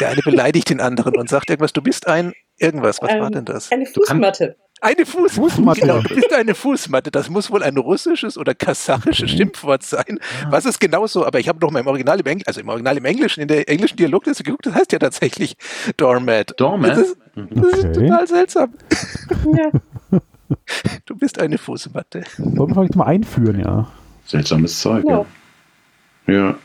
Der 0.00 0.08
eine 0.08 0.22
beleidigt 0.22 0.70
den 0.70 0.80
anderen 0.80 1.16
und 1.16 1.28
sagt 1.28 1.50
irgendwas, 1.50 1.72
du 1.72 1.82
bist 1.82 2.06
ein 2.06 2.32
irgendwas. 2.58 3.02
Was 3.02 3.12
ähm, 3.12 3.20
war 3.20 3.30
denn 3.30 3.44
das? 3.44 3.70
Eine 3.70 3.86
Fußmatte. 3.86 4.56
Eine 4.80 5.06
Fuß 5.06 5.32
Fußmatte. 5.32 5.80
Genau, 5.80 6.00
du 6.00 6.14
bist 6.14 6.32
eine 6.34 6.54
Fußmatte. 6.54 7.10
Das 7.10 7.30
muss 7.30 7.50
wohl 7.50 7.62
ein 7.62 7.78
russisches 7.78 8.36
oder 8.36 8.54
kasachisches 8.54 9.32
mhm. 9.32 9.36
Schimpfwort 9.36 9.82
sein. 9.82 10.18
Was 10.50 10.66
ist 10.66 10.80
genauso? 10.80 11.24
Aber 11.24 11.40
ich 11.40 11.48
habe 11.48 11.58
noch 11.60 11.70
mal 11.70 11.80
im 11.80 11.86
Original 11.86 12.20
im 12.20 12.26
Englischen, 12.26 12.46
also 12.46 12.60
im 12.60 12.68
Original 12.68 12.96
im 12.98 13.04
Englischen, 13.06 13.40
in 13.40 13.48
der 13.48 13.68
englischen 13.70 13.96
Dialogliste 13.96 14.44
geguckt. 14.44 14.66
Das 14.66 14.74
heißt 14.74 14.92
ja 14.92 14.98
tatsächlich 14.98 15.56
Doormat. 15.96 16.52
Doormat? 16.60 16.90
Das 16.90 16.98
ist, 16.98 17.16
das 17.34 17.68
ist 17.68 17.84
okay. 17.84 17.92
total 17.92 18.26
seltsam. 18.26 18.74
Ja. 19.56 19.70
Du 21.06 21.16
bist 21.16 21.40
eine 21.40 21.58
Fußmatte. 21.58 22.24
Wollen 22.38 22.70
wir 22.70 22.74
vielleicht 22.74 22.96
mal 22.96 23.06
einführen, 23.06 23.60
ja. 23.60 23.90
Seltsames 24.26 24.78
Zeug, 24.78 25.04
ja. 25.08 25.24
Ja. 26.26 26.56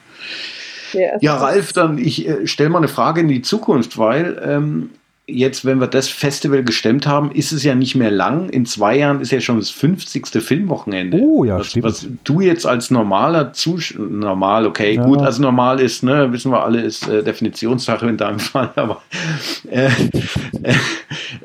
Ja, 0.94 1.18
ja 1.20 1.36
Ralf, 1.36 1.74
dann 1.74 1.98
ich 1.98 2.28
äh, 2.28 2.48
stelle 2.48 2.70
mal 2.70 2.80
eine 2.80 2.88
Frage 2.88 3.22
in 3.22 3.28
die 3.28 3.42
Zukunft, 3.42 3.98
weil 3.98 4.42
ähm, 4.46 4.90
jetzt, 5.34 5.66
wenn 5.66 5.80
wir 5.80 5.88
das 5.88 6.08
Festival 6.08 6.64
gestemmt 6.64 7.08
haben, 7.08 7.32
ist 7.32 7.52
es 7.52 7.64
ja 7.64 7.76
nicht 7.76 7.96
mehr 7.96 8.12
lang. 8.12 8.50
In 8.50 8.66
zwei 8.66 8.98
Jahren 8.98 9.22
ist 9.22 9.32
ja 9.32 9.40
schon 9.40 9.60
das 9.60 9.70
50. 9.70 10.28
Filmwochenende. 10.42 11.18
Oh 11.18 11.44
ja, 11.44 11.60
was, 11.60 11.68
stimmt. 11.68 11.86
Was 11.86 12.08
du 12.24 12.42
jetzt 12.42 12.66
als 12.66 12.92
normaler 12.92 13.54
Zuschauer, 13.54 14.06
normal, 14.06 14.66
okay, 14.66 14.96
ja. 14.96 15.04
gut, 15.04 15.20
also 15.20 15.42
normal 15.42 15.80
ist, 15.80 16.04
ne, 16.04 16.32
wissen 16.32 16.52
wir 16.52 16.64
alle, 16.64 16.82
ist 16.82 17.08
äh, 17.08 17.24
Definitionssache 17.24 18.08
in 18.08 18.18
deinem 18.18 18.40
Fall, 18.40 18.72
aber 18.76 19.02
äh, 19.70 19.86
äh, 19.88 20.74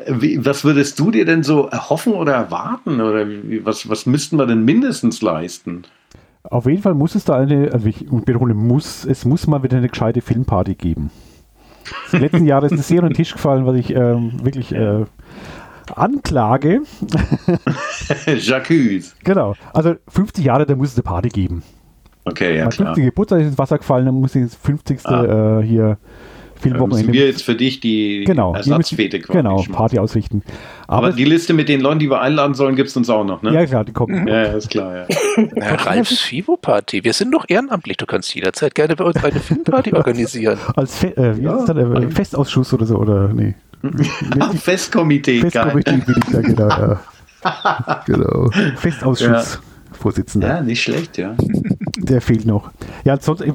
wie, 0.09 0.45
was 0.45 0.65
würdest 0.65 0.99
du 0.99 1.11
dir 1.11 1.25
denn 1.25 1.43
so 1.43 1.67
erhoffen 1.67 2.15
oder 2.15 2.33
erwarten? 2.33 3.01
Oder 3.01 3.29
wie, 3.29 3.65
was, 3.65 3.89
was 3.89 4.07
müssten 4.07 4.39
wir 4.39 4.47
denn 4.47 4.65
mindestens 4.65 5.23
leisten? 5.23 5.85
Auf 6.51 6.67
jeden 6.67 6.83
Fall 6.83 6.95
muss 6.95 7.15
es 7.15 7.25
da 7.25 7.37
eine, 7.37 7.73
also 7.73 7.87
ich 7.87 8.07
betone, 8.09 8.55
muss, 8.55 9.05
es 9.05 9.25
muss 9.25 9.47
mal 9.47 9.63
wieder 9.63 9.79
eine 9.79 9.89
gescheite 9.89 10.21
Filmparty 10.21 10.75
geben. 10.75 11.11
Das 12.11 12.21
letzten 12.21 12.47
Jahr 12.47 12.63
ist 12.65 12.73
es 12.73 12.89
sehr 12.89 12.99
unter 12.99 13.11
den 13.11 13.17
Tisch 13.17 13.33
gefallen, 13.33 13.67
was 13.67 13.77
ich 13.77 13.95
ähm, 13.95 14.45
wirklich 14.45 14.73
äh, 14.73 15.05
anklage. 15.95 16.83
Jacques. 18.39 19.15
Genau. 19.23 19.55
Also 19.73 19.95
50 20.09 20.45
Jahre, 20.45 20.67
da 20.67 20.75
muss 20.75 20.91
es 20.91 20.97
eine 20.97 21.05
Party 21.05 21.29
geben. 21.29 21.63
Okay, 22.25 22.57
ja. 22.57 22.65
Mein 22.65 22.73
50. 22.73 23.05
Geburtstag 23.05 23.41
ist 23.41 23.47
ins 23.49 23.59
Wasser 23.59 23.79
gefallen, 23.79 24.07
dann 24.07 24.17
muss 24.17 24.35
ich 24.35 24.45
das 24.45 24.57
50. 24.57 25.07
Ah. 25.07 25.61
Äh, 25.61 25.63
hier 25.63 25.99
Filmwochenende. 26.61 26.97
Müssen 26.97 27.13
wir 27.13 27.27
jetzt 27.27 27.43
für 27.43 27.55
dich 27.55 27.81
die 27.81 28.25
genau, 28.25 28.55
Ersatzfete 28.55 29.21
quasi 29.21 29.39
Genau, 29.39 29.63
Party 29.73 29.99
ausrichten. 29.99 30.43
Aber, 30.87 31.09
Aber 31.09 31.17
die 31.17 31.25
Liste 31.25 31.55
mit 31.55 31.69
den 31.69 31.81
Leuten, 31.81 31.99
die 31.99 32.11
wir 32.11 32.21
einladen 32.21 32.55
sollen, 32.55 32.77
gibt 32.77 32.89
es 32.89 32.97
uns 32.97 33.11
auch 33.11 33.25
noch, 33.25 33.43
ne? 33.43 33.53
Ja, 33.53 33.67
klar, 33.67 33.85
die 33.85 33.93
kommen. 33.93 34.27
Ja, 34.27 34.45
ist 34.45 34.71
klar, 34.71 34.97
ja. 34.97 35.07
ja 35.57 35.75
Ralfs 35.75 36.21
Fivo-Party. 36.21 37.05
Wir 37.05 37.13
sind 37.13 37.33
doch 37.33 37.45
ehrenamtlich. 37.49 37.97
Du 37.97 38.07
kannst 38.07 38.35
jederzeit 38.35 38.75
gerne 38.75 38.97
bei 38.97 39.05
uns 39.05 39.23
eine 39.23 39.41
Filmparty 39.41 39.93
organisieren. 39.95 40.59
Als 40.75 40.97
Fe 40.97 41.17
äh, 41.17 41.37
wie 41.37 41.43
ja. 41.43 41.57
ist 41.57 41.69
das 41.69 41.77
äh, 41.77 42.11
Festausschuss 42.11 42.73
oder 42.73 42.87
so, 42.87 42.97
oder? 42.97 43.29
Nee. 43.29 43.55
Festkomitee, 44.59 45.41
Festkomitee 45.41 45.99
bin 45.99 46.15
ich 46.17 46.33
da, 46.33 46.41
genau. 46.41 46.69
Ja. 46.69 48.03
genau. 48.07 48.51
Festausschuss. 48.77 49.55
Ja. 49.55 49.61
Vorsitzender. 49.93 50.49
Ja, 50.49 50.61
nicht 50.61 50.83
schlecht, 50.83 51.17
ja. 51.17 51.35
Der 51.97 52.21
fehlt 52.21 52.45
noch. 52.45 52.71
Ja, 53.05 53.19
sonst 53.19 53.41
äh, 53.41 53.53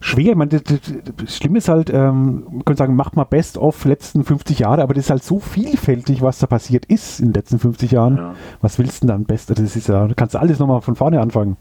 schwer. 0.00 0.32
Ich 0.32 0.36
meine, 0.36 0.50
das, 0.50 0.62
das, 0.62 0.80
das 1.16 1.36
Schlimme 1.36 1.58
ist 1.58 1.68
halt, 1.68 1.90
ähm, 1.90 2.44
man 2.50 2.64
könnte 2.64 2.78
sagen, 2.78 2.96
macht 2.96 3.16
mal 3.16 3.24
Best 3.24 3.58
of 3.58 3.84
letzten 3.84 4.24
50 4.24 4.60
Jahre, 4.60 4.82
aber 4.82 4.94
das 4.94 5.04
ist 5.04 5.10
halt 5.10 5.24
so 5.24 5.40
vielfältig, 5.40 6.22
was 6.22 6.38
da 6.38 6.46
passiert 6.46 6.86
ist 6.86 7.20
in 7.20 7.26
den 7.26 7.34
letzten 7.34 7.58
50 7.58 7.90
Jahren. 7.90 8.16
Ja. 8.16 8.34
Was 8.60 8.78
willst 8.78 9.02
du 9.02 9.06
denn 9.06 9.16
dann 9.16 9.24
Best? 9.24 9.50
Das 9.50 9.58
ist 9.58 9.88
ja, 9.88 10.06
da 10.06 10.14
kannst 10.14 10.34
du 10.34 10.38
alles 10.38 10.58
nochmal 10.58 10.80
von 10.80 10.96
vorne 10.96 11.20
anfangen. 11.20 11.56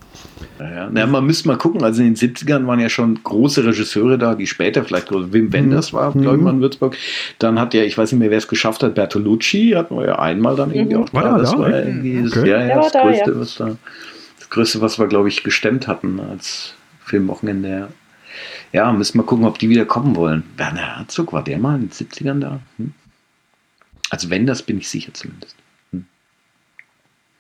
Ja, 0.60 0.72
ja. 0.72 0.90
Na, 0.92 1.06
man 1.06 1.26
müsste 1.26 1.48
mal 1.48 1.58
gucken, 1.58 1.84
also 1.84 2.02
in 2.02 2.14
den 2.14 2.16
70ern 2.16 2.68
waren 2.68 2.80
ja 2.80 2.90
schon 2.90 3.20
große 3.24 3.66
Regisseure 3.66 4.18
da, 4.18 4.36
die 4.36 4.48
später 4.48 4.84
vielleicht 4.84 5.12
Wim 5.12 5.46
mhm. 5.46 5.54
Wenders 5.54 5.94
war, 5.94 6.12
glaube 6.12 6.36
ich 6.36 6.38
mhm. 6.38 6.44
mal 6.44 6.54
in 6.54 6.62
Würzburg. 6.62 6.98
Dann 7.40 7.60
hat 7.60 7.74
ja, 7.74 7.84
ich 7.84 7.98
weiß 7.98 8.12
nicht 8.12 8.20
mehr, 8.20 8.30
wer 8.30 8.38
es 8.38 8.48
geschafft 8.48 8.84
hat, 8.84 8.96
Bertolucci 8.96 9.74
hatten 9.76 9.98
wir 9.98 10.06
ja 10.06 10.20
einmal 10.20 10.56
dann 10.56 10.72
irgendwie 10.72 10.96
mhm. 10.96 11.04
auch 11.04 11.10
da. 11.10 11.38
das 11.38 11.52
da? 11.52 11.60
war 11.60 11.70
irgendwie 11.70 12.26
okay. 12.26 12.50
ja, 12.50 12.66
ja, 12.66 12.76
das, 12.82 12.92
da, 12.92 13.02
Größte, 13.02 13.40
was 13.40 13.56
da, 13.56 13.76
das 14.40 14.50
Größte, 14.50 14.82
was 14.82 15.00
wir, 15.00 15.08
glaube 15.08 15.28
ich, 15.28 15.44
gestemmt 15.44 15.88
hatten 15.88 16.20
als 16.20 16.76
Filmwochenende. 17.06 17.70
Ja. 17.70 17.90
Ja, 18.72 18.92
müssen 18.92 19.20
wir 19.20 19.24
gucken, 19.24 19.46
ob 19.46 19.60
die 19.60 19.70
wieder 19.70 19.86
kommen 19.86 20.16
wollen. 20.16 20.44
Werner 20.58 20.98
Herzog, 20.98 21.34
war 21.34 21.44
der 21.44 21.60
mal 21.60 21.76
in 21.76 21.82
den 21.82 21.92
70ern 21.92 22.40
da? 22.40 22.60
Hm? 22.78 22.94
Also 24.10 24.30
wenn, 24.30 24.46
das 24.46 24.64
bin 24.64 24.78
ich 24.78 24.90
sicher 24.90 25.14
zumindest. 25.14 25.56
Hm. 25.92 26.08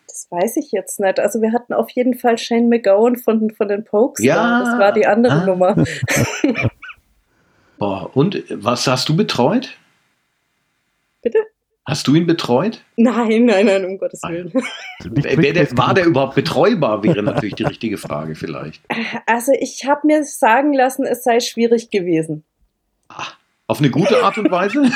Das 0.07 0.27
weiß 0.29 0.57
ich 0.57 0.71
jetzt 0.71 0.99
nicht. 0.99 1.19
Also 1.19 1.41
wir 1.41 1.51
hatten 1.51 1.73
auf 1.73 1.89
jeden 1.91 2.13
Fall 2.15 2.37
Shane 2.37 2.69
McGowan 2.69 3.17
von, 3.17 3.49
von 3.51 3.67
den 3.67 3.83
Pokes. 3.83 4.23
Ja. 4.23 4.59
Das 4.63 4.77
war 4.77 4.91
die 4.91 5.07
andere 5.07 5.41
ah. 5.41 5.45
Nummer. 5.45 5.75
Boah, 7.79 8.15
und 8.15 8.43
was 8.49 8.87
hast 8.87 9.09
du 9.09 9.15
betreut? 9.15 9.75
Bitte? 11.21 11.39
Hast 11.85 12.07
du 12.07 12.15
ihn 12.15 12.25
betreut? 12.25 12.81
Nein, 12.95 13.45
nein, 13.45 13.65
nein, 13.65 13.83
um 13.85 13.97
Gottes 13.97 14.21
Willen. 14.23 14.53
Der, 15.03 15.77
war 15.77 15.93
der 15.93 16.05
überhaupt 16.05 16.35
betreubar, 16.35 17.03
wäre 17.03 17.21
natürlich 17.21 17.55
die 17.55 17.63
richtige 17.63 17.97
Frage 17.97 18.35
vielleicht. 18.35 18.81
Also 19.25 19.51
ich 19.59 19.85
habe 19.85 20.07
mir 20.07 20.23
sagen 20.23 20.73
lassen, 20.73 21.03
es 21.05 21.23
sei 21.23 21.41
schwierig 21.41 21.89
gewesen. 21.89 22.45
Ach, 23.09 23.35
auf 23.67 23.79
eine 23.79 23.89
gute 23.89 24.23
Art 24.23 24.37
und 24.37 24.49
Weise? 24.49 24.81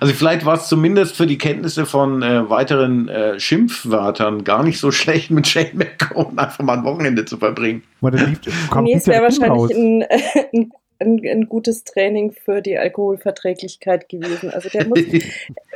also 0.00 0.12
vielleicht 0.12 0.44
war 0.44 0.54
es 0.54 0.68
zumindest 0.68 1.16
für 1.16 1.26
die 1.26 1.38
Kenntnisse 1.38 1.86
von 1.86 2.22
äh, 2.22 2.50
weiteren 2.50 3.08
äh, 3.08 3.40
Schimpfwörtern 3.40 4.44
gar 4.44 4.62
nicht 4.62 4.78
so 4.78 4.90
schlecht, 4.90 5.30
mit 5.30 5.46
Shane 5.46 5.70
McCone 5.74 6.38
einfach 6.38 6.64
mal 6.64 6.78
ein 6.78 6.84
Wochenende 6.84 7.24
zu 7.24 7.38
verbringen. 7.38 7.84
nee, 8.00 8.94
es 8.94 9.06
wäre 9.06 9.22
wahrscheinlich 9.22 9.76
ein, 9.76 10.02
ein 10.52 10.72
ein, 11.04 11.20
ein 11.24 11.48
gutes 11.48 11.84
Training 11.84 12.32
für 12.32 12.60
die 12.60 12.78
Alkoholverträglichkeit 12.78 14.08
gewesen. 14.08 14.50
Also 14.50 14.68
der 14.68 14.86
muss, 14.86 14.98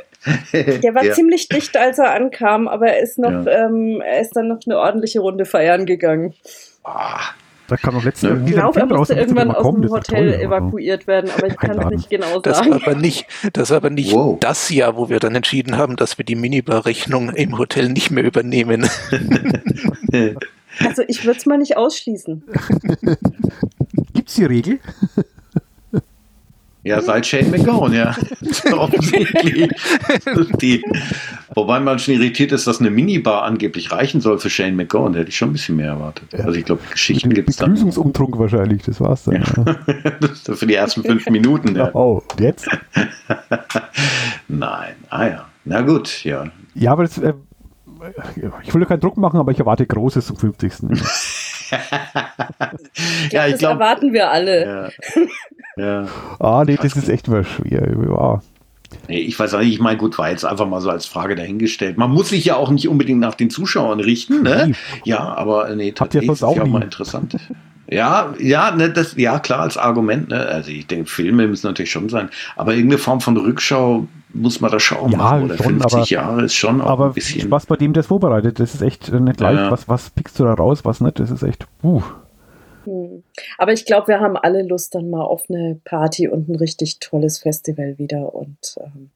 Der 0.55 0.95
war 0.95 1.05
ja. 1.05 1.13
ziemlich 1.13 1.47
dicht, 1.47 1.77
als 1.77 1.97
er 1.97 2.13
ankam, 2.13 2.67
aber 2.67 2.87
er 2.87 2.99
ist 2.99 3.17
noch, 3.19 3.45
ja. 3.45 3.65
ähm, 3.65 4.01
er 4.01 4.19
ist 4.19 4.35
dann 4.35 4.49
noch 4.49 4.59
eine 4.65 4.77
ordentliche 4.77 5.21
Runde 5.21 5.45
feiern 5.45 5.85
gegangen. 5.85 6.33
Ah, 6.83 7.21
da 7.67 7.77
kam 7.77 7.93
noch 7.93 8.03
letzte 8.03 8.41
Ich 8.45 8.53
glaube, 8.53 8.79
er 8.79 8.85
musste 8.87 9.13
irgendwann 9.13 9.51
aus 9.51 9.63
dem 9.63 9.89
Hotel 9.89 10.31
toll, 10.33 10.41
evakuiert 10.41 11.07
werden, 11.07 11.29
aber 11.37 11.47
ich 11.47 11.55
kann 11.55 11.79
es 11.79 11.85
nicht 11.85 12.09
genau 12.09 12.27
sagen. 12.27 12.41
Das 12.43 12.67
war 12.67 12.75
aber 12.75 12.95
nicht, 12.95 13.27
das, 13.53 13.69
war 13.69 13.77
aber 13.77 13.91
nicht 13.91 14.13
wow. 14.13 14.37
das 14.39 14.69
Jahr, 14.69 14.97
wo 14.97 15.07
wir 15.07 15.19
dann 15.19 15.35
entschieden 15.35 15.77
haben, 15.77 15.95
dass 15.95 16.17
wir 16.17 16.25
die 16.25 16.35
Minibar-Rechnung 16.35 17.29
im 17.29 17.57
Hotel 17.57 17.89
nicht 17.89 18.11
mehr 18.11 18.23
übernehmen. 18.23 18.89
Also 20.81 21.01
ich 21.07 21.25
würde 21.25 21.37
es 21.37 21.45
mal 21.45 21.57
nicht 21.57 21.75
ausschließen. 21.75 22.43
Gibt 24.19 24.27
es 24.27 24.35
die 24.35 24.43
Regel? 24.43 24.79
Ja, 26.83 27.01
seit 27.01 27.25
Shane 27.25 27.51
McGowan, 27.51 27.93
ja. 27.93 28.13
Offensichtlich. 28.73 29.69
Die, 30.61 30.83
wobei 31.55 31.79
man 31.79 31.99
schon 31.99 32.15
irritiert 32.15 32.51
ist, 32.51 32.67
dass 32.67 32.81
eine 32.81 32.89
Minibar 32.89 33.43
angeblich 33.43 33.93
reichen 33.93 34.19
soll 34.19 34.37
für 34.37 34.49
Shane 34.49 34.75
McGowan. 34.75 35.13
Da 35.13 35.19
hätte 35.19 35.29
ich 35.29 35.37
schon 35.37 35.51
ein 35.51 35.53
bisschen 35.53 35.77
mehr 35.77 35.91
erwartet. 35.91 36.35
Also 36.35 36.51
ich 36.51 36.65
glaube, 36.65 36.81
Geschichten 36.91 37.33
gibt 37.33 37.47
es 37.47 37.55
dann. 37.55 37.69
Begrüßungsumtrunk 37.69 38.37
wahrscheinlich, 38.37 38.83
das 38.83 38.99
war's 38.99 39.23
dann. 39.23 39.35
Ja. 39.35 39.65
Ja. 39.65 40.55
für 40.55 40.67
die 40.67 40.75
ersten 40.75 41.01
fünf 41.01 41.25
Minuten. 41.29 41.77
Ja. 41.77 41.95
Oh, 41.95 42.21
jetzt? 42.41 42.67
Nein, 44.49 44.95
ah 45.11 45.27
ja. 45.27 45.45
Na 45.63 45.79
gut, 45.79 46.25
ja. 46.25 46.51
Ja, 46.75 46.91
aber 46.91 47.03
das, 47.03 47.17
äh, 47.19 47.35
ich 48.63 48.73
will 48.73 48.85
keinen 48.85 48.99
Druck 48.99 49.15
machen, 49.15 49.39
aber 49.39 49.53
ich 49.53 49.59
erwarte 49.59 49.87
Großes 49.87 50.25
zum 50.25 50.35
50. 50.35 50.73
ich 53.27 53.31
ja, 53.31 53.45
ich 53.45 53.53
das 53.53 53.59
glaub, 53.59 53.73
erwarten 53.73 54.13
wir 54.13 54.31
alle. 54.31 54.91
Ja. 55.77 56.03
ja. 56.03 56.07
Ah, 56.39 56.63
nee, 56.65 56.77
das 56.81 56.95
ist 56.95 57.09
echt 57.09 57.27
mal 57.27 57.43
schwer. 57.43 57.87
Ja. 58.07 58.41
Nee, 59.07 59.19
ich 59.19 59.39
weiß 59.39 59.53
nicht, 59.53 59.73
ich 59.73 59.79
meine, 59.79 59.97
gut, 59.97 60.17
war 60.17 60.29
jetzt 60.29 60.45
einfach 60.45 60.67
mal 60.67 60.81
so 60.81 60.89
als 60.89 61.05
Frage 61.05 61.35
dahingestellt. 61.35 61.97
Man 61.97 62.11
muss 62.11 62.29
sich 62.29 62.45
ja 62.45 62.55
auch 62.55 62.71
nicht 62.71 62.87
unbedingt 62.87 63.19
nach 63.19 63.35
den 63.35 63.49
Zuschauern 63.49 63.99
richten, 63.99 64.43
ne? 64.43 64.73
Ja, 65.03 65.19
aber 65.19 65.73
nee, 65.75 65.91
tatsächlich 65.91 66.31
ist 66.31 66.41
ja 66.41 66.47
auch 66.47 66.65
mal 66.65 66.83
interessant. 66.83 67.35
Ja, 67.91 68.33
ja, 68.39 68.71
ne, 68.71 68.91
das, 68.91 69.15
ja, 69.15 69.39
klar, 69.39 69.61
als 69.61 69.77
Argument, 69.77 70.29
ne? 70.29 70.45
Also 70.45 70.69
ich 70.71 70.85
denke, 70.87 71.09
Filme 71.09 71.47
müssen 71.47 71.67
natürlich 71.67 71.91
schon 71.91 72.09
sein, 72.09 72.29
aber 72.55 72.73
irgendeine 72.73 72.99
Form 72.99 73.21
von 73.21 73.35
Rückschau 73.37 74.07
muss 74.33 74.61
man 74.61 74.71
da 74.71 74.79
schauen. 74.79 75.11
Ja, 75.11 75.17
machen. 75.17 75.43
Oder 75.45 75.57
schon, 75.57 75.79
50 75.79 75.93
aber, 75.93 76.05
Jahre 76.05 76.45
ist 76.45 76.53
schon 76.53 76.81
auch 76.81 76.87
aber 76.87 77.05
ein 77.07 77.13
bisschen. 77.13 77.41
Spaß 77.41 77.65
bei 77.65 77.75
dem, 77.75 77.93
der 77.93 78.01
es 78.01 78.07
vorbereitet. 78.07 78.59
Das 78.59 78.75
ist 78.75 78.81
echt 78.81 79.11
nicht 79.11 79.39
leicht. 79.39 79.59
Ja. 79.59 79.71
Was, 79.71 79.87
was 79.87 80.09
pickst 80.11 80.39
du 80.39 80.43
da 80.43 80.53
raus, 80.53 80.85
was 80.85 81.01
nicht? 81.01 81.19
Das 81.19 81.31
ist 81.31 81.43
echt. 81.43 81.67
Uh. 81.83 82.01
Hm. 82.85 83.23
Aber 83.57 83.73
ich 83.73 83.85
glaube, 83.85 84.07
wir 84.07 84.19
haben 84.19 84.37
alle 84.37 84.63
Lust 84.63 84.95
dann 84.95 85.09
mal 85.09 85.23
auf 85.23 85.43
eine 85.49 85.79
Party 85.83 86.27
und 86.27 86.49
ein 86.49 86.55
richtig 86.55 86.99
tolles 86.99 87.39
Festival 87.39 87.97
wieder. 87.97 88.33
Und 88.33 88.77
ähm, 88.81 89.09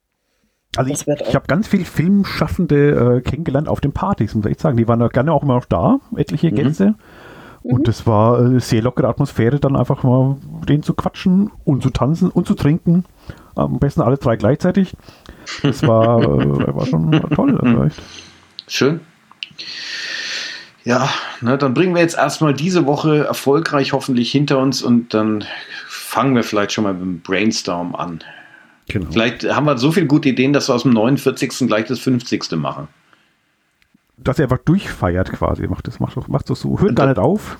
also 0.76 0.92
ich, 0.92 1.08
ich 1.08 1.36
habe 1.36 1.46
ganz 1.48 1.68
viele 1.68 1.86
Filmschaffende 1.86 3.18
äh, 3.18 3.22
kennengelernt 3.22 3.68
auf 3.68 3.82
den 3.82 3.92
Partys, 3.92 4.34
muss 4.34 4.46
ich 4.48 4.60
sagen. 4.60 4.78
Die 4.78 4.88
waren 4.88 5.00
ja 5.00 5.08
gerne 5.08 5.32
auch 5.32 5.44
immer 5.44 5.56
noch 5.56 5.66
da, 5.66 6.00
etliche 6.16 6.52
mhm. 6.52 6.56
Gäste. 6.56 6.96
Und 7.62 7.80
mhm. 7.80 7.84
das 7.84 8.08
war 8.08 8.40
eine 8.40 8.60
sehr 8.60 8.82
lockere 8.82 9.08
Atmosphäre, 9.08 9.60
dann 9.60 9.76
einfach 9.76 10.04
mal 10.04 10.38
denen 10.68 10.84
zu 10.84 10.94
quatschen 10.94 11.52
und 11.64 11.84
zu 11.84 11.92
tanzen 11.92 12.30
und 12.30 12.48
zu 12.48 12.56
trinken. 12.56 13.06
Am 13.56 13.80
besten 13.80 14.02
alle 14.02 14.18
drei 14.18 14.36
gleichzeitig. 14.36 14.94
Das 15.62 15.84
war, 15.84 16.22
äh, 16.24 16.76
war 16.76 16.86
schon 16.86 17.12
toll. 17.36 17.60
Also 17.60 18.02
Schön. 18.68 19.02
Ja, 20.84 21.10
ne, 21.42 21.58
dann 21.58 21.74
bringen 21.74 21.96
wir 21.96 22.02
jetzt 22.02 22.18
erstmal 22.18 22.54
diese 22.54 22.86
Woche 22.86 23.26
erfolgreich 23.26 23.94
hoffentlich 23.94 24.32
hinter 24.32 24.60
uns 24.60 24.82
und 24.82 25.14
dann 25.14 25.46
fangen 25.88 26.36
wir 26.36 26.44
vielleicht 26.44 26.74
schon 26.74 26.84
mal 26.84 26.94
mit 26.94 27.02
dem 27.02 27.22
Brainstorm 27.22 27.96
an. 27.96 28.20
Genau. 28.90 29.12
Vielleicht 29.12 29.46
haben 29.46 29.66
wir 29.66 29.78
so 29.78 29.92
viele 29.92 30.08
gute 30.08 30.30
Ideen, 30.30 30.52
dass 30.52 30.70
wir 30.70 30.76
aus 30.76 30.84
dem 30.84 30.92
49. 30.92 31.68
gleich 31.68 31.86
das 31.86 32.00
50. 32.00 32.52
machen. 32.54 32.90
Dass 34.18 34.40
er 34.40 34.44
einfach 34.44 34.60
durchfeiert 34.60 35.32
quasi. 35.32 35.68
Macht 35.68 35.88
das, 35.88 36.00
macht, 36.00 36.28
macht 36.28 36.50
das 36.50 36.60
so. 36.60 36.80
Hört 36.80 36.96
gar 36.96 37.08
nicht 37.08 37.18
auf. 37.18 37.58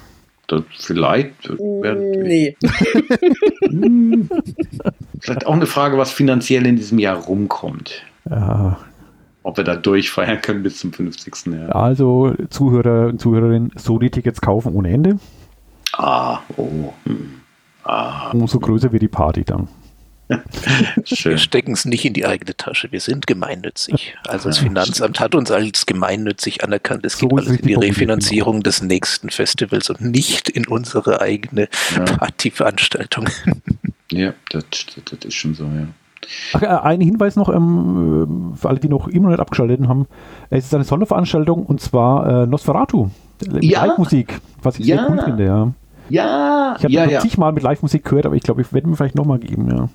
Das 0.48 0.62
vielleicht. 0.78 1.50
Nee. 1.82 2.58
vielleicht 5.20 5.46
auch 5.46 5.54
eine 5.54 5.66
Frage, 5.66 5.98
was 5.98 6.12
finanziell 6.12 6.66
in 6.66 6.76
diesem 6.76 7.00
Jahr 7.00 7.18
rumkommt. 7.18 8.04
Ja, 8.30 8.78
ob 9.44 9.58
wir 9.58 9.64
da 9.64 9.76
durchfeiern 9.76 10.42
können 10.42 10.64
bis 10.64 10.80
zum 10.80 10.94
50. 10.94 11.54
Jahr. 11.54 11.76
Also 11.76 12.34
Zuhörer 12.50 13.08
und 13.08 13.20
Zuhörerinnen, 13.20 13.72
so 13.76 14.00
die 14.00 14.10
Tickets 14.10 14.42
kaufen 14.42 14.74
ohne 14.74 14.90
Ende. 14.90 15.20
Ah, 15.94 16.40
oh. 16.58 16.94
Hm. 17.06 17.42
Ah. 17.84 18.32
Umso 18.32 18.60
größer 18.60 18.92
wird 18.92 19.04
die 19.04 19.10
Party 19.10 19.44
dann. 19.44 19.68
Wir 20.28 21.38
stecken 21.38 21.74
es 21.74 21.86
nicht 21.86 22.06
in 22.06 22.14
die 22.14 22.26
eigene 22.26 22.56
Tasche. 22.56 22.92
Wir 22.92 23.00
sind 23.00 23.28
gemeinnützig. 23.28 24.16
Also 24.28 24.50
das 24.50 24.58
Finanzamt 24.60 25.20
hat 25.20 25.36
uns 25.36 25.52
als 25.52 25.86
gemeinnützig 25.86 26.64
anerkannt. 26.64 27.06
Es 27.06 27.18
so 27.18 27.28
geht 27.28 27.40
alles 27.40 27.60
in 27.60 27.68
die 27.68 27.74
Refinanzierung 27.74 28.64
des 28.64 28.82
nächsten 28.82 29.30
Festivals 29.30 29.90
und 29.90 30.02
nicht 30.02 30.50
in 30.50 30.68
unsere 30.68 31.22
eigene 31.22 31.68
ja. 31.96 32.04
Partyveranstaltung. 32.04 33.30
Ja, 34.12 34.34
das, 34.52 34.66
das, 35.06 35.26
ist 35.26 35.34
schon 35.34 35.56
so, 35.56 35.64
ja. 35.64 35.88
Ach, 36.54 36.62
äh, 36.62 36.68
ein 36.68 37.02
Hinweis 37.02 37.36
noch 37.36 37.50
ähm, 37.50 38.54
für 38.56 38.70
alle, 38.70 38.80
die 38.80 38.90
noch 38.90 39.08
immer 39.08 39.30
nicht 39.30 39.40
abgeschaltet 39.40 39.88
haben. 39.88 40.08
Es 40.52 40.66
ist 40.66 40.76
eine 40.76 40.84
Sonderveranstaltung 40.84 41.66
und 41.66 41.82
zwar 41.82 42.44
äh, 42.44 42.46
Nosferatu. 42.46 43.10
Ja. 43.60 43.86
Live-Musik, 43.86 44.40
was 44.62 44.78
ich 44.78 44.86
ja. 44.86 44.98
sehr 44.98 45.10
cool 45.10 45.22
finde, 45.24 45.46
ja. 45.46 45.72
Ja, 46.10 46.76
ich 46.78 46.84
habe 46.84 46.94
ja, 46.94 47.06
ja. 47.06 47.20
zigmal 47.22 47.54
mit 47.54 47.64
Live-Musik 47.64 48.04
gehört, 48.04 48.26
aber 48.26 48.36
ich 48.36 48.44
glaube, 48.44 48.62
ich 48.62 48.72
werde 48.72 48.88
mir 48.88 48.96
vielleicht 48.96 49.16
nochmal 49.16 49.40
geben, 49.40 49.70
ja. 49.76 49.90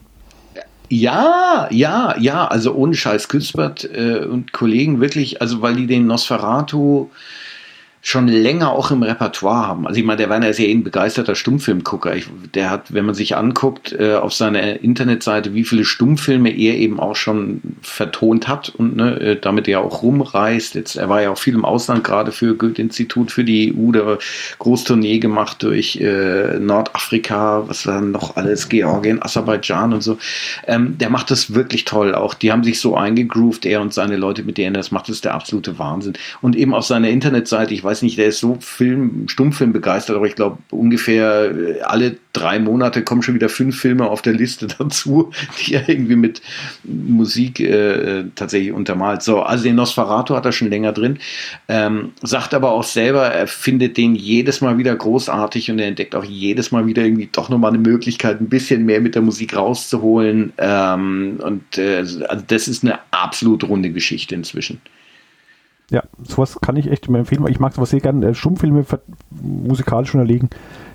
Ja, 0.90 1.68
ja, 1.70 2.16
ja, 2.18 2.46
also 2.46 2.74
ohne 2.74 2.94
Scheiß 2.94 3.28
Küspert 3.28 3.84
äh, 3.84 4.24
und 4.24 4.52
Kollegen 4.52 5.00
wirklich, 5.00 5.42
also 5.42 5.60
weil 5.60 5.76
die 5.76 5.86
den 5.86 6.06
Nosferatu 6.06 7.10
schon 8.08 8.26
länger 8.26 8.72
auch 8.72 8.90
im 8.90 9.02
Repertoire 9.02 9.66
haben. 9.66 9.86
Also 9.86 10.00
ich 10.00 10.06
meine, 10.06 10.16
der 10.16 10.30
Werner 10.30 10.48
ist 10.48 10.58
ja 10.58 10.66
ein 10.66 10.82
begeisterter 10.82 11.34
Stummfilmgucker. 11.34 12.16
Ich, 12.16 12.26
der 12.54 12.70
hat, 12.70 12.94
wenn 12.94 13.04
man 13.04 13.14
sich 13.14 13.36
anguckt 13.36 13.92
äh, 13.92 14.14
auf 14.14 14.32
seiner 14.32 14.80
Internetseite, 14.80 15.52
wie 15.52 15.64
viele 15.64 15.84
Stummfilme 15.84 16.48
er 16.48 16.76
eben 16.76 17.00
auch 17.00 17.16
schon 17.16 17.60
vertont 17.82 18.48
hat 18.48 18.70
und 18.70 18.96
ne, 18.96 19.20
äh, 19.20 19.36
damit 19.38 19.68
er 19.68 19.82
auch 19.82 20.02
rumreist. 20.02 20.74
Jetzt, 20.74 20.96
er 20.96 21.10
war 21.10 21.20
ja 21.20 21.28
auch 21.28 21.36
viel 21.36 21.52
im 21.52 21.66
Ausland, 21.66 22.02
gerade 22.02 22.32
für 22.32 22.54
Goethe-Institut, 22.54 23.30
für 23.30 23.44
die 23.44 23.74
EU, 23.76 23.92
der 23.92 24.18
Großtournee 24.58 25.18
gemacht 25.18 25.62
durch 25.62 25.96
äh, 25.96 26.58
Nordafrika, 26.58 27.64
was 27.68 27.82
dann 27.82 28.12
noch 28.12 28.36
alles, 28.36 28.70
Georgien, 28.70 29.22
Aserbaidschan 29.22 29.92
und 29.92 30.00
so. 30.00 30.16
Ähm, 30.66 30.96
der 30.96 31.10
macht 31.10 31.30
das 31.30 31.52
wirklich 31.52 31.84
toll. 31.84 32.14
Auch 32.14 32.32
die 32.32 32.52
haben 32.52 32.64
sich 32.64 32.80
so 32.80 32.96
eingegroovt, 32.96 33.66
er 33.66 33.82
und 33.82 33.92
seine 33.92 34.16
Leute, 34.16 34.44
mit 34.44 34.56
denen 34.56 34.72
das 34.72 34.92
macht, 34.92 35.10
das 35.10 35.16
ist 35.16 35.26
der 35.26 35.34
absolute 35.34 35.78
Wahnsinn. 35.78 36.14
Und 36.40 36.56
eben 36.56 36.72
auf 36.72 36.86
seiner 36.86 37.10
Internetseite, 37.10 37.74
ich 37.74 37.84
weiß 37.84 37.97
nicht, 38.02 38.18
der 38.18 38.26
ist 38.26 38.40
so 38.40 38.56
Film, 38.60 39.28
Stummfilm 39.28 39.72
begeistert, 39.72 40.16
aber 40.16 40.26
ich 40.26 40.34
glaube 40.34 40.58
ungefähr 40.70 41.50
äh, 41.50 41.80
alle 41.82 42.16
drei 42.32 42.58
Monate 42.58 43.02
kommen 43.02 43.22
schon 43.22 43.34
wieder 43.34 43.48
fünf 43.48 43.78
Filme 43.78 44.08
auf 44.08 44.22
der 44.22 44.32
Liste 44.32 44.66
dazu, 44.78 45.32
die 45.60 45.74
er 45.74 45.88
irgendwie 45.88 46.16
mit 46.16 46.42
Musik 46.84 47.60
äh, 47.60 48.24
tatsächlich 48.34 48.72
untermalt. 48.72 49.22
So, 49.22 49.42
also 49.42 49.64
den 49.64 49.76
Nosferatu 49.76 50.34
hat 50.34 50.46
er 50.46 50.52
schon 50.52 50.70
länger 50.70 50.92
drin, 50.92 51.18
ähm, 51.68 52.12
sagt 52.22 52.54
aber 52.54 52.72
auch 52.72 52.84
selber, 52.84 53.26
er 53.26 53.46
findet 53.46 53.96
den 53.96 54.14
jedes 54.14 54.60
Mal 54.60 54.78
wieder 54.78 54.94
großartig 54.94 55.70
und 55.70 55.78
er 55.78 55.88
entdeckt 55.88 56.14
auch 56.14 56.24
jedes 56.24 56.70
Mal 56.70 56.86
wieder 56.86 57.04
irgendwie 57.04 57.28
doch 57.30 57.48
nochmal 57.48 57.70
eine 57.70 57.78
Möglichkeit, 57.78 58.40
ein 58.40 58.48
bisschen 58.48 58.84
mehr 58.84 59.00
mit 59.00 59.14
der 59.14 59.22
Musik 59.22 59.56
rauszuholen. 59.56 60.52
Ähm, 60.58 61.40
und 61.42 61.78
äh, 61.78 61.98
also 61.98 62.42
das 62.46 62.68
ist 62.68 62.84
eine 62.84 62.98
absolut 63.10 63.64
runde 63.64 63.90
Geschichte 63.90 64.34
inzwischen. 64.34 64.80
Ja, 65.90 66.02
sowas 66.22 66.60
kann 66.60 66.76
ich 66.76 66.90
echt 66.90 67.08
immer 67.08 67.18
empfehlen, 67.18 67.42
weil 67.42 67.50
ich 67.50 67.60
mag 67.60 67.72
sowas 67.72 67.90
sehr 67.90 68.00
gerne. 68.00 68.26
Äh, 68.26 68.34
Stummfilme 68.34 68.84
musikalisch 69.42 70.10
schon 70.10 70.20
erlegen. 70.20 70.50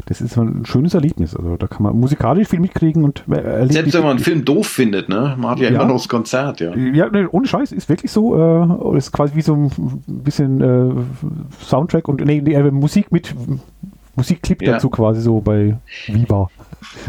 Das 0.06 0.22
ist 0.22 0.38
ein 0.38 0.65
schönes 0.65 0.94
Erlebnis. 0.94 1.36
Also 1.36 1.56
da 1.57 1.65
kann 1.65 1.82
man 1.82 1.98
musikalisch 1.98 2.49
viel 2.49 2.60
mitkriegen 2.60 3.03
und 3.03 3.24
äh. 3.30 3.68
Selbst 3.70 3.94
wenn 3.94 4.02
man 4.02 4.11
einen 4.11 4.20
Film 4.20 4.45
doof 4.45 4.68
findet, 4.68 5.10
ne? 5.10 5.36
Man 5.38 5.52
hat 5.52 5.60
ja, 5.60 5.70
ja 5.70 5.76
immer 5.76 5.86
noch 5.86 5.95
das 5.95 6.10
Konzert, 6.10 6.60
ja. 6.60 6.76
Ja, 6.76 7.10
ne, 7.10 7.28
ohne 7.32 7.48
Scheiß, 7.48 7.72
ist 7.72 7.90
wirklich 7.90 8.11
so. 8.11 8.38
Äh, 8.38 8.98
ist 8.98 9.11
quasi 9.11 9.36
wie 9.36 9.41
so 9.41 9.56
ein 9.56 9.72
bisschen 10.06 10.61
äh, 10.61 10.94
Soundtrack 11.65 12.07
und 12.07 12.24
nee, 12.24 12.41
nee, 12.41 12.61
Musik 12.72 13.11
mit 13.11 13.34
Musikclip 14.15 14.61
ja. 14.61 14.73
dazu 14.73 14.90
quasi 14.90 15.22
so 15.22 15.40
bei 15.40 15.77
Viva. 16.07 16.49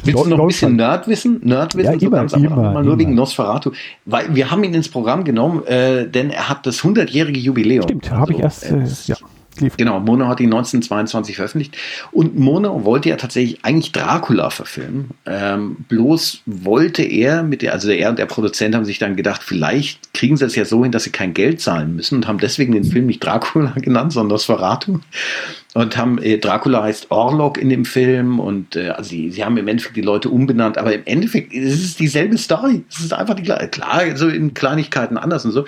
Willst 0.05 0.24
du 0.24 0.28
noch 0.28 0.39
ein 0.39 0.47
bisschen 0.47 0.76
Nerdwissen? 0.76 1.40
Nerdwissen, 1.43 1.93
ja, 1.93 1.98
so 1.98 2.06
immer, 2.06 2.16
ganz 2.18 2.32
immer, 2.32 2.72
mal 2.72 2.85
nur 2.85 2.98
wegen 2.98 3.14
Nosferatu. 3.14 3.72
Weil 4.05 4.35
wir 4.35 4.51
haben 4.51 4.64
ihn 4.64 4.72
ins 4.74 4.89
Programm 4.89 5.24
genommen, 5.24 5.66
äh, 5.66 6.09
denn 6.09 6.31
er 6.31 6.48
hat 6.48 6.66
das 6.66 6.81
100-jährige 6.81 7.39
Jubiläum. 7.39 7.82
Stimmt, 7.82 8.05
also, 8.05 8.16
habe 8.16 8.32
ich 8.32 8.39
erst, 8.39 8.70
äh, 8.70 8.85
ja. 9.06 9.16
Lief. 9.60 9.76
Genau, 9.76 10.01
Mono 10.01 10.26
hat 10.26 10.40
ihn 10.40 10.52
1922 10.52 11.36
veröffentlicht. 11.36 11.76
Und 12.10 12.36
Mono 12.36 12.85
wollte 12.85 13.09
ja 13.09 13.16
tatsächlich 13.16 13.64
eigentlich 13.64 13.93
Dracula 13.93 14.51
verfilmen. 14.51 15.10
Ähm, 15.26 15.76
bloß 15.89 16.43
wollte 16.47 17.02
er 17.02 17.44
mit 17.44 17.62
der, 17.62 17.72
also 17.72 17.90
er 17.90 18.10
und 18.10 18.18
der 18.18 18.26
Produzent 18.26 18.74
haben 18.74 18.85
sich 18.85 18.98
dann 18.98 19.14
gedacht, 19.14 19.44
vielleicht 19.44 20.12
kriegen 20.12 20.36
sie 20.36 20.44
es 20.44 20.56
ja 20.56 20.64
so 20.64 20.82
hin, 20.82 20.90
dass 20.90 21.05
sie 21.05 21.10
kein 21.10 21.35
Geld 21.35 21.60
zahlen 21.60 21.94
müssen 21.94 22.16
und 22.16 22.26
haben 22.26 22.39
deswegen 22.39 22.72
den 22.72 22.85
Film 22.85 23.06
nicht 23.06 23.22
Dracula 23.22 23.72
genannt, 23.76 24.12
sondern 24.12 24.35
das 24.35 24.44
Verratung. 24.44 25.02
Und 25.74 25.96
haben, 25.96 26.22
äh, 26.22 26.38
Dracula 26.38 26.84
heißt 26.84 27.10
Orlok 27.10 27.59
in 27.59 27.68
dem 27.68 27.84
Film 27.84 28.38
und 28.38 28.76
äh, 28.76 28.90
also 28.90 29.10
sie, 29.10 29.30
sie 29.30 29.44
haben 29.44 29.56
im 29.56 29.66
Endeffekt 29.66 29.96
die 29.96 30.02
Leute 30.02 30.30
umbenannt, 30.30 30.78
aber 30.78 30.94
im 30.94 31.02
Endeffekt 31.05 31.52
ist 31.52 31.84
es 31.84 31.96
dieselbe 31.96 32.38
Story. 32.38 32.84
Es 32.88 33.01
ist 33.01 33.12
einfach 33.12 33.34
die 33.34 33.42
klar, 33.42 34.16
so 34.16 34.28
in 34.28 34.55
Kleinigkeiten 34.55 35.18
anders 35.18 35.44
und 35.44 35.51
so. 35.51 35.64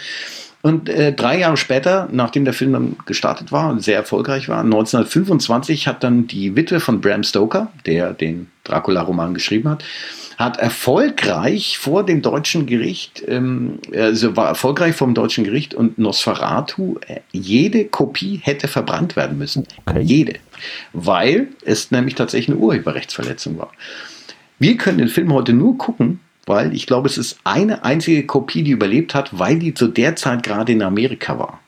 Und 0.63 0.89
äh, 0.89 1.13
drei 1.13 1.39
Jahre 1.39 1.57
später, 1.57 2.09
nachdem 2.11 2.45
der 2.45 2.55
Film 2.55 2.73
dann 2.73 2.97
gestartet 3.05 3.53
war 3.53 3.69
und 3.69 3.83
sehr 3.83 3.97
erfolgreich 3.97 4.49
war, 4.49 4.61
1925 4.61 5.87
hat 5.89 6.03
dann 6.03 6.29
die 6.29 6.57
Witwe 6.57 6.81
von 6.81 7.01
Bram 7.01 7.25
Stoker, 7.25 7.73
der 7.85 8.13
den 8.13 8.49
Dracula-Roman 8.65 9.35
geschrieben 9.35 9.69
hat, 9.69 9.85
hat 10.37 10.59
erfolgreich 10.59 11.79
vor 11.79 12.05
dem 12.05 12.23
deutschen 12.23 12.67
Gericht, 12.67 13.23
ähm, 13.27 13.79
also 13.95 14.37
war 14.37 14.49
erfolgreich 14.49 14.95
vom 14.95 15.15
deutschen 15.15 15.45
Gericht 15.45 15.75
und 15.75 15.99
Nosferatu, 15.99 16.99
äh, 17.07 17.21
jede 17.33 17.87
Kopie 17.87 18.41
hätte 18.43 18.69
verbrannt 18.69 19.17
werden 19.17 19.39
müssen. 19.39 19.67
Okay. 19.87 20.01
Jede. 20.03 20.35
Weil 20.93 21.49
es 21.65 21.91
nämlich 21.91 22.15
tatsächlich 22.15 22.57
eine 22.57 22.65
Urheberrechtsverletzung 22.65 23.59
war. 23.59 23.73
Wir 24.59 24.77
können 24.77 24.99
den 24.99 25.09
Film 25.09 25.33
heute 25.33 25.53
nur 25.53 25.77
gucken, 25.79 26.21
weil 26.47 26.75
ich 26.75 26.87
glaube, 26.87 27.09
es 27.09 27.19
ist 27.19 27.39
eine 27.45 27.85
einzige 27.85 28.25
Kopie, 28.25 28.63
die 28.63 28.71
überlebt 28.71 29.15
hat, 29.15 29.39
weil 29.39 29.59
die 29.59 29.75
zu 29.75 29.89
der 29.89 30.17
Zeit 30.17 30.43
gerade 30.43 30.73
in 30.73 30.83
Amerika 30.83 31.39
war. 31.39 31.61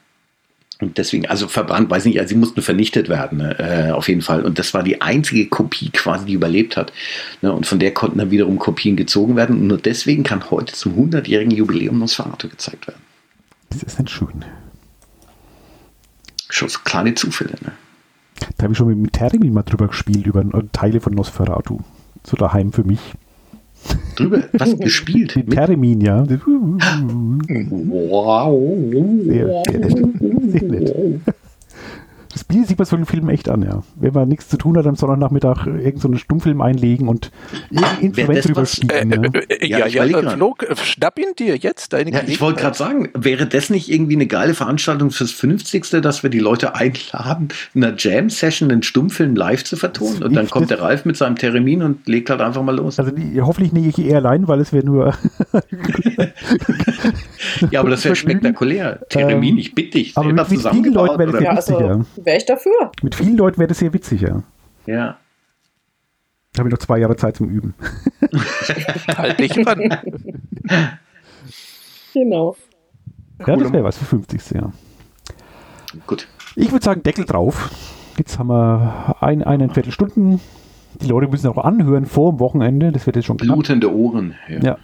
Und 0.80 0.96
deswegen, 0.96 1.26
also 1.26 1.48
verbrannt, 1.48 1.90
weiß 1.90 2.04
nicht, 2.04 2.20
also 2.20 2.28
sie 2.28 2.36
mussten 2.36 2.62
vernichtet 2.62 3.08
werden, 3.08 3.40
äh, 3.40 3.90
auf 3.92 4.08
jeden 4.08 4.22
Fall. 4.22 4.42
Und 4.42 4.60
das 4.60 4.74
war 4.74 4.84
die 4.84 5.00
einzige 5.00 5.48
Kopie 5.48 5.90
quasi, 5.90 6.26
die 6.26 6.34
überlebt 6.34 6.76
hat. 6.76 6.92
Ne? 7.42 7.52
Und 7.52 7.66
von 7.66 7.80
der 7.80 7.92
konnten 7.92 8.18
dann 8.18 8.30
wiederum 8.30 8.58
Kopien 8.58 8.96
gezogen 8.96 9.34
werden. 9.34 9.58
Und 9.58 9.66
nur 9.66 9.78
deswegen 9.78 10.22
kann 10.22 10.50
heute 10.50 10.74
zum 10.74 10.94
100-jährigen 10.94 11.50
Jubiläum 11.50 11.98
Nosferatu 11.98 12.48
gezeigt 12.48 12.86
werden. 12.86 13.02
Das 13.70 13.82
ist 13.82 13.98
nicht 13.98 14.10
schön. 14.10 14.44
Schon 16.48 16.68
so 16.68 16.78
kleine 16.84 17.14
Zufälle, 17.14 17.54
ne? 17.60 17.72
Da 18.56 18.64
habe 18.64 18.72
ich 18.72 18.78
schon 18.78 19.00
mit 19.00 19.12
Termin 19.12 19.52
mal 19.52 19.62
drüber 19.62 19.88
gespielt, 19.88 20.26
über 20.26 20.44
Teile 20.72 21.00
von 21.00 21.12
Nosferatu. 21.12 21.80
So 22.24 22.36
daheim 22.36 22.72
für 22.72 22.84
mich 22.84 23.00
drüber 24.16 24.42
was 24.52 24.78
gespielt. 24.80 25.36
Mit 25.36 25.50
Termin, 25.50 26.00
ja. 26.00 26.24
Wow. 28.10 28.76
Sehr, 29.26 29.62
sehr 29.70 29.78
nett. 29.80 29.98
Sehr 30.50 30.62
nett. 30.62 30.94
Das 32.38 32.44
bietet 32.44 32.68
sich 32.68 32.76
bei 32.76 32.84
solchen 32.84 33.04
Filmen 33.04 33.30
echt 33.30 33.48
an, 33.48 33.62
ja. 33.62 33.82
Wenn 33.96 34.12
man 34.12 34.28
nichts 34.28 34.48
zu 34.48 34.56
tun 34.58 34.78
hat 34.78 34.86
am 34.86 34.94
Sonntagnachmittag, 34.94 35.66
irgendeinen 35.66 36.12
so 36.12 36.18
Stummfilm 36.18 36.60
einlegen 36.60 37.08
und 37.08 37.32
irgendein 37.68 37.98
Instrument 38.00 38.44
drüber 38.44 38.64
spielen. 38.64 39.34
Äh, 39.34 39.38
äh, 39.38 39.54
äh, 39.54 39.66
ja, 39.66 39.86
ja, 39.88 40.04
ja 40.04 40.30
Flo, 40.30 40.54
schnapp 40.80 41.18
ihn 41.18 41.34
dir 41.36 41.56
jetzt, 41.56 41.92
deine 41.92 42.12
ja, 42.12 42.20
Ich 42.24 42.40
wollte 42.40 42.60
gerade 42.60 42.76
sagen, 42.76 43.08
wäre 43.14 43.48
das 43.48 43.70
nicht 43.70 43.90
irgendwie 43.90 44.14
eine 44.14 44.28
geile 44.28 44.54
Veranstaltung 44.54 45.10
fürs 45.10 45.32
50. 45.32 46.00
dass 46.00 46.22
wir 46.22 46.30
die 46.30 46.38
Leute 46.38 46.76
einladen, 46.76 47.48
in 47.74 47.82
einer 47.82 47.96
Jam-Session 47.96 48.70
einen 48.70 48.84
Stummfilm 48.84 49.34
live 49.34 49.64
zu 49.64 49.74
vertonen? 49.76 50.22
Und 50.22 50.34
dann 50.34 50.48
kommt 50.48 50.70
der 50.70 50.80
Ralf 50.80 51.04
mit 51.04 51.16
seinem 51.16 51.34
Termin 51.34 51.82
und 51.82 52.06
legt 52.06 52.30
halt 52.30 52.40
einfach 52.40 52.62
mal 52.62 52.76
los. 52.76 53.00
Also 53.00 53.10
die, 53.10 53.40
hoffentlich 53.40 53.72
nehme 53.72 53.88
ich 53.88 53.98
eher 53.98 54.18
allein, 54.18 54.46
weil 54.46 54.60
es 54.60 54.72
wäre 54.72 54.86
nur. 54.86 55.12
ja, 57.72 57.80
aber 57.80 57.90
das 57.90 58.04
wäre 58.04 58.14
spektakulär. 58.14 59.00
Termin, 59.08 59.54
ähm, 59.54 59.58
ich 59.58 59.74
bitte 59.74 59.98
dich. 59.98 60.16
Aber 60.16 60.32
mit, 60.32 60.50
mit 60.50 60.60
vielen 60.60 60.94
Leuten 60.94 61.18
wäre 61.18 61.32
das 61.32 61.68
witzig. 61.68 61.76
Also, 61.76 62.04
wäre 62.28 62.36
ich 62.36 62.44
dafür. 62.44 62.92
Mit 63.02 63.14
vielen 63.14 63.36
Leuten 63.36 63.58
wäre 63.58 63.68
das 63.68 63.78
sehr 63.78 63.92
witzig, 63.92 64.20
ja. 64.20 64.42
Ja. 64.86 65.16
Da 66.52 66.60
habe 66.60 66.68
ich 66.68 66.72
noch 66.72 66.78
zwei 66.78 66.98
Jahre 66.98 67.16
Zeit 67.16 67.36
zum 67.36 67.48
Üben. 67.48 67.74
halt 69.16 69.40
dich 69.40 69.66
ran. 69.66 69.98
genau. 72.12 72.56
Ja, 73.46 73.56
das 73.56 73.72
wäre 73.72 73.84
was 73.84 73.96
für 73.96 74.04
50. 74.04 74.50
Ja. 74.50 74.72
Gut. 76.06 76.28
Ich 76.54 76.70
würde 76.70 76.84
sagen, 76.84 77.02
Deckel 77.02 77.24
drauf. 77.24 77.70
Jetzt 78.18 78.38
haben 78.38 78.48
wir 78.48 79.16
ein, 79.20 79.42
eine 79.42 79.70
Viertelstunden. 79.70 80.40
Die 81.00 81.06
Leute 81.06 81.28
müssen 81.28 81.48
auch 81.48 81.64
anhören 81.64 82.04
vor 82.04 82.32
dem 82.32 82.40
Wochenende. 82.40 82.92
Das 82.92 83.06
wird 83.06 83.16
jetzt 83.16 83.26
schon 83.26 83.38
knapp. 83.38 83.54
Blutende 83.54 83.94
Ohren. 83.94 84.34
Ja. 84.48 84.58
ja. 84.60 84.78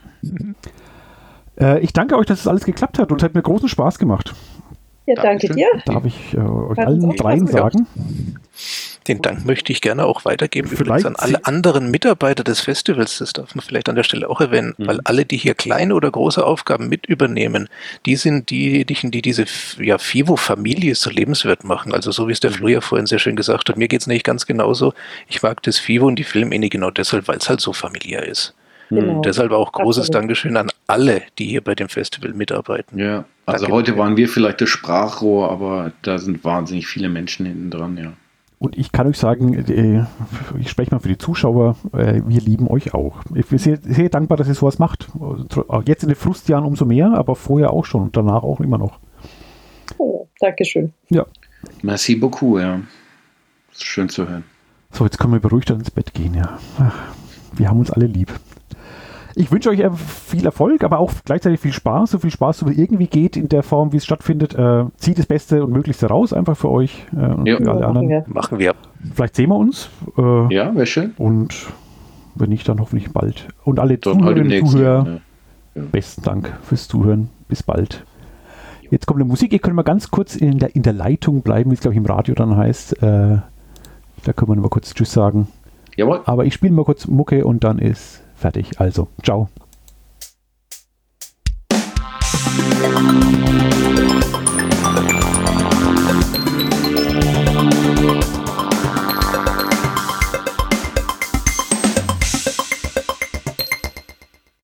Äh, 1.60 1.80
ich 1.80 1.92
danke 1.92 2.16
euch, 2.16 2.26
dass 2.26 2.40
es 2.40 2.46
alles 2.46 2.64
geklappt 2.64 2.98
hat 2.98 3.10
und 3.10 3.20
es 3.20 3.24
hat 3.24 3.34
mir 3.34 3.42
großen 3.42 3.68
Spaß 3.68 3.98
gemacht. 3.98 4.34
Ja, 5.06 5.14
danke 5.16 5.48
dir. 5.48 5.66
Darf 5.84 6.04
ich 6.04 6.34
äh, 6.34 6.38
euch 6.38 6.78
allen 6.78 7.10
dreien 7.16 7.46
sagen? 7.46 7.86
Den 9.06 9.20
Dank 9.20 9.44
möchte 9.44 9.70
ich 9.70 9.82
gerne 9.82 10.06
auch 10.06 10.24
weitergeben 10.24 10.70
Übrigens 10.70 11.04
an 11.04 11.16
alle 11.16 11.44
anderen 11.44 11.90
Mitarbeiter 11.90 12.42
des 12.42 12.60
Festivals, 12.60 13.18
das 13.18 13.34
darf 13.34 13.54
man 13.54 13.62
vielleicht 13.62 13.90
an 13.90 13.96
der 13.96 14.02
Stelle 14.02 14.30
auch 14.30 14.40
erwähnen, 14.40 14.74
mhm. 14.78 14.86
weil 14.86 15.00
alle, 15.04 15.26
die 15.26 15.36
hier 15.36 15.54
kleine 15.54 15.94
oder 15.94 16.10
große 16.10 16.44
Aufgaben 16.44 16.88
mit 16.88 17.04
übernehmen, 17.04 17.68
die 18.06 18.16
sind 18.16 18.48
diejenigen, 18.48 19.10
die 19.10 19.20
diese 19.20 19.44
ja, 19.78 19.98
FIVO-Familie 19.98 20.94
so 20.94 21.10
lebenswert 21.10 21.64
machen. 21.64 21.92
Also 21.92 22.12
so 22.12 22.28
wie 22.28 22.32
es 22.32 22.40
der 22.40 22.50
mhm. 22.50 22.54
Flo 22.54 22.68
ja 22.68 22.80
vorhin 22.80 23.06
sehr 23.06 23.18
schön 23.18 23.36
gesagt 23.36 23.68
hat, 23.68 23.76
mir 23.76 23.88
geht 23.88 24.00
es 24.00 24.06
nicht 24.06 24.24
ganz 24.24 24.46
genauso. 24.46 24.94
Ich 25.28 25.42
mag 25.42 25.62
das 25.64 25.78
FIVO 25.78 26.06
und 26.06 26.16
die 26.16 26.24
Filmene 26.24 26.70
genau 26.70 26.90
deshalb, 26.90 27.28
weil 27.28 27.36
es 27.36 27.48
halt 27.50 27.60
so 27.60 27.74
familiär 27.74 28.26
ist. 28.26 28.54
Genau. 28.88 29.20
Deshalb 29.20 29.52
auch 29.52 29.72
großes 29.72 30.08
Absolut. 30.08 30.22
Dankeschön 30.22 30.56
an 30.56 30.70
alle, 30.86 31.22
die 31.38 31.46
hier 31.46 31.62
bei 31.62 31.74
dem 31.74 31.88
Festival 31.88 32.32
mitarbeiten. 32.32 32.98
Ja, 32.98 33.24
also 33.46 33.68
heute 33.68 33.96
waren 33.98 34.16
wir 34.16 34.28
vielleicht 34.28 34.60
das 34.60 34.68
Sprachrohr, 34.68 35.50
aber 35.50 35.92
da 36.02 36.18
sind 36.18 36.44
wahnsinnig 36.44 36.86
viele 36.86 37.08
Menschen 37.08 37.46
hinten 37.46 37.70
dran, 37.70 37.96
ja. 37.96 38.12
Und 38.58 38.78
ich 38.78 38.92
kann 38.92 39.06
euch 39.06 39.18
sagen, 39.18 39.52
äh, 39.54 40.06
ich 40.58 40.70
spreche 40.70 40.90
mal 40.90 41.00
für 41.00 41.08
die 41.08 41.18
Zuschauer, 41.18 41.76
äh, 41.92 42.22
wir 42.24 42.40
lieben 42.40 42.66
euch 42.68 42.94
auch. 42.94 43.20
Ich 43.34 43.46
bin 43.46 43.58
sehr, 43.58 43.78
sehr 43.82 44.08
dankbar, 44.08 44.38
dass 44.38 44.48
ihr 44.48 44.54
sowas 44.54 44.78
macht. 44.78 45.08
Jetzt 45.84 46.02
in 46.02 46.08
den 46.08 46.16
Frustjahren 46.16 46.64
umso 46.64 46.86
mehr, 46.86 47.12
aber 47.12 47.36
vorher 47.36 47.72
auch 47.72 47.84
schon 47.84 48.02
und 48.02 48.16
danach 48.16 48.42
auch 48.42 48.60
immer 48.60 48.78
noch. 48.78 49.00
Oh, 49.98 50.26
Dankeschön. 50.40 50.94
Ja. 51.10 51.26
Merci 51.82 52.14
beaucoup, 52.14 52.58
ja. 52.58 52.80
Schön 53.76 54.08
zu 54.08 54.26
hören. 54.26 54.44
So, 54.92 55.04
jetzt 55.04 55.18
können 55.18 55.32
wir 55.34 55.40
beruhigt 55.40 55.68
ins 55.70 55.90
Bett 55.90 56.14
gehen, 56.14 56.34
ja. 56.34 56.58
Ach, 56.78 56.94
wir 57.54 57.68
haben 57.68 57.80
uns 57.80 57.90
alle 57.90 58.06
lieb. 58.06 58.32
Ich 59.36 59.50
wünsche 59.50 59.70
euch 59.70 59.82
viel 59.96 60.44
Erfolg, 60.44 60.84
aber 60.84 60.98
auch 60.98 61.12
gleichzeitig 61.24 61.58
viel 61.60 61.72
Spaß, 61.72 62.12
so 62.12 62.18
viel 62.18 62.30
Spaß, 62.30 62.58
so 62.58 62.68
wie 62.68 62.80
irgendwie 62.80 63.08
geht 63.08 63.36
in 63.36 63.48
der 63.48 63.62
Form, 63.62 63.92
wie 63.92 63.96
es 63.96 64.04
stattfindet. 64.04 64.54
Äh, 64.54 64.84
zieht 64.96 65.18
das 65.18 65.26
Beste 65.26 65.64
und 65.64 65.72
Möglichste 65.72 66.06
raus, 66.06 66.32
einfach 66.32 66.56
für 66.56 66.70
euch 66.70 67.06
äh, 67.16 67.32
und 67.32 67.46
ja. 67.46 67.56
für 67.56 67.70
alle 67.70 67.86
anderen. 67.86 68.08
Wir. 68.08 68.24
Machen 68.28 68.58
wir. 68.58 68.74
Vielleicht 69.12 69.34
sehen 69.34 69.50
wir 69.50 69.56
uns. 69.56 69.90
Äh, 70.16 70.54
ja, 70.54 70.74
wäre 70.74 70.86
schön. 70.86 71.14
Und 71.18 71.66
wenn 72.36 72.50
nicht, 72.50 72.68
dann 72.68 72.80
hoffentlich 72.80 73.12
bald. 73.12 73.48
Und 73.64 73.80
alle 73.80 73.98
dann 73.98 74.20
Zuhörerinnen 74.20 74.62
und 74.62 74.68
Zuhörer, 74.68 75.06
ja. 75.06 75.82
Ja. 75.82 75.88
besten 75.90 76.22
Dank 76.22 76.52
fürs 76.62 76.86
Zuhören. 76.86 77.30
Bis 77.48 77.62
bald. 77.62 78.04
Jetzt 78.90 79.06
kommt 79.06 79.20
eine 79.20 79.28
Musik. 79.28 79.52
Ihr 79.52 79.58
könnt 79.58 79.74
mal 79.74 79.82
ganz 79.82 80.10
kurz 80.10 80.36
in 80.36 80.58
der, 80.58 80.76
in 80.76 80.82
der 80.82 80.92
Leitung 80.92 81.42
bleiben, 81.42 81.70
wie 81.70 81.74
es, 81.74 81.80
glaube 81.80 81.94
ich, 81.94 81.98
im 81.98 82.06
Radio 82.06 82.34
dann 82.34 82.56
heißt. 82.56 83.02
Äh, 83.02 83.38
da 84.24 84.32
können 84.32 84.50
wir 84.50 84.56
noch 84.56 84.62
mal 84.62 84.68
kurz 84.68 84.94
Tschüss 84.94 85.12
sagen. 85.12 85.48
Jawohl. 85.96 86.20
Aber 86.24 86.44
ich 86.44 86.54
spiele 86.54 86.72
mal 86.72 86.84
kurz 86.84 87.06
Mucke 87.06 87.44
und 87.44 87.64
dann 87.64 87.78
ist 87.78 88.23
Fertig. 88.44 88.78
Also, 88.78 89.08
ciao. 89.22 89.48